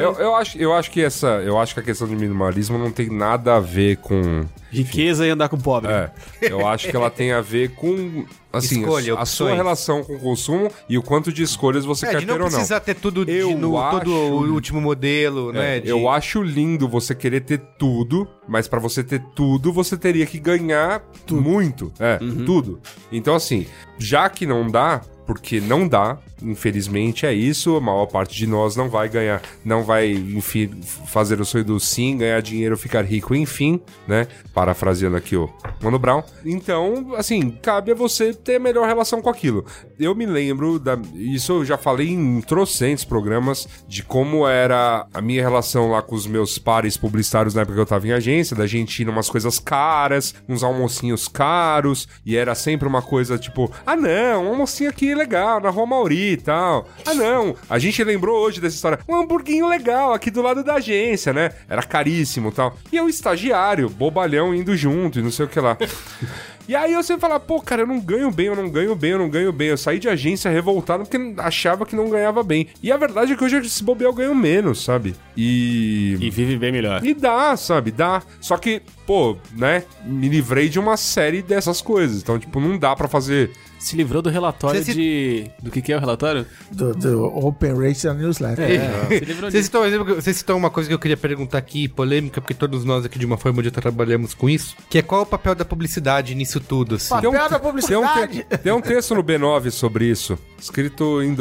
Eu, 0.01 0.13
eu 0.15 0.35
acho, 0.37 0.59
eu 0.59 0.75
acho 0.75 0.91
que 0.91 1.03
essa, 1.03 1.36
eu 1.43 1.59
acho 1.59 1.75
que 1.75 1.81
a 1.81 1.83
questão 1.83 2.07
do 2.09 2.15
minimalismo 2.15 2.77
não 2.79 2.91
tem 2.91 3.09
nada 3.11 3.57
a 3.57 3.61
ver 3.61 3.97
com 3.99 4.45
Riqueza 4.71 5.27
e 5.27 5.31
andar 5.31 5.49
com 5.49 5.57
pobre. 5.59 5.91
É, 5.93 6.11
eu 6.43 6.67
acho 6.67 6.89
que 6.91 6.97
ela 6.97 7.09
tem 7.11 7.33
a 7.33 7.41
ver 7.41 7.71
com 7.71 8.27
assim, 8.53 8.81
Escolha, 8.81 9.15
a, 9.15 9.23
a 9.23 9.27
sua 9.27 9.55
relação 9.55 10.03
com 10.03 10.15
o 10.17 10.19
consumo 10.19 10.71
e 10.89 10.99
o 10.99 11.03
quanto 11.03 11.33
de 11.33 11.43
escolhas 11.43 11.85
você 11.85 12.07
É, 12.07 12.11
quer 12.11 12.21
de 12.21 12.27
ter 12.27 12.33
não 12.33 12.35
ou 12.35 12.43
não. 12.43 12.49
precisar 12.51 12.81
ter 12.81 12.95
tudo 12.95 13.25
de, 13.25 13.33
Eu 13.33 13.57
no, 13.57 13.79
acho- 13.79 13.99
todo 14.01 14.11
o 14.13 14.53
último 14.53 14.81
modelo, 14.81 15.53
né? 15.53 15.77
É, 15.79 15.81
de- 15.81 15.89
Eu 15.89 16.09
acho 16.09 16.43
lindo 16.43 16.89
você 16.89 17.15
querer 17.15 17.41
ter 17.43 17.59
tudo, 17.79 18.27
mas 18.49 18.67
pra 18.69 18.79
você 18.81 19.03
ter 19.05 19.23
tudo, 19.35 19.73
você 19.73 19.97
teria 19.97 20.27
que 20.27 20.39
ganhar 20.39 21.03
muito. 21.31 21.93
É, 21.99 22.19
tudo. 22.45 22.81
Então, 23.11 23.35
assim, 23.35 23.67
já 23.99 24.29
que 24.29 24.47
não 24.47 24.69
dá, 24.69 25.01
porque 25.27 25.61
não 25.61 25.89
dá, 25.89 26.19
infelizmente 26.43 27.27
é 27.27 27.33
isso, 27.33 27.77
a 27.77 27.81
maior 27.81 28.07
parte 28.07 28.37
de 28.37 28.47
nós 28.47 28.77
não 28.77 28.89
vai 28.89 29.09
ganhar, 29.09 29.43
não 29.65 29.83
vai, 29.83 30.13
enfim, 30.13 30.71
fazer 31.07 31.41
o 31.41 31.45
sonho 31.45 31.65
do 31.65 31.81
sim, 31.81 32.17
ganhar 32.17 32.41
dinheiro, 32.41 32.79
ficar 32.79 33.05
rico, 33.05 33.35
enfim, 33.35 33.81
né? 34.07 34.29
Parafraseando 34.55 35.17
aqui 35.17 35.37
o 35.37 35.51
Mano 35.83 35.99
Brown. 35.99 36.23
Então, 36.45 37.15
assim, 37.17 37.51
cabe 37.51 37.91
a 37.91 37.95
você 37.95 38.33
ter 38.33 38.57
a 38.57 38.61
melhor 38.61 38.87
relação 38.87 39.21
com 39.21 39.29
aquilo. 39.29 39.65
Eu 39.99 40.15
me 40.15 40.27
lembro, 40.27 40.79
da, 40.79 40.97
isso 41.15 41.53
eu 41.53 41.65
já 41.65 41.77
falei 41.77 42.11
em 42.11 42.41
trocentos 42.41 43.05
programas, 43.05 43.67
de 43.89 44.03
como 44.03 44.47
era 44.47 45.07
a 45.13 45.21
minha 45.21 45.43
relação 45.43 45.91
lá 45.91 46.03
com 46.03 46.15
os 46.15 46.27
meus 46.27 46.59
pares 46.59 46.97
publicitários 46.97 47.55
na 47.55 47.63
época 47.63 47.75
que 47.75 47.81
eu 47.81 47.87
tava 47.87 48.07
em 48.07 48.13
agência, 48.13 48.55
da 48.55 48.67
gente 48.67 49.03
ir 49.03 49.05
numas 49.05 49.29
coisas 49.29 49.59
caras, 49.59 50.35
uns 50.49 50.63
almocinhos 50.63 51.27
caros, 51.27 52.07
e 52.25 52.37
era 52.37 52.55
sempre 52.55 52.87
uma 52.87 53.03
coisa 53.03 53.37
tipo, 53.37 53.71
ah 53.85 53.97
não, 53.97 54.45
um 54.45 54.49
almocinho 54.51 54.91
aqui 54.91 55.16
legal, 55.17 55.61
na 55.61 55.71
Rua 55.71 55.87
Mauri 55.87 56.33
e 56.33 56.37
tal. 56.37 56.89
Ah 57.05 57.15
não, 57.15 57.55
a 57.69 57.79
gente 57.79 58.03
lembrou 58.05 58.39
hoje 58.39 58.61
dessa 58.61 58.77
história, 58.77 58.99
um 59.09 59.17
hamburguinho 59.17 59.69
legal 59.69 60.13
aqui 60.13 60.31
do 60.31 60.43
lado 60.43 60.63
da 60.63 60.75
agência, 60.75 61.33
né? 61.33 61.53
Era 61.69 61.83
caríssimo 61.83 62.51
e 62.51 62.53
tal. 62.53 62.77
E 62.93 62.97
eu, 62.97 63.09
estagiário, 63.09 63.89
bobalhão, 63.89 64.55
indo 64.55 64.77
junto 64.77 65.19
e 65.19 65.23
não 65.23 65.31
sei 65.31 65.47
o 65.47 65.49
que 65.49 65.61
lá. 65.61 65.77
E 66.69 66.75
aí 66.75 66.93
eu 66.93 67.03
sempre 67.03 67.21
falava, 67.21 67.39
pô, 67.39 67.61
cara, 67.61 67.83
eu 67.83 67.87
não 67.87 68.01
ganho 68.01 68.29
bem, 68.31 68.47
eu 68.47 68.57
não 68.57 68.69
ganho 68.69 68.95
bem, 68.97 69.13
eu 69.13 69.19
não 69.19 69.29
ganho 69.29 69.53
bem. 69.53 69.69
Eu 69.69 69.77
saí 69.77 70.01
de 70.01 70.09
agência 70.09 70.51
revoltado 70.51 71.05
porque 71.05 71.35
achava 71.39 71.87
que 71.87 71.95
não 71.95 72.11
ganhava 72.11 72.43
bem. 72.43 72.67
E 72.83 72.91
a 72.91 72.97
verdade 72.97 73.33
é 73.33 73.37
que 73.37 73.45
hoje 73.45 73.59
esse 73.59 73.85
bobear 73.85 74.11
eu 74.11 74.15
ganho 74.15 74.35
menos, 74.35 74.83
sabe? 74.83 75.15
E. 75.37 76.17
E 76.21 76.29
vive 76.29 76.57
bem 76.57 76.73
melhor. 76.73 77.05
E 77.05 77.15
dá, 77.15 77.57
sabe? 77.57 77.93
Dá. 77.93 78.21
Só 78.41 78.57
que, 78.57 78.83
pô, 79.07 79.37
né? 79.53 79.85
Me 80.05 80.29
livrei 80.29 80.69
de 80.69 80.81
uma 80.81 80.97
série 80.97 81.41
dessas 81.41 81.81
coisas. 81.81 82.21
Então, 82.21 82.37
tipo, 82.37 82.59
não 82.59 82.77
dá 82.77 82.97
pra 82.97 83.07
fazer. 83.07 83.53
Se 83.87 83.97
livrou 83.97 84.21
do 84.21 84.29
relatório 84.31 84.83
se- 84.83 84.93
de... 84.95 85.51
Do 85.63 85.71
que 85.71 85.81
que 85.81 85.93
é 85.93 85.97
o 85.97 86.01
relatório? 86.01 86.45
Do, 86.73 86.93
do 86.95 87.25
Open 87.25 87.75
Race 87.79 88.07
and 88.09 88.15
Newsletter. 88.15 88.65
É, 88.69 89.19
se 89.19 89.25
livrou 89.25 89.51
Você 89.51 89.63
citou, 89.63 89.83
você 90.17 90.35
citou 90.35 90.57
uma 90.57 90.71
coisa 90.71 90.89
que 90.89 90.95
eu 90.95 90.99
queria 90.99 91.17
perguntar 91.17 91.59
aqui, 91.59 91.87
polêmica, 91.87 92.41
porque 92.41 92.55
todos 92.55 92.85
nós 92.85 93.05
aqui 93.05 93.19
de 93.19 93.25
uma 93.27 93.37
forma 93.37 93.59
ou 93.59 93.63
de 93.63 93.69
outra 93.69 93.83
trabalhamos 93.83 94.35
com 94.35 94.49
isso, 94.51 94.75
que 94.91 94.99
é 94.99 95.03
qual 95.03 95.21
é 95.21 95.23
o 95.23 95.27
papel 95.27 95.55
da 95.55 95.65
publicidade 95.65 96.35
nisso 96.35 96.59
tudo, 96.59 96.97
assim? 96.97 97.11
Papel 97.11 97.31
Tem 97.31 97.41
um- 97.41 97.43
da 97.43 97.49
Tem 97.49 97.57
um, 97.59 97.61
publicidade. 97.61 98.45
te- 98.49 98.59
tem 98.59 98.73
um 98.73 98.81
texto 98.81 99.15
no 99.15 99.23
B9 99.23 99.71
sobre 99.71 100.07
isso, 100.07 100.37
escrito 100.59 101.23
em 101.23 101.35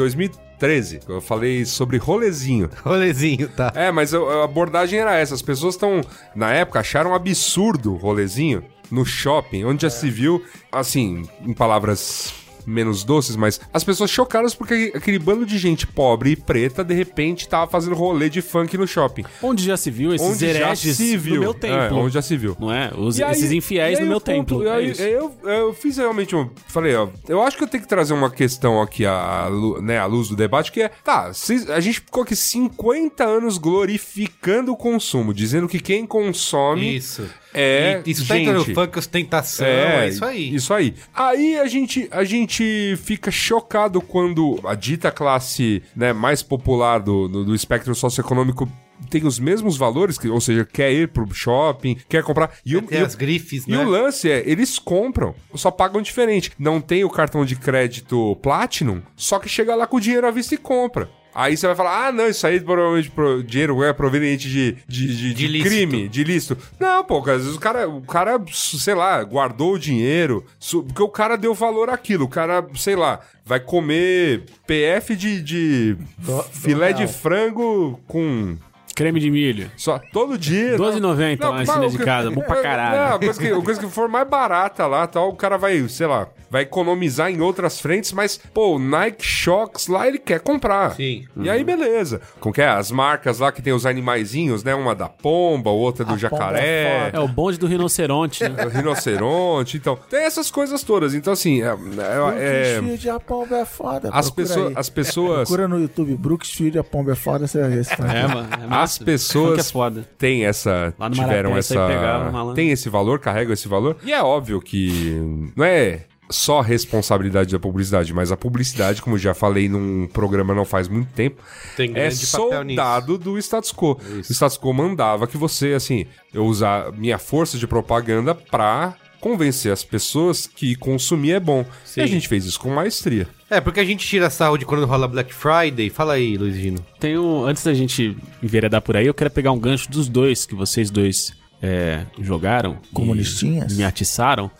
13. 0.58 1.00
Eu 1.06 1.20
falei 1.20 1.64
sobre 1.66 1.98
rolezinho. 1.98 2.70
Rolezinho, 2.82 3.46
tá. 3.48 3.72
É, 3.74 3.90
mas 3.92 4.14
a 4.14 4.18
a 4.18 4.44
abordagem 4.44 4.98
era 4.98 5.14
essa. 5.14 5.34
As 5.34 5.42
pessoas 5.42 5.74
estão, 5.74 6.00
na 6.34 6.50
época, 6.52 6.80
acharam 6.80 7.10
um 7.10 7.14
absurdo 7.14 7.92
o 7.92 7.96
rolezinho 7.96 8.62
no 8.90 9.04
shopping, 9.04 9.64
onde 9.64 9.82
já 9.82 9.90
se 9.90 10.08
viu, 10.10 10.42
assim, 10.70 11.22
em 11.42 11.52
palavras 11.52 12.32
menos 12.68 13.04
doces, 13.04 13.36
mas 13.36 13.60
as 13.72 13.84
pessoas 13.84 14.10
chocadas 14.10 14.52
porque 14.52 14.90
aquele 14.92 15.20
bando 15.20 15.46
de 15.46 15.56
gente 15.56 15.86
pobre 15.86 16.30
e 16.32 16.36
preta, 16.36 16.82
de 16.82 16.92
repente, 16.94 17.48
tava 17.48 17.70
fazendo 17.70 17.94
rolê 17.94 18.28
de 18.28 18.42
funk 18.42 18.76
no 18.76 18.88
shopping. 18.88 19.24
Onde 19.40 19.62
já 19.64 19.76
se 19.76 19.88
viu 19.88 20.12
esses 20.12 20.26
Onde 20.26 20.44
hereges 20.44 20.96
se 20.96 21.16
viu. 21.16 21.36
no 21.36 21.40
meu 21.42 21.50
É, 21.52 21.54
templo. 21.54 21.98
onde 21.98 22.14
já 22.14 22.20
se 22.22 22.36
viu. 22.36 22.56
Não 22.58 22.72
é? 22.72 22.90
Os- 22.92 23.20
aí- 23.20 23.30
esses 23.30 23.52
infiéis 23.52 24.00
no 24.00 24.06
meu 24.06 24.20
ponto- 24.20 24.24
templo. 24.24 24.64
e 24.64 24.66
É 24.68 24.82
isso. 24.82 25.00
eu, 25.00 25.32
eu 25.44 25.72
fiz 25.74 25.96
realmente 25.96 26.34
um. 26.34 26.50
Falei, 26.66 26.96
ó, 26.96 27.06
eu 27.28 27.40
acho 27.40 27.56
que 27.56 27.62
eu 27.62 27.68
tenho 27.68 27.84
que 27.84 27.88
trazer 27.88 28.14
uma 28.14 28.30
questão 28.32 28.82
aqui 28.82 29.06
à, 29.06 29.48
né, 29.80 29.98
à 30.00 30.06
luz 30.06 30.26
do 30.28 30.34
debate, 30.34 30.72
que 30.72 30.82
é. 30.82 30.88
Tá, 31.04 31.32
se- 31.32 31.70
a 31.70 31.78
gente 31.78 32.00
ficou 32.00 32.24
aqui 32.24 32.34
50 32.34 33.22
anos 33.24 33.58
glorificando 33.58 34.72
o 34.72 34.76
consumo, 34.76 35.32
dizendo 35.32 35.68
que 35.68 35.78
quem 35.78 36.04
consome. 36.04 36.96
Isso. 36.96 37.30
É, 37.56 38.02
E 38.04 38.10
isso 38.10 38.26
tá 38.28 38.34
gente. 38.36 38.74
funk, 38.74 38.98
ostentação, 38.98 39.66
é, 39.66 40.08
isso 40.08 40.24
aí. 40.24 40.54
Isso 40.54 40.74
aí. 40.74 40.94
Aí 41.14 41.58
a 41.58 41.66
gente, 41.66 42.06
a 42.10 42.22
gente 42.24 42.96
fica 43.02 43.30
chocado 43.30 44.00
quando 44.00 44.60
a 44.64 44.74
dita 44.74 45.10
classe 45.10 45.82
né, 45.94 46.12
mais 46.12 46.42
popular 46.42 46.98
do, 47.00 47.26
do, 47.28 47.44
do 47.46 47.54
espectro 47.54 47.94
socioeconômico 47.94 48.68
tem 49.10 49.26
os 49.26 49.38
mesmos 49.38 49.76
valores, 49.76 50.16
que, 50.18 50.26
ou 50.28 50.40
seja, 50.40 50.64
quer 50.64 50.90
ir 50.90 51.08
pro 51.08 51.26
shopping, 51.32 51.96
quer 52.08 52.22
comprar. 52.22 52.50
E, 52.64 52.76
o- 52.76 52.82
Tem 52.82 52.98
e 52.98 53.02
as 53.04 53.14
grifes, 53.14 53.64
e 53.66 53.70
né? 53.70 53.78
o 53.78 53.84
lance 53.88 54.30
é, 54.30 54.42
eles 54.46 54.78
compram, 54.78 55.34
só 55.54 55.70
pagam 55.70 56.00
diferente. 56.00 56.50
Não 56.58 56.80
tem 56.80 57.04
o 57.04 57.10
cartão 57.10 57.44
de 57.44 57.56
crédito 57.56 58.36
Platinum, 58.42 59.02
só 59.14 59.38
que 59.38 59.48
chega 59.50 59.74
lá 59.74 59.86
com 59.86 59.98
o 59.98 60.00
dinheiro 60.00 60.26
à 60.26 60.30
vista 60.30 60.54
e 60.54 60.58
compra. 60.58 61.08
Aí 61.38 61.54
você 61.54 61.66
vai 61.66 61.76
falar, 61.76 62.06
ah, 62.06 62.12
não, 62.12 62.26
isso 62.28 62.46
aí 62.46 62.58
provavelmente 62.58 63.10
pro, 63.10 63.42
dinheiro 63.44 63.84
é 63.84 63.92
proveniente 63.92 64.48
de, 64.48 64.72
de, 64.88 65.06
de, 65.16 65.34
de 65.34 65.48
De 65.52 65.62
crime, 65.62 66.08
de 66.08 66.24
lícito. 66.24 66.56
Não, 66.80 67.04
pô, 67.04 67.18
às 67.18 67.42
vezes 67.42 67.54
o 67.56 67.60
cara, 67.60 67.86
o 67.86 68.00
cara, 68.00 68.40
sei 68.52 68.94
lá, 68.94 69.22
guardou 69.22 69.74
o 69.74 69.78
dinheiro, 69.78 70.42
porque 70.86 71.02
o 71.02 71.08
cara 71.10 71.36
deu 71.36 71.52
valor 71.52 71.90
àquilo. 71.90 72.24
O 72.24 72.28
cara, 72.28 72.66
sei 72.74 72.96
lá, 72.96 73.20
vai 73.44 73.60
comer 73.60 74.44
PF 74.66 75.14
de, 75.14 75.42
de 75.42 75.96
Do- 76.16 76.42
filé 76.44 76.94
do 76.94 77.00
de 77.00 77.06
frango 77.06 78.00
com 78.06 78.56
Creme 78.94 79.20
de 79.20 79.30
milho. 79.30 79.70
só 79.76 79.98
todo 79.98 80.38
dia. 80.38 80.78
12,90 80.78 81.38
lá 81.44 81.52
na 81.56 81.62
esquina 81.64 81.86
o 81.86 81.90
de 81.90 81.98
casa, 81.98 82.30
bom 82.30 82.40
pra 82.40 82.62
caralho. 82.62 82.96
Não, 82.96 83.16
a 83.16 83.18
coisa 83.18 83.38
que, 83.38 83.46
a 83.48 83.60
coisa 83.62 83.80
que 83.80 83.88
for 83.90 84.08
mais 84.08 84.26
barata 84.26 84.86
lá, 84.86 85.06
tal, 85.06 85.28
o 85.28 85.36
cara 85.36 85.58
vai, 85.58 85.86
sei 85.86 86.06
lá, 86.06 86.26
vai 86.50 86.62
economizar 86.62 87.30
em 87.30 87.40
outras 87.40 87.80
frentes, 87.80 88.12
mas, 88.12 88.38
pô, 88.52 88.76
o 88.76 88.78
Nike 88.78 89.24
Shox 89.24 89.86
lá 89.88 90.06
ele 90.06 90.18
quer 90.18 90.40
comprar. 90.40 90.94
Sim. 90.94 91.24
E 91.36 91.48
aí, 91.50 91.62
beleza. 91.64 92.20
Como 92.40 92.54
que 92.54 92.62
é? 92.62 92.68
As 92.68 92.90
marcas 92.90 93.38
lá 93.38 93.50
que 93.52 93.62
tem 93.62 93.72
os 93.72 93.86
animaizinhos, 93.86 94.62
né? 94.64 94.74
Uma 94.74 94.94
da 94.94 95.08
pomba, 95.08 95.70
outra 95.70 96.04
do 96.04 96.08
A 96.14 96.16
pomba 96.16 96.20
jacaré. 96.20 96.60
é 96.66 97.10
É 97.12 97.20
o 97.20 97.28
bonde 97.28 97.58
do 97.58 97.66
rinoceronte, 97.66 98.42
né? 98.44 98.64
o 98.64 98.68
Rinoceronte, 98.68 99.76
então. 99.76 99.98
Tem 100.08 100.24
essas 100.24 100.50
coisas 100.50 100.82
todas. 100.82 101.14
Então, 101.14 101.32
assim, 101.32 101.62
é, 101.62 101.66
é- 101.66 102.80
é- 103.06 103.10
a 103.10 103.20
pomba 103.20 103.56
é 103.58 103.64
foda. 103.64 104.10
as, 104.12 104.30
pessoas, 104.30 104.68
aí. 104.68 104.72
as 104.76 104.88
pessoas. 104.88 105.48
Procura 105.48 105.68
no 105.68 105.78
YouTube, 105.80 106.14
Brookfield 106.16 106.78
a 106.78 106.84
pomba 106.84 107.12
é 107.12 107.14
foda, 107.14 107.46
você 107.46 107.60
vai 107.60 107.70
ver. 107.70 107.86
É, 108.14 108.26
mano. 108.26 108.48
É 108.52 108.74
As 108.74 108.98
pessoas 108.98 109.68
é 109.68 109.72
foda. 109.72 110.08
têm 110.18 110.44
essa. 110.44 110.92
Lá 110.98 111.08
no 111.08 111.14
tiveram 111.14 111.52
aí 111.52 111.58
essa. 111.58 111.86
pegava, 111.86 112.30
malandro. 112.30 112.54
tem 112.54 112.70
esse 112.70 112.88
valor, 112.88 113.18
carregam 113.18 113.52
esse 113.52 113.68
valor. 113.68 113.96
E 114.04 114.12
é 114.12 114.22
óbvio 114.22 114.60
que 114.60 115.20
não 115.56 115.64
é 115.64 116.00
só 116.28 116.60
responsabilidade 116.60 117.52
da 117.52 117.58
publicidade, 117.58 118.12
mas 118.12 118.32
a 118.32 118.36
publicidade, 118.36 119.00
como 119.02 119.16
já 119.18 119.34
falei 119.34 119.68
num 119.68 120.06
programa 120.06 120.54
não 120.54 120.64
faz 120.64 120.88
muito 120.88 121.12
tempo, 121.12 121.42
Tem 121.76 121.92
é 121.94 122.10
soldado 122.10 123.16
do 123.18 123.38
status 123.38 123.72
quo. 123.72 123.98
O 124.28 124.32
status 124.32 124.58
quo 124.58 124.72
mandava 124.72 125.26
que 125.26 125.36
você, 125.36 125.74
assim, 125.74 126.06
eu 126.32 126.44
usar 126.44 126.92
minha 126.92 127.18
força 127.18 127.58
de 127.58 127.66
propaganda 127.66 128.34
pra 128.34 128.96
convencer 129.20 129.72
as 129.72 129.82
pessoas 129.82 130.46
que 130.46 130.76
consumir 130.76 131.32
é 131.32 131.40
bom. 131.40 131.64
E 131.96 132.00
a 132.00 132.06
gente 132.06 132.28
fez 132.28 132.44
isso 132.44 132.60
com 132.60 132.70
maestria. 132.70 133.26
É, 133.50 133.60
porque 133.60 133.80
a 133.80 133.84
gente 133.84 134.06
tira 134.06 134.30
sarro 134.30 134.56
de 134.56 134.64
quando 134.64 134.86
rola 134.86 135.08
Black 135.08 135.32
Friday. 135.32 135.90
Fala 135.90 136.14
aí, 136.14 136.36
Luizino. 136.36 136.84
Tenho, 137.00 137.44
antes 137.44 137.64
da 137.64 137.74
gente 137.74 138.16
enveredar 138.42 138.82
por 138.82 138.96
aí, 138.96 139.06
eu 139.06 139.14
quero 139.14 139.30
pegar 139.30 139.52
um 139.52 139.58
gancho 139.58 139.90
dos 139.90 140.08
dois 140.08 140.46
que 140.46 140.54
vocês 140.54 140.90
dois 140.90 141.32
é, 141.66 142.06
jogaram. 142.20 142.78
Comunistinhas? 142.92 143.76
Me 143.76 143.84
atiçaram. 143.84 144.50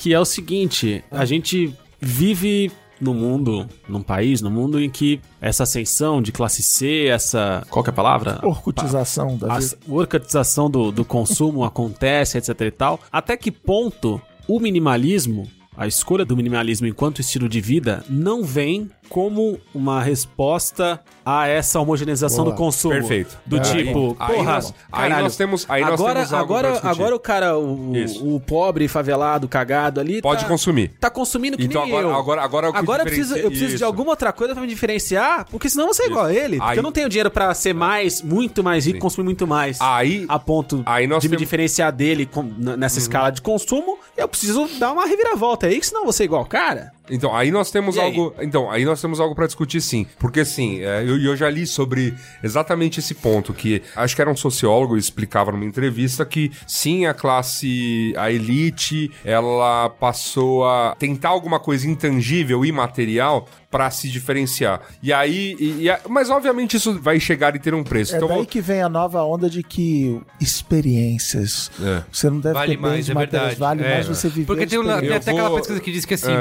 que 0.00 0.12
é 0.14 0.18
o 0.18 0.24
seguinte: 0.24 1.04
a 1.10 1.24
gente 1.24 1.74
vive 2.00 2.72
no 3.00 3.14
mundo, 3.14 3.66
num 3.88 4.02
país, 4.02 4.40
no 4.40 4.50
mundo 4.50 4.80
em 4.80 4.90
que 4.90 5.20
essa 5.40 5.62
ascensão 5.62 6.20
de 6.20 6.32
classe 6.32 6.62
C, 6.62 7.06
essa. 7.06 7.64
Qual 7.70 7.82
que 7.82 7.90
é 7.90 7.92
a 7.92 7.94
palavra? 7.94 8.40
Orcutização 8.42 9.36
da 9.36 9.54
a 9.54 9.58
vida. 9.58 9.78
orcatização 9.88 10.70
do, 10.70 10.92
do 10.92 11.04
consumo 11.04 11.64
acontece, 11.64 12.38
etc 12.38 12.60
e 12.60 12.70
tal. 12.70 13.00
Até 13.10 13.36
que 13.36 13.50
ponto 13.50 14.20
o 14.46 14.60
minimalismo, 14.60 15.48
a 15.76 15.86
escolha 15.86 16.24
do 16.24 16.36
minimalismo 16.36 16.86
enquanto 16.86 17.20
estilo 17.20 17.48
de 17.48 17.60
vida, 17.60 18.04
não 18.08 18.44
vem 18.44 18.90
como 19.10 19.58
uma 19.74 20.00
resposta 20.02 21.00
a 21.26 21.46
essa 21.48 21.78
homogeneização 21.80 22.44
Boa. 22.44 22.54
do 22.54 22.58
consumo. 22.58 22.94
Perfeito. 22.94 23.36
Do 23.44 23.56
Aí- 23.56 23.62
tipo, 23.62 24.16
aí 24.18 24.34
porra, 24.36 24.52
nós- 24.54 24.74
aí 24.90 25.02
caralho, 25.02 25.22
nós 25.24 25.36
temos- 25.36 25.66
aí 25.68 25.82
nós 25.82 25.92
agora, 25.94 26.14
temos 26.20 26.32
algo 26.32 26.46
pra 26.46 26.56
agora, 26.58 26.72
discutir. 26.72 26.88
agora 27.00 27.16
o 27.16 27.20
cara, 27.20 27.58
o, 27.58 28.36
o 28.36 28.40
pobre, 28.40 28.88
favelado, 28.88 29.46
cagado 29.48 30.00
ali, 30.00 30.22
Pode 30.22 30.42
tá, 30.42 30.48
consumir. 30.48 30.92
tá 30.98 31.10
consumindo 31.10 31.58
que 31.58 31.64
Então 31.64 31.82
nem 31.84 31.90
agora- 31.92 32.06
eu. 32.08 32.14
agora- 32.18 32.42
agora 32.42 32.66
é 32.66 32.70
o 32.70 32.72
que 32.72 32.78
Agora 32.78 33.02
eu 33.02 33.06
preciso, 33.06 33.34
diferencia- 33.34 33.44
eu 33.46 33.50
preciso 33.50 33.68
de 33.70 33.74
isso. 33.76 33.84
alguma 33.84 34.10
outra 34.10 34.32
coisa 34.32 34.54
pra 34.54 34.62
me 34.62 34.68
diferenciar, 34.68 35.44
porque 35.50 35.68
senão 35.68 35.82
eu 35.84 35.88
vou 35.88 35.94
ser 35.94 36.06
igual 36.06 36.24
a 36.26 36.32
ele. 36.32 36.56
Porque 36.56 36.70
Aí- 36.72 36.76
eu 36.78 36.82
não 36.82 36.92
tenho 36.92 37.08
dinheiro 37.08 37.30
pra 37.30 37.52
ser 37.52 37.74
mais, 37.74 38.22
muito 38.22 38.64
mais 38.64 38.86
rico, 38.86 38.98
consumir 39.00 39.24
muito 39.26 39.46
mais. 39.46 39.78
Aí- 39.80 40.24
a 40.28 40.38
ponto 40.38 40.82
aí 40.86 41.06
nós 41.06 41.20
de 41.20 41.28
me 41.28 41.32
temos- 41.32 41.40
Uhum. 41.42 41.44
diferenciar 41.44 41.92
dele 41.92 42.26
com- 42.26 42.42
nessa 42.42 42.98
escala 42.98 43.30
de 43.30 43.42
consumo, 43.42 43.98
eu 44.16 44.26
preciso 44.28 44.68
dar 44.78 44.92
uma 44.92 45.04
reviravolta 45.06 45.66
aí, 45.66 45.78
que 45.80 45.86
senão 45.86 46.00
eu 46.02 46.04
vou 46.04 46.12
ser 46.12 46.24
igual, 46.24 46.44
cara. 46.46 46.92
Então, 47.10 47.34
aí 47.34 47.50
nós 47.50 47.70
temos 47.70 47.96
E 47.96 48.00
aí? 48.00 48.06
algo. 48.06 48.34
Então, 48.40 48.70
aí 48.70 48.84
nós 48.84 49.00
temos 49.00 49.20
algo 49.20 49.34
pra 49.34 49.46
discutir 49.46 49.80
sim. 49.80 50.06
Porque 50.18 50.40
assim, 50.40 50.76
eu, 50.76 51.20
eu 51.20 51.36
já 51.36 51.50
li 51.50 51.66
sobre 51.66 52.14
exatamente 52.42 53.00
esse 53.00 53.14
ponto, 53.14 53.52
que 53.52 53.82
acho 53.96 54.14
que 54.14 54.22
era 54.22 54.30
um 54.30 54.36
sociólogo 54.36 54.94
que 54.94 55.00
explicava 55.00 55.50
numa 55.52 55.64
entrevista 55.64 56.24
que 56.24 56.50
sim, 56.66 57.06
a 57.06 57.14
classe, 57.14 58.14
a 58.16 58.30
elite, 58.30 59.10
ela 59.24 59.88
passou 59.90 60.64
a 60.66 60.94
tentar 60.98 61.30
alguma 61.30 61.58
coisa 61.58 61.88
intangível, 61.88 62.64
imaterial, 62.64 63.48
pra 63.70 63.90
se 63.90 64.08
diferenciar. 64.08 64.80
E 65.02 65.12
aí. 65.12 65.56
e- 65.60 65.86
e 65.86 66.08
mas 66.08 66.28
obviamente 66.28 66.76
isso 66.76 66.98
vai 67.00 67.20
chegar 67.20 67.54
e 67.54 67.58
ter 67.58 67.72
um 67.74 67.84
preço. 67.84 68.14
É 68.14 68.16
então, 68.16 68.28
daí 68.28 68.44
que 68.44 68.60
vem 68.60 68.82
a 68.82 68.88
nova 68.88 69.22
onda 69.22 69.48
de 69.48 69.62
que 69.62 70.20
experiências. 70.40 71.70
É. 71.80 72.02
Você 72.10 72.28
não 72.30 72.40
deve 72.40 72.54
Vale 72.54 72.72
ter 72.72 72.76
bens 72.76 72.88
mais, 72.90 73.08
é 73.10 73.14
materiais, 73.14 73.48
verdade. 73.58 73.60
vale 73.60 73.84
É. 73.84 73.94
mais 73.94 74.08
você 74.08 74.28
viver 74.28 74.46
Porque 74.46 74.66
tem, 74.66 74.78
um- 74.78 74.82
experiências. 74.82 75.08
tem 75.10 75.16
até 75.16 75.30
aquela 75.30 75.48
vou- 75.48 75.58
pesquisa 75.58 75.80
que 75.80 75.92
diz 75.92 76.04
que 76.04 76.14
assim, 76.14 76.32
É. 76.32 76.40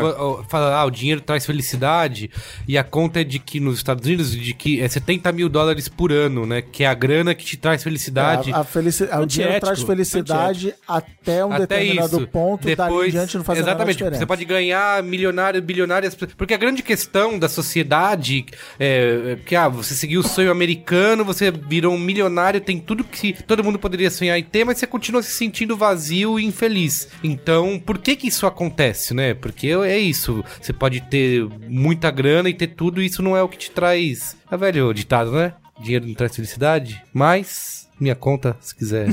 fala, 0.50 0.76
ah, 0.76 0.86
o 0.86 0.90
dinheiro 0.92 1.22
traz 1.22 1.46
felicidade, 1.46 2.32
e 2.68 2.78
a 2.78 2.84
conta 2.84 3.22
é 3.22 3.24
de 3.24 3.38
que 3.40 3.60
nos 3.60 3.78
Estados 3.78 4.06
Unidos, 4.06 4.32
de 4.32 4.54
que 4.54 4.82
é 4.82 4.88
70 4.88 5.32
mil 5.32 5.50
dólares 5.50 5.88
por 5.88 6.12
ano, 6.12 6.46
né? 6.46 6.62
Que 6.62 6.84
é 6.84 6.88
a 6.88 6.94
grana 6.94 7.36
que 7.36 7.46
te 7.46 7.58
traz 7.58 7.84
felicidade. 7.84 8.50
É, 8.52 8.54
a, 8.54 8.60
a 8.60 8.64
felici- 8.64 9.04
o 9.04 9.26
dinheiro 9.26 9.60
traz 9.60 9.82
felicidade 9.82 10.74
até 10.88 11.46
um 11.46 11.50
Até 11.54 11.60
determinado 11.68 12.18
isso. 12.18 12.28
ponto, 12.28 12.76
dali 12.76 13.08
em 13.08 13.12
diante 13.12 13.38
não 13.38 13.44
faz 13.44 13.60
Exatamente. 13.60 14.04
Você 14.04 14.26
pode 14.26 14.46
ganhar 14.46 15.04
milionário, 15.04 15.62
bilionárias. 15.62 16.16
Porque 16.16 16.54
a 16.54 16.58
grande 16.58 16.82
questão 16.82 17.19
da 17.40 17.50
sociedade 17.50 18.46
é, 18.80 19.34
é 19.34 19.36
que 19.36 19.56
ah, 19.56 19.68
você 19.68 19.94
seguiu 19.94 20.22
o 20.22 20.28
sonho 20.28 20.52
americano, 20.52 21.26
você 21.26 21.52
virou 21.52 21.94
um 21.94 22.00
milionário, 22.00 22.62
tem 22.62 22.80
tudo 22.80 23.04
que 23.04 23.34
todo 23.44 23.64
mundo 23.64 23.78
poderia 23.80 24.10
sonhar 24.10 24.38
e 24.38 24.44
ter, 24.44 24.64
mas 24.64 24.78
você 24.78 24.88
continua 24.88 25.22
se 25.22 25.32
sentindo 25.32 25.76
vazio 25.76 26.40
e 26.40 26.46
infeliz. 26.46 27.10
Então, 27.24 27.82
por 27.84 27.98
que 27.98 28.16
que 28.16 28.28
isso 28.28 28.46
acontece, 28.46 29.14
né? 29.14 29.34
Porque 29.34 29.68
é 29.68 29.98
isso. 29.98 30.44
Você 30.62 30.72
pode 30.72 31.02
ter 31.02 31.46
muita 31.68 32.12
grana 32.12 32.50
e 32.50 32.54
ter 32.54 32.68
tudo, 32.68 33.02
e 33.02 33.06
isso 33.06 33.22
não 33.22 33.36
é 33.36 33.44
o 33.44 33.50
que 33.50 33.58
te 33.58 33.72
traz. 33.72 34.38
É 34.50 34.56
velho 34.56 34.94
ditado, 34.94 35.32
né? 35.32 35.54
Dinheiro 35.80 36.08
não 36.08 36.14
traz 36.14 36.36
felicidade, 36.36 37.02
mas 37.14 37.80
minha 38.00 38.16
conta, 38.16 38.56
se 38.62 38.74
quiser. 38.74 39.08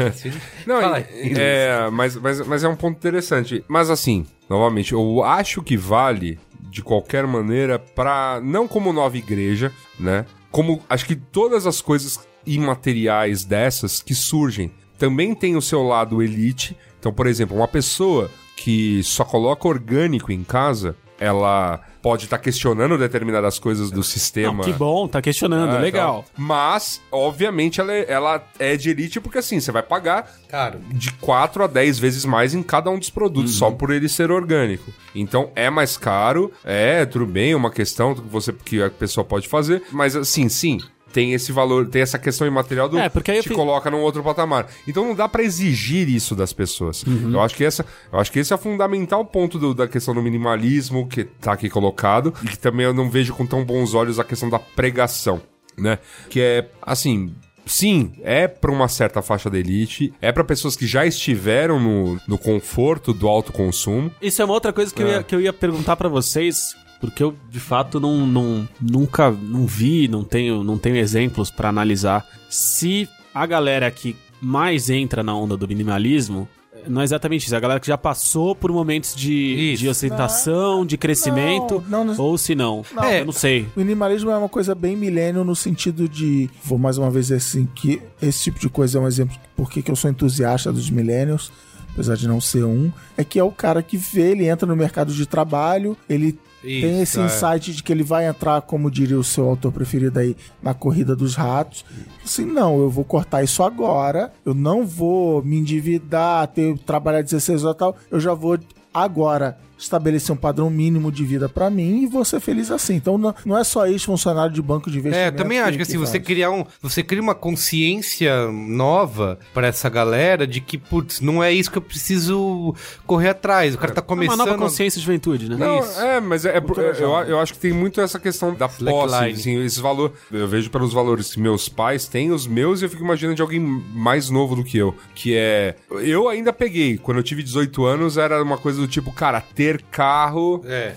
Não, 0.66 0.80
Fala 0.80 1.00
é, 1.00 1.90
mas, 1.90 2.16
mas, 2.16 2.46
mas 2.46 2.64
é 2.64 2.68
um 2.68 2.76
ponto 2.76 2.96
interessante. 2.96 3.62
Mas 3.68 3.90
assim, 3.90 4.26
novamente, 4.48 4.92
eu 4.92 5.22
acho 5.22 5.62
que 5.62 5.76
vale 5.76 6.38
de 6.72 6.82
qualquer 6.82 7.26
maneira 7.26 7.78
pra. 7.78 8.40
Não 8.42 8.66
como 8.66 8.92
nova 8.94 9.16
igreja, 9.18 9.70
né? 10.00 10.24
Como 10.50 10.82
acho 10.88 11.04
que 11.04 11.14
todas 11.14 11.66
as 11.66 11.82
coisas 11.82 12.26
imateriais 12.46 13.44
dessas 13.44 14.02
que 14.02 14.14
surgem 14.14 14.72
também 14.98 15.34
tem 15.34 15.54
o 15.54 15.62
seu 15.62 15.82
lado 15.82 16.22
elite. 16.22 16.76
Então, 16.98 17.12
por 17.12 17.26
exemplo, 17.26 17.56
uma 17.56 17.68
pessoa 17.68 18.30
que 18.56 19.02
só 19.02 19.22
coloca 19.22 19.68
orgânico 19.68 20.32
em 20.32 20.42
casa, 20.42 20.96
ela 21.20 21.80
pode 22.02 22.24
estar 22.24 22.38
questionando 22.38 22.98
determinadas 22.98 23.58
coisas 23.58 23.90
do 23.90 24.02
sistema. 24.02 24.52
Não, 24.54 24.64
que 24.64 24.72
bom, 24.72 25.06
tá 25.06 25.22
questionando, 25.22 25.76
É, 25.76 25.78
legal. 25.78 26.24
tal. 26.24 26.24
Mas, 26.36 27.00
obviamente, 27.10 27.80
ela 27.80 27.92
é, 27.92 28.04
ela 28.12 28.44
é 28.58 28.76
de 28.76 28.90
elite 28.90 29.20
porque 29.20 29.38
assim, 29.38 29.60
você 29.60 29.70
vai 29.70 29.82
pagar 29.82 30.28
Caro. 30.48 30.80
de 30.90 31.12
4 31.14 31.62
a 31.64 31.66
10 31.68 31.98
vezes 31.98 32.24
mais 32.24 32.54
em 32.54 32.62
cada 32.62 32.90
um 32.90 32.98
dos 32.98 33.08
produtos, 33.08 33.54
só 33.56 33.70
por 33.70 33.90
ele 33.90 34.08
ser 34.08 34.30
orgânico. 34.30 34.92
Então 35.14 35.50
é 35.54 35.70
mais 35.70 35.96
caro, 35.96 36.52
é, 36.64 37.06
tudo 37.06 37.26
bem, 37.26 37.52
é 37.52 37.56
uma 37.56 37.70
questão 37.70 38.14
que 38.14 38.20
você 38.22 38.52
que 38.52 38.82
a 38.82 38.90
pessoa 38.90 39.24
pode 39.24 39.46
fazer, 39.48 39.82
mas 39.92 40.16
assim, 40.16 40.48
sim. 40.48 40.78
Tem 41.12 41.32
esse 41.34 41.52
valor, 41.52 41.86
tem 41.88 42.02
essa 42.02 42.18
questão 42.18 42.46
imaterial 42.46 42.88
do 42.88 42.98
É, 42.98 43.08
porque 43.08 43.30
aí 43.30 43.36
eu 43.38 43.42
te 43.42 43.50
fi- 43.50 43.54
coloca 43.54 43.90
num 43.90 44.00
outro 44.00 44.22
patamar. 44.22 44.66
Então 44.88 45.04
não 45.06 45.14
dá 45.14 45.28
pra 45.28 45.42
exigir 45.42 46.08
isso 46.08 46.34
das 46.34 46.52
pessoas. 46.52 47.02
Uhum. 47.04 47.32
Eu 47.32 47.40
acho 47.40 47.54
que 47.54 47.64
essa, 47.64 47.84
eu 48.12 48.18
acho 48.18 48.32
que 48.32 48.38
esse 48.38 48.52
é 48.52 48.56
o 48.56 48.58
fundamental 48.58 49.24
ponto 49.24 49.58
do- 49.58 49.74
da 49.74 49.86
questão 49.86 50.14
do 50.14 50.22
minimalismo 50.22 51.06
que 51.06 51.24
tá 51.24 51.52
aqui 51.52 51.68
colocado 51.68 52.32
e 52.42 52.48
que 52.48 52.58
também 52.58 52.86
eu 52.86 52.94
não 52.94 53.10
vejo 53.10 53.34
com 53.34 53.46
tão 53.46 53.64
bons 53.64 53.94
olhos 53.94 54.18
a 54.18 54.24
questão 54.24 54.48
da 54.48 54.58
pregação, 54.58 55.40
né? 55.76 55.98
Que 56.30 56.40
é 56.40 56.68
assim, 56.80 57.34
Sim, 57.64 58.14
é 58.24 58.48
pra 58.48 58.72
uma 58.72 58.88
certa 58.88 59.22
faixa 59.22 59.48
da 59.48 59.56
elite, 59.56 60.12
é 60.20 60.32
pra 60.32 60.42
pessoas 60.42 60.74
que 60.74 60.84
já 60.84 61.06
estiveram 61.06 61.78
no, 61.78 62.20
no 62.26 62.36
conforto 62.36 63.12
do 63.14 63.28
alto 63.28 63.52
consumo. 63.52 64.10
Isso 64.20 64.42
é 64.42 64.44
uma 64.44 64.52
outra 64.52 64.72
coisa 64.72 64.92
que, 64.92 65.00
eu, 65.00 65.06
É. 65.06 65.10
ia, 65.12 65.22
que 65.22 65.32
eu 65.32 65.40
ia 65.40 65.52
perguntar 65.52 65.94
pra 65.94 66.08
vocês, 66.08 66.74
porque 67.02 67.22
eu 67.22 67.34
de 67.50 67.60
fato 67.60 68.00
não, 68.00 68.26
não 68.26 68.66
nunca 68.80 69.30
não 69.30 69.66
vi, 69.66 70.08
não 70.08 70.24
tenho, 70.24 70.64
não 70.64 70.78
tenho 70.78 70.96
exemplos 70.96 71.50
pra 71.50 71.68
analisar 71.68 72.24
se 72.48 73.06
a 73.34 73.44
galera 73.44 73.90
que 73.90 74.16
mais 74.40 74.88
entra 74.88 75.22
na 75.22 75.34
onda 75.36 75.56
do 75.56 75.68
minimalismo 75.68 76.48
não 76.88 77.00
é 77.00 77.04
exatamente 77.04 77.44
isso, 77.44 77.54
é 77.54 77.58
a 77.58 77.60
galera 77.60 77.78
que 77.78 77.86
já 77.86 77.96
passou 77.96 78.56
por 78.56 78.72
momentos 78.72 79.14
de, 79.14 79.32
Isso. 79.72 79.82
de 79.84 79.88
ostentação, 79.88 80.84
de 80.84 80.96
crescimento, 80.96 81.82
Não, 81.88 82.04
não- 82.04 82.16
ou 82.18 82.36
se 82.36 82.56
não. 82.56 82.84
Não. 82.92 83.04
É, 83.04 83.20
eu 83.20 83.24
não 83.26 83.32
sei. 83.32 83.68
O 83.76 83.78
minimalismo 83.80 84.30
é 84.32 84.36
uma 84.36 84.48
coisa 84.48 84.74
bem 84.74 84.96
milênio 84.96 85.44
no 85.44 85.54
sentido 85.54 86.08
de, 86.08 86.50
vou 86.64 86.78
mais 86.78 86.98
uma 86.98 87.08
vez 87.08 87.26
dizer 87.26 87.36
assim, 87.36 87.68
que 87.72 88.02
esse 88.20 88.42
tipo 88.44 88.58
de 88.58 88.68
coisa 88.68 88.98
é 88.98 89.00
um 89.00 89.06
exemplo 89.06 89.36
por 89.54 89.70
que 89.70 89.80
que 89.80 89.92
eu 89.92 89.96
sou 89.96 90.10
entusiasta 90.10 90.72
dos 90.72 90.90
millennials, 90.90 91.52
apesar 91.92 92.16
de 92.16 92.26
não 92.26 92.40
ser 92.40 92.64
um, 92.64 92.90
é 93.16 93.22
que 93.22 93.38
é 93.38 93.44
o 93.44 93.52
cara 93.52 93.80
que 93.80 93.96
vê, 93.96 94.32
ele 94.32 94.48
entra 94.48 94.66
no 94.66 94.74
mercado 94.74 95.12
de 95.12 95.24
trabalho, 95.24 95.96
ele 96.08 96.36
tem 96.62 97.02
esse 97.02 97.18
Isso, 97.18 97.20
é. 97.20 97.26
insight 97.26 97.72
de 97.72 97.82
que 97.82 97.92
ele 97.92 98.02
vai 98.02 98.26
entrar, 98.26 98.62
como 98.62 98.90
diria 98.90 99.18
o 99.18 99.24
seu 99.24 99.48
autor 99.48 99.72
preferido 99.72 100.18
aí, 100.18 100.36
na 100.62 100.72
corrida 100.72 101.16
dos 101.16 101.34
ratos. 101.34 101.84
Assim, 102.24 102.46
não, 102.46 102.80
eu 102.80 102.88
vou 102.88 103.04
cortar 103.04 103.42
isso 103.42 103.62
agora, 103.62 104.32
eu 104.46 104.54
não 104.54 104.86
vou 104.86 105.42
me 105.42 105.58
endividar, 105.58 106.46
ter, 106.48 106.78
trabalhar 106.78 107.22
16 107.22 107.64
horas 107.64 107.74
e 107.74 107.78
tal, 107.78 107.96
eu 108.10 108.20
já 108.20 108.32
vou 108.32 108.58
agora 108.92 109.58
estabelecer 109.78 110.32
um 110.32 110.36
padrão 110.38 110.70
mínimo 110.70 111.10
de 111.10 111.24
vida 111.24 111.48
pra 111.48 111.68
mim 111.68 112.04
e 112.04 112.06
vou 112.06 112.24
ser 112.24 112.38
feliz 112.38 112.70
assim. 112.70 112.94
Então 112.94 113.18
não, 113.18 113.34
não 113.44 113.58
é 113.58 113.64
só 113.64 113.84
isso, 113.88 114.06
funcionário 114.06 114.52
de 114.54 114.62
banco 114.62 114.88
de 114.88 114.98
É, 114.98 115.00
investimento. 115.00 115.34
eu 115.34 115.36
também 115.42 115.58
acho 115.58 115.76
que 115.76 115.82
assim, 115.82 115.98
você 115.98 116.20
criar 116.20 116.52
um. 116.52 116.64
Você 116.80 117.02
cria 117.02 117.20
uma 117.20 117.34
consciência 117.34 118.46
nova 118.52 119.38
pra 119.52 119.66
essa 119.66 119.88
galera 119.88 120.46
de 120.46 120.60
que, 120.60 120.78
putz, 120.78 121.20
não 121.20 121.42
é 121.42 121.52
isso 121.52 121.68
que 121.70 121.78
eu 121.78 121.82
preciso 121.82 122.74
correr 123.06 123.30
atrás. 123.30 123.74
O 123.74 123.78
cara 123.78 123.92
tá 123.92 124.00
É 124.00 124.02
uma 124.02 124.06
começando. 124.06 124.38
nova 124.38 124.56
consciência 124.56 125.00
de 125.00 125.04
juventude, 125.06 125.48
né? 125.48 125.56
Não, 125.56 125.80
Isso. 125.80 126.00
é, 126.00 126.20
mas 126.20 126.44
é, 126.44 126.56
é 126.56 126.60
Cultura 126.60 126.92
eu, 126.98 127.10
eu 127.30 127.40
acho 127.40 127.52
que 127.54 127.58
tem 127.58 127.72
muito 127.72 128.00
essa 128.00 128.20
questão 128.20 128.54
da 128.54 128.68
posse, 128.68 129.14
assim, 129.16 129.60
esse 129.64 129.80
valor. 129.80 130.12
Eu 130.30 130.46
vejo 130.46 130.70
pelos 130.70 130.92
valores 130.92 131.34
que 131.34 131.40
meus 131.40 131.68
pais 131.68 132.06
têm, 132.06 132.30
os 132.30 132.46
meus, 132.46 132.82
e 132.82 132.84
eu 132.84 132.88
fico 132.90 133.02
imaginando 133.02 133.34
de 133.36 133.42
alguém 133.42 133.58
mais 133.58 134.30
novo 134.30 134.54
do 134.54 134.62
que 134.62 134.78
eu. 134.78 134.94
Que 135.14 135.34
é. 135.34 135.74
Eu 135.90 136.28
ainda 136.28 136.52
peguei. 136.52 136.98
Quando 136.98 137.16
eu 137.16 137.22
tive 137.24 137.42
18 137.42 137.84
anos, 137.84 138.16
era 138.16 138.40
uma 138.42 138.58
coisa 138.58 138.81
do 138.82 138.88
tipo, 138.88 139.12
cara, 139.12 139.40
ter 139.40 139.80
carro 139.90 140.62
É. 140.66 140.94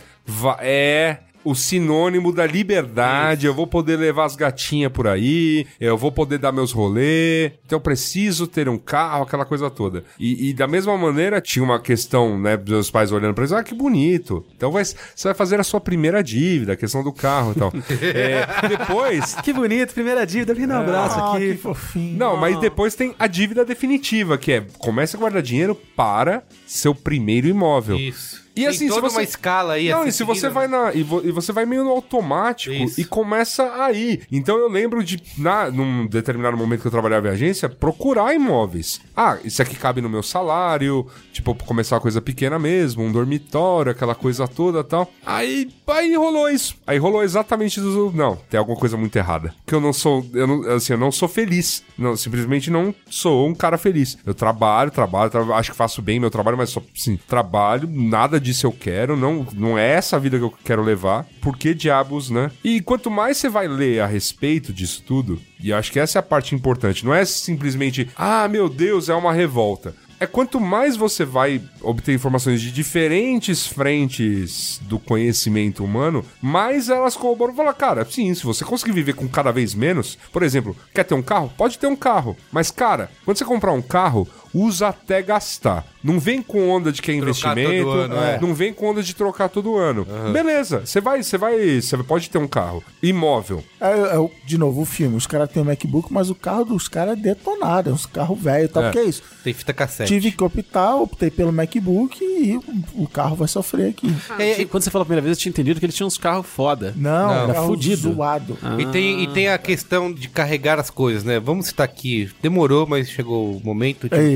é. 0.59 1.19
O 1.45 1.53
sinônimo 1.53 2.33
da 2.33 2.45
liberdade, 2.45 3.45
eu 3.45 3.53
vou 3.53 3.67
poder 3.67 3.97
levar 3.97 4.25
as 4.25 4.35
gatinhas 4.35 4.91
por 4.91 5.07
aí, 5.07 5.65
eu 5.79 5.95
vou 5.97 6.11
poder 6.11 6.39
dar 6.39 6.51
meus 6.51 6.71
rolê, 6.71 7.47
então 7.65 7.77
eu 7.77 7.79
preciso 7.79 8.47
ter 8.47 8.67
um 8.67 8.77
carro, 8.77 9.23
aquela 9.23 9.45
coisa 9.45 9.69
toda. 9.69 10.03
E, 10.19 10.49
e 10.49 10.53
da 10.53 10.67
mesma 10.67 10.97
maneira, 10.97 11.39
tinha 11.39 11.63
uma 11.63 11.79
questão, 11.79 12.39
né, 12.39 12.57
dos 12.57 12.69
meus 12.73 12.91
pais 12.91 13.11
olhando 13.11 13.33
pra 13.35 13.43
eles, 13.43 13.51
ah, 13.53 13.63
que 13.63 13.75
bonito. 13.75 14.43
Então 14.57 14.71
vai, 14.71 14.83
você 14.83 14.97
vai 15.27 15.33
fazer 15.35 15.59
a 15.59 15.63
sua 15.63 15.79
primeira 15.79 16.23
dívida, 16.23 16.73
a 16.73 16.75
questão 16.75 17.03
do 17.03 17.13
carro 17.13 17.51
e 17.55 17.59
tal. 17.59 17.71
É, 18.15 18.67
depois, 18.67 19.35
Que 19.35 19.53
bonito, 19.53 19.93
primeira 19.93 20.25
dívida, 20.25 20.53
dar 20.55 20.79
um 20.79 20.81
abraço 20.83 21.19
Ah, 21.19 21.37
que 21.37 21.51
aqui. 21.51 21.57
fofinho. 21.57 22.17
não, 22.17 22.35
mas 22.37 22.59
depois 22.59 22.95
tem 22.95 23.13
a 23.19 23.27
dívida 23.27 23.63
definitiva, 23.63 24.37
que 24.37 24.51
é 24.51 24.65
comece 24.79 25.15
a 25.15 25.19
guardar 25.19 25.41
dinheiro 25.41 25.75
para 25.95 26.43
seu 26.65 26.93
primeiro 26.95 27.47
imóvel. 27.47 27.97
Isso. 27.97 28.44
E 28.55 28.61
Tem 28.61 28.67
assim, 28.67 28.87
se 28.87 28.89
toda 28.89 29.01
você- 29.09 29.15
uma 29.17 29.23
escala 29.23 29.73
aí. 29.73 29.89
Não, 29.89 30.05
e 30.07 30.11
se 30.11 30.23
você 30.23 30.41
seguida, 30.41 30.53
vai 30.53 30.67
né? 30.67 30.77
na. 30.77 30.93
E, 30.93 31.03
vo- 31.03 31.21
e 31.23 31.31
você 31.31 31.51
vai 31.51 31.65
meio 31.65 31.83
no 31.83 31.89
automático 31.91 32.73
Isso. 32.73 32.99
e 33.01 33.03
começa 33.03 33.71
aí. 33.83 34.21
Então 34.31 34.57
eu 34.57 34.69
lembro 34.69 35.03
de, 35.03 35.21
na, 35.37 35.69
num 35.69 36.07
determinado 36.07 36.55
momento 36.57 36.81
que 36.81 36.87
eu 36.87 36.91
trabalhava 36.91 37.27
em 37.27 37.31
agência, 37.31 37.67
procurar 37.67 38.33
imóveis. 38.33 39.01
Ah, 39.15 39.37
isso 39.43 39.61
aqui 39.61 39.75
cabe 39.75 40.01
no 40.01 40.09
meu 40.09 40.23
salário, 40.23 41.05
tipo, 41.33 41.53
começar 41.65 41.95
uma 41.95 42.01
coisa 42.01 42.21
pequena 42.21 42.57
mesmo, 42.57 43.03
um 43.03 43.11
dormitório, 43.11 43.91
aquela 43.91 44.15
coisa 44.15 44.47
toda 44.47 44.79
e 44.79 44.83
tal. 44.83 45.11
Aí, 45.25 45.69
aí 45.87 46.15
rolou 46.15 46.49
isso. 46.49 46.75
Aí 46.87 46.97
rolou 46.97 47.23
exatamente 47.23 47.79
do. 47.81 48.11
Não, 48.13 48.35
tem 48.49 48.57
alguma 48.57 48.77
coisa 48.77 48.95
muito 48.95 49.15
errada. 49.17 49.53
Que 49.65 49.75
eu 49.75 49.81
não 49.81 49.91
sou. 49.93 50.25
Eu 50.33 50.47
não, 50.47 50.61
assim, 50.71 50.93
eu 50.93 50.99
não 50.99 51.11
sou 51.11 51.27
feliz. 51.27 51.83
Não, 51.97 52.15
simplesmente 52.15 52.69
não 52.71 52.93
sou 53.09 53.47
um 53.47 53.53
cara 53.55 53.77
feliz. 53.77 54.17
Eu 54.25 54.33
trabalho, 54.33 54.91
trabalho, 54.91 55.29
trabalho 55.29 55.53
acho 55.55 55.71
que 55.71 55.77
faço 55.77 56.01
bem 56.01 56.19
meu 56.19 56.29
trabalho, 56.31 56.57
mas 56.57 56.69
só, 56.69 56.81
sim, 56.93 57.17
trabalho, 57.27 57.89
nada 57.91 58.39
disso 58.45 58.67
eu 58.67 58.71
quero, 58.71 59.17
não, 59.17 59.45
não 59.53 59.77
é 59.77 59.91
essa 59.91 60.15
a 60.15 60.19
vida 60.19 60.37
que 60.37 60.43
eu 60.43 60.53
quero 60.63 60.83
levar. 60.83 61.25
Por 61.41 61.57
que 61.57 61.73
diabos, 61.73 62.29
né? 62.29 62.51
E 62.63 62.79
quanto 62.79 63.09
mais 63.09 63.37
você 63.37 63.49
vai 63.49 63.67
ler 63.67 63.99
a 64.01 64.05
respeito 64.05 64.71
disso 64.71 65.03
tudo, 65.05 65.41
e 65.59 65.73
acho 65.73 65.91
que 65.91 65.99
essa 65.99 66.19
é 66.19 66.21
a 66.21 66.23
parte 66.23 66.53
importante, 66.53 67.03
não 67.03 67.13
é 67.13 67.25
simplesmente, 67.25 68.07
ah, 68.15 68.47
meu 68.47 68.69
Deus, 68.69 69.09
é 69.09 69.15
uma 69.15 69.33
revolta. 69.33 69.95
É 70.17 70.25
quanto 70.25 70.61
mais 70.61 70.95
você 70.95 71.25
vai 71.25 71.61
obter 71.81 72.13
informações 72.13 72.61
de 72.61 72.71
diferentes 72.71 73.67
frentes 73.67 74.79
do 74.83 74.97
conhecimento 74.97 75.83
humano, 75.83 76.23
mais 76.41 76.89
elas 76.89 77.17
corroboram 77.17 77.53
falam, 77.53 77.73
cara, 77.73 78.05
sim, 78.05 78.33
se 78.33 78.45
você 78.45 78.63
conseguir 78.63 78.93
viver 78.93 79.13
com 79.13 79.27
cada 79.27 79.51
vez 79.51 79.75
menos, 79.75 80.17
por 80.31 80.41
exemplo, 80.41 80.75
quer 80.93 81.03
ter 81.03 81.15
um 81.15 81.21
carro? 81.21 81.51
Pode 81.57 81.77
ter 81.77 81.87
um 81.87 81.97
carro. 81.97 82.37
Mas, 82.49 82.71
cara, 82.71 83.11
quando 83.25 83.37
você 83.37 83.43
comprar 83.43 83.73
um 83.73 83.81
carro, 83.81 84.25
usa 84.55 84.87
até 84.87 85.21
gastar. 85.21 85.85
Não 86.03 86.19
vem 86.19 86.41
com 86.41 86.69
onda 86.69 86.91
de 86.91 87.01
que 87.01 87.11
é 87.11 87.15
Trocar 87.15 87.29
investimento, 87.57 87.89
ano, 87.89 88.15
é. 88.15 88.39
não 88.39 88.53
vem 88.53 88.71
com 88.71 88.87
onda 88.89 89.01
de 89.03 89.13
trocar 89.15 89.49
todo 89.49 89.75
ano. 89.75 90.05
Beleza, 90.31 90.81
você 90.85 91.01
vai, 91.01 91.21
você 91.23 91.37
vai, 91.37 91.81
você 91.81 91.97
pode 91.97 92.29
ter 92.29 92.37
um 92.37 92.47
carro. 92.47 92.83
Imóvel. 93.01 93.63
É, 93.81 94.15
é 94.15 94.19
o- 94.19 94.29
de 94.45 94.57
novo, 94.57 94.81
o 94.81 94.85
filme. 94.85 95.15
Os 95.17 95.25
caras 95.27 95.49
têm 95.49 95.61
um 95.61 95.65
MacBook, 95.65 96.13
mas 96.13 96.29
o 96.29 96.35
carro 96.35 96.63
dos 96.65 96.87
caras 96.87 97.13
é 97.17 97.21
detonado. 97.21 97.89
É 97.89 97.93
uns 97.93 98.05
carros 98.05 98.39
velhos 98.39 98.69
e 98.69 98.73
tal. 98.73 98.83
É. 98.83 98.85
Porque 98.91 98.99
é 98.99 99.03
isso. 99.09 99.23
Tem 99.43 99.53
fita 99.53 99.73
cassete. 99.73 100.07
Tive 100.13 100.31
que 100.31 100.43
optar, 100.43 100.95
optei 100.95 101.31
pelo 101.31 101.51
MacBook 101.51 102.23
e 102.23 102.55
o, 102.57 103.03
o 103.03 103.07
carro 103.07 103.35
vai 103.35 103.47
sofrer 103.47 103.89
aqui. 103.89 104.13
É, 104.37 104.61
e 104.61 104.65
quando 104.65 104.83
você 104.83 104.91
falou 104.91 105.03
a 105.03 105.05
primeira 105.05 105.23
vez, 105.23 105.37
eu 105.37 105.41
tinha 105.41 105.49
entendido 105.49 105.79
que 105.79 105.85
eles 105.85 105.95
tinham 105.95 106.07
uns 106.07 106.17
carros 106.17 106.45
foda. 106.45 106.93
Não, 106.95 107.27
Não. 107.27 107.33
era 107.33 107.53
Era 107.53 107.63
fudido. 107.63 108.13
zoado. 108.13 108.57
E 108.77 108.85
tem, 108.87 109.23
e 109.23 109.27
tem 109.27 109.47
a 109.49 109.57
questão 109.57 110.13
de 110.13 110.29
carregar 110.29 110.79
as 110.79 110.89
coisas, 110.91 111.23
né? 111.23 111.39
Vamos 111.39 111.65
citar 111.67 111.83
aqui. 111.85 112.29
Demorou, 112.43 112.85
mas 112.85 113.09
chegou 113.09 113.55
o 113.57 113.61
momento. 113.63 114.07
Ei. 114.11 114.35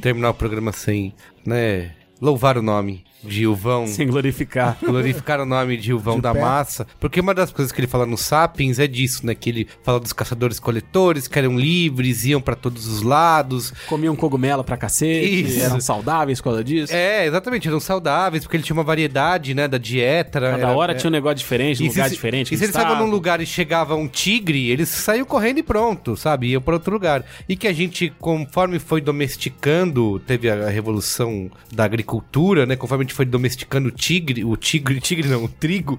Terminar 0.00 0.30
o 0.30 0.34
programa 0.34 0.72
sem, 0.72 1.14
né? 1.44 1.92
Louvar 2.20 2.58
o 2.58 2.62
nome 2.62 3.05
de 3.22 3.42
Ilvão. 3.42 3.86
Sem 3.86 4.06
glorificar. 4.06 4.76
Glorificar 4.82 5.40
o 5.40 5.44
nome 5.46 5.76
de 5.76 5.90
Ilvão 5.90 6.16
De 6.16 6.22
da 6.22 6.32
pé. 6.32 6.40
Massa. 6.40 6.86
Porque 7.00 7.20
uma 7.20 7.34
das 7.34 7.50
coisas 7.50 7.72
que 7.72 7.80
ele 7.80 7.86
fala 7.88 8.06
no 8.06 8.16
Sapiens 8.16 8.78
é 8.78 8.86
disso, 8.86 9.26
né? 9.26 9.34
Que 9.34 9.50
ele 9.50 9.68
fala 9.82 9.98
dos 9.98 10.12
caçadores-coletores 10.12 11.26
que 11.28 11.38
eram 11.38 11.58
livres, 11.58 12.24
iam 12.24 12.40
pra 12.40 12.54
todos 12.54 12.86
os 12.86 13.02
lados. 13.02 13.72
Comiam 13.88 14.14
cogumelo 14.14 14.62
pra 14.62 14.76
cacete, 14.76 15.42
Isso. 15.46 15.60
eram 15.60 15.80
saudáveis 15.80 16.38
por 16.40 16.44
causa 16.50 16.64
disso. 16.64 16.92
É, 16.94 17.26
exatamente, 17.26 17.66
eram 17.68 17.80
saudáveis, 17.80 18.44
porque 18.44 18.56
ele 18.56 18.62
tinha 18.64 18.74
uma 18.74 18.84
variedade, 18.84 19.54
né, 19.54 19.66
da 19.66 19.78
dieta. 19.78 20.40
Cada 20.40 20.56
era- 20.58 20.72
hora 20.76 20.92
é- 20.92 20.94
tinha 20.94 21.08
um 21.08 21.12
negócio 21.12 21.36
diferente, 21.38 21.82
um 21.82 21.86
E 21.86 21.88
lugar 21.88 22.08
se- 22.08 22.14
diferente. 22.14 22.46
E 22.48 22.50
que 22.50 22.56
se 22.56 22.64
eles 22.64 22.70
estava. 22.70 22.88
estavam 22.90 23.06
num 23.06 23.12
lugar 23.12 23.40
e 23.40 23.46
chegava 23.46 23.94
um 23.96 24.06
tigre, 24.06 24.70
eles 24.70 24.88
saíam 24.88 25.24
correndo 25.26 25.58
e 25.58 25.62
pronto, 25.62 26.16
sabe? 26.16 26.48
Iam 26.48 26.62
para 26.62 26.74
outro 26.74 26.92
lugar. 26.92 27.24
E 27.48 27.56
que 27.56 27.66
a 27.66 27.72
gente, 27.72 28.12
conforme 28.20 28.78
foi 28.78 29.00
domesticando, 29.00 30.20
teve 30.20 30.50
a 30.50 30.68
revolução 30.68 31.50
da 31.72 31.84
agricultura, 31.84 32.66
né? 32.66 32.76
Conforme 32.76 33.02
a 33.04 33.05
gente 33.06 33.14
foi 33.14 33.24
domesticando 33.24 33.88
o 33.88 33.90
tigre, 33.90 34.44
o 34.44 34.56
tigre, 34.56 35.00
tigre 35.00 35.28
não, 35.28 35.44
o 35.44 35.48
trigo. 35.48 35.98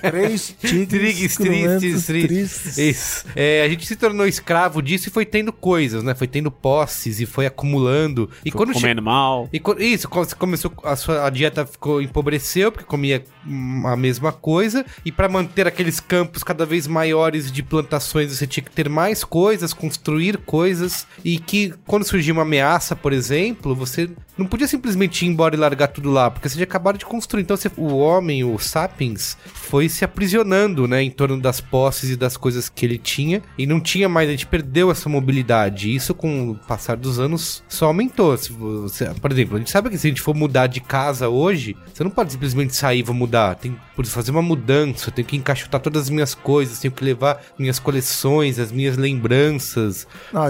Três 0.00 0.54
tigres, 0.60 0.86
Trigues, 0.88 1.36
tristes, 1.36 2.06
tristes. 2.06 2.78
Isso. 2.78 3.26
É, 3.34 3.62
a 3.62 3.68
gente 3.68 3.86
se 3.86 3.96
tornou 3.96 4.26
escravo 4.26 4.82
disso 4.82 5.08
e 5.08 5.12
foi 5.12 5.24
tendo 5.24 5.52
coisas, 5.52 6.02
né? 6.02 6.14
Foi 6.14 6.26
tendo 6.26 6.50
posses 6.50 7.20
e 7.20 7.26
foi 7.26 7.46
acumulando. 7.46 8.28
E 8.44 8.50
quando 8.50 8.72
che- 8.72 8.80
Comendo 8.80 9.02
mal. 9.02 9.48
e 9.52 9.60
isso, 9.84 10.08
quando 10.08 10.28
você 10.28 10.34
começou 10.34 10.72
a 10.84 10.96
sua 10.96 11.26
a 11.26 11.30
dieta 11.30 11.64
ficou 11.66 12.02
empobreceu 12.02 12.70
porque 12.70 12.84
comia 12.86 13.24
hum, 13.46 13.82
a 13.86 13.96
mesma 13.96 14.32
coisa 14.32 14.84
e 15.04 15.10
para 15.12 15.28
manter 15.28 15.66
aqueles 15.66 16.00
campos 16.00 16.42
cada 16.42 16.66
vez 16.66 16.86
maiores 16.86 17.50
de 17.50 17.62
plantações 17.62 18.36
você 18.36 18.46
tinha 18.46 18.62
que 18.64 18.70
ter 18.70 18.88
mais 18.88 19.24
coisas, 19.24 19.72
construir 19.72 20.38
coisas 20.38 21.06
e 21.24 21.38
que 21.38 21.72
quando 21.86 22.04
surgia 22.04 22.32
uma 22.32 22.42
ameaça, 22.42 22.94
por 22.94 23.12
exemplo, 23.12 23.74
você 23.74 24.10
não 24.36 24.46
podia 24.46 24.66
simplesmente 24.66 25.24
ir 25.24 25.28
embora 25.28 25.54
e 25.54 25.58
largar 25.58 25.88
tudo 25.94 26.10
lá? 26.10 26.30
Porque 26.30 26.48
vocês 26.48 26.60
acabaram 26.60 26.98
de 26.98 27.06
construir. 27.06 27.42
Então 27.42 27.56
você- 27.56 27.70
o 27.76 27.96
homem, 27.96 28.44
o 28.44 28.58
sapiens, 28.58 29.36
foi 29.44 29.88
se 29.88 30.04
aprisionando, 30.04 30.86
né? 30.88 31.02
Em 31.02 31.10
torno 31.10 31.40
das 31.40 31.60
posses 31.60 32.10
e 32.10 32.16
das 32.16 32.36
coisas 32.36 32.68
que 32.68 32.84
ele 32.84 32.98
tinha. 32.98 33.42
E 33.56 33.66
não 33.66 33.80
tinha 33.80 34.08
mais, 34.08 34.28
a 34.28 34.32
gente 34.32 34.46
perdeu 34.46 34.90
essa 34.90 35.08
mobilidade. 35.08 35.88
E 35.88 35.94
isso, 35.94 36.14
com 36.14 36.50
o 36.50 36.54
passar 36.54 36.96
dos 36.96 37.18
anos, 37.18 37.62
só 37.68 37.86
aumentou. 37.86 38.36
Se 38.36 38.52
você- 38.52 39.06
por 39.20 39.30
exemplo, 39.32 39.56
a 39.56 39.58
gente 39.58 39.70
sabe 39.70 39.88
que 39.90 39.98
se 39.98 40.06
a 40.06 40.10
gente 40.10 40.20
for 40.20 40.34
mudar 40.34 40.66
de 40.66 40.80
casa 40.80 41.28
hoje, 41.28 41.76
você 41.92 42.02
não 42.02 42.10
pode 42.10 42.32
simplesmente 42.32 42.74
sair 42.74 42.98
e 43.00 43.02
vou 43.02 43.14
mudar. 43.14 43.54
Tem 43.54 43.76
que 43.96 44.04
fazer 44.08 44.30
uma 44.30 44.42
mudança, 44.42 45.08
eu 45.08 45.12
tenho 45.14 45.26
que 45.26 45.36
encaixotar 45.36 45.80
todas 45.80 46.02
as 46.02 46.10
minhas 46.10 46.34
coisas, 46.34 46.78
tenho 46.80 46.92
que 46.92 47.04
levar 47.04 47.40
minhas 47.58 47.78
coleções, 47.78 48.58
as 48.58 48.72
minhas 48.72 48.96
lembranças. 48.96 50.06
Ah, 50.32 50.48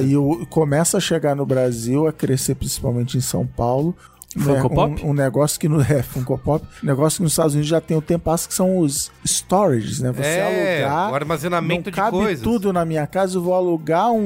começa 0.48 0.96
a 0.96 1.00
chegar 1.00 1.34
no 1.34 1.44
Brasil, 1.46 2.06
a 2.06 2.12
crescer 2.12 2.54
principalmente 2.54 3.16
em 3.16 3.20
São 3.20 3.46
Paulo. 3.46 3.94
Funko 4.38 4.68
né, 4.68 4.74
Pop? 4.74 5.04
Um, 5.04 5.10
um 5.10 5.12
negócio 5.14 5.58
que 5.60 5.68
no 5.68 5.80
é, 5.82 6.02
Funko 6.02 6.36
Pop, 6.38 6.64
um 6.82 6.86
negócio 6.86 7.18
que 7.18 7.22
nos 7.22 7.32
Estados 7.32 7.54
Unidos 7.54 7.68
já 7.68 7.80
tem 7.80 7.96
um 7.96 8.00
tempo 8.00 8.30
que 8.48 8.54
são 8.54 8.78
os 8.78 9.10
storages, 9.24 10.00
né? 10.00 10.12
Você 10.12 10.22
É, 10.28 10.82
alugar. 10.84 11.12
o 11.12 11.14
armazenamento 11.14 11.84
não 11.86 11.90
de 11.90 11.90
cabe 11.92 12.10
coisas. 12.16 12.42
tudo 12.42 12.72
na 12.72 12.84
minha 12.84 13.06
casa, 13.06 13.36
eu 13.36 13.42
vou 13.42 13.54
alugar 13.54 14.10
um, 14.10 14.18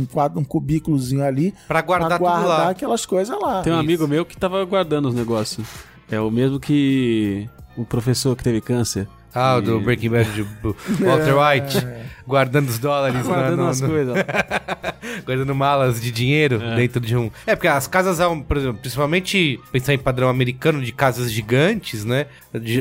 um 0.00 0.06
quadro, 0.10 0.38
um 0.40 0.44
cubículozinho 0.44 1.22
ali 1.24 1.52
Pra 1.68 1.80
guardar 1.82 2.08
pra 2.08 2.18
tudo 2.18 2.26
guardar 2.28 2.48
lá. 2.48 2.68
aquelas 2.70 3.04
coisas 3.06 3.36
lá. 3.40 3.62
Tem 3.62 3.72
um 3.72 3.76
Isso. 3.76 3.84
amigo 3.84 4.08
meu 4.08 4.24
que 4.24 4.36
tava 4.36 4.64
guardando 4.64 5.08
os 5.08 5.14
negócios. 5.14 5.66
É 6.10 6.20
o 6.20 6.30
mesmo 6.30 6.60
que 6.60 7.48
o 7.76 7.84
professor 7.84 8.36
que 8.36 8.44
teve 8.44 8.60
câncer. 8.60 9.08
Ah, 9.34 9.56
o 9.56 9.58
E- 9.60 9.62
do 9.62 9.80
Breaking 9.80 10.10
Bad, 10.10 10.42
do 10.62 10.76
Walter 11.00 11.34
White, 11.40 11.86
guardando 12.26 12.68
os 12.68 12.78
dólares, 12.78 13.26
Guardando 13.26 13.56
no- 13.62 13.68
as 13.68 13.80
no- 13.80 13.88
coisas. 13.88 14.14
guardando 15.24 15.54
malas 15.54 16.00
de 16.00 16.10
dinheiro 16.10 16.60
É. 16.62 16.76
dentro 16.76 17.00
de 17.00 17.16
um. 17.16 17.30
É, 17.46 17.54
porque 17.54 17.68
as 17.68 17.86
casas, 17.86 18.18
por 18.46 18.56
exemplo, 18.56 18.78
principalmente 18.80 19.60
pensar 19.70 19.94
em 19.94 19.98
padrão 19.98 20.28
americano 20.28 20.82
de 20.82 20.92
casas 20.92 21.30
gigantes, 21.32 22.04
né? 22.04 22.26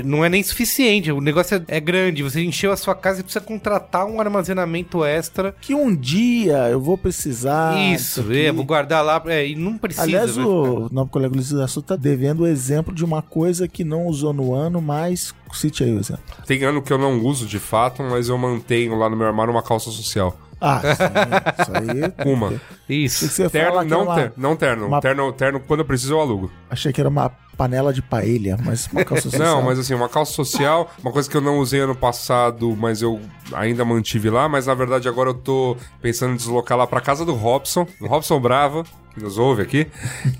Não 0.04 0.24
é 0.24 0.30
nem 0.30 0.44
suficiente. 0.44 1.12
O 1.12 1.22
negócio 1.22 1.58
é, 1.68 1.78
é 1.78 1.80
grande. 1.80 2.24
Você 2.24 2.42
encheu 2.44 2.72
a 2.72 2.78
sua 2.78 2.94
casa 2.96 3.20
e 3.22 3.24
precisa 3.24 3.44
contratar 3.44 4.06
um 4.06 4.20
armazenamento 4.20 5.04
extra. 5.04 5.56
Que 5.62 5.74
um 5.74 5.96
dia 5.96 6.70
eu 6.70 6.80
vou 6.80 6.98
precisar. 6.98 7.78
Isso, 7.94 8.22
aqui. 8.22 8.46
é, 8.46 8.52
vou 8.52 8.66
guardar 8.66 9.04
lá. 9.04 9.22
É, 9.28 9.48
e 9.48 9.56
não 9.56 9.78
precisa. 9.78 10.04
Aliás, 10.04 10.38
o 10.38 10.90
nosso 10.92 11.10
colega 11.10 11.34
Luiz 11.34 11.54
Assu 11.54 11.82
tá 11.82 11.96
devendo 11.96 12.42
o 12.42 12.48
exemplo 12.48 12.94
de 12.94 13.04
uma 13.06 13.22
coisa 13.22 13.68
que 13.68 13.84
não 13.84 14.06
usou 14.08 14.34
no 14.34 14.54
ano, 14.54 14.82
mas 14.82 15.34
cite 15.54 15.84
aí 15.84 15.92
o 15.94 16.00
exemplo. 16.00 16.24
Tem 16.48 16.64
ano 16.64 16.82
que 16.82 16.94
eu 16.94 16.98
não 16.98 17.20
uso 17.26 17.46
de 17.46 17.60
fato, 17.60 18.02
mas 18.04 18.30
eu 18.30 18.38
mantenho 18.38 18.96
lá 18.98 19.10
no 19.10 19.18
meu 19.18 19.28
armário 19.32 19.52
uma 19.52 19.64
calça 19.64 19.90
social. 19.92 20.38
Ah, 20.60 20.80
sim, 20.80 20.88
isso 21.64 21.72
aí. 22.26 22.32
Uma. 22.32 22.54
Isso. 22.88 23.50
Terno, 23.50 23.80
é 23.82 23.84
não, 23.86 24.16
ter, 24.16 24.34
não 24.38 24.56
terno. 24.56 24.86
uma- 24.88 25.02
terno. 25.02 25.34
Terno, 25.34 25.60
quando 25.62 25.80
eu 25.80 25.86
preciso, 25.86 26.14
eu 26.14 26.22
alugo. 26.22 26.52
Achei 26.70 26.94
que 26.94 27.02
era 27.02 27.10
uma 27.10 27.32
panela 27.62 27.94
de 27.94 28.02
paella, 28.02 28.58
mas 28.66 28.88
uma 28.92 29.06
calça 29.06 29.30
social. 29.30 29.56
Não, 29.58 29.62
mas 29.62 29.78
assim, 29.78 29.94
uma 29.94 30.10
calça 30.10 30.32
social, 30.34 30.92
uma 31.04 31.12
coisa 31.12 31.30
que 31.30 31.38
eu 31.38 31.42
não 31.42 31.60
usei 31.60 31.80
ano 31.80 31.94
passado, 31.96 32.76
mas 32.76 33.04
eu 33.04 33.20
ainda 33.54 33.86
mantive 33.86 34.32
lá, 34.32 34.50
mas 34.50 34.66
na 34.66 34.74
verdade 34.74 35.08
agora 35.08 35.30
eu 35.30 35.36
tô 35.36 35.78
pensando 36.02 36.34
em 36.34 36.38
deslocar 36.38 36.76
lá 36.76 36.88
pra 36.88 37.00
casa 37.00 37.24
do 37.24 37.36
Robson, 37.36 37.86
do 38.00 38.08
Robson 38.08 38.40
Brava, 38.40 38.84
que 39.14 39.22
nos 39.22 39.38
ouve 39.38 39.62
aqui, 39.62 39.88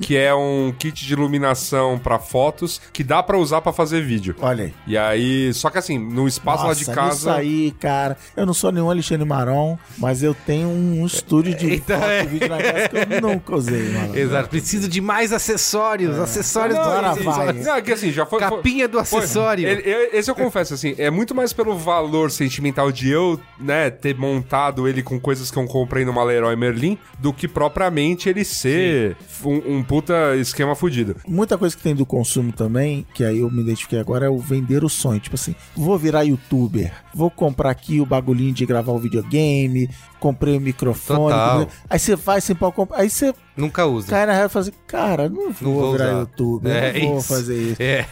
que 0.02 0.16
é 0.16 0.34
um 0.34 0.74
kit 0.80 1.06
de 1.06 1.12
iluminação 1.12 2.00
pra 2.00 2.18
fotos 2.18 2.80
que 2.94 3.04
dá 3.04 3.22
pra 3.22 3.38
usar 3.38 3.60
pra 3.60 3.74
fazer 3.74 4.02
vídeo. 4.02 4.34
Olha 4.40 4.64
aí. 4.64 4.74
E 4.88 4.98
aí, 4.98 5.54
só 5.54 5.70
que 5.70 5.78
assim, 5.78 6.00
no 6.00 6.26
espaço 6.26 6.66
lá 6.66 6.74
de 6.74 6.88
Nossa, 6.88 6.94
casa. 6.94 7.18
Isso 7.18 7.30
aí, 7.30 7.72
cara. 7.72 8.16
Eu 8.34 8.46
não 8.46 8.54
sou 8.54 8.72
nenhum 8.72 8.90
Alexandre 8.90 9.28
Maron, 9.28 9.78
mas 9.98 10.24
eu 10.24 10.34
tenho 10.34 10.70
um 10.70 11.06
estúdio 11.06 11.54
de 11.54 11.74
Então, 11.76 12.00
foto 12.00 12.10
é. 12.10 12.24
vídeo 12.26 12.48
na 12.48 12.58
casa 12.60 12.88
que 12.88 13.14
eu 13.16 13.22
nunca 13.22 13.56
usei, 13.56 13.90
mano. 13.90 14.18
Exato. 14.18 14.48
Preciso 14.48 14.88
de 14.88 15.02
mais 15.02 15.34
acessórios. 15.34 16.18
Acessórios 16.18 16.78
Não, 16.78 16.86
do 16.86 16.90
Vai. 17.16 17.54
Não, 17.54 17.76
é 17.76 17.82
que 17.82 17.92
assim, 17.92 18.12
já 18.12 18.26
foi. 18.26 18.40
foi- 18.40 18.50
Capinha 18.50 18.88
do 18.88 19.04
foi- 19.06 19.20
acessório. 19.20 19.68
ele- 19.68 19.82
ele- 19.88 20.10
esse 20.18 20.30
eu 20.30 20.36
confesso, 20.36 20.74
assim, 20.74 20.96
é 20.98 21.10
muito 21.10 21.34
mais 21.36 21.54
pelo 21.54 21.78
valor 21.78 22.32
sentimental 22.32 22.92
de 22.92 23.10
eu, 23.10 23.40
né, 23.60 23.90
ter 23.90 24.16
montado 24.18 24.88
ele 24.88 25.02
com 25.04 25.20
coisas 25.20 25.50
que 25.52 25.58
eu 25.58 25.66
comprei 25.66 26.06
numa 26.06 26.24
Leroy 26.24 26.56
Merlin, 26.56 26.98
do 27.20 27.32
que 27.34 27.48
propriamente 27.48 28.30
ele 28.30 28.44
ser 28.44 29.16
um, 29.44 29.78
um 29.78 29.84
puta 29.84 30.36
esquema 30.38 30.76
fudido. 30.76 31.16
Muita 31.28 31.58
coisa 31.58 31.76
que 31.76 31.82
tem 31.84 31.96
do 31.96 32.06
consumo 32.06 32.52
também, 32.52 33.06
que 33.14 33.24
aí 33.24 33.40
eu 33.40 33.50
me 33.52 33.62
identifiquei 33.62 34.00
agora, 34.00 34.26
é 34.26 34.30
o 34.30 34.38
vender 34.40 34.84
o 34.84 34.90
sonho. 34.90 35.20
Tipo 35.20 35.36
assim, 35.36 35.56
vou 35.76 35.98
virar 35.98 36.24
youtuber, 36.24 36.92
vou 37.14 37.30
comprar 37.30 37.70
aqui 37.72 38.00
o 38.00 38.06
bagulhinho 38.06 38.54
de 38.54 38.66
gravar 38.66 38.92
o 38.92 39.00
videogame, 39.00 39.90
comprei 40.22 40.56
o 40.58 40.62
microfone. 40.62 41.34
Comprei- 41.34 41.68
Aí 41.90 42.00
você 42.00 42.16
vai 42.16 42.40
sem 42.40 42.56
pau 42.56 42.72
comprar. 42.72 43.00
Aí 43.00 43.10
você 43.10 43.34
Nunca 43.58 43.86
usa. 43.86 44.08
cai 44.08 44.26
na 44.26 44.34
real 44.34 44.46
e 44.46 44.50
fala 44.50 44.64
assim, 44.64 44.74
cara, 44.88 45.28
não 45.28 45.52
vou, 45.52 45.74
vou 45.82 45.92
virar 45.94 46.06
usar. 46.10 46.20
youtuber, 46.20 46.72
É 46.72 46.94
não 47.02 47.10
vou 47.10 47.18
isso. 47.20 47.28
fazer 47.28 47.58
isso. 47.62 47.82
É. 47.82 48.06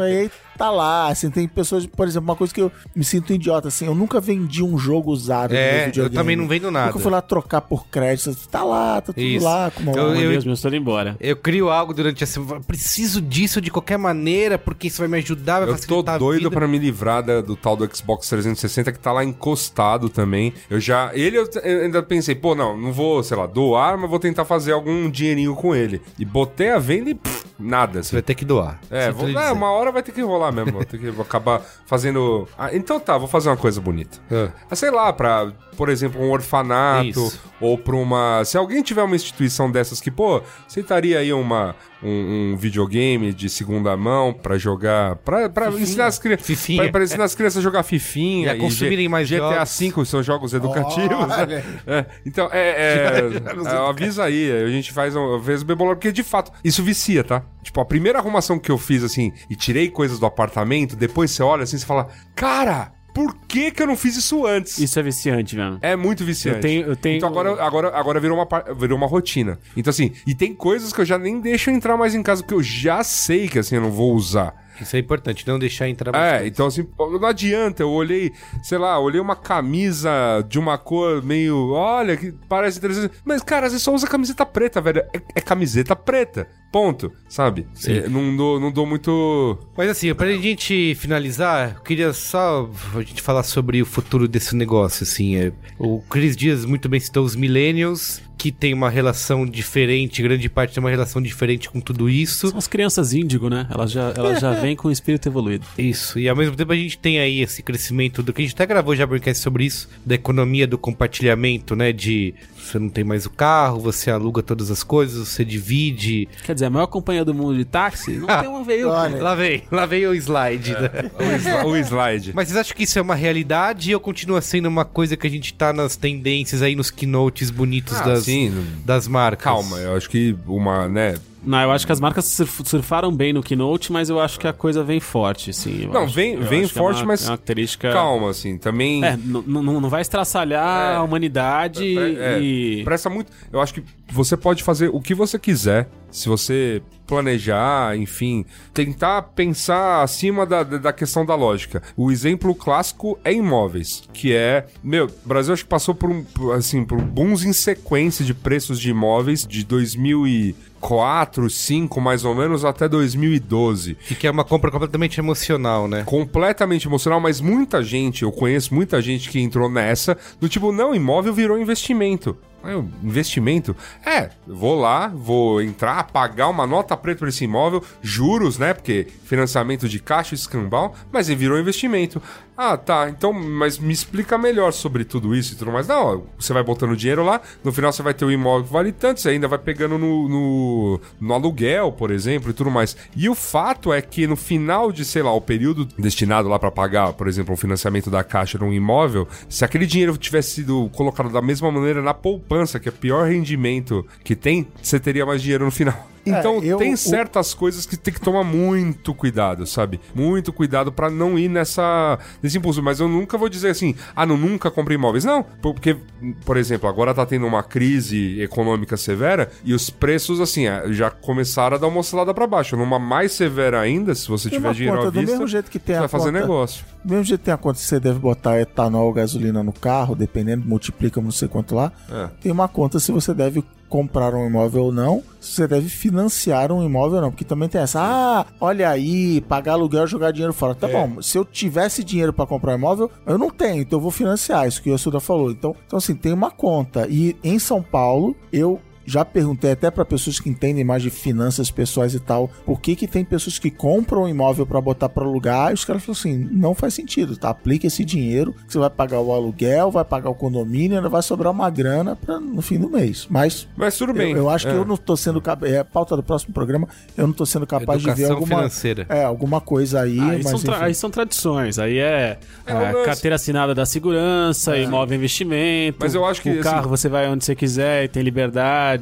Aí 0.00 0.30
tá 0.56 0.70
lá, 0.70 1.08
assim, 1.08 1.30
tem 1.30 1.46
pessoas, 1.46 1.86
por 1.86 2.06
exemplo, 2.06 2.28
uma 2.28 2.36
coisa 2.36 2.52
que 2.52 2.60
eu 2.60 2.70
me 2.94 3.04
sinto 3.04 3.32
idiota, 3.32 3.68
assim, 3.68 3.86
eu 3.86 3.94
nunca 3.94 4.20
vendi 4.20 4.62
um 4.62 4.76
jogo 4.78 5.10
usado 5.10 5.50
no 5.52 5.56
É, 5.56 5.90
eu 5.94 6.10
também 6.10 6.36
não 6.36 6.46
vendo 6.48 6.70
nada. 6.70 6.86
Nunca 6.86 6.98
fui 6.98 7.10
lá 7.12 7.20
trocar 7.20 7.60
por 7.60 7.86
crédito, 7.88 8.34
tá 8.48 8.62
lá, 8.64 9.00
tá 9.00 9.12
tudo 9.12 9.20
Isso. 9.20 9.44
lá, 9.44 9.70
com 9.70 9.82
uma 9.82 9.92
Eu- 9.92 10.14
eu- 10.14 10.30
Deus, 10.30 10.44
meu 10.44 10.54
estou 10.54 10.68
indo 10.70 10.76
embora. 10.78 11.16
Eu 11.20 11.36
crio 11.36 11.68
algo 11.70 11.92
durante 11.94 12.24
a 12.24 12.26
semana. 12.26 12.60
Preciso 12.60 13.20
disso 13.20 13.60
de 13.60 13.70
qualquer 13.70 13.98
maneira, 13.98 14.58
porque 14.58 14.86
isso 14.88 14.98
vai 14.98 15.08
me 15.08 15.18
ajudar, 15.18 15.60
vai 15.60 15.62
Eu 15.68 15.74
tô 15.74 15.78
facilitar 15.82 16.14
a 16.14 16.18
doido 16.18 16.38
vida. 16.44 16.50
pra 16.50 16.66
me 16.68 16.78
livrar 16.78 17.22
da- 17.22 17.40
do 17.40 17.56
tal 17.56 17.76
do 17.76 17.88
Xbox 17.96 18.28
360 18.28 18.92
que 18.92 18.98
tá 18.98 19.12
lá 19.12 19.24
encostado 19.24 20.08
também. 20.08 20.52
Eu 20.68 20.80
já. 20.80 21.10
Ele 21.14 21.36
eu, 21.38 21.48
eu 21.62 21.82
ainda 21.84 22.02
pensei, 22.02 22.34
pô, 22.34 22.54
não, 22.54 22.76
não 22.76 22.92
vou, 22.92 23.22
sei 23.22 23.36
lá, 23.36 23.46
doar, 23.46 23.96
mas 23.98 24.08
vou 24.10 24.18
tentar 24.18 24.44
fazer 24.44 24.72
algum 24.72 25.08
dinheirinho 25.10 25.54
com 25.54 25.74
ele. 25.74 26.00
E 26.18 26.24
botei 26.24 26.70
a 26.70 26.78
venda 26.78 27.10
e 27.10 27.14
pff, 27.14 27.44
nada. 27.58 27.94
Você 27.94 28.08
Assim. 28.08 28.16
vai 28.16 28.22
ter 28.22 28.34
que 28.34 28.44
doar. 28.44 28.78
É, 28.90 29.10
vou, 29.10 29.28
é, 29.28 29.52
uma 29.52 29.70
hora 29.70 29.90
vai 29.92 30.02
ter 30.02 30.12
que 30.12 30.20
rolar 30.20 30.52
mesmo. 30.52 30.72
Vou 30.72 30.84
ter 30.84 30.98
que 30.98 31.10
vou 31.10 31.24
acabar 31.24 31.62
fazendo. 31.86 32.48
Ah, 32.58 32.74
então 32.74 32.98
tá, 33.00 33.16
vou 33.18 33.28
fazer 33.28 33.48
uma 33.48 33.56
coisa 33.56 33.80
bonita. 33.80 34.18
É. 34.30 34.50
Ah, 34.70 34.76
sei 34.76 34.90
lá, 34.90 35.12
pra, 35.12 35.52
por 35.76 35.88
exemplo, 35.88 36.20
um 36.20 36.30
orfanato 36.30 37.08
Isso. 37.08 37.40
ou 37.60 37.76
pra 37.78 37.96
uma. 37.96 38.44
Se 38.44 38.56
alguém 38.56 38.82
tiver 38.82 39.02
uma 39.02 39.16
instituição 39.16 39.70
dessas 39.70 40.00
que, 40.00 40.10
pô, 40.10 40.42
aceitaria 40.66 41.18
aí 41.18 41.32
uma, 41.32 41.74
um, 42.06 42.52
um 42.52 42.56
videogame 42.56 43.32
de 43.32 43.48
segunda 43.48 43.96
mão 43.96 44.32
pra 44.32 44.56
jogar. 44.58 45.16
Pra, 45.16 45.48
pra 45.48 45.68
ensinar 45.70 46.06
as 46.06 46.18
crianças. 46.18 46.66
Pra 46.92 47.02
ensinar 47.02 47.24
as 47.24 47.34
crianças 47.34 47.58
a 47.58 47.62
jogar 47.62 47.82
Fifinha. 47.82 48.46
E 48.46 48.50
a 48.50 48.58
consumirem 48.58 49.04
G- 49.04 49.08
mais 49.08 49.28
GTA 49.28 49.64
jogos. 49.66 49.78
V 49.98 50.04
são 50.04 50.22
jogos 50.22 50.54
educativos. 50.54 51.26
né? 51.28 51.64
É, 51.86 52.06
então, 52.24 52.48
é. 52.52 52.68
é, 52.68 53.42
é, 53.66 53.88
avisa 53.88 54.24
aí, 54.24 54.50
a 54.64 54.68
gente 54.68 54.92
faz 54.92 55.14
um. 55.16 55.40
Fez 55.42 55.62
o 55.62 55.64
Bebolor, 55.64 55.96
porque 55.96 56.12
de 56.12 56.22
fato, 56.22 56.52
isso 56.64 56.82
vicia, 56.82 57.24
tá? 57.24 57.42
Tipo, 57.62 57.80
a 57.80 57.84
primeira 57.84 58.18
arrumação 58.18 58.58
que 58.58 58.70
eu 58.70 58.78
fiz, 58.78 59.02
assim, 59.02 59.32
e 59.50 59.56
tirei 59.56 59.88
coisas 59.90 60.18
do 60.18 60.26
apartamento, 60.26 60.94
depois 60.96 61.30
você 61.30 61.42
olha 61.42 61.64
assim 61.64 61.76
e 61.76 61.80
fala, 61.80 62.08
cara, 62.34 62.92
por 63.16 63.34
que 63.48 63.70
que 63.70 63.82
eu 63.82 63.86
não 63.86 63.96
fiz 63.96 64.14
isso 64.14 64.44
antes? 64.44 64.78
Isso 64.78 64.98
é 65.00 65.02
viciante 65.02 65.56
mesmo. 65.56 65.78
É 65.80 65.96
muito 65.96 66.22
viciante. 66.22 66.56
Eu 66.58 66.62
tenho- 66.62 66.86
eu 66.88 66.96
tenho- 66.96 67.16
Então 67.16 67.28
agora, 67.30 67.50
agora, 67.64 67.88
agora 67.98 68.20
virou, 68.20 68.36
uma, 68.36 68.46
virou 68.74 68.98
uma 68.98 69.06
rotina. 69.06 69.58
Então 69.74 69.90
assim, 69.90 70.12
e 70.26 70.34
tem 70.34 70.54
coisas 70.54 70.92
que 70.92 71.00
eu 71.00 71.04
já 71.06 71.18
nem 71.18 71.40
deixo 71.40 71.70
entrar 71.70 71.96
mais 71.96 72.14
em 72.14 72.22
casa, 72.22 72.42
porque 72.42 72.52
eu 72.52 72.62
já 72.62 73.02
sei 73.02 73.48
que 73.48 73.58
assim, 73.58 73.76
eu 73.76 73.80
não 73.80 73.90
vou 73.90 74.14
usar. 74.14 74.54
Isso 74.80 74.96
é 74.96 74.98
importante, 74.98 75.46
não 75.46 75.58
deixar 75.58 75.88
entrar 75.88 76.12
mais. 76.12 76.42
É, 76.42 76.46
então 76.46 76.66
assim, 76.66 76.86
não 76.98 77.26
adianta. 77.26 77.82
Eu 77.82 77.90
olhei, 77.90 78.32
sei 78.62 78.78
lá, 78.78 78.98
olhei 78.98 79.20
uma 79.20 79.36
camisa 79.36 80.10
de 80.48 80.58
uma 80.58 80.78
cor 80.78 81.22
meio. 81.22 81.70
Olha, 81.72 82.16
que 82.16 82.32
parece 82.48 82.78
interessante. 82.78 83.14
Mas, 83.24 83.42
cara, 83.42 83.68
você 83.68 83.78
só 83.78 83.94
usa 83.94 84.06
camiseta 84.06 84.44
preta, 84.44 84.80
velho. 84.80 85.00
É, 85.12 85.20
é 85.34 85.40
camiseta 85.40 85.94
preta. 85.94 86.48
Ponto. 86.72 87.12
Sabe? 87.28 87.66
É, 87.86 88.08
não, 88.08 88.36
dou, 88.36 88.60
não 88.60 88.70
dou 88.70 88.86
muito. 88.86 89.58
Mas 89.76 89.90
assim, 89.90 90.12
pra 90.14 90.30
gente 90.32 90.94
finalizar, 90.96 91.76
eu 91.76 91.82
queria 91.82 92.12
só 92.12 92.68
a 92.94 93.02
gente 93.02 93.22
falar 93.22 93.42
sobre 93.42 93.80
o 93.80 93.86
futuro 93.86 94.28
desse 94.28 94.54
negócio, 94.54 95.04
assim. 95.04 95.36
É, 95.36 95.52
o 95.78 96.00
Cris 96.02 96.36
Dias 96.36 96.64
muito 96.64 96.88
bem 96.88 97.00
citou 97.00 97.24
os 97.24 97.34
millennials, 97.34 98.20
que 98.36 98.52
tem 98.52 98.74
uma 98.74 98.90
relação 98.90 99.46
diferente, 99.46 100.22
grande 100.22 100.48
parte 100.48 100.74
tem 100.74 100.82
uma 100.82 100.90
relação 100.90 101.22
diferente 101.22 101.70
com 101.70 101.80
tudo 101.80 102.08
isso. 102.08 102.48
São 102.48 102.58
as 102.58 102.66
crianças 102.66 103.12
índigo, 103.12 103.48
né? 103.48 103.66
Elas 103.70 103.90
já, 103.90 104.12
elas 104.16 104.40
já 104.40 104.52
vêm 104.52 104.76
com 104.76 104.88
o 104.88 104.92
espírito 104.92 105.28
evoluído. 105.28 105.66
Isso, 105.78 106.18
e 106.18 106.28
ao 106.28 106.36
mesmo 106.36 106.54
tempo 106.54 106.72
a 106.72 106.76
gente 106.76 106.98
tem 106.98 107.18
aí 107.18 107.40
esse 107.40 107.62
crescimento 107.62 108.22
do 108.22 108.32
que 108.32 108.42
a 108.42 108.44
gente 108.44 108.54
até 108.54 108.66
gravou 108.66 108.94
já 108.94 109.06
podcast 109.06 109.42
sobre 109.42 109.64
isso, 109.64 109.88
da 110.04 110.14
economia 110.14 110.66
do 110.66 110.76
compartilhamento, 110.76 111.74
né? 111.74 111.92
De 111.92 112.34
você 112.66 112.78
não 112.78 112.88
tem 112.88 113.04
mais 113.04 113.26
o 113.26 113.30
carro, 113.30 113.80
você 113.80 114.10
aluga 114.10 114.42
todas 114.42 114.70
as 114.70 114.82
coisas, 114.82 115.28
você 115.28 115.44
divide. 115.44 116.28
Quer 116.44 116.54
dizer, 116.54 116.66
a 116.66 116.70
maior 116.70 116.86
companhia 116.86 117.24
do 117.24 117.34
mundo 117.34 117.56
de 117.56 117.64
táxi 117.64 118.12
não 118.12 118.26
tem 118.26 118.48
um 118.48 118.62
veículo. 118.64 118.92
Olha, 118.94 119.22
Lá 119.22 119.34
vem, 119.34 119.62
lá 119.70 119.86
vem 119.86 120.06
o 120.06 120.14
slide. 120.14 120.72
né? 120.72 120.90
O, 121.18 121.32
sli- 121.38 121.64
o 121.66 121.76
slide. 121.76 122.32
Mas 122.34 122.48
vocês 122.48 122.58
acham 122.58 122.76
que 122.76 122.82
isso 122.84 122.98
é 122.98 123.02
uma 123.02 123.14
realidade 123.14 123.92
ou 123.94 124.00
continua 124.00 124.40
sendo 124.40 124.66
uma 124.66 124.84
coisa 124.84 125.16
que 125.16 125.26
a 125.26 125.30
gente 125.30 125.52
tá 125.54 125.72
nas 125.72 125.96
tendências 125.96 126.62
aí, 126.62 126.74
nos 126.76 126.90
keynotes 126.90 127.50
bonitos 127.50 127.94
Ah, 128.00 128.04
das, 128.04 128.24
sim. 128.24 128.52
das 128.84 129.06
marcas? 129.08 129.44
Calma, 129.44 129.78
eu 129.78 129.96
acho 129.96 130.08
que 130.10 130.36
uma, 130.46 130.88
né? 130.88 131.16
Não, 131.46 131.60
eu 131.62 131.70
acho 131.70 131.86
que 131.86 131.92
as 131.92 132.00
marcas 132.00 132.24
surf- 132.24 132.62
surfaram 132.68 133.10
bem 133.12 133.32
no 133.32 133.42
Keynote, 133.42 133.92
mas 133.92 134.10
eu 134.10 134.18
acho 134.20 134.38
que 134.40 134.48
a 134.48 134.52
coisa 134.52 134.82
vem 134.82 134.98
forte, 135.00 135.52
sim. 135.52 135.86
Não, 135.86 136.02
acho- 136.02 136.14
vem- 136.14 136.36
vem 136.40 136.62
que 136.62 136.68
forte, 136.74 136.98
é 136.98 137.00
uma, 137.02 137.06
mas 137.08 137.20
é 137.22 137.24
uma 137.24 137.28
característica... 137.36 137.92
Calma, 137.92 138.30
assim, 138.30 138.58
também. 138.58 139.04
É, 139.04 139.16
não 139.16 139.88
vai 139.88 140.02
estraçalhar 140.02 140.94
É. 140.94 140.96
a 140.96 141.02
humanidade 141.02 141.96
É, 141.96 142.38
e... 142.40 142.82
Presta 142.84 143.08
muito. 143.08 143.30
Eu 143.52 143.60
acho 143.60 143.72
que 143.74 143.84
você 144.10 144.36
pode 144.36 144.62
fazer 144.62 144.90
o 144.92 145.00
que 145.00 145.14
você 145.14 145.38
quiser 145.38 145.88
se 146.16 146.30
você 146.30 146.82
planejar, 147.06 147.96
enfim, 147.96 148.44
tentar 148.72 149.20
pensar 149.22 150.02
acima 150.02 150.44
da, 150.46 150.62
da 150.62 150.92
questão 150.92 151.24
da 151.26 151.34
lógica. 151.34 151.82
O 151.94 152.10
exemplo 152.10 152.54
clássico 152.54 153.18
é 153.22 153.32
imóveis, 153.32 154.02
que 154.12 154.34
é, 154.34 154.66
meu, 154.82 155.06
o 155.06 155.28
Brasil 155.28 155.52
acho 155.52 155.62
que 155.64 155.68
passou 155.68 155.94
por 155.94 156.10
um, 156.10 156.24
assim, 156.52 156.84
por 156.84 157.00
bons 157.00 157.44
em 157.44 157.52
sequência 157.52 158.24
de 158.24 158.32
preços 158.32 158.80
de 158.80 158.90
imóveis 158.90 159.46
de 159.46 159.62
2004, 159.64 161.50
5 161.50 162.00
mais 162.00 162.24
ou 162.24 162.34
menos 162.34 162.64
até 162.64 162.88
2012 162.88 163.98
E 164.10 164.14
que 164.14 164.26
é 164.26 164.30
uma 164.30 164.44
compra 164.44 164.70
completamente 164.70 165.20
emocional, 165.20 165.86
né? 165.86 166.02
completamente 166.04 166.88
emocional, 166.88 167.20
mas 167.20 167.42
muita 167.42 167.82
gente, 167.82 168.22
eu 168.22 168.32
conheço 168.32 168.74
muita 168.74 169.02
gente 169.02 169.28
que 169.28 169.38
entrou 169.38 169.70
nessa, 169.70 170.16
do 170.40 170.48
tipo, 170.48 170.72
não, 170.72 170.94
imóvel 170.94 171.34
virou 171.34 171.58
investimento. 171.58 172.36
Eu, 172.68 172.88
investimento? 173.02 173.76
É, 174.04 174.30
vou 174.46 174.78
lá, 174.78 175.08
vou 175.08 175.62
entrar, 175.62 176.04
pagar 176.04 176.48
uma 176.48 176.66
nota 176.66 176.96
preta 176.96 177.20
por 177.20 177.28
esse 177.28 177.44
imóvel, 177.44 177.82
juros, 178.02 178.58
né? 178.58 178.74
Porque 178.74 179.06
financiamento 179.24 179.88
de 179.88 179.98
caixa, 179.98 180.34
escambau, 180.34 180.94
mas 181.10 181.28
ele 181.28 181.36
virou 181.36 181.58
investimento. 181.58 182.20
Ah, 182.56 182.76
tá, 182.76 183.10
então, 183.10 183.34
mas 183.34 183.78
me 183.78 183.92
explica 183.92 184.38
melhor 184.38 184.72
sobre 184.72 185.04
tudo 185.04 185.34
isso 185.34 185.52
e 185.52 185.56
tudo 185.56 185.70
mais. 185.70 185.86
Não, 185.86 186.24
você 186.38 186.54
vai 186.54 186.62
botando 186.62 186.96
dinheiro 186.96 187.22
lá, 187.22 187.40
no 187.62 187.70
final 187.70 187.92
você 187.92 188.02
vai 188.02 188.14
ter 188.14 188.24
o 188.24 188.30
imóvel 188.30 188.66
que 188.66 188.72
vale 188.72 188.92
tanto, 188.92 189.20
você 189.20 189.28
ainda 189.28 189.46
vai 189.46 189.58
pegando 189.58 189.98
no, 189.98 190.26
no, 190.26 191.00
no 191.20 191.34
aluguel, 191.34 191.92
por 191.92 192.10
exemplo, 192.10 192.50
e 192.50 192.54
tudo 192.54 192.70
mais. 192.70 192.96
E 193.14 193.28
o 193.28 193.34
fato 193.34 193.92
é 193.92 194.00
que 194.00 194.26
no 194.26 194.36
final 194.36 194.90
de, 194.90 195.04
sei 195.04 195.22
lá, 195.22 195.32
o 195.34 195.40
período 195.40 195.84
destinado 195.98 196.48
lá 196.48 196.58
pra 196.58 196.70
pagar, 196.70 197.12
por 197.12 197.28
exemplo, 197.28 197.52
um 197.52 197.58
financiamento 197.58 198.10
da 198.10 198.24
caixa 198.24 198.56
num 198.58 198.72
imóvel, 198.72 199.28
se 199.50 199.62
aquele 199.62 199.84
dinheiro 199.84 200.16
tivesse 200.16 200.52
sido 200.52 200.90
colocado 200.94 201.28
da 201.30 201.42
mesma 201.42 201.70
maneira 201.70 202.00
na 202.00 202.14
poupança, 202.14 202.80
que 202.80 202.88
é 202.88 202.92
o 202.92 202.94
pior 202.94 203.28
rendimento 203.28 204.06
que 204.24 204.34
tem, 204.34 204.66
você 204.82 204.98
teria 204.98 205.26
mais 205.26 205.42
dinheiro 205.42 205.64
no 205.66 205.70
final. 205.70 206.15
Então 206.26 206.62
eu- 206.62 206.78
tem 206.78 206.92
o- 206.94 206.96
certas 206.96 207.54
coisas 207.54 207.86
que 207.86 207.96
tem 207.96 208.12
que 208.12 208.20
tomar 208.20 208.42
muito 208.44 209.14
cuidado, 209.14 209.66
sabe? 209.66 210.00
Muito 210.14 210.52
cuidado 210.52 210.90
pra 210.92 211.08
não 211.08 211.38
ir 211.38 211.48
nessa 211.48 212.18
nesse 212.42 212.58
impulso. 212.58 212.82
Mas 212.82 213.00
eu 213.00 213.08
nunca 213.08 213.38
vou 213.38 213.48
dizer 213.48 213.70
assim, 213.70 213.94
ah, 214.14 214.26
não, 214.26 214.36
nunca 214.36 214.70
comprei 214.70 214.96
imóveis. 214.96 215.24
Não, 215.24 215.42
porque, 215.62 215.96
por 216.44 216.56
exemplo, 216.56 216.88
agora 216.88 217.14
tá 217.14 217.24
tendo 217.24 217.46
uma 217.46 217.62
crise 217.62 218.40
econômica 218.40 218.96
severa 218.96 219.50
e 219.64 219.72
os 219.74 219.88
preços, 219.90 220.40
assim, 220.40 220.66
eh, 220.66 220.84
já 220.92 221.10
começaram 221.10 221.76
a 221.76 221.78
dar 221.78 221.86
uma 221.86 222.00
oscilada 222.00 222.32
pra 222.34 222.46
baixo. 222.46 222.76
Numa 222.76 222.98
mais 222.98 223.32
severa 223.32 223.80
ainda, 223.80 224.14
se 224.14 224.28
você 224.28 224.48
Tem 224.50 224.58
tiver 224.58 224.72
dinheiro 224.74 224.96
conta, 224.96 225.08
à 225.08 225.10
do 225.10 225.20
vista, 225.20 225.32
mesmo 225.32 225.46
jeito 225.46 225.70
que 225.70 225.78
tem 225.78 225.94
você 225.94 225.98
a 225.98 226.00
vai 226.00 226.08
fazer 226.08 226.24
conta- 226.32 226.40
negócio. 226.40 226.84
Do 227.04 227.10
mesmo 227.10 227.24
jeito 227.24 227.40
que 227.40 227.44
tem 227.46 227.54
a 227.54 227.56
conta 227.58 227.78
que 227.78 227.84
você 227.84 228.00
deve 228.00 228.18
botar 228.18 228.60
etanol, 228.60 229.12
gasolina 229.12 229.62
no 229.62 229.72
carro, 229.72 230.14
dependendo, 230.16 230.66
multiplica 230.66 231.20
não 231.20 231.30
sei 231.30 231.46
quanto 231.48 231.74
lá. 231.74 231.92
É. 232.10 232.28
Tem 232.40 232.50
uma 232.50 232.66
conta 232.68 232.98
se 232.98 233.12
você 233.12 233.32
deve 233.32 233.64
comprar 233.88 234.34
um 234.34 234.46
imóvel 234.46 234.84
ou 234.84 234.92
não, 234.92 235.22
se 235.40 235.52
você 235.52 235.68
deve 235.68 235.88
financiar 235.88 236.72
um 236.72 236.84
imóvel 236.84 237.16
ou 237.16 237.22
não. 237.22 237.30
Porque 237.30 237.44
também 237.44 237.68
tem 237.68 237.80
essa, 237.80 238.00
ah, 238.00 238.46
olha 238.60 238.88
aí, 238.88 239.40
pagar 239.42 239.72
aluguel 239.72 240.06
jogar 240.06 240.32
dinheiro 240.32 240.52
fora. 240.52 240.72
É. 240.72 240.74
Tá 240.74 240.88
bom, 240.88 241.22
se 241.22 241.38
eu 241.38 241.44
tivesse 241.44 242.02
dinheiro 242.02 242.32
pra 242.32 242.46
comprar 242.46 242.72
um 242.72 242.78
imóvel, 242.78 243.10
eu 243.26 243.38
não 243.38 243.50
tenho, 243.50 243.82
então 243.82 243.98
eu 243.98 244.02
vou 244.02 244.10
financiar, 244.10 244.66
isso 244.66 244.82
que 244.82 244.90
o 244.90 244.92
Yasuda 244.92 245.20
falou. 245.20 245.50
Então, 245.50 245.74
então 245.86 245.98
assim, 245.98 246.14
tem 246.14 246.32
uma 246.32 246.50
conta. 246.50 247.06
E 247.08 247.36
em 247.42 247.58
São 247.58 247.82
Paulo, 247.82 248.36
eu 248.52 248.80
já 249.06 249.24
perguntei 249.24 249.72
até 249.72 249.90
pra 249.90 250.04
pessoas 250.04 250.40
que 250.40 250.48
entendem 250.50 250.84
mais 250.84 251.02
de 251.02 251.10
finanças 251.10 251.70
pessoais 251.70 252.14
e 252.14 252.20
tal, 252.20 252.48
por 252.64 252.80
que 252.80 252.96
que 252.96 253.06
tem 253.06 253.24
pessoas 253.24 253.58
que 253.58 253.70
compram 253.70 254.24
um 254.24 254.28
imóvel 254.28 254.66
pra 254.66 254.80
botar 254.80 255.08
pra 255.08 255.24
alugar, 255.24 255.70
e 255.70 255.74
os 255.74 255.84
caras 255.84 256.02
falam 256.04 256.18
assim, 256.18 256.48
não 256.50 256.74
faz 256.74 256.94
sentido, 256.94 257.36
tá? 257.36 257.50
Aplica 257.50 257.86
esse 257.86 258.04
dinheiro, 258.04 258.52
que 258.66 258.72
você 258.72 258.78
vai 258.78 258.90
pagar 258.90 259.20
o 259.20 259.32
aluguel, 259.32 259.90
vai 259.90 260.04
pagar 260.04 260.30
o 260.30 260.34
condomínio, 260.34 260.96
ainda 260.96 261.08
vai 261.08 261.22
sobrar 261.22 261.52
uma 261.52 261.70
grana 261.70 262.16
pra, 262.16 262.38
no 262.40 262.60
fim 262.60 262.78
do 262.78 262.88
mês. 262.90 263.26
Mas 263.30 263.68
Mas 263.76 263.96
tudo 263.96 264.12
bem. 264.12 264.32
eu, 264.32 264.38
eu 264.38 264.50
acho 264.50 264.66
que 264.66 264.72
É. 264.72 264.76
eu 264.76 264.84
não 264.84 264.96
tô 264.96 265.16
sendo 265.16 265.40
capaz, 265.40 265.72
é 265.72 265.78
a 265.78 265.84
pauta 265.84 266.16
do 266.16 266.22
próximo 266.22 266.52
programa, 266.52 266.88
eu 267.16 267.26
não 267.26 267.34
tô 267.34 267.46
sendo 267.46 267.66
capaz 267.66 268.00
de 268.00 268.06
ver 268.06 268.12
Educação 268.12 268.34
alguma 268.36 268.56
financeira. 268.56 269.06
é, 269.08 269.24
alguma 269.24 269.60
coisa 269.60 270.00
aí, 270.00 270.18
Aí, 270.18 270.42
mas 270.42 270.60
são 270.60 270.74
aí 270.74 270.94
são 270.94 271.10
tradições. 271.10 271.78
Aí 271.78 271.98
é, 271.98 272.38
É, 272.66 273.04
carteira 273.04 273.36
assinada 273.36 273.74
da 273.74 273.86
segurança, 273.86 274.76
imóvel 274.76 275.14
é 275.14 275.16
investimento. 275.16 275.98
Mas 276.00 276.14
eu 276.14 276.24
acho 276.24 276.42
que, 276.42 276.48
o 276.48 276.52
assim- 276.52 276.62
carro 276.62 276.88
você 276.88 277.08
vai 277.08 277.28
onde 277.28 277.44
você 277.44 277.54
quiser 277.54 278.04
e 278.04 278.08
tem 278.08 278.22
liberdade. 278.22 278.95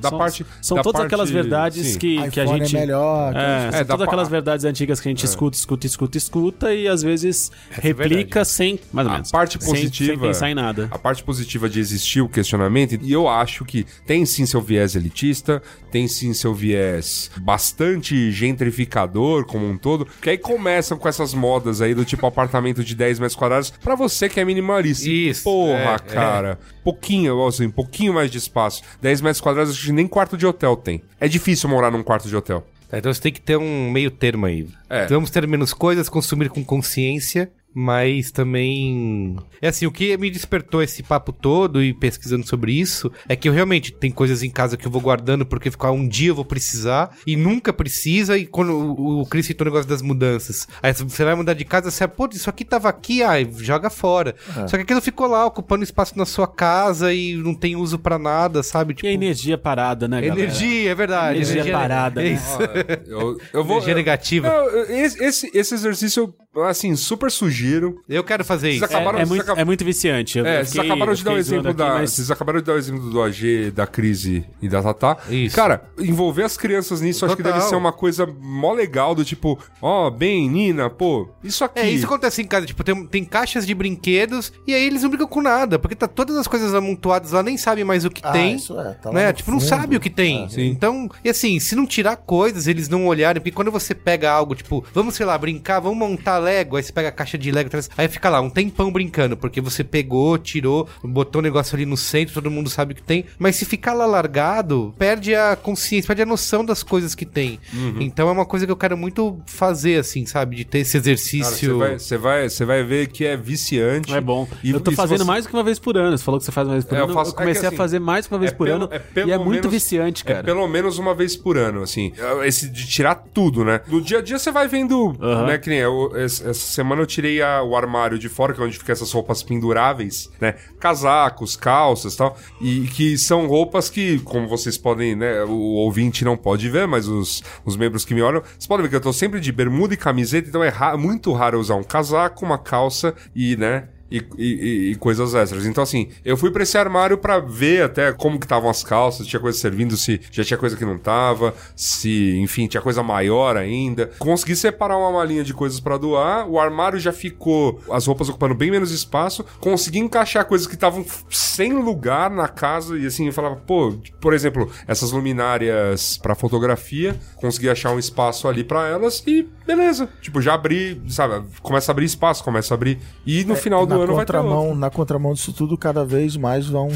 Da 0.00 0.08
são, 0.10 0.18
parte- 0.18 0.46
São 0.62 0.76
da 0.76 0.82
todas 0.82 1.00
parte- 1.00 1.06
aquelas 1.06 1.30
verdades 1.30 1.86
sim. 1.86 1.98
que, 1.98 2.30
que 2.30 2.40
a 2.40 2.44
iPhone 2.44 2.58
gente. 2.60 2.76
é 2.76 2.80
melhor, 2.80 3.32
que- 3.32 3.38
É, 3.38 3.70
são 3.70 3.80
É, 3.80 3.84
da 3.84 3.94
todas 3.94 4.06
aquelas 4.06 4.28
verdades 4.28 4.64
antigas 4.64 5.00
que 5.00 5.08
a 5.08 5.10
gente 5.10 5.24
escuta, 5.24 5.56
escuta, 5.56 5.86
escuta, 5.86 6.18
escuta 6.18 6.74
e 6.74 6.88
às 6.88 7.02
vezes 7.02 7.50
replica 7.70 8.44
sem. 8.44 8.78
Mais 8.92 9.06
ou 9.06 9.12
A 9.12 9.14
menos. 9.16 9.30
parte 9.30 9.58
sem- 9.62 9.68
positiva. 9.74 10.10
Sem, 10.12 10.18
pensar 10.18 10.50
em 10.50 10.54
nada. 10.54 10.88
A 10.90 10.98
parte 10.98 11.22
positiva 11.22 11.68
de 11.68 11.80
existir 11.80 12.20
o 12.20 12.28
questionamento, 12.28 12.98
e 13.02 13.12
eu 13.12 13.28
acho 13.28 13.64
que 13.64 13.84
tem 14.06 14.24
sim 14.26 14.46
seu 14.46 14.60
viés 14.60 14.94
elitista, 14.96 15.62
tem 15.90 16.08
sim 16.08 16.32
seu 16.34 16.54
viés 16.54 17.30
bastante 17.40 18.30
gentrificador 18.30 19.44
como 19.46 19.66
um 19.68 19.76
todo, 19.76 20.06
que 20.20 20.30
aí 20.30 20.38
começam 20.38 20.98
com 20.98 21.08
essas 21.08 21.32
modas 21.34 21.80
aí 21.80 21.94
do 21.94 22.04
tipo 22.04 22.26
apartamento 22.26 22.82
de 22.84 22.94
10 22.94 23.18
metros 23.18 23.36
quadrados 23.36 23.70
pra 23.70 23.94
você 23.94 24.28
que 24.28 24.38
é 24.40 24.44
minimalista. 24.44 25.08
Isso, 25.08 25.44
Porra, 25.44 25.94
é, 25.94 25.98
cara. 25.98 26.58
Pouquinho, 26.84 27.44
assim, 27.46 27.68
pouquinho 27.68 28.14
mais 28.14 28.30
de 28.30 28.38
espaço. 28.38 28.80
10 29.02 29.20
metros 29.26 29.40
quadrados, 29.40 29.72
acho 29.72 29.86
que 29.86 29.92
nem 29.92 30.06
quarto 30.06 30.36
de 30.36 30.46
hotel 30.46 30.76
tem. 30.76 31.02
É 31.20 31.28
difícil 31.28 31.68
morar 31.68 31.90
num 31.90 32.02
quarto 32.02 32.28
de 32.28 32.36
hotel. 32.36 32.64
Tá, 32.88 32.98
então 32.98 33.12
você 33.12 33.20
tem 33.20 33.32
que 33.32 33.40
ter 33.40 33.56
um 33.56 33.90
meio 33.90 34.10
termo 34.10 34.46
aí. 34.46 34.68
É. 34.88 35.06
Vamos 35.06 35.30
ter 35.30 35.46
menos 35.46 35.74
coisas, 35.74 36.08
consumir 36.08 36.48
com 36.48 36.64
consciência, 36.64 37.50
mas 37.78 38.30
também. 38.30 39.36
É 39.60 39.68
assim, 39.68 39.84
o 39.84 39.92
que 39.92 40.16
me 40.16 40.30
despertou 40.30 40.82
esse 40.82 41.02
papo 41.02 41.30
todo 41.30 41.82
e 41.82 41.92
pesquisando 41.92 42.46
sobre 42.46 42.72
isso 42.72 43.12
é 43.28 43.36
que 43.36 43.46
eu 43.48 43.52
realmente 43.52 43.92
tem 43.92 44.10
coisas 44.10 44.42
em 44.42 44.48
casa 44.50 44.78
que 44.78 44.86
eu 44.86 44.90
vou 44.90 45.02
guardando 45.02 45.44
porque 45.44 45.70
ficar 45.70 45.90
um 45.90 46.08
dia 46.08 46.30
eu 46.30 46.34
vou 46.34 46.44
precisar 46.44 47.14
e 47.26 47.36
nunca 47.36 47.72
precisa. 47.74 48.38
E 48.38 48.46
quando 48.46 48.72
o, 48.72 49.20
o 49.20 49.26
Chris 49.26 49.44
citou 49.46 49.66
o 49.66 49.70
negócio 49.70 49.88
das 49.88 50.00
mudanças, 50.00 50.66
aí 50.82 50.92
você 50.94 51.22
vai 51.22 51.34
mudar 51.34 51.52
de 51.52 51.64
casa, 51.66 51.90
você, 51.90 52.08
pô, 52.08 52.26
isso 52.32 52.48
aqui 52.48 52.64
tava 52.64 52.88
aqui, 52.88 53.22
ai, 53.22 53.46
joga 53.58 53.90
fora. 53.90 54.34
Só 54.66 54.76
que 54.76 54.82
aquilo 54.82 55.02
ficou 55.02 55.26
lá 55.26 55.44
ocupando 55.44 55.84
espaço 55.84 56.16
na 56.16 56.24
sua 56.24 56.46
casa 56.48 57.12
e 57.12 57.34
não 57.34 57.54
tem 57.54 57.76
uso 57.76 57.98
pra 57.98 58.18
nada, 58.18 58.62
sabe? 58.62 58.94
Tipo, 58.94 59.06
E 59.06 59.10
a 59.10 59.12
energia 59.12 59.58
parada, 59.58 60.08
né, 60.08 60.20
galera? 60.22 60.40
energia, 60.40 60.90
é 60.90 60.94
verdade. 60.94 61.38
Energia 61.40 61.72
parada, 61.72 62.20
é 62.24 62.30
né? 62.30 62.30
isso. 62.30 62.58
Eu, 63.06 63.36
eu 63.52 63.64
vou. 63.64 63.76
Energia 63.76 63.94
negativa. 63.94 64.48
Eu- 64.48 64.86
esse- 64.96 65.50
esse 65.52 65.74
exercício, 65.74 66.22
eu, 66.22 66.34
assim, 66.64 66.94
super 66.96 67.30
sugiro. 67.30 68.02
Eu 68.08 68.22
quero 68.24 68.44
fazer 68.44 68.68
Vocês 68.68 68.76
isso. 68.76 68.84
acabaram- 68.84 69.18
É, 69.18 69.22
é 69.22 69.24
muito, 69.26 69.42
acabam- 69.42 69.60
é 69.60 69.64
muito 69.64 69.84
viciante. 69.84 70.38
Eu- 70.38 70.46
É, 70.46 70.54
eu 70.60 70.64
vocês 70.64 70.70
fiquei- 70.72 70.90
acabaram 70.90 71.14
de 71.14 71.24
dar 71.24 71.30
o 71.30 71.34
fiquei 71.34 71.40
exemplo 71.40 71.62
zoando 71.64 71.76
da. 71.78 71.86
aqui, 71.88 71.98
mas- 72.00 72.10
Vocês 72.12 72.30
acabaram 72.30 72.58
de 72.60 72.64
dar 72.66 72.72
o 72.74 72.78
exemplo 72.78 73.10
do 73.10 73.22
AG, 73.22 73.70
da 73.70 73.86
crise 73.86 74.44
e 74.62 74.68
da 74.68 74.82
Tatá. 74.82 75.16
Isso. 75.28 75.54
Cara, 75.56 75.84
envolver 75.98 76.42
as 76.44 76.56
crianças 76.56 77.00
nisso 77.00 77.24
acho 77.24 77.36
que 77.36 77.42
Total. 77.42 77.58
deve 77.58 77.68
ser 77.68 77.76
uma 77.76 77.92
coisa 77.92 78.26
mó 78.26 78.72
legal, 78.72 79.14
do 79.14 79.24
tipo, 79.24 79.58
ó, 79.80 80.10
bem, 80.10 80.48
Nina, 80.48 80.88
pô, 80.90 81.28
isso 81.42 81.64
aqui. 81.64 81.80
É, 81.80 81.90
isso 81.90 82.06
acontece 82.06 82.40
em 82.42 82.46
casa, 82.46 82.66
tipo, 82.66 82.82
tem, 82.84 83.06
tem 83.06 83.24
caixas 83.24 83.66
de 83.66 83.74
brinquedos 83.74 84.52
e 84.66 84.74
aí 84.74 84.84
eles 84.84 85.02
não 85.02 85.10
brincam 85.10 85.26
com 85.28 85.42
nada, 85.42 85.78
porque 85.78 85.94
tá 85.94 86.06
todas 86.08 86.36
as 86.36 86.46
coisas 86.46 86.74
amontoadas 86.74 87.32
lá, 87.32 87.42
nem 87.42 87.56
sabem 87.56 87.84
mais 87.84 88.04
o 88.04 88.10
que 88.10 88.20
Ah, 88.24 88.32
tem. 88.32 88.56
isso 88.56 88.78
é, 88.78 88.92
tá 88.94 89.10
lá 89.10 89.14
né? 89.14 89.26
no 89.28 89.32
Tipo, 89.32 89.50
não 89.50 89.60
fundo. 89.60 89.68
sabe 89.68 89.96
o 89.96 90.00
que 90.00 90.10
tem. 90.10 90.46
Então, 90.56 91.08
e 91.24 91.28
assim, 91.28 91.58
se 91.60 91.74
não 91.76 91.86
tirar 91.86 92.16
coisas, 92.16 92.66
eles 92.66 92.88
não 92.88 93.06
olharem, 93.06 93.40
porque 93.40 93.54
quando 93.54 93.70
você 93.70 93.94
pega 93.94 94.30
algo, 94.30 94.54
tipo, 94.54 94.84
vamos, 94.92 95.14
sei 95.14 95.26
lá, 95.26 95.36
brincar, 95.36 95.80
vamos 95.80 95.98
montar 95.98 96.38
Lego, 96.46 96.76
aí 96.76 96.82
você 96.82 96.92
pega 96.92 97.08
a 97.08 97.12
caixa 97.12 97.36
de 97.36 97.50
Lego, 97.50 97.68
traz- 97.68 97.90
aí 97.96 98.06
fica 98.08 98.28
lá 98.30 98.40
um 98.40 98.48
tempão 98.50 98.92
brincando, 98.92 99.36
porque 99.36 99.60
você 99.60 99.82
pegou, 99.82 100.38
tirou, 100.38 100.88
botou 101.02 101.40
o 101.40 101.42
negócio 101.42 101.74
ali 101.74 101.84
no 101.84 101.96
centro, 101.96 102.34
todo 102.34 102.50
mundo 102.50 102.70
sabe 102.70 102.92
o 102.92 102.96
que 102.96 103.02
tem, 103.02 103.24
mas 103.38 103.56
se 103.56 103.64
ficar 103.64 103.92
lá 103.92 104.06
largado, 104.06 104.94
perde 104.98 105.34
a 105.34 105.56
consciência, 105.56 106.06
perde 106.06 106.22
a 106.22 106.26
noção 106.26 106.64
das 106.64 106.82
coisas 106.82 107.14
que 107.14 107.24
tem. 107.26 107.58
Uhum. 107.74 107.96
Então 108.00 108.28
é 108.28 108.32
uma 108.32 108.46
coisa 108.46 108.64
que 108.66 108.72
eu 108.72 108.76
quero 108.76 108.96
muito 108.96 109.38
fazer, 109.46 109.98
assim, 110.00 110.24
sabe? 110.26 110.56
De 110.56 110.64
ter 110.64 110.78
esse 110.80 110.92
Cara, 110.92 111.04
você 111.04 111.10
exercício. 111.10 111.78
vai, 111.78 111.98
você 111.98 112.16
vai, 112.16 112.48
você 112.48 112.64
vai 112.64 112.82
ver 112.84 113.08
que 113.08 113.24
é 113.24 113.36
viciante. 113.36 114.12
É 114.14 114.20
bom. 114.20 114.46
E- 114.62 114.70
eu 114.70 114.80
tô 114.80 114.90
e 114.90 114.94
fazendo 114.94 115.18
você- 115.18 115.24
mais 115.24 115.44
do 115.44 115.48
que 115.50 115.54
uma 115.56 115.64
vez 115.64 115.78
por 115.78 115.96
ano. 115.96 116.16
Você 116.16 116.24
falou 116.24 116.38
que 116.38 116.44
você 116.46 116.52
faz 116.52 116.66
uma 116.68 116.74
vez 116.74 116.84
por 116.84 116.94
É, 116.94 116.98
eu 116.98 117.04
ano. 117.04 117.10
Eu, 117.12 117.14
faço- 117.14 117.30
é 117.30 117.34
que 117.34 117.38
comecei 117.38 117.66
assim, 117.66 117.74
a 117.74 117.78
fazer 117.78 117.98
mais 117.98 118.26
que 118.26 118.32
uma 118.34 118.38
vez 118.40 118.52
por 118.52 118.66
pelo- 118.66 118.84
ano. 118.84 118.88
pelo 119.14 119.28
e 119.28 119.32
é 119.32 119.38
muito 119.38 119.50
menos- 119.50 119.70
viciante, 119.72 120.24
cara. 120.24 120.40
É 120.40 120.42
pelo 120.42 120.66
menos 120.68 120.98
uma 120.98 121.14
vez 121.14 121.36
por 121.36 121.56
ano, 121.56 121.82
assim. 121.82 122.12
Esse 122.44 122.68
de 122.68 122.86
tirar 122.86 123.14
tudo, 123.16 123.64
né? 123.64 123.80
No 123.88 124.00
dia 124.00 124.18
a 124.18 124.22
dia 124.22 124.38
você 124.38 124.50
vai 124.52 124.68
vendo, 124.68 125.16
Aham. 125.20 125.46
né? 125.46 125.58
Que 125.58 125.68
nem 125.70 125.78
eu, 125.78 126.12
essa 126.44 126.54
semana 126.72 127.02
eu 127.02 127.06
tirei 127.06 127.40
a- 127.42 127.62
o 127.62 127.76
armário 127.76 128.18
de 128.18 128.28
fora, 128.28 128.52
que 128.54 128.60
é 128.60 128.64
onde 128.64 128.78
ficam 128.78 128.92
essas 128.92 129.12
roupas 129.12 129.42
penduráveis, 129.42 130.30
né? 130.40 130.54
Casacos, 130.78 131.56
calças 131.56 132.14
e 132.14 132.16
tal. 132.16 132.36
E 132.60 132.80
que 132.88 133.16
são 133.18 133.46
roupas 133.46 133.88
que, 133.90 134.18
como 134.20 134.48
vocês 134.48 134.76
podem, 134.78 135.14
né? 135.14 135.44
O 135.44 135.52
ouvinte 135.76 136.24
não 136.24 136.36
pode 136.36 136.68
ver, 136.68 136.86
mas 136.86 137.06
os, 137.08 137.42
os 137.64 137.76
membros 137.76 138.04
que 138.04 138.14
me 138.14 138.22
olham, 138.22 138.40
vocês 138.42 138.66
podem 138.66 138.84
ver 138.84 138.90
que 138.90 138.96
eu 138.96 139.00
tô 139.00 139.12
sempre 139.12 139.40
de 139.40 139.52
bermuda 139.52 139.94
e 139.94 139.96
camiseta, 139.96 140.48
então 140.48 140.62
é 140.62 140.68
ra- 140.68 140.96
muito 140.96 141.32
raro 141.32 141.58
usar 141.60 141.74
um 141.76 141.84
casaco, 141.84 142.44
uma 142.44 142.58
calça 142.58 143.14
e, 143.34 143.56
né? 143.56 143.88
E, 144.10 144.24
e- 144.38 144.90
e 144.92 144.94
coisas 144.96 145.34
extras. 145.34 145.66
Então, 145.66 145.82
assim, 145.82 146.08
eu 146.24 146.36
fui 146.36 146.50
pra 146.50 146.62
esse 146.62 146.76
armário 146.78 147.18
pra 147.18 147.38
ver 147.38 147.82
até 147.84 148.12
como 148.12 148.38
que 148.38 148.46
estavam 148.46 148.70
as 148.70 148.82
calças, 148.84 149.24
se 149.24 149.30
tinha 149.30 149.40
coisa 149.40 149.58
servindo, 149.58 149.96
se 149.96 150.20
já 150.30 150.44
tinha 150.44 150.56
coisa 150.58 150.76
que 150.76 150.84
não 150.84 150.98
tava, 150.98 151.54
se, 151.74 152.36
enfim, 152.38 152.66
tinha 152.66 152.80
coisa 152.80 153.02
maior 153.02 153.56
ainda. 153.56 154.10
Consegui 154.18 154.54
separar 154.56 154.96
uma 154.96 155.12
malinha 155.12 155.42
de 155.44 155.52
coisas 155.54 155.80
pra 155.80 155.96
doar, 155.96 156.48
o 156.48 156.58
armário 156.60 156.98
já 156.98 157.12
ficou, 157.12 157.80
as 157.90 158.06
roupas 158.06 158.28
ocupando 158.28 158.54
bem 158.54 158.70
menos 158.70 158.90
espaço, 158.90 159.44
consegui 159.60 159.98
encaixar 159.98 160.44
coisas 160.44 160.66
que 160.66 160.74
estavam 160.74 161.04
sem 161.30 161.72
lugar 161.74 162.30
na 162.30 162.48
casa 162.48 162.96
e 162.98 163.06
assim, 163.06 163.26
eu 163.26 163.32
falava, 163.32 163.56
pô, 163.56 163.94
por 164.20 164.32
exemplo, 164.34 164.70
essas 164.86 165.10
luminárias 165.12 166.18
pra 166.18 166.34
fotografia, 166.34 167.16
consegui 167.36 167.68
achar 167.68 167.92
um 167.92 167.98
espaço 167.98 168.48
ali 168.48 168.62
pra 168.64 168.86
elas 168.88 169.22
e 169.26 169.48
beleza. 169.66 170.08
Tipo, 170.20 170.40
já 170.40 170.54
abri, 170.54 171.00
sabe, 171.08 171.44
começa 171.62 171.90
a 171.90 171.92
abrir 171.92 172.04
espaço, 172.06 172.44
começa 172.44 172.74
a 172.74 172.76
abrir 172.76 172.98
e 173.24 173.44
no 173.44 173.54
final 173.56 173.84
do 173.86 173.94
É, 173.94 173.95
na 173.98 174.04
ano 174.04 174.14
vai 174.14 174.24
ter 174.24 174.32
contramão, 174.32 174.64
outro. 174.64 174.78
na 174.80 174.90
contramão 174.90 175.34
disso 175.34 175.52
tudo, 175.52 175.76
cada 175.78 176.04
vez 176.04 176.36
mais 176.36 176.66
vão 176.66 176.90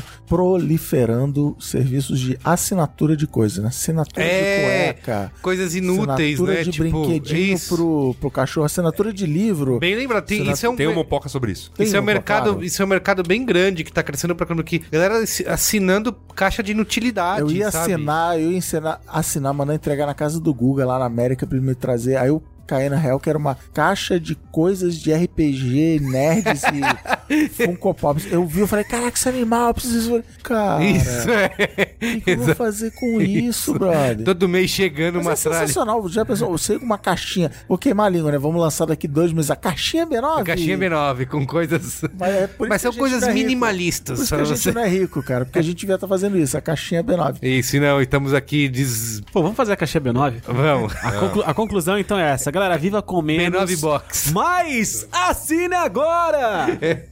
proliferando 0.64 1.56
serviços 1.60 2.18
de 2.20 2.38
assinatura 2.44 3.16
de 3.16 3.26
coisas, 3.26 3.58
né? 3.62 3.68
Assinatura 3.68 4.24
É, 4.24 4.92
de 4.92 4.94
cueca. 4.94 5.32
Coisas 5.42 5.74
inúteis, 5.74 6.34
assinatura 6.34 6.54
né? 6.54 6.62
de 6.64 6.70
Tipo, 6.70 6.82
brinquedinho 7.06 7.54
isso. 7.54 7.74
pro, 7.76 8.14
pro 8.20 8.30
cachorro, 8.30 8.66
assinatura 8.66 9.12
de 9.12 9.26
livro. 9.26 9.78
Bem 9.78 9.94
lembrado, 9.94 10.24
tem, 10.24 10.38
Assina- 10.40 10.52
isso 10.52 10.66
é 10.66 10.68
um... 10.68 10.76
Tem 10.76 10.86
uma 10.86 11.04
poca 11.04 11.28
sobre 11.28 11.52
isso. 11.52 11.70
Tem 11.72 11.86
Isso 11.86 11.96
é, 11.96 12.00
um 12.00 12.04
mercado, 12.04 12.50
claro. 12.50 12.64
isso 12.64 12.80
é 12.82 12.84
um 12.84 12.88
mercado 12.88 13.22
bem 13.22 13.44
grande 13.44 13.84
que 13.84 13.92
tá 13.92 14.02
crescendo 14.02 14.34
pra 14.34 14.46
quando 14.46 14.62
que 14.64 14.78
galera 14.90 15.18
assi- 15.22 15.46
assinando 15.46 16.12
caixa 16.34 16.62
de 16.62 16.72
inutilidade. 16.72 17.40
Eu 17.42 17.50
ia 17.50 17.70
sabe? 17.70 17.92
assinar, 17.94 18.40
eu 18.40 18.50
ia 18.50 18.56
ensinar, 18.58 19.00
assinar, 19.06 19.52
mandar 19.54 19.74
entregar 19.74 20.06
na 20.06 20.14
casa 20.14 20.40
do 20.40 20.52
Guga 20.54 20.84
lá 20.86 20.98
na 20.98 21.04
América 21.06 21.46
pra 21.46 21.56
ele 21.56 21.66
me 21.66 21.74
trazer. 21.74 22.16
Aí 22.16 22.28
eu 22.28 22.42
caí 22.70 22.88
na 22.88 22.96
real 22.96 23.18
que 23.18 23.28
era 23.28 23.36
uma 23.38 23.56
caixa 23.74 24.18
de 24.20 24.36
coisas 24.52 24.94
de 24.96 25.12
RPG, 25.12 25.98
nerds 26.00 26.62
e 26.62 27.48
Funko 27.50 27.92
Pops. 27.94 28.30
Eu 28.30 28.46
vi, 28.46 28.60
eu 28.60 28.66
falei, 28.68 28.84
caraca, 28.84 29.16
esse 29.16 29.28
animal, 29.28 29.68
eu 29.68 29.74
preciso. 29.74 30.22
Cara, 30.42 30.82
Isso 30.84 31.28
é. 31.30 31.46
o 31.46 31.98
que, 31.98 32.20
que 32.20 32.30
eu 32.30 32.38
vou 32.38 32.54
fazer 32.54 32.90
com 32.92 33.20
isso, 33.20 33.72
brother? 33.74 34.24
Todo 34.24 34.48
mês 34.48 34.70
chegando 34.70 35.16
Mas 35.16 35.26
uma 35.26 35.32
é 35.32 35.36
tralha. 35.36 35.58
sensacional, 35.66 36.08
já 36.08 36.24
pensou, 36.24 36.50
eu 36.50 36.58
sei 36.58 36.78
com 36.78 36.84
uma 36.84 36.98
caixinha, 36.98 37.50
vou 37.68 37.76
queimar 37.78 38.06
a 38.06 38.08
língua, 38.08 38.30
né? 38.32 38.38
Vamos 38.38 38.60
lançar 38.60 38.84
daqui 38.86 39.06
dois 39.08 39.32
meses 39.32 39.50
a 39.50 39.56
caixinha 39.56 40.06
B9. 40.06 40.40
A 40.40 40.44
caixinha 40.44 40.78
B9 40.78 41.26
com 41.26 41.46
coisas. 41.46 42.02
Mas, 42.18 42.34
é 42.34 42.46
por 42.46 42.64
isso 42.64 42.68
Mas 42.68 42.82
são 42.82 42.92
coisas 42.92 43.22
é 43.22 43.32
minimalistas. 43.32 44.18
Por 44.18 44.24
isso 44.24 44.34
que 44.36 44.40
a 44.40 44.44
gente 44.44 44.58
você. 44.60 44.72
não 44.72 44.82
é 44.82 44.88
rico, 44.88 45.22
cara, 45.22 45.44
porque 45.44 45.58
a 45.58 45.62
gente 45.62 45.76
devia 45.78 45.94
estar 45.96 46.08
fazendo 46.08 46.36
isso, 46.38 46.56
a 46.56 46.60
caixinha 46.60 47.02
B9. 47.02 47.38
Isso, 47.42 47.78
não, 47.80 48.00
estamos 48.00 48.32
aqui 48.34 48.68
des... 48.68 49.20
Pô, 49.32 49.42
vamos 49.42 49.56
fazer 49.56 49.72
a 49.72 49.76
caixinha 49.76 50.00
B9? 50.00 50.34
Vamos. 50.46 50.92
A, 51.02 51.12
conclu- 51.12 51.42
a 51.46 51.54
conclusão 51.54 51.98
então 51.98 52.18
é 52.18 52.30
essa. 52.30 52.50
Galera, 52.60 52.76
viva 52.76 53.00
com 53.00 53.22
menos. 53.22 53.58
B9 53.58 53.80
Box. 53.80 54.32
Mas 54.34 55.08
assine 55.10 55.74
agora! 55.74 56.66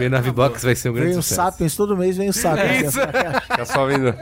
B9 0.00 0.32
Box 0.32 0.64
vai 0.64 0.74
ser 0.74 0.88
um 0.88 0.94
grande 0.94 1.10
Vem 1.10 1.18
o 1.18 1.22
sucesso. 1.22 1.42
Sapiens, 1.42 1.76
todo 1.76 1.96
mês 1.96 2.16
vem 2.16 2.28
o 2.28 2.32
Sapiens. 2.34 2.88
Isso. 2.88 2.98
Fica 2.98 3.64
só 3.66 3.86
vendo. 3.86 4.12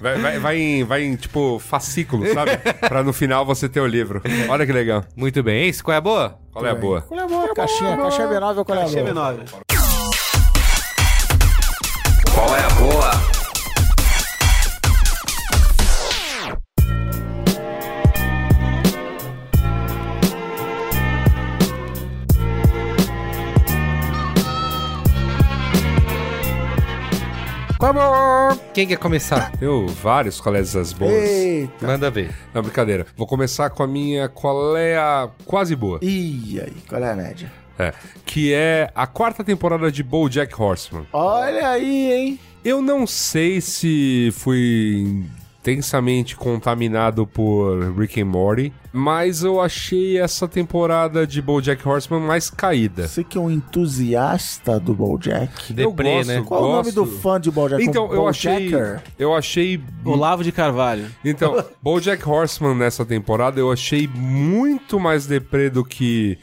Vai, 0.00 0.18
vai, 0.18 0.38
vai 0.38 0.58
em, 0.58 0.82
vai 0.82 1.04
em, 1.04 1.14
tipo, 1.14 1.58
fascículo, 1.58 2.24
sabe? 2.32 2.52
pra 2.88 3.02
no 3.02 3.12
final 3.12 3.44
você 3.44 3.68
ter 3.68 3.80
o 3.80 3.86
livro. 3.86 4.22
Olha 4.48 4.64
que 4.64 4.72
legal. 4.72 5.04
Muito 5.14 5.42
bem, 5.42 5.68
isso 5.68 5.84
qual 5.84 5.94
é 5.94 5.98
a 5.98 6.00
boa? 6.00 6.38
Qual 6.54 6.64
é 6.64 6.70
a 6.70 6.74
boa? 6.74 7.02
Qual 7.02 7.20
é 7.20 7.24
a 7.24 7.26
boa? 7.26 7.54
Caixinha, 7.54 7.98
caixinha 7.98 8.28
B9 8.28 8.56
ou 8.56 8.64
qual 8.64 8.78
é 8.78 8.80
a 8.80 8.84
Caixinha 8.84 9.12
boa? 9.12 9.34
B9. 9.34 9.66
Qual 12.34 12.56
é 12.56 12.60
a 12.64 12.65
boa? 27.78 28.58
Quem 28.72 28.86
quer 28.86 28.96
começar? 28.98 29.52
Tenho 29.58 29.86
vários 29.88 30.40
colegas 30.40 30.92
boas. 30.92 31.12
Eita. 31.12 31.86
Manda 31.86 32.10
ver. 32.10 32.34
Não, 32.54 32.62
brincadeira. 32.62 33.06
Vou 33.16 33.26
começar 33.26 33.70
com 33.70 33.82
a 33.82 33.86
minha 33.86 34.28
qual 34.28 34.76
é 34.76 34.96
a 34.96 35.28
quase 35.44 35.76
boa. 35.76 35.98
Ih, 36.02 36.60
aí, 36.60 36.76
qual 36.88 37.02
é 37.02 37.12
a 37.12 37.16
média? 37.16 37.52
É, 37.78 37.92
que 38.24 38.54
é 38.54 38.90
a 38.94 39.06
quarta 39.06 39.44
temporada 39.44 39.92
de 39.92 40.02
BoJack 40.02 40.60
Horseman. 40.60 41.06
Olha 41.12 41.68
aí, 41.68 42.12
hein? 42.12 42.40
Eu 42.64 42.80
não 42.80 43.06
sei 43.06 43.60
se 43.60 44.30
fui 44.32 45.24
intensamente 45.66 46.36
contaminado 46.36 47.26
por 47.26 47.92
Rick 47.98 48.20
and 48.20 48.26
Morty, 48.26 48.72
mas 48.92 49.42
eu 49.42 49.60
achei 49.60 50.16
essa 50.16 50.46
temporada 50.46 51.26
de 51.26 51.42
BoJack 51.42 51.86
Horseman 51.86 52.20
mais 52.20 52.48
caída. 52.48 53.08
Você 53.08 53.24
que 53.24 53.36
é 53.36 53.40
um 53.40 53.50
entusiasta 53.50 54.78
do 54.78 54.94
BoJack. 54.94 55.72
Deprê, 55.72 55.84
eu 55.84 55.92
gosto, 55.92 56.28
né? 56.28 56.44
Qual 56.46 56.62
o 56.62 56.68
nome 56.68 56.92
gosto. 56.92 57.04
do 57.04 57.06
fã 57.06 57.40
de 57.40 57.50
BoJack? 57.50 57.82
Então, 57.84 58.08
Um 58.08 58.14
eu 58.14 58.28
achei, 58.28 58.72
eu 59.18 59.34
achei 59.34 59.80
Olavo 60.04 60.44
de 60.44 60.52
Carvalho. 60.52 61.06
Então, 61.24 61.64
BoJack 61.82 62.26
Horseman 62.28 62.76
nessa 62.76 63.04
temporada 63.04 63.58
eu 63.58 63.72
achei 63.72 64.06
muito 64.06 65.00
mais 65.00 65.26
deprê 65.26 65.68
do 65.68 65.84
que 65.84 66.38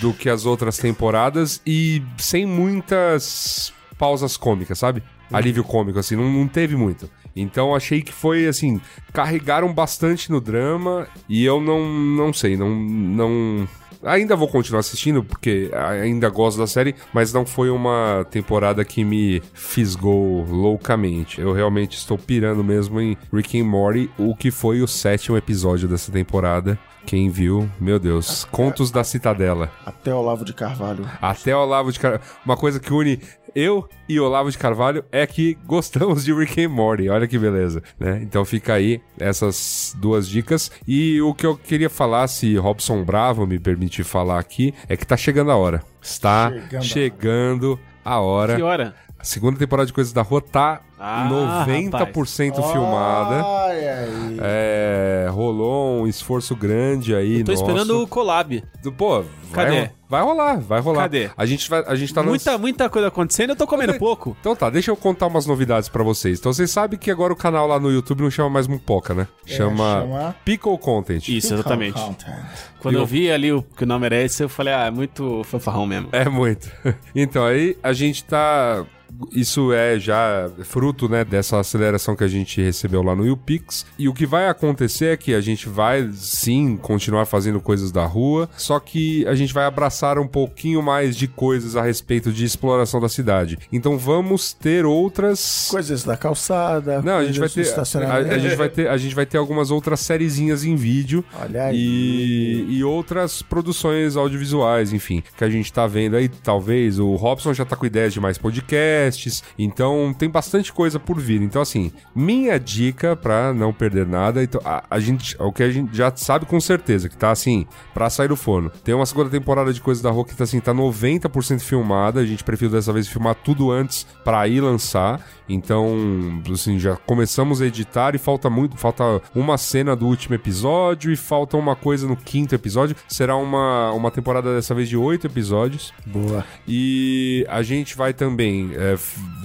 do 0.00 0.12
que 0.12 0.28
as 0.28 0.44
outras 0.44 0.76
temporadas 0.76 1.60
e 1.64 2.02
sem 2.18 2.44
muitas 2.44 3.72
pausas 3.96 4.36
cômicas, 4.36 4.78
sabe? 4.78 5.02
Alívio 5.32 5.64
cômico 5.64 5.98
assim, 5.98 6.16
não, 6.16 6.30
não 6.30 6.48
teve 6.48 6.76
muito. 6.76 7.10
Então 7.34 7.74
achei 7.74 8.00
que 8.00 8.12
foi 8.12 8.46
assim, 8.46 8.80
carregaram 9.12 9.72
bastante 9.72 10.30
no 10.30 10.40
drama 10.40 11.06
e 11.28 11.44
eu 11.44 11.60
não 11.60 11.88
não 11.88 12.32
sei, 12.32 12.56
não 12.56 12.70
não 12.70 13.68
Ainda 14.02 14.36
vou 14.36 14.46
continuar 14.46 14.80
assistindo, 14.80 15.24
porque 15.24 15.70
ainda 16.00 16.28
gosto 16.28 16.58
da 16.58 16.66
série, 16.66 16.94
mas 17.12 17.32
não 17.32 17.44
foi 17.44 17.70
uma 17.70 18.24
temporada 18.30 18.84
que 18.84 19.04
me 19.04 19.42
fisgou 19.52 20.44
loucamente. 20.44 21.40
Eu 21.40 21.52
realmente 21.52 21.96
estou 21.96 22.16
pirando 22.16 22.62
mesmo 22.62 23.00
em 23.00 23.16
Rick 23.32 23.60
and 23.60 23.64
Morty, 23.64 24.10
o 24.18 24.34
que 24.34 24.50
foi 24.50 24.80
o 24.80 24.86
sétimo 24.86 25.36
episódio 25.36 25.88
dessa 25.88 26.12
temporada. 26.12 26.78
Quem 27.04 27.30
viu, 27.30 27.68
meu 27.80 27.98
Deus, 27.98 28.44
Contos 28.44 28.90
da 28.90 29.04
Citadela. 29.04 29.70
Até 29.84 30.12
Olavo 30.12 30.44
de 30.44 30.52
Carvalho. 30.52 31.08
Até 31.22 31.56
Olavo 31.56 31.92
de 31.92 32.00
Carvalho. 32.00 32.22
Uma 32.44 32.56
coisa 32.56 32.80
que 32.80 32.92
une 32.92 33.20
eu 33.56 33.88
e 34.06 34.20
Olavo 34.20 34.50
de 34.50 34.58
Carvalho 34.58 35.02
é 35.10 35.26
que 35.26 35.56
gostamos 35.64 36.24
de 36.26 36.34
Rick 36.34 36.62
and 36.62 36.68
Morty. 36.68 37.08
Olha 37.08 37.26
que 37.26 37.38
beleza, 37.38 37.82
né? 37.98 38.20
Então 38.22 38.44
fica 38.44 38.74
aí 38.74 39.00
essas 39.18 39.96
duas 39.98 40.28
dicas. 40.28 40.70
E 40.86 41.22
o 41.22 41.32
que 41.32 41.46
eu 41.46 41.56
queria 41.56 41.88
falar, 41.88 42.28
se 42.28 42.54
Robson 42.56 43.02
Bravo 43.02 43.46
me 43.46 43.58
permitir 43.58 44.04
falar 44.04 44.38
aqui, 44.38 44.74
é 44.86 44.94
que 44.94 45.06
tá 45.06 45.16
chegando 45.16 45.50
a 45.50 45.56
hora. 45.56 45.82
Está 46.02 46.50
Chegando 46.50 46.76
a 46.76 46.80
chegando 46.82 47.80
a 48.04 48.20
hora. 48.20 48.56
Que 48.56 48.62
hora? 48.62 48.94
A 49.26 49.28
segunda 49.28 49.58
temporada 49.58 49.86
de 49.88 49.92
Coisas 49.92 50.12
da 50.12 50.22
Rua 50.22 50.40
tá 50.40 50.80
Ah, 51.00 51.26
90% 51.28 52.54
filmada. 52.70 53.44
Olha 53.44 53.94
aí. 53.98 54.38
É, 54.40 55.26
rolou 55.32 56.02
um 56.04 56.06
esforço 56.06 56.54
grande 56.54 57.12
aí. 57.12 57.42
Tô 57.42 57.50
nosso. 57.50 57.64
esperando 57.64 58.02
o 58.02 58.06
collab. 58.06 58.62
Do- 58.84 58.92
Pô, 58.92 59.22
vai, 59.50 59.64
Cadê? 59.66 59.90
vai 60.08 60.22
rolar, 60.22 60.60
vai 60.60 60.80
rolar. 60.80 61.02
Cadê? 61.02 61.28
A 61.36 61.44
gente, 61.44 61.68
vai, 61.68 61.82
a 61.88 61.96
gente 61.96 62.14
tá 62.14 62.22
Muita, 62.22 62.56
muita 62.56 62.88
coisa 62.88 63.08
acontecendo, 63.08 63.50
eu 63.50 63.56
tô 63.56 63.66
comendo 63.66 63.88
Cadê? 63.94 63.98
pouco. 63.98 64.36
Então 64.40 64.54
tá, 64.54 64.70
deixa 64.70 64.92
eu 64.92 64.96
contar 64.96 65.26
umas 65.26 65.44
novidades 65.44 65.88
pra 65.88 66.04
vocês. 66.04 66.38
Então 66.38 66.52
vocês 66.52 66.70
sabem 66.70 66.96
que 66.96 67.10
agora 67.10 67.32
o 67.32 67.36
canal 67.36 67.66
lá 67.66 67.80
no 67.80 67.90
YouTube 67.90 68.22
não 68.22 68.30
chama 68.30 68.48
mais 68.48 68.68
Mupoca, 68.68 69.12
né? 69.12 69.26
Chama, 69.44 70.02
chama- 70.02 70.36
Pickle 70.44 70.78
Content. 70.78 71.28
Isso, 71.28 71.52
exatamente. 71.52 72.00
Content. 72.00 72.32
Quando 72.78 72.94
eu 72.94 73.02
o- 73.02 73.06
vi 73.06 73.28
ali 73.28 73.52
o, 73.52 73.60
que 73.60 73.82
o 73.82 73.86
nome 73.86 74.06
era 74.06 74.22
esse, 74.22 74.40
eu 74.44 74.48
falei, 74.48 74.72
ah, 74.72 74.86
é 74.86 74.90
muito 74.92 75.42
fanfarrão 75.42 75.84
mesmo. 75.84 76.08
É 76.12 76.28
muito. 76.28 76.70
Então 77.12 77.44
aí 77.44 77.76
a 77.82 77.92
gente 77.92 78.22
tá. 78.24 78.84
Isso 79.32 79.72
é 79.72 79.98
já 79.98 80.50
fruto, 80.64 81.08
né, 81.08 81.24
dessa 81.24 81.58
aceleração 81.58 82.14
que 82.14 82.24
a 82.24 82.28
gente 82.28 82.60
recebeu 82.60 83.02
lá 83.02 83.14
no 83.14 83.26
YouPix. 83.26 83.86
E 83.98 84.08
o 84.08 84.14
que 84.14 84.26
vai 84.26 84.48
acontecer 84.48 85.06
é 85.06 85.16
que 85.16 85.34
a 85.34 85.40
gente 85.40 85.68
vai, 85.68 86.08
sim, 86.12 86.76
continuar 86.76 87.26
fazendo 87.26 87.60
coisas 87.60 87.90
da 87.90 88.04
rua, 88.04 88.48
só 88.56 88.78
que 88.78 89.26
a 89.26 89.34
gente 89.34 89.54
vai 89.54 89.64
abraçar 89.64 90.18
um 90.18 90.26
pouquinho 90.26 90.82
mais 90.82 91.16
de 91.16 91.26
coisas 91.26 91.76
a 91.76 91.82
respeito 91.82 92.32
de 92.32 92.44
exploração 92.44 93.00
da 93.00 93.08
cidade. 93.08 93.58
Então 93.72 93.98
vamos 93.98 94.52
ter 94.52 94.84
outras 94.84 95.68
Coisas 95.70 96.04
da 96.04 96.16
calçada. 96.16 97.02
Não, 97.02 97.18
a 97.18 97.24
gente 97.24 97.38
vai 97.38 97.48
ter. 97.48 97.66
A, 98.04 98.14
a 98.14 98.38
gente 98.38 98.56
vai 98.56 98.68
ter. 98.68 98.88
A 98.88 98.96
gente 98.96 99.14
vai 99.14 99.26
ter 99.26 99.38
algumas 99.38 99.70
outras 99.70 100.00
sériezinhas 100.00 100.64
em 100.64 100.74
vídeo. 100.74 101.24
Olha 101.40 101.64
aí. 101.64 101.76
E, 101.76 102.76
e 102.76 102.84
outras 102.84 103.42
produções 103.42 104.16
audiovisuais, 104.16 104.92
enfim, 104.92 105.22
que 105.36 105.44
a 105.44 105.50
gente 105.50 105.72
tá 105.72 105.86
vendo 105.86 106.16
aí, 106.16 106.28
talvez. 106.28 106.98
O 106.98 107.14
Robson 107.14 107.52
já 107.52 107.64
tá 107.64 107.76
com 107.76 107.86
ideias 107.86 108.12
de 108.12 108.20
mais 108.20 108.38
podcast. 108.38 108.95
Podcasts. 108.96 109.42
Então 109.58 110.14
tem 110.16 110.28
bastante 110.28 110.72
coisa 110.72 110.98
por 110.98 111.18
vir. 111.18 111.42
Então, 111.42 111.62
assim, 111.62 111.92
minha 112.14 112.58
dica 112.58 113.14
pra 113.14 113.52
não 113.52 113.72
perder 113.72 114.06
nada, 114.06 114.42
então, 114.42 114.60
a, 114.64 114.84
a 114.90 114.98
gente, 114.98 115.36
o 115.38 115.52
que 115.52 115.62
a 115.62 115.70
gente 115.70 115.96
já 115.96 116.12
sabe 116.14 116.46
com 116.46 116.60
certeza, 116.60 117.08
que 117.08 117.16
tá 117.16 117.30
assim, 117.30 117.66
pra 117.92 118.10
sair 118.10 118.28
do 118.28 118.36
forno. 118.36 118.70
Tem 118.84 118.94
uma 118.94 119.06
segunda 119.06 119.30
temporada 119.30 119.72
de 119.72 119.80
Coisas 119.80 120.02
da 120.02 120.10
Rua 120.10 120.24
que 120.24 120.34
tá 120.34 120.44
assim, 120.44 120.60
tá 120.60 120.74
90% 120.74 121.60
filmada. 121.60 122.20
A 122.20 122.26
gente 122.26 122.42
preferiu 122.42 122.72
dessa 122.72 122.92
vez 122.92 123.06
filmar 123.08 123.34
tudo 123.34 123.70
antes 123.70 124.06
pra 124.24 124.46
ir 124.48 124.60
lançar. 124.60 125.20
Então, 125.48 126.42
assim, 126.52 126.78
já 126.78 126.96
começamos 126.96 127.62
a 127.62 127.66
editar 127.66 128.14
e 128.14 128.18
falta 128.18 128.50
muito, 128.50 128.76
falta 128.76 129.20
uma 129.34 129.56
cena 129.56 129.94
do 129.94 130.06
último 130.06 130.34
episódio 130.34 131.12
e 131.12 131.16
falta 131.16 131.56
uma 131.56 131.76
coisa 131.76 132.06
no 132.06 132.16
quinto 132.16 132.54
episódio. 132.54 132.96
Será 133.08 133.36
uma, 133.36 133.92
uma 133.92 134.10
temporada 134.10 134.54
dessa 134.54 134.74
vez 134.74 134.88
de 134.88 134.96
oito 134.96 135.26
episódios. 135.26 135.92
Boa. 136.06 136.44
E 136.66 137.46
a 137.48 137.62
gente 137.62 137.96
vai 137.96 138.12
também 138.12 138.70
é, 138.74 138.96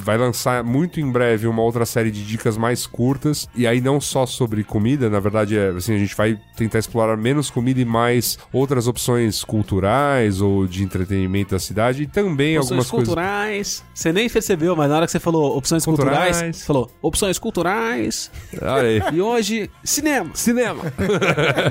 vai 0.01 0.17
lançar 0.17 0.63
muito 0.63 0.99
em 0.99 1.09
breve 1.11 1.47
uma 1.47 1.61
outra 1.61 1.85
série 1.85 2.11
de 2.11 2.25
dicas 2.25 2.57
mais 2.57 2.85
curtas 2.85 3.47
e 3.55 3.65
aí 3.67 3.81
não 3.81 3.99
só 4.01 4.25
sobre 4.25 4.63
comida, 4.63 5.09
na 5.09 5.19
verdade 5.19 5.57
é 5.57 5.69
assim 5.69 5.95
a 5.95 5.97
gente 5.97 6.15
vai 6.15 6.39
tentar 6.55 6.79
explorar 6.79 7.17
menos 7.17 7.49
comida 7.49 7.79
e 7.79 7.85
mais 7.85 8.37
outras 8.51 8.87
opções 8.87 9.43
culturais 9.43 10.41
ou 10.41 10.67
de 10.67 10.83
entretenimento 10.83 11.51
da 11.51 11.59
cidade 11.59 12.03
e 12.03 12.07
também 12.07 12.57
Opções 12.57 12.71
algumas 12.71 12.89
coisas 12.89 13.07
culturais. 13.07 13.83
Você 13.93 14.11
nem 14.11 14.29
percebeu, 14.29 14.75
mas 14.75 14.89
na 14.89 14.97
hora 14.97 15.05
que 15.05 15.11
você 15.11 15.19
falou 15.19 15.57
opções 15.57 15.83
Culturais. 15.85 16.17
culturais, 16.37 16.55
você 16.57 16.65
falou 16.65 16.91
opções 17.01 17.39
culturais. 17.39 18.31
Olha 18.61 18.87
aí. 18.87 19.01
E 19.13 19.21
hoje, 19.21 19.69
cinema. 19.83 20.31
cinema. 20.33 20.83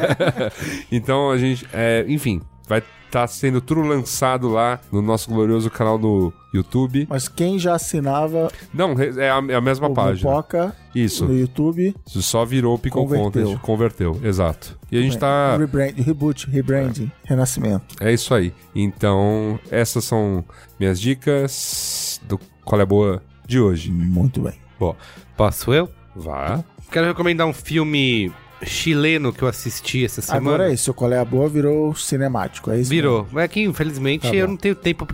então 0.90 1.31
a 1.31 1.39
gente, 1.39 1.66
é, 1.73 2.05
enfim, 2.09 2.40
vai 2.70 2.82
estar 3.06 3.26
sendo 3.26 3.60
tudo 3.60 3.80
lançado 3.80 4.48
lá 4.48 4.78
no 4.92 5.02
nosso 5.02 5.28
glorioso 5.28 5.68
canal 5.68 5.98
do 5.98 6.32
YouTube. 6.55 7.09
Mas 7.10 7.26
quem 7.26 7.59
já 7.59 7.74
assinava 7.74 8.48
Não, 8.72 8.92
é 8.92 9.28
a, 9.28 9.42
é 9.48 9.55
a 9.56 9.60
mesma 9.60 9.88
o 9.88 9.92
página. 9.92 10.30
Mopoca 10.30 10.76
Isso. 10.94 11.26
no 11.26 11.36
YouTube, 11.36 11.92
Isso 12.06 12.22
só 12.22 12.44
virou 12.44 12.78
Pickle 12.78 13.02
Converteu. 13.02 13.44
Content. 13.47 13.60
Converteu, 13.60 14.20
exato. 14.22 14.78
E 14.92 14.97
a 14.97 15.02
gente 15.02 15.18
tá. 15.18 15.56
rebrand, 15.56 15.94
reboot, 15.97 16.48
rebranding, 16.48 17.10
renascimento. 17.24 17.97
É 18.01 18.12
isso 18.12 18.32
aí. 18.32 18.55
Então, 18.72 19.59
essas 19.68 20.05
são 20.05 20.44
minhas 20.78 21.01
dicas 21.01 22.20
do 22.28 22.38
Qual 22.64 22.78
é 22.78 22.84
a 22.84 22.86
Boa 22.86 23.20
de 23.44 23.59
hoje. 23.59 23.90
Muito 23.90 24.40
bem. 24.40 24.55
Bom, 24.78 24.94
posso 25.36 25.74
eu? 25.74 25.88
Vá. 26.14 26.62
Quero 26.92 27.06
recomendar 27.09 27.48
um 27.48 27.52
filme 27.52 28.32
chileno 28.62 29.32
que 29.32 29.43
eu 29.43 29.49
assisti 29.49 30.05
essa 30.05 30.20
semana. 30.20 30.41
Agora 30.41 30.70
é 30.70 30.74
isso, 30.74 30.91
o 30.91 30.95
Qual 30.95 31.12
é 31.12 31.19
a 31.19 31.24
Boa 31.24 31.49
virou 31.49 31.95
cinemático, 31.95 32.70
é 32.70 32.81
isso? 32.81 32.91
Virou. 32.91 33.27
Mas 33.32 33.45
é 33.45 33.49
que, 33.49 33.62
infelizmente, 33.62 34.28
Tá 34.28 34.35
eu 34.35 34.49
não 34.49 34.57
tenho 34.57 34.74
tempo 34.74 35.07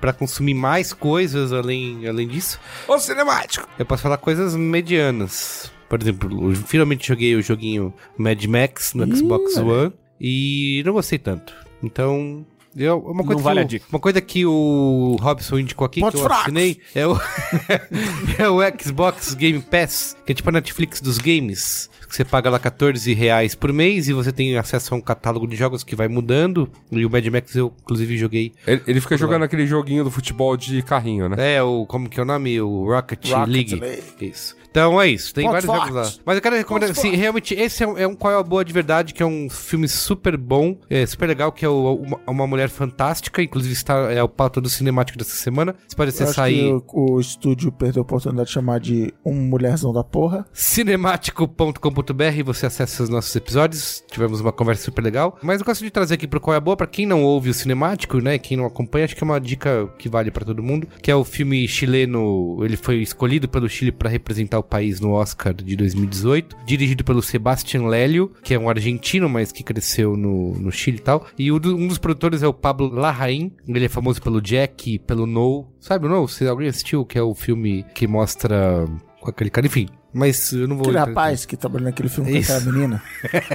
pra 0.00 0.12
consumir 0.12 0.54
mais 0.54 0.92
coisas 0.92 1.52
além, 1.52 2.06
além 2.06 2.26
disso. 2.28 2.58
O 2.88 2.98
cinemático! 2.98 3.68
Eu 3.78 3.86
posso 3.86 4.02
falar 4.02 4.16
coisas 4.18 4.54
medianas. 4.56 5.70
Por 5.88 6.00
exemplo, 6.02 6.50
eu 6.50 6.56
finalmente 6.56 7.06
joguei 7.06 7.34
o 7.36 7.42
joguinho 7.42 7.94
Mad 8.18 8.44
Max 8.46 8.94
no 8.94 9.06
Ih, 9.06 9.16
Xbox. 9.16 9.56
One 9.56 9.92
e 10.20 10.82
não 10.84 10.92
gostei 10.94 11.18
tanto. 11.18 11.54
Então, 11.82 12.44
eu, 12.76 12.98
uma 12.98 13.24
coisa 13.24 13.34
Não 13.34 13.42
vale 13.42 13.60
que 13.60 13.62
a 13.62 13.64
o- 13.64 13.68
dica. 13.68 13.86
Uma 13.90 14.00
coisa 14.00 14.20
que 14.20 14.46
o 14.46 15.16
Robson 15.20 15.58
indicou 15.58 15.84
aqui, 15.86 16.00
Pontos 16.00 16.20
que 16.20 16.24
eu 16.24 16.28
fracos. 16.28 16.44
assinei, 16.46 16.78
é 16.94 17.06
o, 17.06 17.16
é 18.38 18.48
o 18.48 18.58
Xbox 18.80 19.34
Game 19.34 19.60
Pass, 19.60 20.16
que 20.24 20.32
é 20.32 20.34
tipo 20.34 20.48
a 20.48 20.52
Netflix 20.52 21.00
dos 21.00 21.18
games. 21.18 21.88
Que 22.08 22.14
você 22.14 22.24
paga 22.24 22.48
lá 22.48 22.56
14 22.58 23.12
reais 23.14 23.56
por 23.56 23.72
mês 23.72 24.08
e 24.08 24.12
você 24.12 24.30
tem 24.30 24.56
acesso 24.56 24.94
a 24.94 24.96
um 24.96 25.00
catálogo 25.00 25.44
de 25.44 25.56
jogos 25.56 25.82
que 25.82 25.96
vai 25.96 26.06
mudando. 26.06 26.70
E 26.92 27.04
o 27.04 27.10
Mad 27.10 27.26
Max 27.26 27.52
eu, 27.56 27.72
inclusive, 27.82 28.16
joguei. 28.16 28.52
Ele, 28.64 28.80
ele 28.86 29.00
fica 29.00 29.16
jogando 29.16 29.42
aquele 29.42 29.66
joguinho 29.66 30.04
do 30.04 30.10
futebol 30.10 30.56
de 30.56 30.82
carrinho, 30.82 31.28
né? 31.28 31.56
É, 31.56 31.62
o. 31.64 31.84
Como 31.84 32.08
que 32.08 32.20
é 32.20 32.22
o 32.22 32.26
nome? 32.26 32.60
O 32.60 32.84
Rocket, 32.86 33.28
Rocket 33.28 33.48
League. 33.52 33.74
League. 33.74 34.02
Isso. 34.20 34.54
Então 34.76 35.00
é 35.00 35.08
isso, 35.08 35.32
tem 35.32 35.46
Pontos 35.46 35.64
vários 35.64 35.88
jogos 35.90 35.94
lá. 36.16 36.22
Mas 36.26 36.36
eu 36.36 36.42
quero 36.42 36.54
recomendar, 36.54 36.88
Pontos 36.90 37.02
assim, 37.02 37.16
realmente, 37.16 37.54
esse 37.54 37.82
é 37.82 37.86
um, 37.88 37.96
é 37.96 38.06
um 38.06 38.14
Qual 38.14 38.30
é 38.30 38.36
a 38.38 38.42
Boa 38.42 38.62
de 38.62 38.74
Verdade, 38.74 39.14
que 39.14 39.22
é 39.22 39.26
um 39.26 39.48
filme 39.48 39.88
super 39.88 40.36
bom, 40.36 40.76
é 40.90 41.06
super 41.06 41.26
legal, 41.26 41.50
que 41.50 41.64
é 41.64 41.68
o- 41.68 41.94
uma, 41.94 42.20
uma 42.26 42.46
Mulher 42.46 42.68
Fantástica, 42.68 43.42
inclusive 43.42 43.72
está, 43.72 44.12
é 44.12 44.22
o 44.22 44.28
pauta 44.28 44.60
do 44.60 44.68
cinemático 44.68 45.16
dessa 45.16 45.34
semana. 45.34 45.74
Você 45.88 45.96
pode 45.96 46.12
Eu 46.20 46.42
aí 46.42 46.70
o, 46.72 46.84
o 46.92 47.18
estúdio 47.20 47.72
perdeu 47.72 48.02
a 48.02 48.04
oportunidade 48.04 48.48
de 48.48 48.52
chamar 48.52 48.78
de 48.78 49.14
um 49.24 49.32
mulherzão 49.32 49.94
da 49.94 50.04
porra. 50.04 50.44
cinemático.com.br 50.52 52.42
você 52.44 52.66
acessa 52.66 53.02
os 53.02 53.08
nossos 53.08 53.34
episódios. 53.34 54.04
Tivemos 54.10 54.40
uma 54.42 54.52
conversa 54.52 54.84
super 54.84 55.02
legal. 55.02 55.38
Mas 55.42 55.60
eu 55.60 55.66
gosto 55.66 55.82
de 55.84 55.90
trazer 55.90 56.14
aqui 56.14 56.26
pro 56.26 56.40
Qual 56.40 56.52
é 56.54 56.58
a 56.58 56.60
Boa, 56.60 56.76
pra 56.76 56.86
quem 56.86 57.06
não 57.06 57.22
ouve 57.24 57.48
o 57.50 57.54
cinemático, 57.54 58.18
né? 58.18 58.38
Quem 58.38 58.56
não 58.58 58.66
acompanha, 58.66 59.06
acho 59.06 59.16
que 59.16 59.24
é 59.24 59.26
uma 59.26 59.40
dica 59.40 59.88
que 59.98 60.08
vale 60.08 60.30
pra 60.30 60.44
todo 60.44 60.62
mundo. 60.62 60.86
Que 61.00 61.10
é 61.10 61.16
o 61.16 61.24
filme 61.24 61.66
chileno. 61.66 62.58
Ele 62.62 62.76
foi 62.76 62.96
escolhido 62.96 63.48
pelo 63.48 63.68
Chile 63.68 63.90
pra 63.92 64.10
representar 64.10 64.58
o 64.58 64.65
país 64.66 65.00
no 65.00 65.12
Oscar 65.12 65.54
de 65.54 65.76
2018. 65.76 66.56
Dirigido 66.66 67.04
pelo 67.04 67.22
Sebastián 67.22 67.86
Lélio, 67.86 68.32
que 68.42 68.54
é 68.54 68.58
um 68.58 68.68
argentino, 68.68 69.28
mas 69.28 69.52
que 69.52 69.62
cresceu 69.62 70.16
no, 70.16 70.54
no 70.54 70.70
Chile 70.70 70.98
e 70.98 71.02
tal. 71.02 71.26
E 71.38 71.50
um 71.52 71.58
dos 71.88 71.98
produtores 71.98 72.42
é 72.42 72.46
o 72.46 72.54
Pablo 72.54 72.88
Larraín. 72.88 73.52
Ele 73.66 73.84
é 73.84 73.88
famoso 73.88 74.20
pelo 74.20 74.40
Jack, 74.40 74.98
pelo 75.00 75.26
No. 75.26 75.66
Sabe 75.80 76.06
o 76.06 76.08
No? 76.08 76.26
Se 76.28 76.46
alguém 76.46 76.68
assistiu, 76.68 77.04
que 77.04 77.18
é 77.18 77.22
o 77.22 77.34
filme 77.34 77.84
que 77.94 78.06
mostra 78.06 78.84
com 79.20 79.30
aquele 79.30 79.50
cara. 79.50 79.66
Enfim, 79.66 79.88
mas 80.12 80.50
eu 80.52 80.66
não 80.66 80.76
vou. 80.76 80.86
Aquele 80.86 80.98
rapaz 80.98 81.44
que 81.44 81.56
trabalhou 81.58 81.84
naquele 81.84 82.08
filme 82.08 82.32
com 82.32 82.38
Isso. 82.38 82.52
aquela 82.52 82.72
menina. 82.72 83.02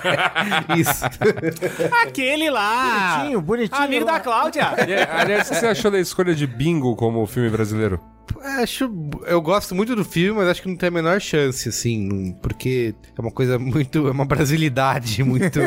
Isso. 0.78 1.06
Aquele 2.04 2.52
lá! 2.52 3.18
Bonitinho, 3.18 3.42
bonitinho. 3.42 3.82
Amigo 3.82 4.06
lá. 4.06 4.12
da 4.14 4.20
Cláudia! 4.20 4.68
Aliás, 5.12 5.48
o 5.48 5.54
que 5.54 5.60
você 5.60 5.66
achou 5.66 5.90
da 5.90 6.00
escolha 6.00 6.36
de 6.36 6.46
Bingo 6.46 6.96
como 6.96 7.26
filme 7.26 7.50
brasileiro? 7.50 8.00
Acho. 8.42 8.92
Eu 9.26 9.42
gosto 9.42 9.74
muito 9.76 9.96
do 9.96 10.04
filme, 10.06 10.40
mas 10.40 10.50
acho 10.50 10.62
que 10.62 10.68
não 10.70 10.76
tem 10.76 10.88
a 10.88 10.92
menor 10.92 11.20
chance, 11.22 11.68
assim. 11.70 12.08
não- 12.08 12.32
Porque 12.34 12.94
é 13.18 13.22
uma 13.22 13.32
coisa 13.32 13.58
muito. 13.60 14.08
É 14.08 14.12
uma 14.12 14.26
brasilidade 14.26 15.24
muito. 15.24 15.60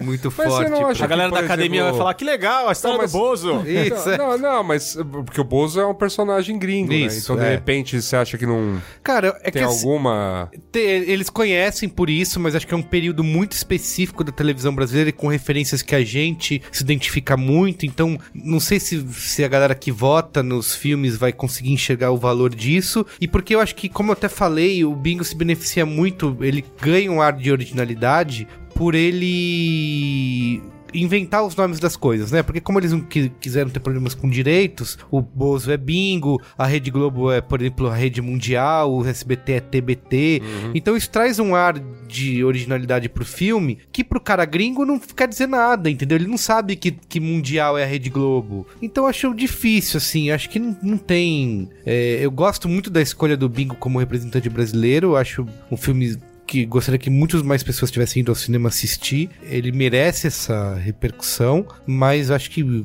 muito 0.00 0.32
Mas 0.36 0.46
você 0.46 0.50
forte. 0.50 0.70
não 0.70 0.92
pra- 0.94 1.04
A 1.04 1.06
galera 1.08 1.28
por 1.30 1.38
da 1.38 1.44
academia 1.44 1.80
exemplo- 1.80 1.92
vai 1.92 1.98
falar 1.98 2.14
que 2.14 2.24
legal, 2.24 2.68
a 2.68 2.72
história 2.72 2.96
Não, 2.96 3.02
mas- 3.02 3.12
do 3.12 3.18
Bozo. 3.18 3.62
Isso, 3.68 4.10
é. 4.10 4.18
Não, 4.18 4.38
não, 4.38 4.62
mas 4.64 4.96
porque 5.24 5.40
o 5.40 5.44
Bozo 5.44 5.80
é 5.80 5.86
um 5.86 5.94
personagem 5.94 6.58
gringo, 6.58 6.90
né? 6.90 6.96
Isso, 6.98 7.24
Então, 7.32 7.36
de 7.36 7.44
é. 7.44 7.50
repente, 7.50 8.00
você 8.00 8.16
acha 8.16 8.36
que 8.38 8.46
não 8.46 8.80
Cara, 9.02 9.28
é 9.42 9.50
tem 9.50 9.62
que 9.62 9.68
assim, 9.68 9.86
alguma... 9.86 10.50
eles 10.74 11.30
conhecem 11.30 11.88
por 11.88 12.08
isso, 12.10 12.38
mas 12.40 12.54
acho 12.54 12.66
que 12.66 12.74
é 12.74 12.76
um 12.76 12.82
período 12.82 13.22
muito 13.24 13.52
específico 13.52 14.22
da 14.24 14.32
televisão 14.32 14.74
brasileira 14.74 15.10
e 15.10 15.12
com 15.12 15.28
referências 15.28 15.82
que 15.82 15.94
a 15.94 16.04
gente 16.04 16.62
se 16.72 16.82
identifica 16.82 17.36
muito. 17.36 17.86
Então, 17.86 18.18
não 18.34 18.60
sei 18.60 18.78
se, 18.80 19.04
se 19.12 19.44
a 19.44 19.48
galera 19.48 19.74
que 19.74 19.90
vota 19.92 20.42
nos 20.42 20.74
filmes 20.74 21.16
vai 21.16 21.32
conseguir 21.32 21.72
enxergar 21.84 22.10
o 22.10 22.16
valor 22.16 22.54
disso. 22.54 23.04
E 23.20 23.28
porque 23.28 23.54
eu 23.54 23.60
acho 23.60 23.74
que, 23.74 23.88
como 23.88 24.10
eu 24.10 24.14
até 24.14 24.28
falei, 24.28 24.84
o 24.84 24.94
Bingo 24.94 25.24
se 25.24 25.36
beneficia 25.36 25.84
muito, 25.84 26.36
ele 26.40 26.64
ganha 26.80 27.10
um 27.10 27.20
ar 27.20 27.34
de 27.34 27.52
originalidade 27.52 28.48
por 28.74 28.94
ele 28.94 30.62
inventar 30.94 31.44
os 31.44 31.56
nomes 31.56 31.80
das 31.80 31.96
coisas, 31.96 32.30
né? 32.30 32.42
Porque 32.42 32.60
como 32.60 32.78
eles 32.78 32.92
não 32.92 33.00
qui- 33.00 33.32
quiseram 33.40 33.68
ter 33.70 33.80
problemas 33.80 34.14
com 34.14 34.28
direitos, 34.30 34.96
o 35.10 35.20
Bozo 35.20 35.70
é 35.72 35.76
Bingo, 35.76 36.40
a 36.56 36.66
Rede 36.66 36.90
Globo 36.90 37.30
é, 37.32 37.40
por 37.40 37.60
exemplo, 37.60 37.88
a 37.88 37.94
Rede 37.94 38.22
Mundial, 38.22 38.92
o 38.94 39.04
SBT 39.06 39.52
é 39.52 39.60
TBT. 39.60 40.42
Então 40.74 40.96
isso 40.96 41.10
traz 41.10 41.38
um 41.38 41.54
ar 41.54 41.74
de 42.08 42.44
originalidade 42.44 43.08
pro 43.08 43.24
filme 43.24 43.78
que 43.92 44.04
pro 44.04 44.20
cara 44.20 44.44
gringo 44.44 44.84
não 44.84 44.98
quer 44.98 45.26
dizer 45.28 45.48
nada, 45.48 45.90
entendeu? 45.90 46.16
Ele 46.16 46.28
não 46.28 46.38
sabe 46.38 46.76
que, 46.76 46.92
que 46.92 47.18
Mundial 47.20 47.76
é 47.76 47.82
a 47.82 47.86
Rede 47.86 48.08
Globo. 48.10 48.66
Então 48.80 49.04
eu 49.04 49.08
acho 49.08 49.34
difícil, 49.34 49.98
assim, 49.98 50.30
acho 50.30 50.48
que 50.48 50.58
não, 50.58 50.76
não 50.82 50.96
tem... 50.98 51.68
é, 51.84 52.18
eu 52.22 52.30
gosto 52.30 52.68
muito 52.68 52.88
da 52.90 53.02
escolha 53.02 53.36
do 53.36 53.48
Bingo 53.48 53.74
como 53.76 53.98
representante 53.98 54.48
brasileiro, 54.48 55.16
acho 55.16 55.46
um 55.70 55.76
filme 55.76 56.16
que 56.46 56.64
gostaria 56.64 56.98
que 56.98 57.10
muitas 57.10 57.42
mais 57.42 57.62
pessoas 57.62 57.90
tivessem 57.90 58.20
ido 58.20 58.30
ao 58.30 58.36
cinema 58.36 58.68
assistir. 58.68 59.30
Ele 59.42 59.72
merece 59.72 60.26
essa 60.26 60.74
repercussão, 60.74 61.66
mas 61.86 62.30
acho 62.30 62.50
que 62.50 62.84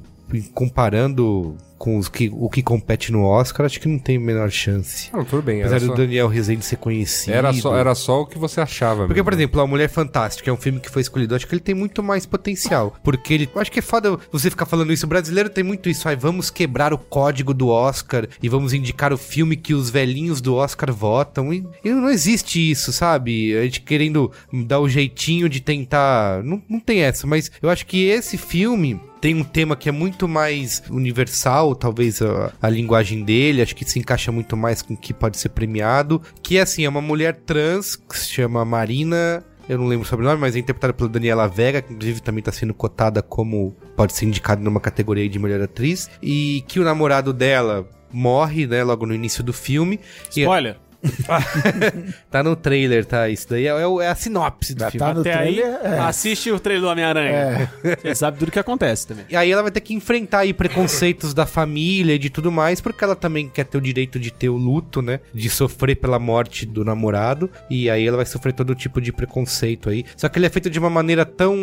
comparando 0.54 1.58
com 1.80 1.98
os 1.98 2.10
que, 2.10 2.30
o 2.34 2.50
que 2.50 2.62
compete 2.62 3.10
no 3.10 3.24
Oscar, 3.24 3.66
acho 3.66 3.80
que 3.80 3.88
não 3.88 3.98
tem 3.98 4.18
a 4.18 4.20
menor 4.20 4.52
chance. 4.52 5.10
Não, 5.14 5.24
tudo 5.24 5.42
bem. 5.42 5.62
Apesar 5.62 5.80
do 5.80 5.88
só, 5.88 5.96
Daniel 5.96 6.28
Rezende 6.28 6.66
ser 6.66 6.76
conhecido. 6.76 7.34
era, 7.34 7.54
só, 7.54 7.76
era 7.76 7.96
só 7.96 8.22
o 8.22 8.26
que 8.26 8.38
você 8.38 8.60
achava 8.60 9.06
Porque, 9.06 9.14
mesmo. 9.14 9.24
por 9.24 9.34
exemplo, 9.34 9.62
A 9.62 9.66
Mulher 9.66 9.90
Fantástica 9.90 10.50
é 10.50 10.54
um 10.54 10.58
filme 10.58 10.82
que 10.82 10.90
foi 10.90 11.02
escolhido. 11.02 11.34
Acho 11.34 11.48
que 11.48 11.54
ele 11.56 11.62
tem 11.62 11.74
muito 11.74 12.04
mais 12.04 12.26
potencial. 12.26 12.94
Porque 13.02 13.34
ele. 13.34 13.50
Acho 13.56 13.72
que 13.72 13.80
é 13.80 13.82
foda 13.82 14.18
você 14.30 14.50
ficar 14.50 14.66
falando 14.66 14.92
isso. 14.92 15.06
O 15.06 15.10
brasileiro 15.10 15.50
tem 15.50 15.64
muito 15.64 15.90
isso. 15.90 16.08
Ai, 16.08 16.18
vamos 16.18 16.50
quebrar 16.50 16.94
o 16.94 16.98
código 16.98 17.54
do 17.54 17.70
Oscar 17.70 18.28
e 18.44 18.50
vamos 18.50 18.74
indicar 18.74 19.14
o 19.14 19.18
filme 19.18 19.56
que 19.56 19.74
os 19.74 19.90
velhinhos 19.90 20.42
do 20.42 20.56
Oscar 20.56 20.92
votam. 20.94 21.54
E, 21.54 21.66
e 21.84 21.92
não 21.92 22.10
existe 22.10 22.70
isso, 22.70 22.92
sabe? 22.92 23.58
A 23.58 23.64
gente 23.64 23.82
querendo 23.82 24.32
dar 24.52 24.82
o 24.82 24.90
jeitinho 24.90 25.48
de 25.48 25.62
tentar. 25.62 26.44
Não, 26.44 26.62
não 26.68 26.80
tem 26.80 27.00
essa, 27.02 27.26
mas 27.26 27.50
eu 27.62 27.70
acho 27.70 27.86
que 27.86 28.06
esse 28.06 28.38
filme 28.38 29.00
tem 29.20 29.36
um 29.36 29.44
tema 29.44 29.76
que 29.76 29.90
é 29.90 29.92
muito 29.92 30.28
mais 30.28 30.82
universal, 30.90 31.69
talvez 31.76 32.22
a, 32.22 32.52
a 32.62 32.70
linguagem 32.70 33.24
dele, 33.24 33.62
acho 33.62 33.76
que 33.76 33.86
se 33.86 34.00
encaixa 34.00 34.32
muito 34.32 34.56
mais 34.58 34.82
com 34.82 34.94
o 34.94 34.98
que 34.98 35.14
pode 35.14 35.38
ser 35.38 35.50
premiado, 35.50 36.22
que 36.42 36.60
assim, 36.60 36.86
é 36.86 36.90
uma 36.90 37.02
mulher 37.02 37.36
trans 37.46 37.96
que 37.96 38.18
se 38.18 38.30
chama 38.30 38.64
Marina 38.66 39.44
eu 39.70 39.78
não 39.78 39.86
lembro 39.86 40.04
o 40.04 40.10
sobrenome, 40.10 40.42
mas 40.42 40.56
é 40.56 40.60
interpretada 40.60 40.94
pela 40.94 41.08
Daniela 41.08 41.48
Vega, 41.48 41.80
que 41.80 41.94
inclusive 41.94 42.24
também 42.24 42.42
tá 42.42 42.52
sendo 42.52 42.74
cotada 42.74 43.22
como 43.22 43.78
pode 43.96 44.14
ser 44.14 44.26
indicada 44.26 44.60
numa 44.64 44.80
categoria 44.80 45.30
de 45.30 45.38
melhor 45.38 45.62
atriz, 45.62 46.10
e 46.24 46.64
que 46.68 46.80
o 46.80 46.84
namorado 46.84 47.32
dela 47.32 47.88
morre, 48.12 48.66
né, 48.66 48.84
logo 48.84 49.06
no 49.06 49.14
início 49.14 49.44
do 49.44 49.54
filme. 49.54 50.00
E- 50.36 50.42
Spoiler. 50.42 50.78
tá 52.30 52.44
no 52.44 52.56
trailer, 52.56 53.06
tá? 53.06 53.30
Isso 53.30 53.48
daí 53.50 53.66
é, 53.68 53.70
é 53.70 53.88
o- 53.88 54.02
é 54.02 54.08
a 54.10 54.16
sinopse 54.16 54.74
do 54.74 54.80
Já 54.82 54.92
filme. 54.92 55.08
tá 55.08 55.14
no 55.14 55.22
Até 55.22 55.34
aí, 55.38 55.56
trailer, 55.56 55.80
é. 55.84 56.00
assiste 56.00 56.52
o 56.52 56.60
trailer 56.60 56.82
do 56.84 56.90
Homem-Aranha. 56.90 57.72
Você 58.02 58.16
sabe 58.16 58.38
tudo 58.38 58.52
que 58.52 58.60
acontece 58.60 59.08
também. 59.08 59.26
E 59.30 59.36
aí 59.36 59.52
ela 59.52 59.62
vai 59.62 59.72
ter 59.72 59.82
que 59.82 59.94
enfrentar 59.94 60.40
aí 60.40 60.54
preconceitos 60.54 61.34
da 61.34 61.46
família 61.46 62.14
e 62.16 62.20
de 62.20 62.30
tudo 62.30 62.52
mais, 62.52 62.82
porque 62.82 63.04
ela 63.04 63.16
também 63.16 63.48
quer 63.50 63.64
ter 63.66 63.78
o 63.78 63.82
direito 63.82 64.20
de 64.20 64.32
ter 64.32 64.50
o 64.50 64.58
luto, 64.58 65.02
né? 65.02 65.20
De 65.34 65.50
sofrer 65.50 65.96
pela 65.96 66.20
morte 66.20 66.66
do 66.66 66.84
namorado. 66.84 67.50
E 67.70 67.90
aí 67.90 68.06
ela 68.06 68.18
vai 68.18 68.26
sofrer 68.26 68.54
todo 68.54 68.76
tipo 68.76 69.00
de 69.00 69.12
preconceito 69.14 69.90
aí. 69.90 70.06
Só 70.18 70.28
que 70.28 70.38
ele 70.38 70.46
é 70.46 70.50
feito 70.50 70.70
de 70.70 70.80
uma 70.80 70.90
maneira 70.90 71.26
tão 71.26 71.56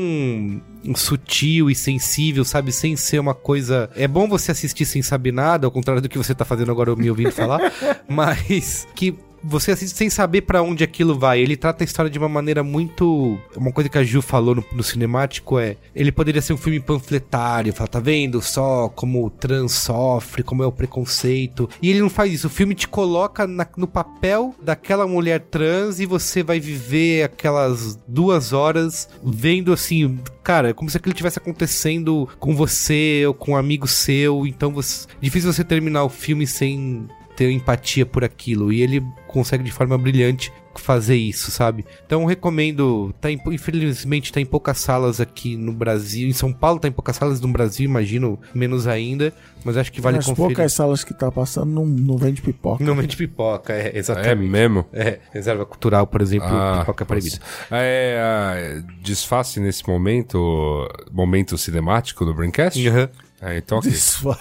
sutil 0.94 1.70
e 1.70 1.74
sensível, 1.74 2.44
sabe? 2.44 2.72
Sem 2.72 2.96
ser 2.96 3.18
uma 3.18 3.34
coisa. 3.34 3.90
É 3.96 4.06
bom 4.08 4.28
você 4.28 4.52
assistir 4.52 4.84
sem 4.86 5.02
saber 5.02 5.32
nada, 5.32 5.66
ao 5.66 5.70
contrário 5.70 6.00
do 6.00 6.08
que 6.08 6.16
você 6.18 6.34
tá 6.34 6.44
fazendo 6.44 6.70
agora 6.70 6.94
me 6.96 7.10
ouvindo 7.10 7.32
falar. 7.32 7.60
mas 8.08 8.86
que 8.94 9.14
você 9.42 9.72
assiste 9.72 9.96
sem 9.96 10.10
saber 10.10 10.42
pra 10.42 10.62
onde 10.62 10.82
aquilo 10.84 11.18
vai. 11.18 11.40
Ele 11.40 11.56
trata 11.56 11.82
a 11.82 11.86
história 11.86 12.10
de 12.10 12.18
uma 12.18 12.28
maneira 12.28 12.62
muito. 12.62 13.38
Uma 13.56 13.72
coisa 13.72 13.88
que 13.88 13.98
a 13.98 14.04
Ju 14.04 14.20
falou 14.22 14.54
no, 14.54 14.64
no 14.72 14.82
cinemático 14.82 15.58
é. 15.58 15.76
Ele 15.94 16.10
poderia 16.12 16.42
ser 16.42 16.52
um 16.52 16.56
filme 16.56 16.80
panfletário, 16.80 17.72
fala, 17.72 17.88
tá 17.88 18.00
vendo 18.00 18.40
só 18.42 18.88
como 18.88 19.24
o 19.24 19.30
trans 19.30 19.72
sofre, 19.72 20.42
como 20.42 20.62
é 20.62 20.66
o 20.66 20.72
preconceito. 20.72 21.68
E 21.80 21.90
ele 21.90 22.00
não 22.00 22.10
faz 22.10 22.32
isso. 22.32 22.46
O 22.46 22.50
filme 22.50 22.74
te 22.74 22.88
coloca 22.88 23.46
na- 23.46 23.66
no 23.76 23.86
papel 23.86 24.54
daquela 24.62 25.06
mulher 25.06 25.40
trans 25.40 26.00
e 26.00 26.06
você 26.06 26.42
vai 26.42 26.58
viver 26.60 27.22
aquelas 27.24 27.96
duas 28.06 28.52
horas 28.52 29.08
vendo 29.22 29.72
assim. 29.72 30.18
Cara, 30.42 30.72
como 30.74 30.88
se 30.90 30.96
aquilo 30.96 31.14
tivesse 31.14 31.38
acontecendo 31.38 32.28
com 32.38 32.54
você 32.54 33.24
ou 33.26 33.34
com 33.34 33.52
um 33.52 33.56
amigo 33.56 33.86
seu. 33.86 34.46
Então 34.46 34.72
você, 34.72 35.06
difícil 35.20 35.52
você 35.52 35.64
terminar 35.64 36.04
o 36.04 36.08
filme 36.08 36.46
sem 36.46 37.06
ter 37.36 37.50
empatia 37.50 38.06
por 38.06 38.24
aquilo. 38.24 38.72
E 38.72 38.80
ele 38.80 39.02
consegue 39.36 39.62
de 39.62 39.70
forma 39.70 39.96
brilhante 39.98 40.52
fazer 40.76 41.16
isso, 41.16 41.50
sabe? 41.50 41.84
Então 42.06 42.24
recomendo. 42.26 43.14
Tá 43.20 43.30
em- 43.30 43.40
infelizmente 43.50 44.30
tá 44.32 44.40
em 44.40 44.44
poucas 44.46 44.78
salas 44.78 45.20
aqui 45.20 45.56
no 45.56 45.72
Brasil. 45.72 46.28
Em 46.28 46.32
São 46.32 46.52
Paulo 46.52 46.78
tá 46.78 46.86
em 46.88 46.92
poucas 46.92 47.16
salas 47.16 47.40
no 47.40 47.48
Brasil, 47.48 47.84
imagino 47.86 48.38
menos 48.54 48.86
ainda. 48.86 49.32
Mas 49.64 49.76
acho 49.76 49.90
que 49.90 50.00
vale 50.00 50.16
Nas 50.18 50.26
conferir. 50.26 50.48
poucas 50.54 50.72
salas 50.74 51.02
que 51.02 51.14
tá 51.14 51.30
passando, 51.32 51.70
não, 51.70 51.86
não 51.86 52.16
vende 52.18 52.42
pipoca. 52.42 52.84
Não 52.84 52.94
vende 52.94 53.16
pipoca, 53.16 53.72
é, 53.72 53.88
É 53.94 53.98
exatamente. 53.98 54.48
mesmo? 54.50 54.84
É, 54.92 55.18
reserva 55.32 55.64
cultural, 55.64 56.06
por 56.06 56.20
exemplo, 56.20 56.48
Ah, 56.50 56.78
pipoca 56.80 57.04
proibida. 57.06 57.38
É, 57.70 58.18
ah, 58.20 58.82
desface 59.02 59.58
nesse 59.60 59.86
momento, 59.88 60.86
momento 61.10 61.56
cinemático 61.58 62.24
do 62.24 62.34
Braincast? 62.34 62.86
Aham. 62.86 63.08
É, 63.40 63.58
então, 63.58 63.78
ok. 63.78 63.90
Desfaz. 63.90 64.38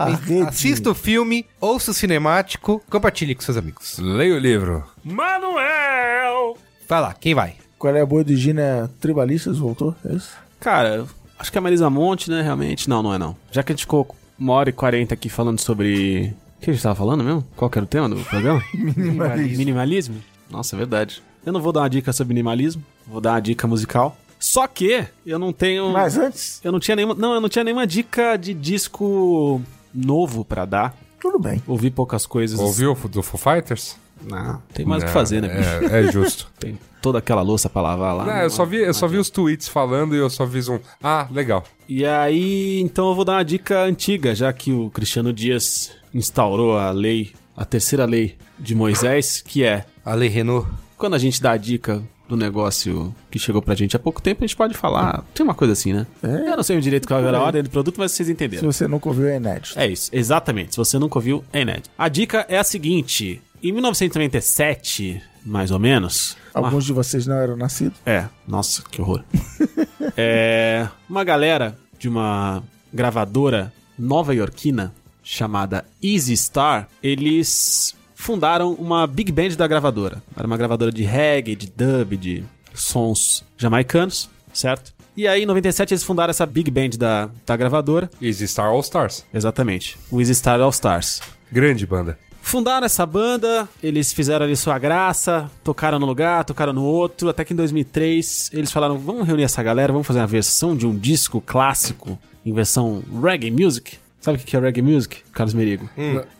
A 0.00 0.14
rede. 0.14 0.42
Assista 0.48 0.90
o 0.90 0.94
filme, 0.94 1.44
ouça 1.60 1.90
o 1.90 1.94
cinemático, 1.94 2.82
compartilhe 2.88 3.34
com 3.34 3.42
seus 3.42 3.56
amigos. 3.56 3.98
Leia 3.98 4.34
o 4.34 4.38
livro. 4.38 4.84
Manuel! 5.04 6.56
Vai 6.88 7.00
lá, 7.00 7.12
quem 7.12 7.34
vai? 7.34 7.54
Qual 7.78 7.94
é 7.94 8.00
a 8.00 8.06
boa 8.06 8.24
de 8.24 8.36
Gina? 8.36 8.90
Tribalistas 9.00 9.58
voltou? 9.58 9.94
É 10.04 10.14
isso? 10.14 10.30
Cara, 10.58 11.06
acho 11.38 11.50
que 11.50 11.58
é 11.58 11.60
a 11.60 11.62
Marisa 11.62 11.88
Monte, 11.90 12.30
né? 12.30 12.42
Realmente. 12.42 12.88
Não, 12.88 13.02
não 13.02 13.14
é 13.14 13.18
não. 13.18 13.36
Já 13.50 13.62
que 13.62 13.72
a 13.72 13.74
gente 13.74 13.82
ficou 13.82 14.14
uma 14.38 14.54
hora 14.54 14.70
e 14.70 14.72
quarenta 14.72 15.14
aqui 15.14 15.28
falando 15.28 15.58
sobre. 15.60 16.34
O 16.58 16.60
que 16.62 16.70
a 16.70 16.72
gente 16.72 16.82
tava 16.82 16.94
falando 16.94 17.22
mesmo? 17.24 17.46
Qual 17.56 17.70
que 17.70 17.78
era 17.78 17.84
o 17.84 17.88
tema 17.88 18.08
do 18.08 18.16
programa? 18.24 18.62
Minimalismo. 18.74 19.58
Minimalismo? 19.58 20.16
Nossa, 20.50 20.76
é 20.76 20.78
verdade. 20.78 21.22
Eu 21.44 21.52
não 21.52 21.60
vou 21.60 21.72
dar 21.72 21.80
uma 21.80 21.90
dica 21.90 22.12
sobre 22.12 22.34
minimalismo, 22.34 22.84
vou 23.06 23.20
dar 23.20 23.32
uma 23.32 23.40
dica 23.40 23.66
musical. 23.66 24.16
Só 24.38 24.66
que 24.66 25.06
eu 25.24 25.38
não 25.38 25.52
tenho. 25.52 25.90
Mas 25.90 26.16
antes, 26.18 26.60
Eu 26.64 26.72
não 26.72 26.80
tinha 26.80 26.96
nenhuma. 26.96 27.14
Não, 27.14 27.34
eu 27.34 27.40
não 27.40 27.48
tinha 27.48 27.64
nenhuma 27.64 27.86
dica 27.86 28.36
de 28.36 28.52
disco 28.52 29.62
novo 29.94 30.44
pra 30.44 30.64
dar. 30.64 30.94
tudo 31.20 31.38
bem. 31.38 31.62
Ouvi 31.66 31.90
poucas 31.90 32.26
coisas. 32.26 32.58
Ouviu 32.58 32.94
do 33.10 33.22
Foo 33.22 33.38
Fighters? 33.38 33.96
Não, 34.22 34.60
tem 34.74 34.84
mais 34.84 35.02
o 35.02 35.06
que 35.06 35.12
Não, 35.12 35.18
fazer, 35.18 35.40
né, 35.40 35.48
bicho? 35.48 35.94
É, 35.94 36.00
é 36.06 36.12
justo. 36.12 36.50
Tem 36.60 36.78
toda 37.00 37.18
aquela 37.18 37.40
louça 37.40 37.70
pra 37.70 37.80
lavar 37.80 38.14
lá. 38.14 38.24
Não, 38.26 38.34
não 38.34 38.42
eu 38.42 38.50
só 38.50 38.64
é- 38.64 38.66
vi, 38.66 38.76
eu 38.76 38.92
só 38.92 39.08
vi 39.08 39.16
os 39.16 39.30
tweets 39.30 39.66
falando 39.66 40.14
e 40.14 40.18
eu 40.18 40.28
só 40.28 40.46
fiz 40.46 40.68
um. 40.68 40.78
Ah, 41.02 41.26
legal. 41.30 41.64
E 41.88 42.04
aí, 42.04 42.80
então 42.82 43.08
eu 43.08 43.14
vou 43.14 43.24
dar 43.24 43.32
uma 43.36 43.44
dica 43.44 43.82
antiga, 43.82 44.34
já 44.34 44.52
que 44.52 44.72
o 44.72 44.90
Cristiano 44.90 45.32
Dias 45.32 45.92
instaurou 46.12 46.76
a 46.78 46.90
lei, 46.90 47.32
a 47.56 47.64
terceira 47.64 48.04
lei 48.04 48.36
de 48.58 48.74
Moisés, 48.74 49.40
que 49.40 49.64
é 49.64 49.86
Ale 50.04 50.28
Renault. 50.28 50.68
quando 50.98 51.14
a 51.14 51.18
gente 51.18 51.40
dá 51.40 51.52
a 51.52 51.56
dica 51.56 52.02
do 52.30 52.36
negócio 52.36 53.12
que 53.28 53.38
chegou 53.40 53.60
pra 53.60 53.74
gente 53.74 53.96
há 53.96 53.98
pouco 53.98 54.22
tempo, 54.22 54.44
a 54.44 54.46
gente 54.46 54.56
pode 54.56 54.74
falar. 54.74 55.24
Tem 55.34 55.42
uma 55.42 55.54
coisa 55.54 55.72
assim, 55.72 55.92
né? 55.92 56.06
Eu 56.22 56.56
não 56.56 56.62
sei 56.62 56.78
o 56.78 56.80
direito 56.80 57.08
qual 57.08 57.20
era 57.24 57.36
a 57.38 57.42
ordem 57.42 57.60
do 57.62 57.68
produto, 57.70 57.96
mas 57.98 58.12
vocês 58.12 58.26
Se 58.28 58.32
entenderam. 58.32 58.70
você 58.72 58.86
nunca 58.86 59.08
ouviu, 59.08 59.26
é 59.26 59.36
inédito. 59.36 59.76
É 59.78 59.86
isso, 59.88 60.08
exatamente. 60.12 60.70
Se 60.72 60.76
você 60.78 60.96
nunca 60.98 61.18
ouviu, 61.18 61.44
é 61.52 61.62
inédito. 61.62 61.90
A 61.98 62.08
dica 62.08 62.46
é 62.48 62.56
a 62.56 62.62
seguinte: 62.64 63.42
em 63.62 63.72
1997, 63.72 65.20
mais 65.44 65.70
ou 65.72 65.78
menos. 65.80 66.36
uma- 66.54 66.68
Alguns 66.68 66.84
de 66.84 66.92
vocês 66.92 67.26
não 67.26 67.36
eram 67.36 67.56
nascidos. 67.56 67.98
É, 68.06 68.26
nossa, 68.46 68.82
que 68.88 69.00
horror. 69.02 69.22
é, 70.16 70.86
uma 71.08 71.24
galera 71.24 71.76
de 71.98 72.08
uma 72.08 72.62
gravadora 72.92 73.72
nova-iorquina 73.98 74.92
chamada 75.22 75.84
Easy 76.02 76.36
Star, 76.36 76.88
eles 77.02 77.94
fundaram 78.20 78.74
uma 78.74 79.06
big 79.06 79.32
band 79.32 79.50
da 79.56 79.66
gravadora. 79.66 80.22
Era 80.36 80.46
uma 80.46 80.56
gravadora 80.56 80.92
de 80.92 81.02
reggae, 81.02 81.56
de 81.56 81.66
dub, 81.74 82.16
de 82.16 82.44
sons 82.74 83.44
jamaicanos, 83.56 84.28
certo? 84.52 84.92
E 85.16 85.26
aí, 85.26 85.42
em 85.42 85.46
97, 85.46 85.92
eles 85.92 86.04
fundaram 86.04 86.30
essa 86.30 86.46
big 86.46 86.70
band 86.70 86.90
da, 86.90 87.30
da 87.44 87.56
gravadora. 87.56 88.10
Easy 88.22 88.46
Star 88.46 88.68
All 88.68 88.80
Stars. 88.80 89.24
Exatamente. 89.34 89.98
O 90.10 90.20
Easy 90.20 90.34
Star 90.34 90.60
All 90.60 90.70
Stars. 90.70 91.20
Grande 91.50 91.86
banda. 91.86 92.18
Fundaram 92.42 92.86
essa 92.86 93.04
banda, 93.04 93.68
eles 93.82 94.12
fizeram 94.12 94.46
ali 94.46 94.56
sua 94.56 94.78
graça, 94.78 95.50
tocaram 95.62 95.98
no 95.98 96.06
lugar, 96.06 96.44
tocaram 96.44 96.72
no 96.72 96.82
outro, 96.82 97.28
até 97.28 97.44
que 97.44 97.52
em 97.52 97.56
2003 97.56 98.50
eles 98.52 98.72
falaram: 98.72 98.98
vamos 98.98 99.26
reunir 99.26 99.42
essa 99.42 99.62
galera, 99.62 99.92
vamos 99.92 100.06
fazer 100.06 100.20
uma 100.20 100.26
versão 100.26 100.74
de 100.74 100.86
um 100.86 100.96
disco 100.96 101.40
clássico 101.40 102.18
em 102.44 102.52
versão 102.52 103.02
reggae 103.22 103.50
music. 103.50 103.98
Sabe 104.20 104.38
o 104.38 104.40
que 104.40 104.56
é 104.56 104.60
reggae 104.60 104.82
music, 104.82 105.18
Carlos 105.32 105.54
Merigo? 105.54 105.88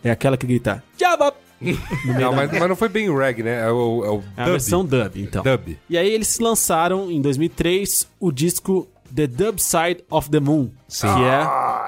É 0.02 0.10
aquela 0.10 0.36
que 0.36 0.46
grita 0.46 0.82
Jabba! 0.98 1.39
Não, 2.18 2.32
mas, 2.32 2.50
mas 2.50 2.68
não 2.68 2.76
foi 2.76 2.88
bem 2.88 3.08
o 3.10 3.18
reggae, 3.18 3.42
né? 3.42 3.60
É 3.66 3.70
o, 3.70 4.04
é 4.04 4.10
o 4.10 4.22
É 4.36 4.42
a 4.42 4.44
dub. 4.44 4.50
versão 4.52 4.84
dub, 4.84 5.16
então. 5.16 5.42
Dub. 5.42 5.76
E 5.88 5.98
aí 5.98 6.08
eles 6.10 6.38
lançaram 6.38 7.10
em 7.10 7.20
2003 7.20 8.08
o 8.18 8.32
disco 8.32 8.88
The 9.14 9.26
Dub 9.26 9.58
Side 9.60 10.04
of 10.10 10.30
the 10.30 10.40
Moon, 10.40 10.70
que 10.88 11.06
é 11.06 11.42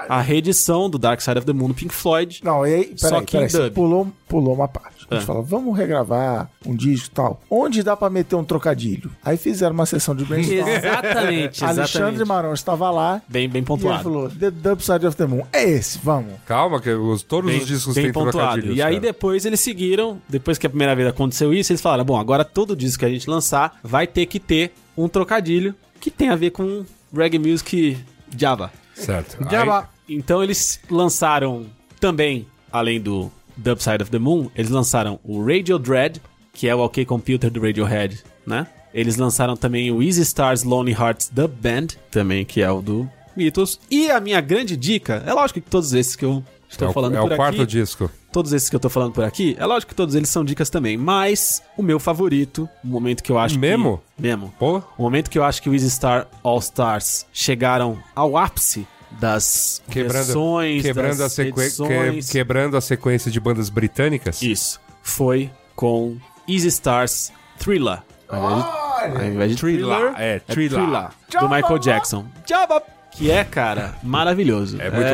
a 0.09 0.21
reedição 0.21 0.91
do 0.91 0.99
Dark 0.99 1.21
Side 1.21 1.39
of 1.39 1.47
the 1.47 1.53
Moon 1.53 1.69
do 1.69 1.75
Pink 1.75 1.95
Floyd. 1.95 2.41
Não, 2.45 2.67
e 2.67 2.75
aí, 2.75 2.93
Só 2.97 3.09
peraí, 3.11 3.25
que 3.25 3.37
em 3.37 3.41
peraí, 3.41 3.51
você 3.51 3.59
dub. 3.65 3.73
pulou, 3.75 4.09
pulou 4.29 4.55
uma 4.55 4.69
parte. 4.69 5.07
A 5.11 5.15
gente 5.17 5.23
Ah. 5.25 5.27
fala, 5.27 5.43
vamos 5.43 5.77
regravar 5.77 6.51
um 6.67 6.75
disco 6.75 7.09
e 7.09 7.11
tal. 7.15 7.41
Onde 7.51 7.83
dá 7.83 7.97
pra 7.97 8.09
meter 8.09 8.35
um 8.37 8.45
trocadilho? 8.45 9.11
Aí 9.25 9.37
fizeram 9.37 9.75
uma 9.75 9.85
sessão 9.87 10.15
de 10.17 10.25
brainstorm. 10.25 10.67
Exatamente, 10.69 11.63
Alexandre. 11.65 12.25
Marão 12.25 12.53
estava 12.55 12.91
lá 12.91 13.21
Bem, 13.29 13.49
bem 13.49 13.59
e 13.59 13.61
ele 13.61 13.67
pontuado. 13.67 14.03
falou, 14.03 14.29
The 14.31 14.51
Dub 14.51 14.81
Side 14.81 15.07
of 15.07 15.17
the 15.17 15.27
Moon. 15.27 15.43
É 15.53 15.63
esse, 15.69 15.99
vamos. 16.03 16.33
Calma, 16.47 16.81
que 16.81 16.91
os, 16.91 17.23
todos 17.23 17.51
Bem, 17.51 17.61
os 17.61 17.67
discos 17.67 17.95
bem 17.95 18.05
têm 18.05 18.13
pontuado. 18.13 18.39
trocadilhos. 18.39 18.77
E 18.77 18.83
aí 18.83 18.95
cara. 18.95 19.01
depois 19.01 19.45
eles 19.45 19.61
seguiram, 19.61 20.21
depois 20.29 20.57
que 20.59 20.67
a 20.67 20.71
primeira 20.71 20.95
vez 20.97 21.09
aconteceu 21.09 21.53
isso, 21.53 21.73
eles 21.73 21.81
falaram, 21.83 22.05
bom, 22.05 22.19
agora 22.19 22.45
todo 22.45 22.75
disco 22.75 23.01
que 23.01 23.05
a 23.05 23.11
gente 23.11 23.29
lançar 23.29 23.79
vai 23.83 24.07
ter 24.07 24.27
que 24.27 24.41
ter 24.41 24.73
um 24.97 25.09
trocadilho 25.09 25.75
que 26.01 26.11
tem 26.11 26.29
a 26.31 26.37
ver 26.37 26.51
com 26.51 26.85
reggae 27.15 27.39
music 27.39 27.97
Java. 28.37 28.73
Certo. 28.95 29.39
Jabba. 29.51 29.89
Então 30.09 30.43
eles 30.43 30.81
lançaram 30.91 31.67
também, 32.01 32.47
além 32.71 33.01
do 33.01 33.31
Dub 33.57 33.81
Side 33.81 34.03
of 34.03 34.11
the 34.11 34.19
Moon, 34.19 34.51
eles 34.55 34.71
lançaram 34.71 35.19
o 35.23 35.45
Radio 35.45 35.79
Dread, 35.79 36.21
que 36.53 36.69
é 36.69 36.75
o 36.75 36.81
OK 36.81 37.05
Computer 37.05 37.51
do 37.51 37.61
Radiohead, 37.61 38.23
né? 38.47 38.67
Eles 38.93 39.17
lançaram 39.17 39.57
também 39.57 39.91
o 39.91 40.03
Easy 40.03 40.23
Stars 40.23 40.65
Lonely 40.65 40.93
Hearts 40.93 41.31
Dub 41.31 41.53
Band, 41.61 41.89
também 42.11 42.45
que 42.45 42.61
é 42.61 42.71
o 42.71 42.83
do 42.83 43.09
Beatles. 43.35 43.81
E 43.91 44.11
a 44.11 44.21
minha 44.21 44.41
grande 44.41 44.77
dica, 44.77 45.23
é 45.27 45.33
lógico 45.33 45.61
que 45.61 45.71
todos 45.71 45.95
esses 45.95 46.15
que 46.15 46.25
eu 46.25 46.45
estou 46.73 46.89
é 46.89 46.91
o, 46.91 46.95
falando 46.95 47.17
é 47.17 47.21
por 47.21 47.33
o 47.33 47.37
quarto 47.37 47.63
aqui, 47.63 47.67
disco. 47.67 48.11
todos 48.33 48.53
esses 48.53 48.69
que 48.69 48.77
eu 48.77 48.81
tô 48.81 48.89
falando 48.89 49.13
por 49.13 49.25
aqui, 49.25 49.57
é 49.59 49.65
lógico 49.67 49.91
que 49.91 49.95
todos 49.97 50.15
eles 50.15 50.29
são 50.29 50.45
dicas 50.45 50.69
também, 50.71 50.97
mas 50.97 51.63
o 51.77 51.83
meu 51.83 51.99
favorito, 52.01 52.69
o 52.85 52.87
momento 52.89 53.23
que 53.23 53.31
eu 53.31 53.39
acho 53.39 53.59
Mesmo? 53.59 54.03
que... 54.17 54.23
Mesmo? 54.23 54.53
Pô, 54.59 54.83
O 54.99 55.03
momento 55.03 55.31
que 55.31 55.39
eu 55.39 55.45
acho 55.45 55.63
que 55.63 55.69
o 55.69 55.75
Easy 55.75 55.91
Star 55.91 56.27
All 56.43 56.59
Stars 56.59 57.27
chegaram 57.33 57.99
ao 58.15 58.37
ápice 58.37 58.87
das 59.21 59.83
quebrando, 59.91 60.13
versões, 60.25 60.83
quebrando, 60.83 61.13
a 61.21 61.25
das 61.25 61.35
que- 61.35 61.43
edições. 61.43 62.31
quebrando 62.31 62.77
a 62.77 62.81
sequência 62.81 63.31
de 63.31 63.39
bandas 63.39 63.69
britânicas. 63.69 64.41
Isso. 64.41 64.81
Foi 65.03 65.51
com 65.77 66.17
Easy 66.49 66.69
Stars 66.69 67.31
Thriller. 67.59 67.99
Ao 68.29 68.39
invés 68.41 68.63
de, 68.65 69.19
ao 69.19 69.25
invés 69.27 69.51
de 69.51 69.57
Thriller, 69.59 69.87
Thriller, 69.87 70.15
é, 70.17 70.39
Thriller. 70.39 71.09
do 71.39 71.49
Michael 71.51 71.79
Jackson. 71.79 72.25
Jabba! 72.49 72.83
Que 73.17 73.31
é, 73.31 73.45
cara, 73.45 73.95
maravilhoso. 74.03 74.81
É 74.81 74.91
muito 74.91 75.07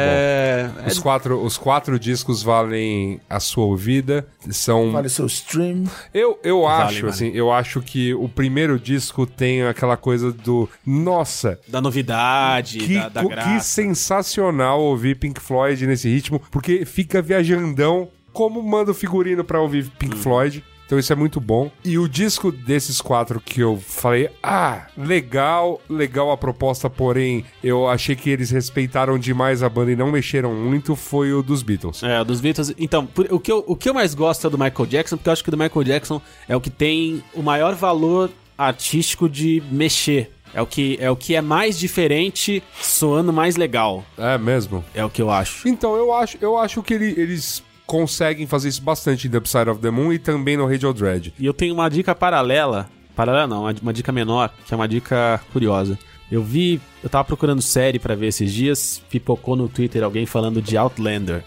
bom. 0.82 0.86
Os 0.86 0.98
quatro, 0.98 1.42
os 1.44 1.58
quatro 1.58 1.98
discos 1.98 2.42
valem 2.42 3.20
a 3.28 3.40
sua 3.40 3.64
ouvida. 3.64 4.26
São. 4.50 4.92
Vale 4.92 5.08
seu 5.08 5.26
stream. 5.26 5.84
Eu, 6.14 6.38
eu 6.42 6.62
Vale, 6.62 6.82
acho, 6.84 7.00
vale. 7.02 7.08
assim, 7.12 7.30
eu 7.34 7.52
acho 7.52 7.80
que 7.82 8.14
o 8.14 8.28
primeiro 8.28 8.78
disco 8.78 9.26
tem 9.26 9.62
aquela 9.64 9.96
coisa 9.96 10.32
do. 10.32 10.68
Nossa, 10.86 11.58
Da 11.68 11.80
novidade, 11.80 12.78
que, 12.78 12.94
da, 12.98 13.08
da 13.08 13.24
graça. 13.24 13.48
que 13.54 13.60
sensacional 13.64 14.80
ouvir 14.80 15.16
Pink 15.16 15.40
Floyd 15.40 15.86
nesse 15.86 16.08
ritmo, 16.08 16.40
porque 16.50 16.84
fica 16.84 17.20
viajandão 17.20 18.08
como 18.32 18.62
manda 18.62 18.92
o 18.92 18.94
figurino 18.94 19.42
pra 19.42 19.60
ouvir 19.60 19.90
Pink 19.98 20.14
Uhum. 20.16 20.22
Floyd. 20.22 20.64
Então 20.88 20.98
isso 20.98 21.12
é 21.12 21.16
muito 21.16 21.38
bom. 21.38 21.70
E 21.84 21.98
o 21.98 22.08
disco 22.08 22.50
desses 22.50 22.98
quatro 22.98 23.38
que 23.40 23.60
eu 23.60 23.76
falei, 23.76 24.30
ah, 24.42 24.86
legal, 24.96 25.78
legal 25.86 26.30
a 26.32 26.36
proposta, 26.38 26.88
porém 26.88 27.44
eu 27.62 27.86
achei 27.86 28.16
que 28.16 28.30
eles 28.30 28.50
respeitaram 28.50 29.18
demais 29.18 29.62
a 29.62 29.68
banda 29.68 29.92
e 29.92 29.96
não 29.96 30.10
mexeram 30.10 30.54
muito, 30.54 30.96
foi 30.96 31.30
o 31.34 31.42
dos 31.42 31.62
Beatles. 31.62 32.02
É, 32.02 32.24
dos 32.24 32.40
Beatles. 32.40 32.72
Então, 32.78 33.04
por- 33.04 33.26
o, 33.30 33.38
que 33.38 33.52
eu, 33.52 33.62
o 33.66 33.76
que 33.76 33.86
eu 33.90 33.92
mais 33.92 34.14
gosto 34.14 34.46
é 34.46 34.50
do 34.50 34.56
Michael 34.58 34.86
Jackson, 34.86 35.18
porque 35.18 35.28
eu 35.28 35.32
acho 35.34 35.42
que 35.42 35.50
o 35.50 35.52
do 35.52 35.58
Michael 35.58 35.84
Jackson 35.84 36.22
é 36.48 36.56
o 36.56 36.60
que 36.60 36.70
tem 36.70 37.22
o 37.34 37.42
maior 37.42 37.74
valor 37.74 38.30
artístico 38.56 39.28
de 39.28 39.62
mexer. 39.70 40.32
É 40.54 40.62
o 40.62 40.66
que 40.66 40.96
é, 40.98 41.10
o 41.10 41.14
que 41.16 41.34
é 41.34 41.42
mais 41.42 41.78
diferente, 41.78 42.62
soando 42.80 43.30
mais 43.30 43.56
legal. 43.56 44.02
É 44.16 44.38
mesmo? 44.38 44.82
É 44.94 45.04
o 45.04 45.10
que 45.10 45.20
eu 45.20 45.30
acho. 45.30 45.68
Então, 45.68 45.94
eu 45.94 46.10
acho, 46.14 46.38
eu 46.40 46.56
acho 46.56 46.82
que 46.82 46.94
ele- 46.94 47.14
eles 47.20 47.62
conseguem 47.88 48.46
fazer 48.46 48.68
isso 48.68 48.82
bastante 48.82 49.26
em 49.26 49.30
The 49.30 49.38
Upside 49.38 49.70
of 49.70 49.80
the 49.80 49.90
Moon 49.90 50.12
e 50.12 50.18
também 50.18 50.58
no 50.58 50.68
Radio 50.68 50.92
Dread. 50.92 51.32
E 51.38 51.46
eu 51.46 51.54
tenho 51.54 51.72
uma 51.72 51.88
dica 51.88 52.14
paralela. 52.14 52.88
Paralela 53.16 53.46
não, 53.46 53.62
uma, 53.62 53.74
uma 53.80 53.92
dica 53.94 54.12
menor, 54.12 54.52
que 54.66 54.74
é 54.74 54.76
uma 54.76 54.86
dica 54.86 55.40
curiosa. 55.54 55.98
Eu 56.30 56.42
vi, 56.42 56.78
eu 57.02 57.08
tava 57.08 57.24
procurando 57.24 57.62
série 57.62 57.98
pra 57.98 58.14
ver 58.14 58.26
esses 58.26 58.52
dias, 58.52 59.02
pipocou 59.08 59.56
no 59.56 59.70
Twitter 59.70 60.04
alguém 60.04 60.26
falando 60.26 60.60
de 60.60 60.76
Outlander. 60.76 61.42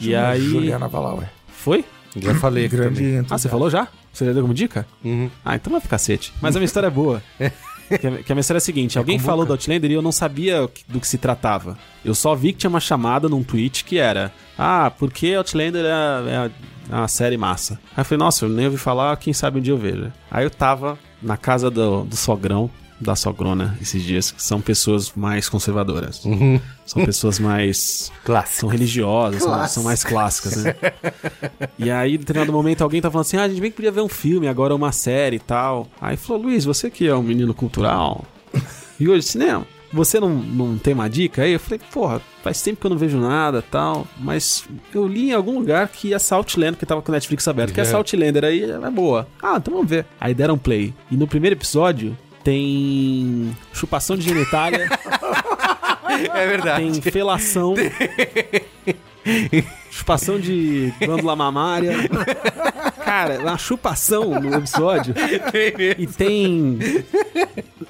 E 0.00 0.14
aí. 0.14 0.40
Juliana 0.40 0.88
Valauer. 0.88 1.28
Foi? 1.46 1.84
Já 2.16 2.34
falei 2.36 2.66
Grande 2.66 3.02
também. 3.02 3.26
Ah, 3.28 3.36
você 3.36 3.48
falou 3.48 3.68
já? 3.68 3.86
Você 4.12 4.24
já 4.24 4.32
deu 4.32 4.42
como 4.42 4.54
dica? 4.54 4.86
Uhum. 5.04 5.30
Ah, 5.44 5.56
então 5.56 5.70
vai 5.70 5.80
ficar 5.80 5.96
cacete. 5.96 6.32
Mas 6.40 6.56
a 6.56 6.58
minha 6.58 6.64
história 6.64 6.86
é 6.86 6.90
boa. 6.90 7.22
Que 7.98 8.32
a, 8.32 8.36
história 8.38 8.58
é 8.58 8.58
a 8.58 8.60
seguinte: 8.60 8.98
alguém 8.98 9.18
falou 9.18 9.44
do 9.44 9.52
Outlander 9.52 9.90
e 9.90 9.94
eu 9.94 10.02
não 10.02 10.12
sabia 10.12 10.68
do 10.88 11.00
que 11.00 11.06
se 11.06 11.18
tratava. 11.18 11.76
Eu 12.04 12.14
só 12.14 12.34
vi 12.34 12.52
que 12.52 12.58
tinha 12.58 12.70
uma 12.70 12.80
chamada 12.80 13.28
num 13.28 13.42
tweet 13.42 13.84
que 13.84 13.98
era: 13.98 14.32
Ah, 14.56 14.90
por 14.90 15.12
que 15.12 15.34
Outlander 15.34 15.84
é, 15.84 16.50
é 16.90 16.96
uma 16.96 17.08
série 17.08 17.36
massa? 17.36 17.74
Aí 17.96 18.02
eu 18.02 18.04
falei: 18.04 18.18
Nossa, 18.24 18.44
eu 18.44 18.48
nem 18.48 18.66
ouvi 18.66 18.78
falar, 18.78 19.16
quem 19.16 19.32
sabe 19.32 19.58
um 19.58 19.62
dia 19.62 19.72
eu 19.72 19.78
vejo. 19.78 20.12
Aí 20.30 20.44
eu 20.44 20.50
tava 20.50 20.98
na 21.22 21.36
casa 21.36 21.70
do, 21.70 22.04
do 22.04 22.16
sogrão, 22.16 22.70
da 23.00 23.16
sogrona, 23.16 23.76
esses 23.80 24.02
dias, 24.02 24.30
que 24.30 24.42
são 24.42 24.60
pessoas 24.60 25.12
mais 25.16 25.48
conservadoras. 25.48 26.22
São 26.84 27.04
pessoas 27.04 27.38
mais. 27.38 28.12
Clássico. 28.24 28.60
São 28.60 28.68
religiosas, 28.68 29.42
são, 29.42 29.68
são 29.68 29.82
mais 29.82 30.04
clássicas, 30.04 30.56
né? 30.56 30.74
e 31.78 31.90
aí, 31.90 32.14
em 32.14 32.18
determinado 32.18 32.52
momento, 32.52 32.82
alguém 32.82 33.00
tá 33.00 33.10
falando 33.10 33.26
assim: 33.26 33.36
ah, 33.36 33.44
a 33.44 33.48
gente 33.48 33.60
bem 33.60 33.70
que 33.70 33.76
podia 33.76 33.92
ver 33.92 34.02
um 34.02 34.08
filme, 34.08 34.48
agora 34.48 34.74
uma 34.74 34.92
série 34.92 35.36
e 35.36 35.40
tal. 35.40 35.86
Aí 36.00 36.16
falou: 36.16 36.42
Luiz, 36.42 36.64
você 36.64 36.90
que 36.90 37.06
é 37.06 37.14
um 37.14 37.22
menino 37.22 37.54
cultural 37.54 38.24
e 38.98 39.08
hoje 39.08 39.26
cinema. 39.26 39.66
Você 39.92 40.20
não, 40.20 40.28
não 40.28 40.78
tem 40.78 40.94
uma 40.94 41.08
dica 41.08 41.42
aí? 41.42 41.54
Eu 41.54 41.58
falei, 41.58 41.80
porra, 41.92 42.22
faz 42.44 42.62
tempo 42.62 42.80
que 42.80 42.86
eu 42.86 42.90
não 42.90 42.96
vejo 42.96 43.18
nada 43.18 43.60
tal, 43.60 44.06
mas 44.18 44.64
eu 44.94 45.04
li 45.04 45.30
em 45.30 45.32
algum 45.32 45.58
lugar 45.58 45.88
que 45.88 46.14
essa 46.14 46.36
Outlander, 46.36 46.76
que 46.76 46.86
tava 46.86 47.02
com 47.02 47.10
o 47.10 47.14
Netflix 47.14 47.48
aberto, 47.48 47.74
que 47.74 47.80
essa 47.80 47.96
Outlander 47.96 48.44
aí 48.44 48.62
é 48.62 48.90
boa. 48.90 49.26
Ah, 49.42 49.56
então 49.56 49.74
vamos 49.74 49.90
ver. 49.90 50.06
Aí 50.20 50.32
deram 50.32 50.56
play. 50.56 50.94
E 51.10 51.16
no 51.16 51.26
primeiro 51.26 51.56
episódio 51.56 52.16
tem 52.42 53.56
chupação 53.72 54.16
de 54.16 54.22
genitália, 54.28 54.88
É 56.34 56.46
verdade. 56.46 57.00
tem 57.00 57.12
felação, 57.12 57.74
chupação 59.90 60.38
de 60.40 60.92
glândula 61.00 61.36
mamária. 61.36 61.96
Cara, 63.10 63.40
uma 63.40 63.58
chupação 63.58 64.40
no 64.40 64.54
episódio. 64.54 65.14
E 65.98 66.06
tem 66.06 66.78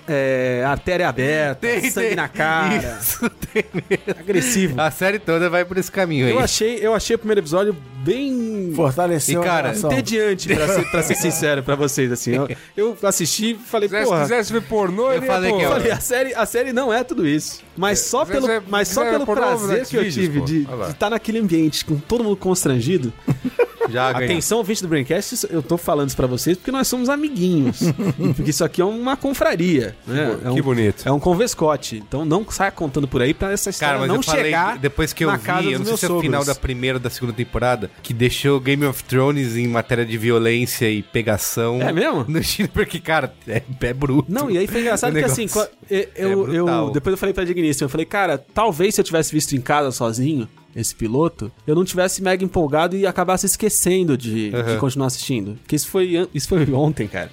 é, 0.09 0.64
artéria 0.66 1.09
aberta, 1.09 1.60
Tem, 1.66 1.90
sangue 1.90 2.06
tem. 2.09 2.16
na 2.16 2.26
cara, 2.28 2.98
Isso 3.01 3.30
tem 3.52 3.64
mesmo. 3.74 4.05
agressivo. 4.20 4.80
A 4.80 4.90
série 4.90 5.18
toda 5.18 5.51
vai 5.51 5.64
por 5.64 5.76
esse 5.76 5.90
caminho 5.92 6.26
aí. 6.26 6.32
Eu 6.32 6.38
achei, 6.38 6.78
eu 6.80 6.94
achei 6.94 7.16
o 7.16 7.18
primeiro 7.18 7.40
episódio 7.40 7.76
bem 8.02 8.72
Fortaleceu 8.74 9.42
E, 9.42 9.44
cara, 9.44 9.74
entediante, 9.76 10.48
pra 10.55 10.68
ser, 10.68 10.90
pra 10.90 11.02
ser 11.02 11.14
sincero 11.16 11.62
pra 11.62 11.74
vocês, 11.74 12.10
assim. 12.10 12.32
Eu, 12.34 12.48
eu 12.76 12.97
assisti 13.02 13.51
e 13.52 13.55
falei, 13.55 13.88
Se 13.90 14.02
porra... 14.02 14.22
quisesse 14.22 14.52
ver 14.52 14.62
pornô, 14.62 15.12
Eu 15.12 15.22
falei 15.22 15.52
que 15.52 15.62
eu- 15.62 15.68
falei, 15.70 15.92
a 15.92 16.01
série, 16.01 16.34
a 16.34 16.47
série 16.47 16.72
não 16.72 16.92
é 16.92 17.05
tudo 17.05 17.26
isso. 17.26 17.62
Mas 17.76 18.01
só 18.01 18.24
se 18.24 18.32
pelo, 18.32 18.47
você 18.47 18.62
mas 18.68 18.88
só 18.88 19.02
quiser 19.05 19.12
pelo 19.12 19.26
prazer 19.26 19.86
que 19.86 19.97
eu 19.97 20.10
tive 20.10 20.40
de 20.40 20.66
estar 20.88 21.10
naquele 21.10 21.38
ambiente 21.38 21.84
com 21.84 21.97
todo 21.98 22.24
mundo 22.24 22.36
constrangido. 22.36 23.12
Já 23.91 24.12
ganhou. 24.12 24.25
Atenção, 24.31 24.59
ouvinte 24.59 24.83
do 24.83 24.89
Braincast, 24.89 25.47
eu 25.51 25.62
tô 25.62 25.77
falando 25.77 26.09
isso 26.09 26.17
pra 26.17 26.27
vocês 26.27 26.57
porque 26.57 26.71
nós 26.71 26.87
somos 26.89 27.09
amiguinhos. 27.09 27.81
Porque 28.37 28.51
isso 28.51 28.65
aqui 28.65 28.81
é 28.81 28.85
uma 28.85 29.17
confraria. 29.17 29.97
Né? 30.07 30.27
bo- 30.43 30.49
é 30.49 30.51
um, 30.51 30.55
que 30.55 30.62
bonito. 30.62 31.03
É 31.09 31.12
um 31.12 31.19
convescote. 31.21 31.97
Então 31.97 32.25
não 32.25 32.45
saia 32.51 32.71
contando 32.71 33.07
por 33.09 33.21
aí 33.23 33.33
pra 33.35 33.53
essa 33.53 33.71
história 33.71 33.95
Cara, 33.95 34.01
mas 34.01 34.09
não 34.09 34.17
eu 34.17 34.23
falei, 34.23 34.45
chegar 34.45 34.79
depois 34.79 35.12
que 35.12 35.25
eu 35.25 35.31
vi, 35.37 35.73
eu 35.73 35.79
não 35.79 35.87
sei 35.87 35.97
se 35.97 36.07
é 36.07 36.09
o 36.11 36.21
final 36.21 36.45
da 36.45 36.55
primeira 36.55 36.97
ou 36.99 37.03
da 37.03 37.11
segunda 37.11 37.33
temporada, 37.33 37.91
que 38.03 38.12
deixou 38.15 38.61
Game 38.61 38.85
of 38.85 39.03
Thrones 39.05 39.57
em 39.57 39.67
matéria 39.67 40.05
de 40.07 40.17
violência 40.19 40.89
e 40.91 41.03
pegação. 41.03 41.81
É 41.83 41.93
mesmo? 41.93 42.25
No 42.29 42.43
Chile, 42.43 42.69
porque, 42.69 43.01
cara, 43.01 43.33
é, 43.49 43.62
é 43.81 43.93
bruto. 43.93 44.31
Não, 44.31 44.51
e 44.51 44.59
aí 44.59 44.67
foi 44.67 44.81
engraçado 44.81 45.12
que 45.19 45.25
assim, 45.25 45.49
co- 45.49 45.67
eu, 45.91 45.99
é 45.99 46.09
eu, 46.17 46.55
eu- 46.55 46.91
depois 46.91 47.12
eu 47.12 47.19
falei 47.19 47.33
pra 47.35 47.45
Digníssimo, 47.45 47.87
eu 47.87 47.91
falei, 47.91 48.07
cara, 48.07 48.39
talvez 48.39 48.95
se 48.95 49.01
eu 49.01 49.05
tivesse 49.05 49.33
visto 49.33 49.55
em 49.57 49.61
casa 49.61 49.91
sozinho 49.91 50.49
esse 50.74 50.94
piloto, 50.94 51.51
eu 51.66 51.74
não 51.74 51.84
tivesse 51.84 52.22
mega 52.22 52.44
empolgado 52.44 52.97
e 52.97 53.06
acabasse 53.06 53.47
esquecendo 53.47 54.16
de, 54.16 54.51
de 54.51 54.56
Aham. 54.56 54.78
continuar 54.78 55.06
assistindo. 55.09 55.56
Porque 55.62 55.76
isso 55.76 55.88
foi, 55.88 56.28
isso 56.34 56.48
foi 56.48 56.64
ontem, 56.72 57.06
cara. 57.09 57.30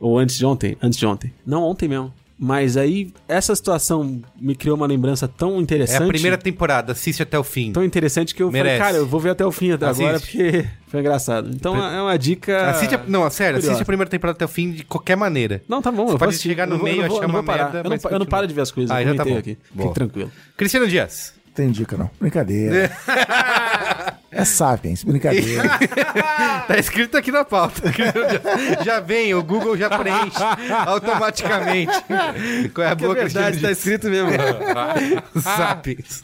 Ou 0.00 0.18
antes 0.18 0.36
de 0.36 0.46
ontem, 0.46 0.76
antes 0.82 0.98
de 0.98 1.06
ontem. 1.06 1.32
Não, 1.46 1.62
ontem 1.62 1.88
mesmo. 1.88 2.12
Mas 2.40 2.76
aí, 2.76 3.12
essa 3.26 3.52
situação 3.52 4.22
me 4.40 4.54
criou 4.54 4.76
uma 4.76 4.86
lembrança 4.86 5.26
tão 5.26 5.56
É 5.56 5.60
interessante. 5.60 6.04
a 6.04 6.06
primeira 6.06 6.38
temporada, 6.38 6.92
assiste 6.92 7.20
até 7.20 7.36
o 7.36 7.42
fim. 7.42 7.72
Tão 7.72 7.82
interessante 7.82 8.32
que 8.32 8.40
eu 8.40 8.48
Merece. 8.52 8.78
falei, 8.78 8.92
cara, 8.92 9.02
eu 9.02 9.08
vou 9.08 9.18
ver 9.18 9.30
até 9.30 9.44
o 9.44 9.50
fim 9.50 9.72
até 9.72 9.86
Assiste. 9.86 10.04
agora, 10.04 10.20
porque 10.20 10.64
foi 10.86 11.00
engraçado. 11.00 11.50
Então 11.52 11.74
é 11.76 12.00
uma 12.00 12.16
dica. 12.16 12.70
Assiste 12.70 12.94
a, 12.94 13.02
não, 13.08 13.28
sério, 13.28 13.54
assiste 13.56 13.64
curiosa. 13.70 13.82
a 13.82 13.86
primeira 13.86 14.08
temporada 14.08 14.36
até 14.36 14.44
o 14.44 14.48
fim 14.48 14.70
de 14.70 14.84
qualquer 14.84 15.16
maneira. 15.16 15.64
Não, 15.68 15.82
tá 15.82 15.90
bom. 15.90 16.06
Você 16.06 16.14
eu 16.14 16.18
pode 16.20 16.38
chegar 16.38 16.64
no 16.68 16.76
Eu 16.76 16.82
meio, 16.84 16.96
vou- 16.98 17.06
achar 17.06 17.14
eu 17.16 17.20
não 17.22 17.28
uma 17.28 17.32
vou 17.38 17.42
parar. 17.42 17.72
merda, 17.72 17.78
Eu 17.88 17.90
não, 17.90 18.10
eu 18.12 18.18
não 18.20 18.26
paro 18.26 18.46
de 18.46 18.54
ver 18.54 18.60
as 18.60 18.70
coisas, 18.70 18.88
Ah, 18.94 19.02
eu 19.02 19.08
já 19.08 19.14
tá 19.16 19.24
bom. 19.24 19.36
aqui. 19.36 19.58
Boa. 19.74 19.88
Fique 19.88 19.94
tranquilo. 19.96 20.30
Cristiano 20.56 20.86
Dias. 20.86 21.34
Tem 21.58 21.72
dica 21.72 21.96
não. 21.96 22.08
Brincadeira. 22.20 22.88
é 24.30 24.44
Sapiens, 24.44 25.02
brincadeira. 25.02 25.64
Tá 26.68 26.78
escrito 26.78 27.16
aqui 27.16 27.32
na 27.32 27.44
pauta. 27.44 27.90
já, 27.90 28.84
já 28.84 29.00
vem, 29.00 29.34
o 29.34 29.42
Google 29.42 29.76
já 29.76 29.88
preenche 29.88 30.38
automaticamente. 30.86 31.92
Qual 32.72 32.86
é 32.86 32.90
a 32.90 32.94
boa, 32.94 33.16
Cristiano 33.16 33.46
tá 33.46 33.50
Dias? 33.52 33.78
escrito 33.78 34.08
mesmo. 34.08 34.30
Sapiens. 35.40 36.22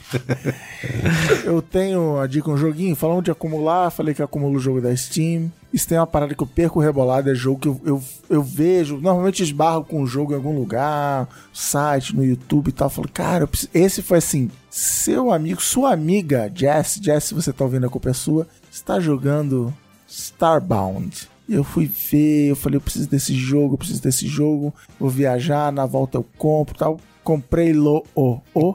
Eu 1.45 1.61
tenho 1.63 2.21
a 2.21 2.27
dica 2.29 2.49
um 2.51 2.57
joguinho, 2.57 2.95
falando 2.95 3.25
de 3.25 3.31
acumular, 3.33 3.91
falei 3.91 4.15
que 4.15 4.23
acumulo 4.23 4.57
o 4.59 4.61
jogo 4.61 4.81
da 4.81 4.95
Steam. 4.95 5.51
Isso 5.75 5.89
tem 5.89 5.99
uma 5.99 6.07
parada 6.07 6.33
que 6.37 6.43
eu 6.43 6.47
perco 6.47 6.79
rebolado, 6.79 7.29
é 7.29 7.35
jogo 7.35 7.59
que 7.59 7.67
eu, 7.67 7.81
eu, 7.85 8.03
eu 8.31 8.43
vejo, 8.45 8.99
normalmente 8.99 9.43
esbarro 9.43 9.83
com 9.85 10.01
o 10.03 10.07
jogo 10.07 10.33
em 10.33 10.37
algum 10.37 10.57
lugar, 10.57 11.29
site, 11.53 12.15
no 12.15 12.25
YouTube 12.25 12.69
e 12.69 12.73
tal. 12.73 12.89
Falo, 12.89 13.09
cara, 13.13 13.45
preciso- 13.45 13.71
esse 13.75 14.01
foi 14.01 14.19
assim, 14.19 14.49
seu 14.71 15.33
amigo, 15.33 15.61
sua 15.61 15.93
amiga 15.93 16.49
Jess, 16.55 17.01
Jess, 17.03 17.25
se 17.25 17.35
você 17.35 17.53
tá 17.53 17.65
ouvindo 17.65 17.87
a 17.87 17.91
culpa 17.91 18.11
é 18.11 18.13
sua, 18.13 18.47
está 18.71 19.01
jogando 19.01 19.75
Starbound. 20.07 21.29
Eu 21.49 21.63
fui 21.65 21.87
ver, 21.87 22.49
eu 22.51 22.57
falei, 22.57 22.77
eu 22.77 22.81
preciso 22.81 23.09
desse 23.09 23.35
jogo, 23.35 23.75
eu 23.75 23.79
preciso 23.79 24.03
desse 24.03 24.27
jogo, 24.27 24.73
vou 24.99 25.11
viajar, 25.11 25.71
na 25.73 25.85
volta 25.87 26.17
eu 26.19 26.27
compro 26.39 26.75
e 26.75 26.79
tal. 26.79 27.01
Comprei 27.23 27.73
lo 27.73 28.05
o 28.15 28.39
o 28.55 28.75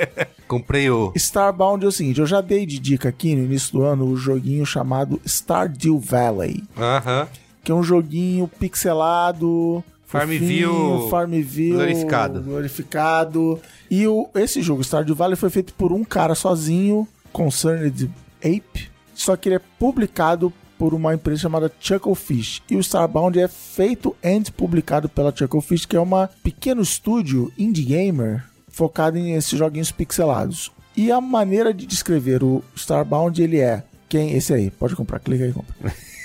Comprei 0.48 0.88
o. 0.90 1.12
Starbound 1.14 1.84
é 1.84 1.88
o 1.88 1.92
seguinte, 1.92 2.18
eu 2.18 2.26
já 2.26 2.40
dei 2.40 2.64
de 2.66 2.78
dica 2.78 3.08
aqui 3.10 3.36
no 3.36 3.44
início 3.44 3.72
do 3.72 3.82
ano 3.82 4.06
o 4.06 4.16
joguinho 4.16 4.64
chamado 4.66 5.20
Stardew 5.26 5.98
Valley, 5.98 6.64
Aham. 6.78 7.28
que 7.62 7.70
é 7.70 7.74
um 7.74 7.82
joguinho 7.82 8.48
pixelado, 8.48 9.84
Farmville 10.06 11.08
Farmville 11.10 11.72
glorificado. 11.74 12.42
glorificado. 12.42 13.60
E 13.90 14.06
o, 14.06 14.28
esse 14.34 14.60
jogo 14.62 14.82
Stardew 14.82 15.14
Valley 15.14 15.36
foi 15.36 15.50
feito 15.50 15.72
por 15.74 15.92
um 15.92 16.02
cara 16.02 16.34
sozinho, 16.34 17.06
Concerned 17.32 18.10
Ape, 18.40 18.90
só 19.14 19.36
que 19.36 19.48
ele 19.48 19.56
é 19.56 19.60
publicado 19.78 20.52
por 20.80 20.94
uma 20.94 21.12
empresa 21.12 21.42
chamada 21.42 21.70
Chucklefish. 21.78 22.62
E 22.70 22.74
o 22.74 22.80
Starbound 22.80 23.38
é 23.38 23.46
feito 23.46 24.16
e 24.22 24.50
publicado 24.50 25.10
pela 25.10 25.30
Chucklefish, 25.30 25.84
que 25.84 25.94
é 25.94 26.00
uma 26.00 26.30
pequeno 26.42 26.80
estúdio 26.80 27.52
indie 27.58 27.84
gamer 27.84 28.42
focado 28.66 29.18
em 29.18 29.34
esses 29.34 29.58
joguinhos 29.58 29.92
pixelados. 29.92 30.72
E 30.96 31.12
a 31.12 31.20
maneira 31.20 31.74
de 31.74 31.84
descrever 31.84 32.42
o 32.42 32.64
Starbound, 32.74 33.42
ele 33.42 33.60
é 33.60 33.82
quem 34.08 34.32
esse 34.32 34.54
aí, 34.54 34.70
pode 34.70 34.96
comprar, 34.96 35.18
clica 35.18 35.44
aí 35.44 35.50
e 35.50 35.52
compra. 35.52 35.74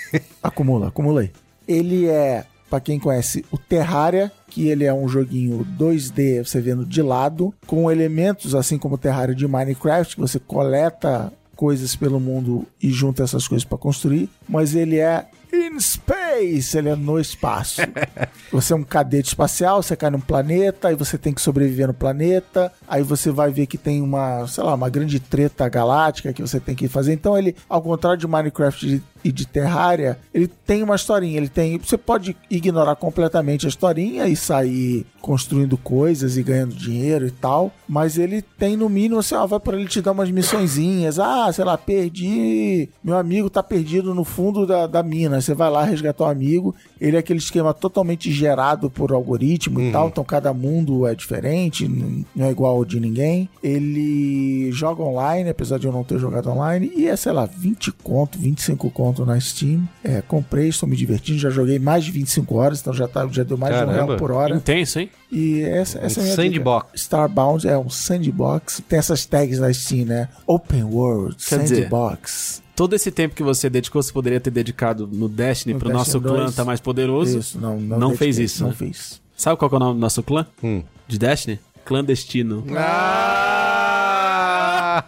acumula, 0.42 0.88
acumula 0.88 1.20
aí. 1.20 1.30
Ele 1.68 2.06
é 2.06 2.46
pra 2.70 2.80
quem 2.80 2.98
conhece 2.98 3.44
o 3.52 3.58
Terraria, 3.58 4.32
que 4.48 4.68
ele 4.68 4.84
é 4.84 4.94
um 4.94 5.06
joguinho 5.06 5.66
2D, 5.78 6.46
você 6.46 6.62
vendo 6.62 6.86
de 6.86 7.02
lado, 7.02 7.52
com 7.66 7.90
elementos 7.90 8.54
assim 8.54 8.78
como 8.78 8.94
o 8.94 8.98
Terraria 8.98 9.34
de 9.34 9.46
Minecraft, 9.46 10.14
que 10.14 10.20
você 10.22 10.38
coleta 10.38 11.30
coisas 11.56 11.96
pelo 11.96 12.20
mundo 12.20 12.66
e 12.80 12.90
junta 12.90 13.24
essas 13.24 13.48
coisas 13.48 13.64
pra 13.64 13.78
construir, 13.78 14.28
mas 14.48 14.74
ele 14.74 14.98
é 14.98 15.26
in 15.52 15.80
space, 15.80 16.76
ele 16.76 16.88
é 16.88 16.96
no 16.96 17.18
espaço. 17.18 17.80
você 18.52 18.72
é 18.72 18.76
um 18.76 18.82
cadete 18.82 19.28
espacial, 19.28 19.82
você 19.82 19.96
cai 19.96 20.10
num 20.10 20.20
planeta, 20.20 20.88
aí 20.88 20.94
você 20.94 21.16
tem 21.16 21.32
que 21.32 21.40
sobreviver 21.40 21.86
no 21.86 21.94
planeta, 21.94 22.72
aí 22.86 23.02
você 23.02 23.30
vai 23.30 23.50
ver 23.50 23.66
que 23.66 23.78
tem 23.78 24.02
uma, 24.02 24.46
sei 24.46 24.62
lá, 24.62 24.74
uma 24.74 24.90
grande 24.90 25.18
treta 25.18 25.68
galáctica 25.68 26.32
que 26.32 26.42
você 26.42 26.60
tem 26.60 26.74
que 26.74 26.88
fazer. 26.88 27.12
Então 27.12 27.36
ele, 27.36 27.56
ao 27.68 27.80
contrário 27.80 28.18
de 28.18 28.26
Minecraft 28.26 29.02
e- 29.24 29.32
de 29.32 29.46
Terraria, 29.46 30.18
ele 30.32 30.46
tem 30.48 30.82
uma 30.82 30.94
historinha, 30.96 31.36
ele 31.36 31.48
tem, 31.48 31.78
você 31.78 31.96
pode 31.98 32.36
ignorar 32.50 32.96
completamente 32.96 33.66
a 33.66 33.68
historinha 33.68 34.26
e 34.26 34.34
sair 34.36 35.04
construindo 35.20 35.76
coisas 35.76 36.36
e 36.36 36.42
ganhando 36.42 36.74
dinheiro 36.74 37.26
e 37.26 37.30
tal, 37.32 37.72
mas 37.88 38.16
ele 38.16 38.40
tem 38.42 38.76
no 38.76 38.88
mínimo 38.88 39.18
assim, 39.18 39.34
ó, 39.34 39.44
vai 39.46 39.58
por 39.58 39.74
ele 39.74 39.86
te 39.86 40.00
dar 40.00 40.12
umas 40.12 40.30
missõezinhas, 40.30 41.18
ah, 41.18 41.50
sei 41.52 41.64
lá, 41.64 41.76
perdi, 41.76 42.88
meu 43.02 43.16
amigo 43.16 43.50
tá 43.50 43.62
perdido 43.62 44.14
no 44.14 44.22
fundo 44.24 44.64
da, 44.66 44.86
da 44.86 45.02
mina, 45.02 45.40
você 45.40 45.52
vai 45.54 45.68
lá 45.70 45.82
resgatar 45.84 46.24
o 46.24 46.28
amigo, 46.28 46.74
ele 47.00 47.16
é 47.16 47.18
aquele 47.20 47.40
esquema 47.40 47.74
totalmente 47.74 48.30
gerado 48.32 48.88
por 48.88 49.12
algoritmo 49.12 49.80
e 49.80 49.92
tal, 49.92 50.08
então 50.08 50.22
cada 50.24 50.54
mundo 50.54 51.06
é 51.06 51.14
diferente, 51.14 51.88
não 51.88 52.46
é 52.46 52.50
igual 52.50 52.76
ao 52.76 52.84
de 52.84 53.00
ninguém. 53.00 53.48
Ele 53.62 54.70
joga 54.72 55.02
online, 55.02 55.50
apesar 55.50 55.78
de 55.78 55.86
eu 55.86 55.92
não 55.92 56.04
ter 56.04 56.18
jogado 56.18 56.48
online, 56.50 56.90
e 56.94 57.06
é, 57.08 57.16
sei 57.16 57.32
lá, 57.32 57.46
20 57.46 57.92
conto, 57.92 58.38
25 58.38 58.90
conto 58.90 59.15
na 59.24 59.38
Steam. 59.40 59.88
É, 60.04 60.20
comprei, 60.20 60.68
estou 60.68 60.86
me 60.88 60.96
divertindo, 60.96 61.38
já 61.38 61.48
joguei 61.48 61.78
mais 61.78 62.04
de 62.04 62.10
25 62.10 62.54
horas, 62.56 62.80
então 62.80 62.92
já, 62.92 63.06
tá, 63.08 63.26
já 63.30 63.42
deu 63.44 63.56
mais 63.56 63.74
de 63.74 63.82
um 63.82 63.86
Caramba. 63.86 64.06
real 64.06 64.16
por 64.18 64.30
hora. 64.32 64.56
Intenso, 64.56 64.98
hein? 64.98 65.08
E 65.32 65.62
essa, 65.62 65.98
essa 66.00 66.20
é 66.20 66.22
a 66.22 66.24
minha 66.24 66.36
sandbox. 66.36 66.86
dica. 66.86 66.96
Starbound 66.98 67.66
é 67.68 67.78
um 67.78 67.88
sandbox. 67.88 68.82
Tem 68.88 68.98
essas 68.98 69.24
tags 69.24 69.58
na 69.58 69.72
Steam, 69.72 70.04
né? 70.06 70.28
Open 70.46 70.84
World, 70.84 71.36
Quer 71.48 71.60
dizer, 71.60 71.82
Sandbox. 71.84 72.62
Todo 72.74 72.94
esse 72.94 73.10
tempo 73.10 73.34
que 73.34 73.42
você 73.42 73.70
dedicou, 73.70 74.02
você 74.02 74.12
poderia 74.12 74.38
ter 74.38 74.50
dedicado 74.50 75.08
no 75.10 75.30
Destiny 75.30 75.72
No 75.72 75.80
pro 75.80 75.88
Destiny 75.88 76.14
nosso 76.14 76.20
clã 76.20 76.44
2. 76.44 76.54
tá 76.54 76.62
mais 76.64 76.78
poderoso. 76.80 77.38
Isso, 77.38 77.58
não, 77.58 77.80
não, 77.80 77.98
Não 77.98 78.08
dediquei, 78.08 78.32
fez 78.34 78.38
isso, 78.38 78.62
Não 78.64 78.70
né? 78.70 78.76
fiz. 78.76 79.20
Sabe 79.34 79.56
qual 79.56 79.68
que 79.70 79.74
é 79.74 79.78
o 79.78 79.80
nome 79.80 79.94
do 79.94 80.00
nosso 80.00 80.22
clã? 80.22 80.46
Hum. 80.62 80.82
De 81.08 81.18
Destiny? 81.18 81.58
Clandestino. 81.84 82.64
Ah! 82.76 85.04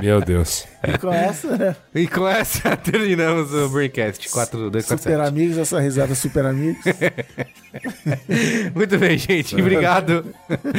Meu 0.00 0.20
Deus. 0.20 0.64
E 0.82 0.96
com 0.98 1.12
essa, 1.12 1.56
né? 1.56 1.76
E 1.94 2.06
com 2.06 2.26
essa 2.26 2.74
terminamos 2.78 3.52
o 3.52 3.68
Braincast 3.68 4.30
4247. 4.30 5.02
Super 5.02 5.20
amigos, 5.20 5.58
essa 5.58 5.78
risada 5.78 6.14
super 6.14 6.46
amigos. 6.46 6.82
Muito 8.74 8.98
bem, 8.98 9.18
gente. 9.18 9.54
Obrigado. 9.56 10.24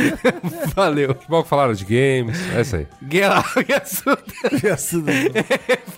Valeu. 0.75 1.13
Que 1.13 1.27
bom 1.27 1.43
que 1.43 1.49
falaram 1.49 1.73
de 1.73 1.85
games. 1.85 2.37
É 2.55 2.61
isso 2.61 2.75
aí. 2.77 2.87
Guerra 3.03 3.43
assunto. 4.73 5.05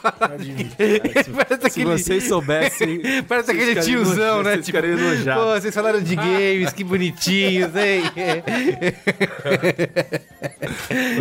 Parece 0.01 1.61
Se 1.61 1.67
aquele, 1.67 1.85
vocês 1.85 2.23
soubessem. 2.27 3.01
parece 3.27 3.51
aquele 3.51 3.81
tiozão, 3.81 4.43
né? 4.43 4.57
vocês 4.57 4.83
enojados. 4.89 5.43
Pô, 5.43 5.59
vocês 5.61 5.73
falaram 5.73 6.01
de 6.01 6.15
games, 6.15 6.73
que 6.73 6.83
bonitinhos, 6.83 7.71
hein? 7.75 8.03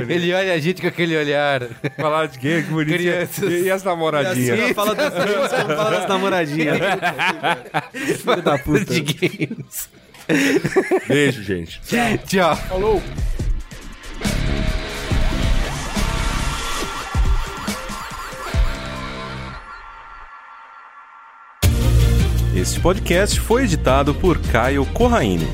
Ele 0.09 0.35
olha 0.35 0.55
a 0.55 0.59
gente 0.59 0.83
com 0.83 0.89
aquele 0.89 1.17
olhar. 1.17 1.63
Falaram 1.97 2.29
de 2.29 2.39
game, 2.39 2.63
que 2.63 2.72
bonito. 2.73 2.95
Crianças. 2.95 3.51
E, 3.51 3.63
e 3.65 3.71
as 3.71 3.83
namoradinhas? 3.85 4.61
Assim, 4.61 4.75
Fala 4.75 4.95
dos 4.95 5.09
games, 5.13 5.51
fala 5.77 5.91
das 5.91 6.09
namoradinhas. 6.09 6.79
Filho 7.93 8.43
da 8.43 8.59
puta. 8.59 8.85
de 8.85 9.01
games. 9.01 9.89
Beijo, 11.09 11.43
gente. 11.43 11.81
Tchau. 12.27 12.59
Este 22.55 22.79
podcast 22.81 23.41
foi 23.41 23.65
editado 23.65 24.15
por 24.15 24.39
Caio 24.39 24.85
Corraine. 24.87 25.47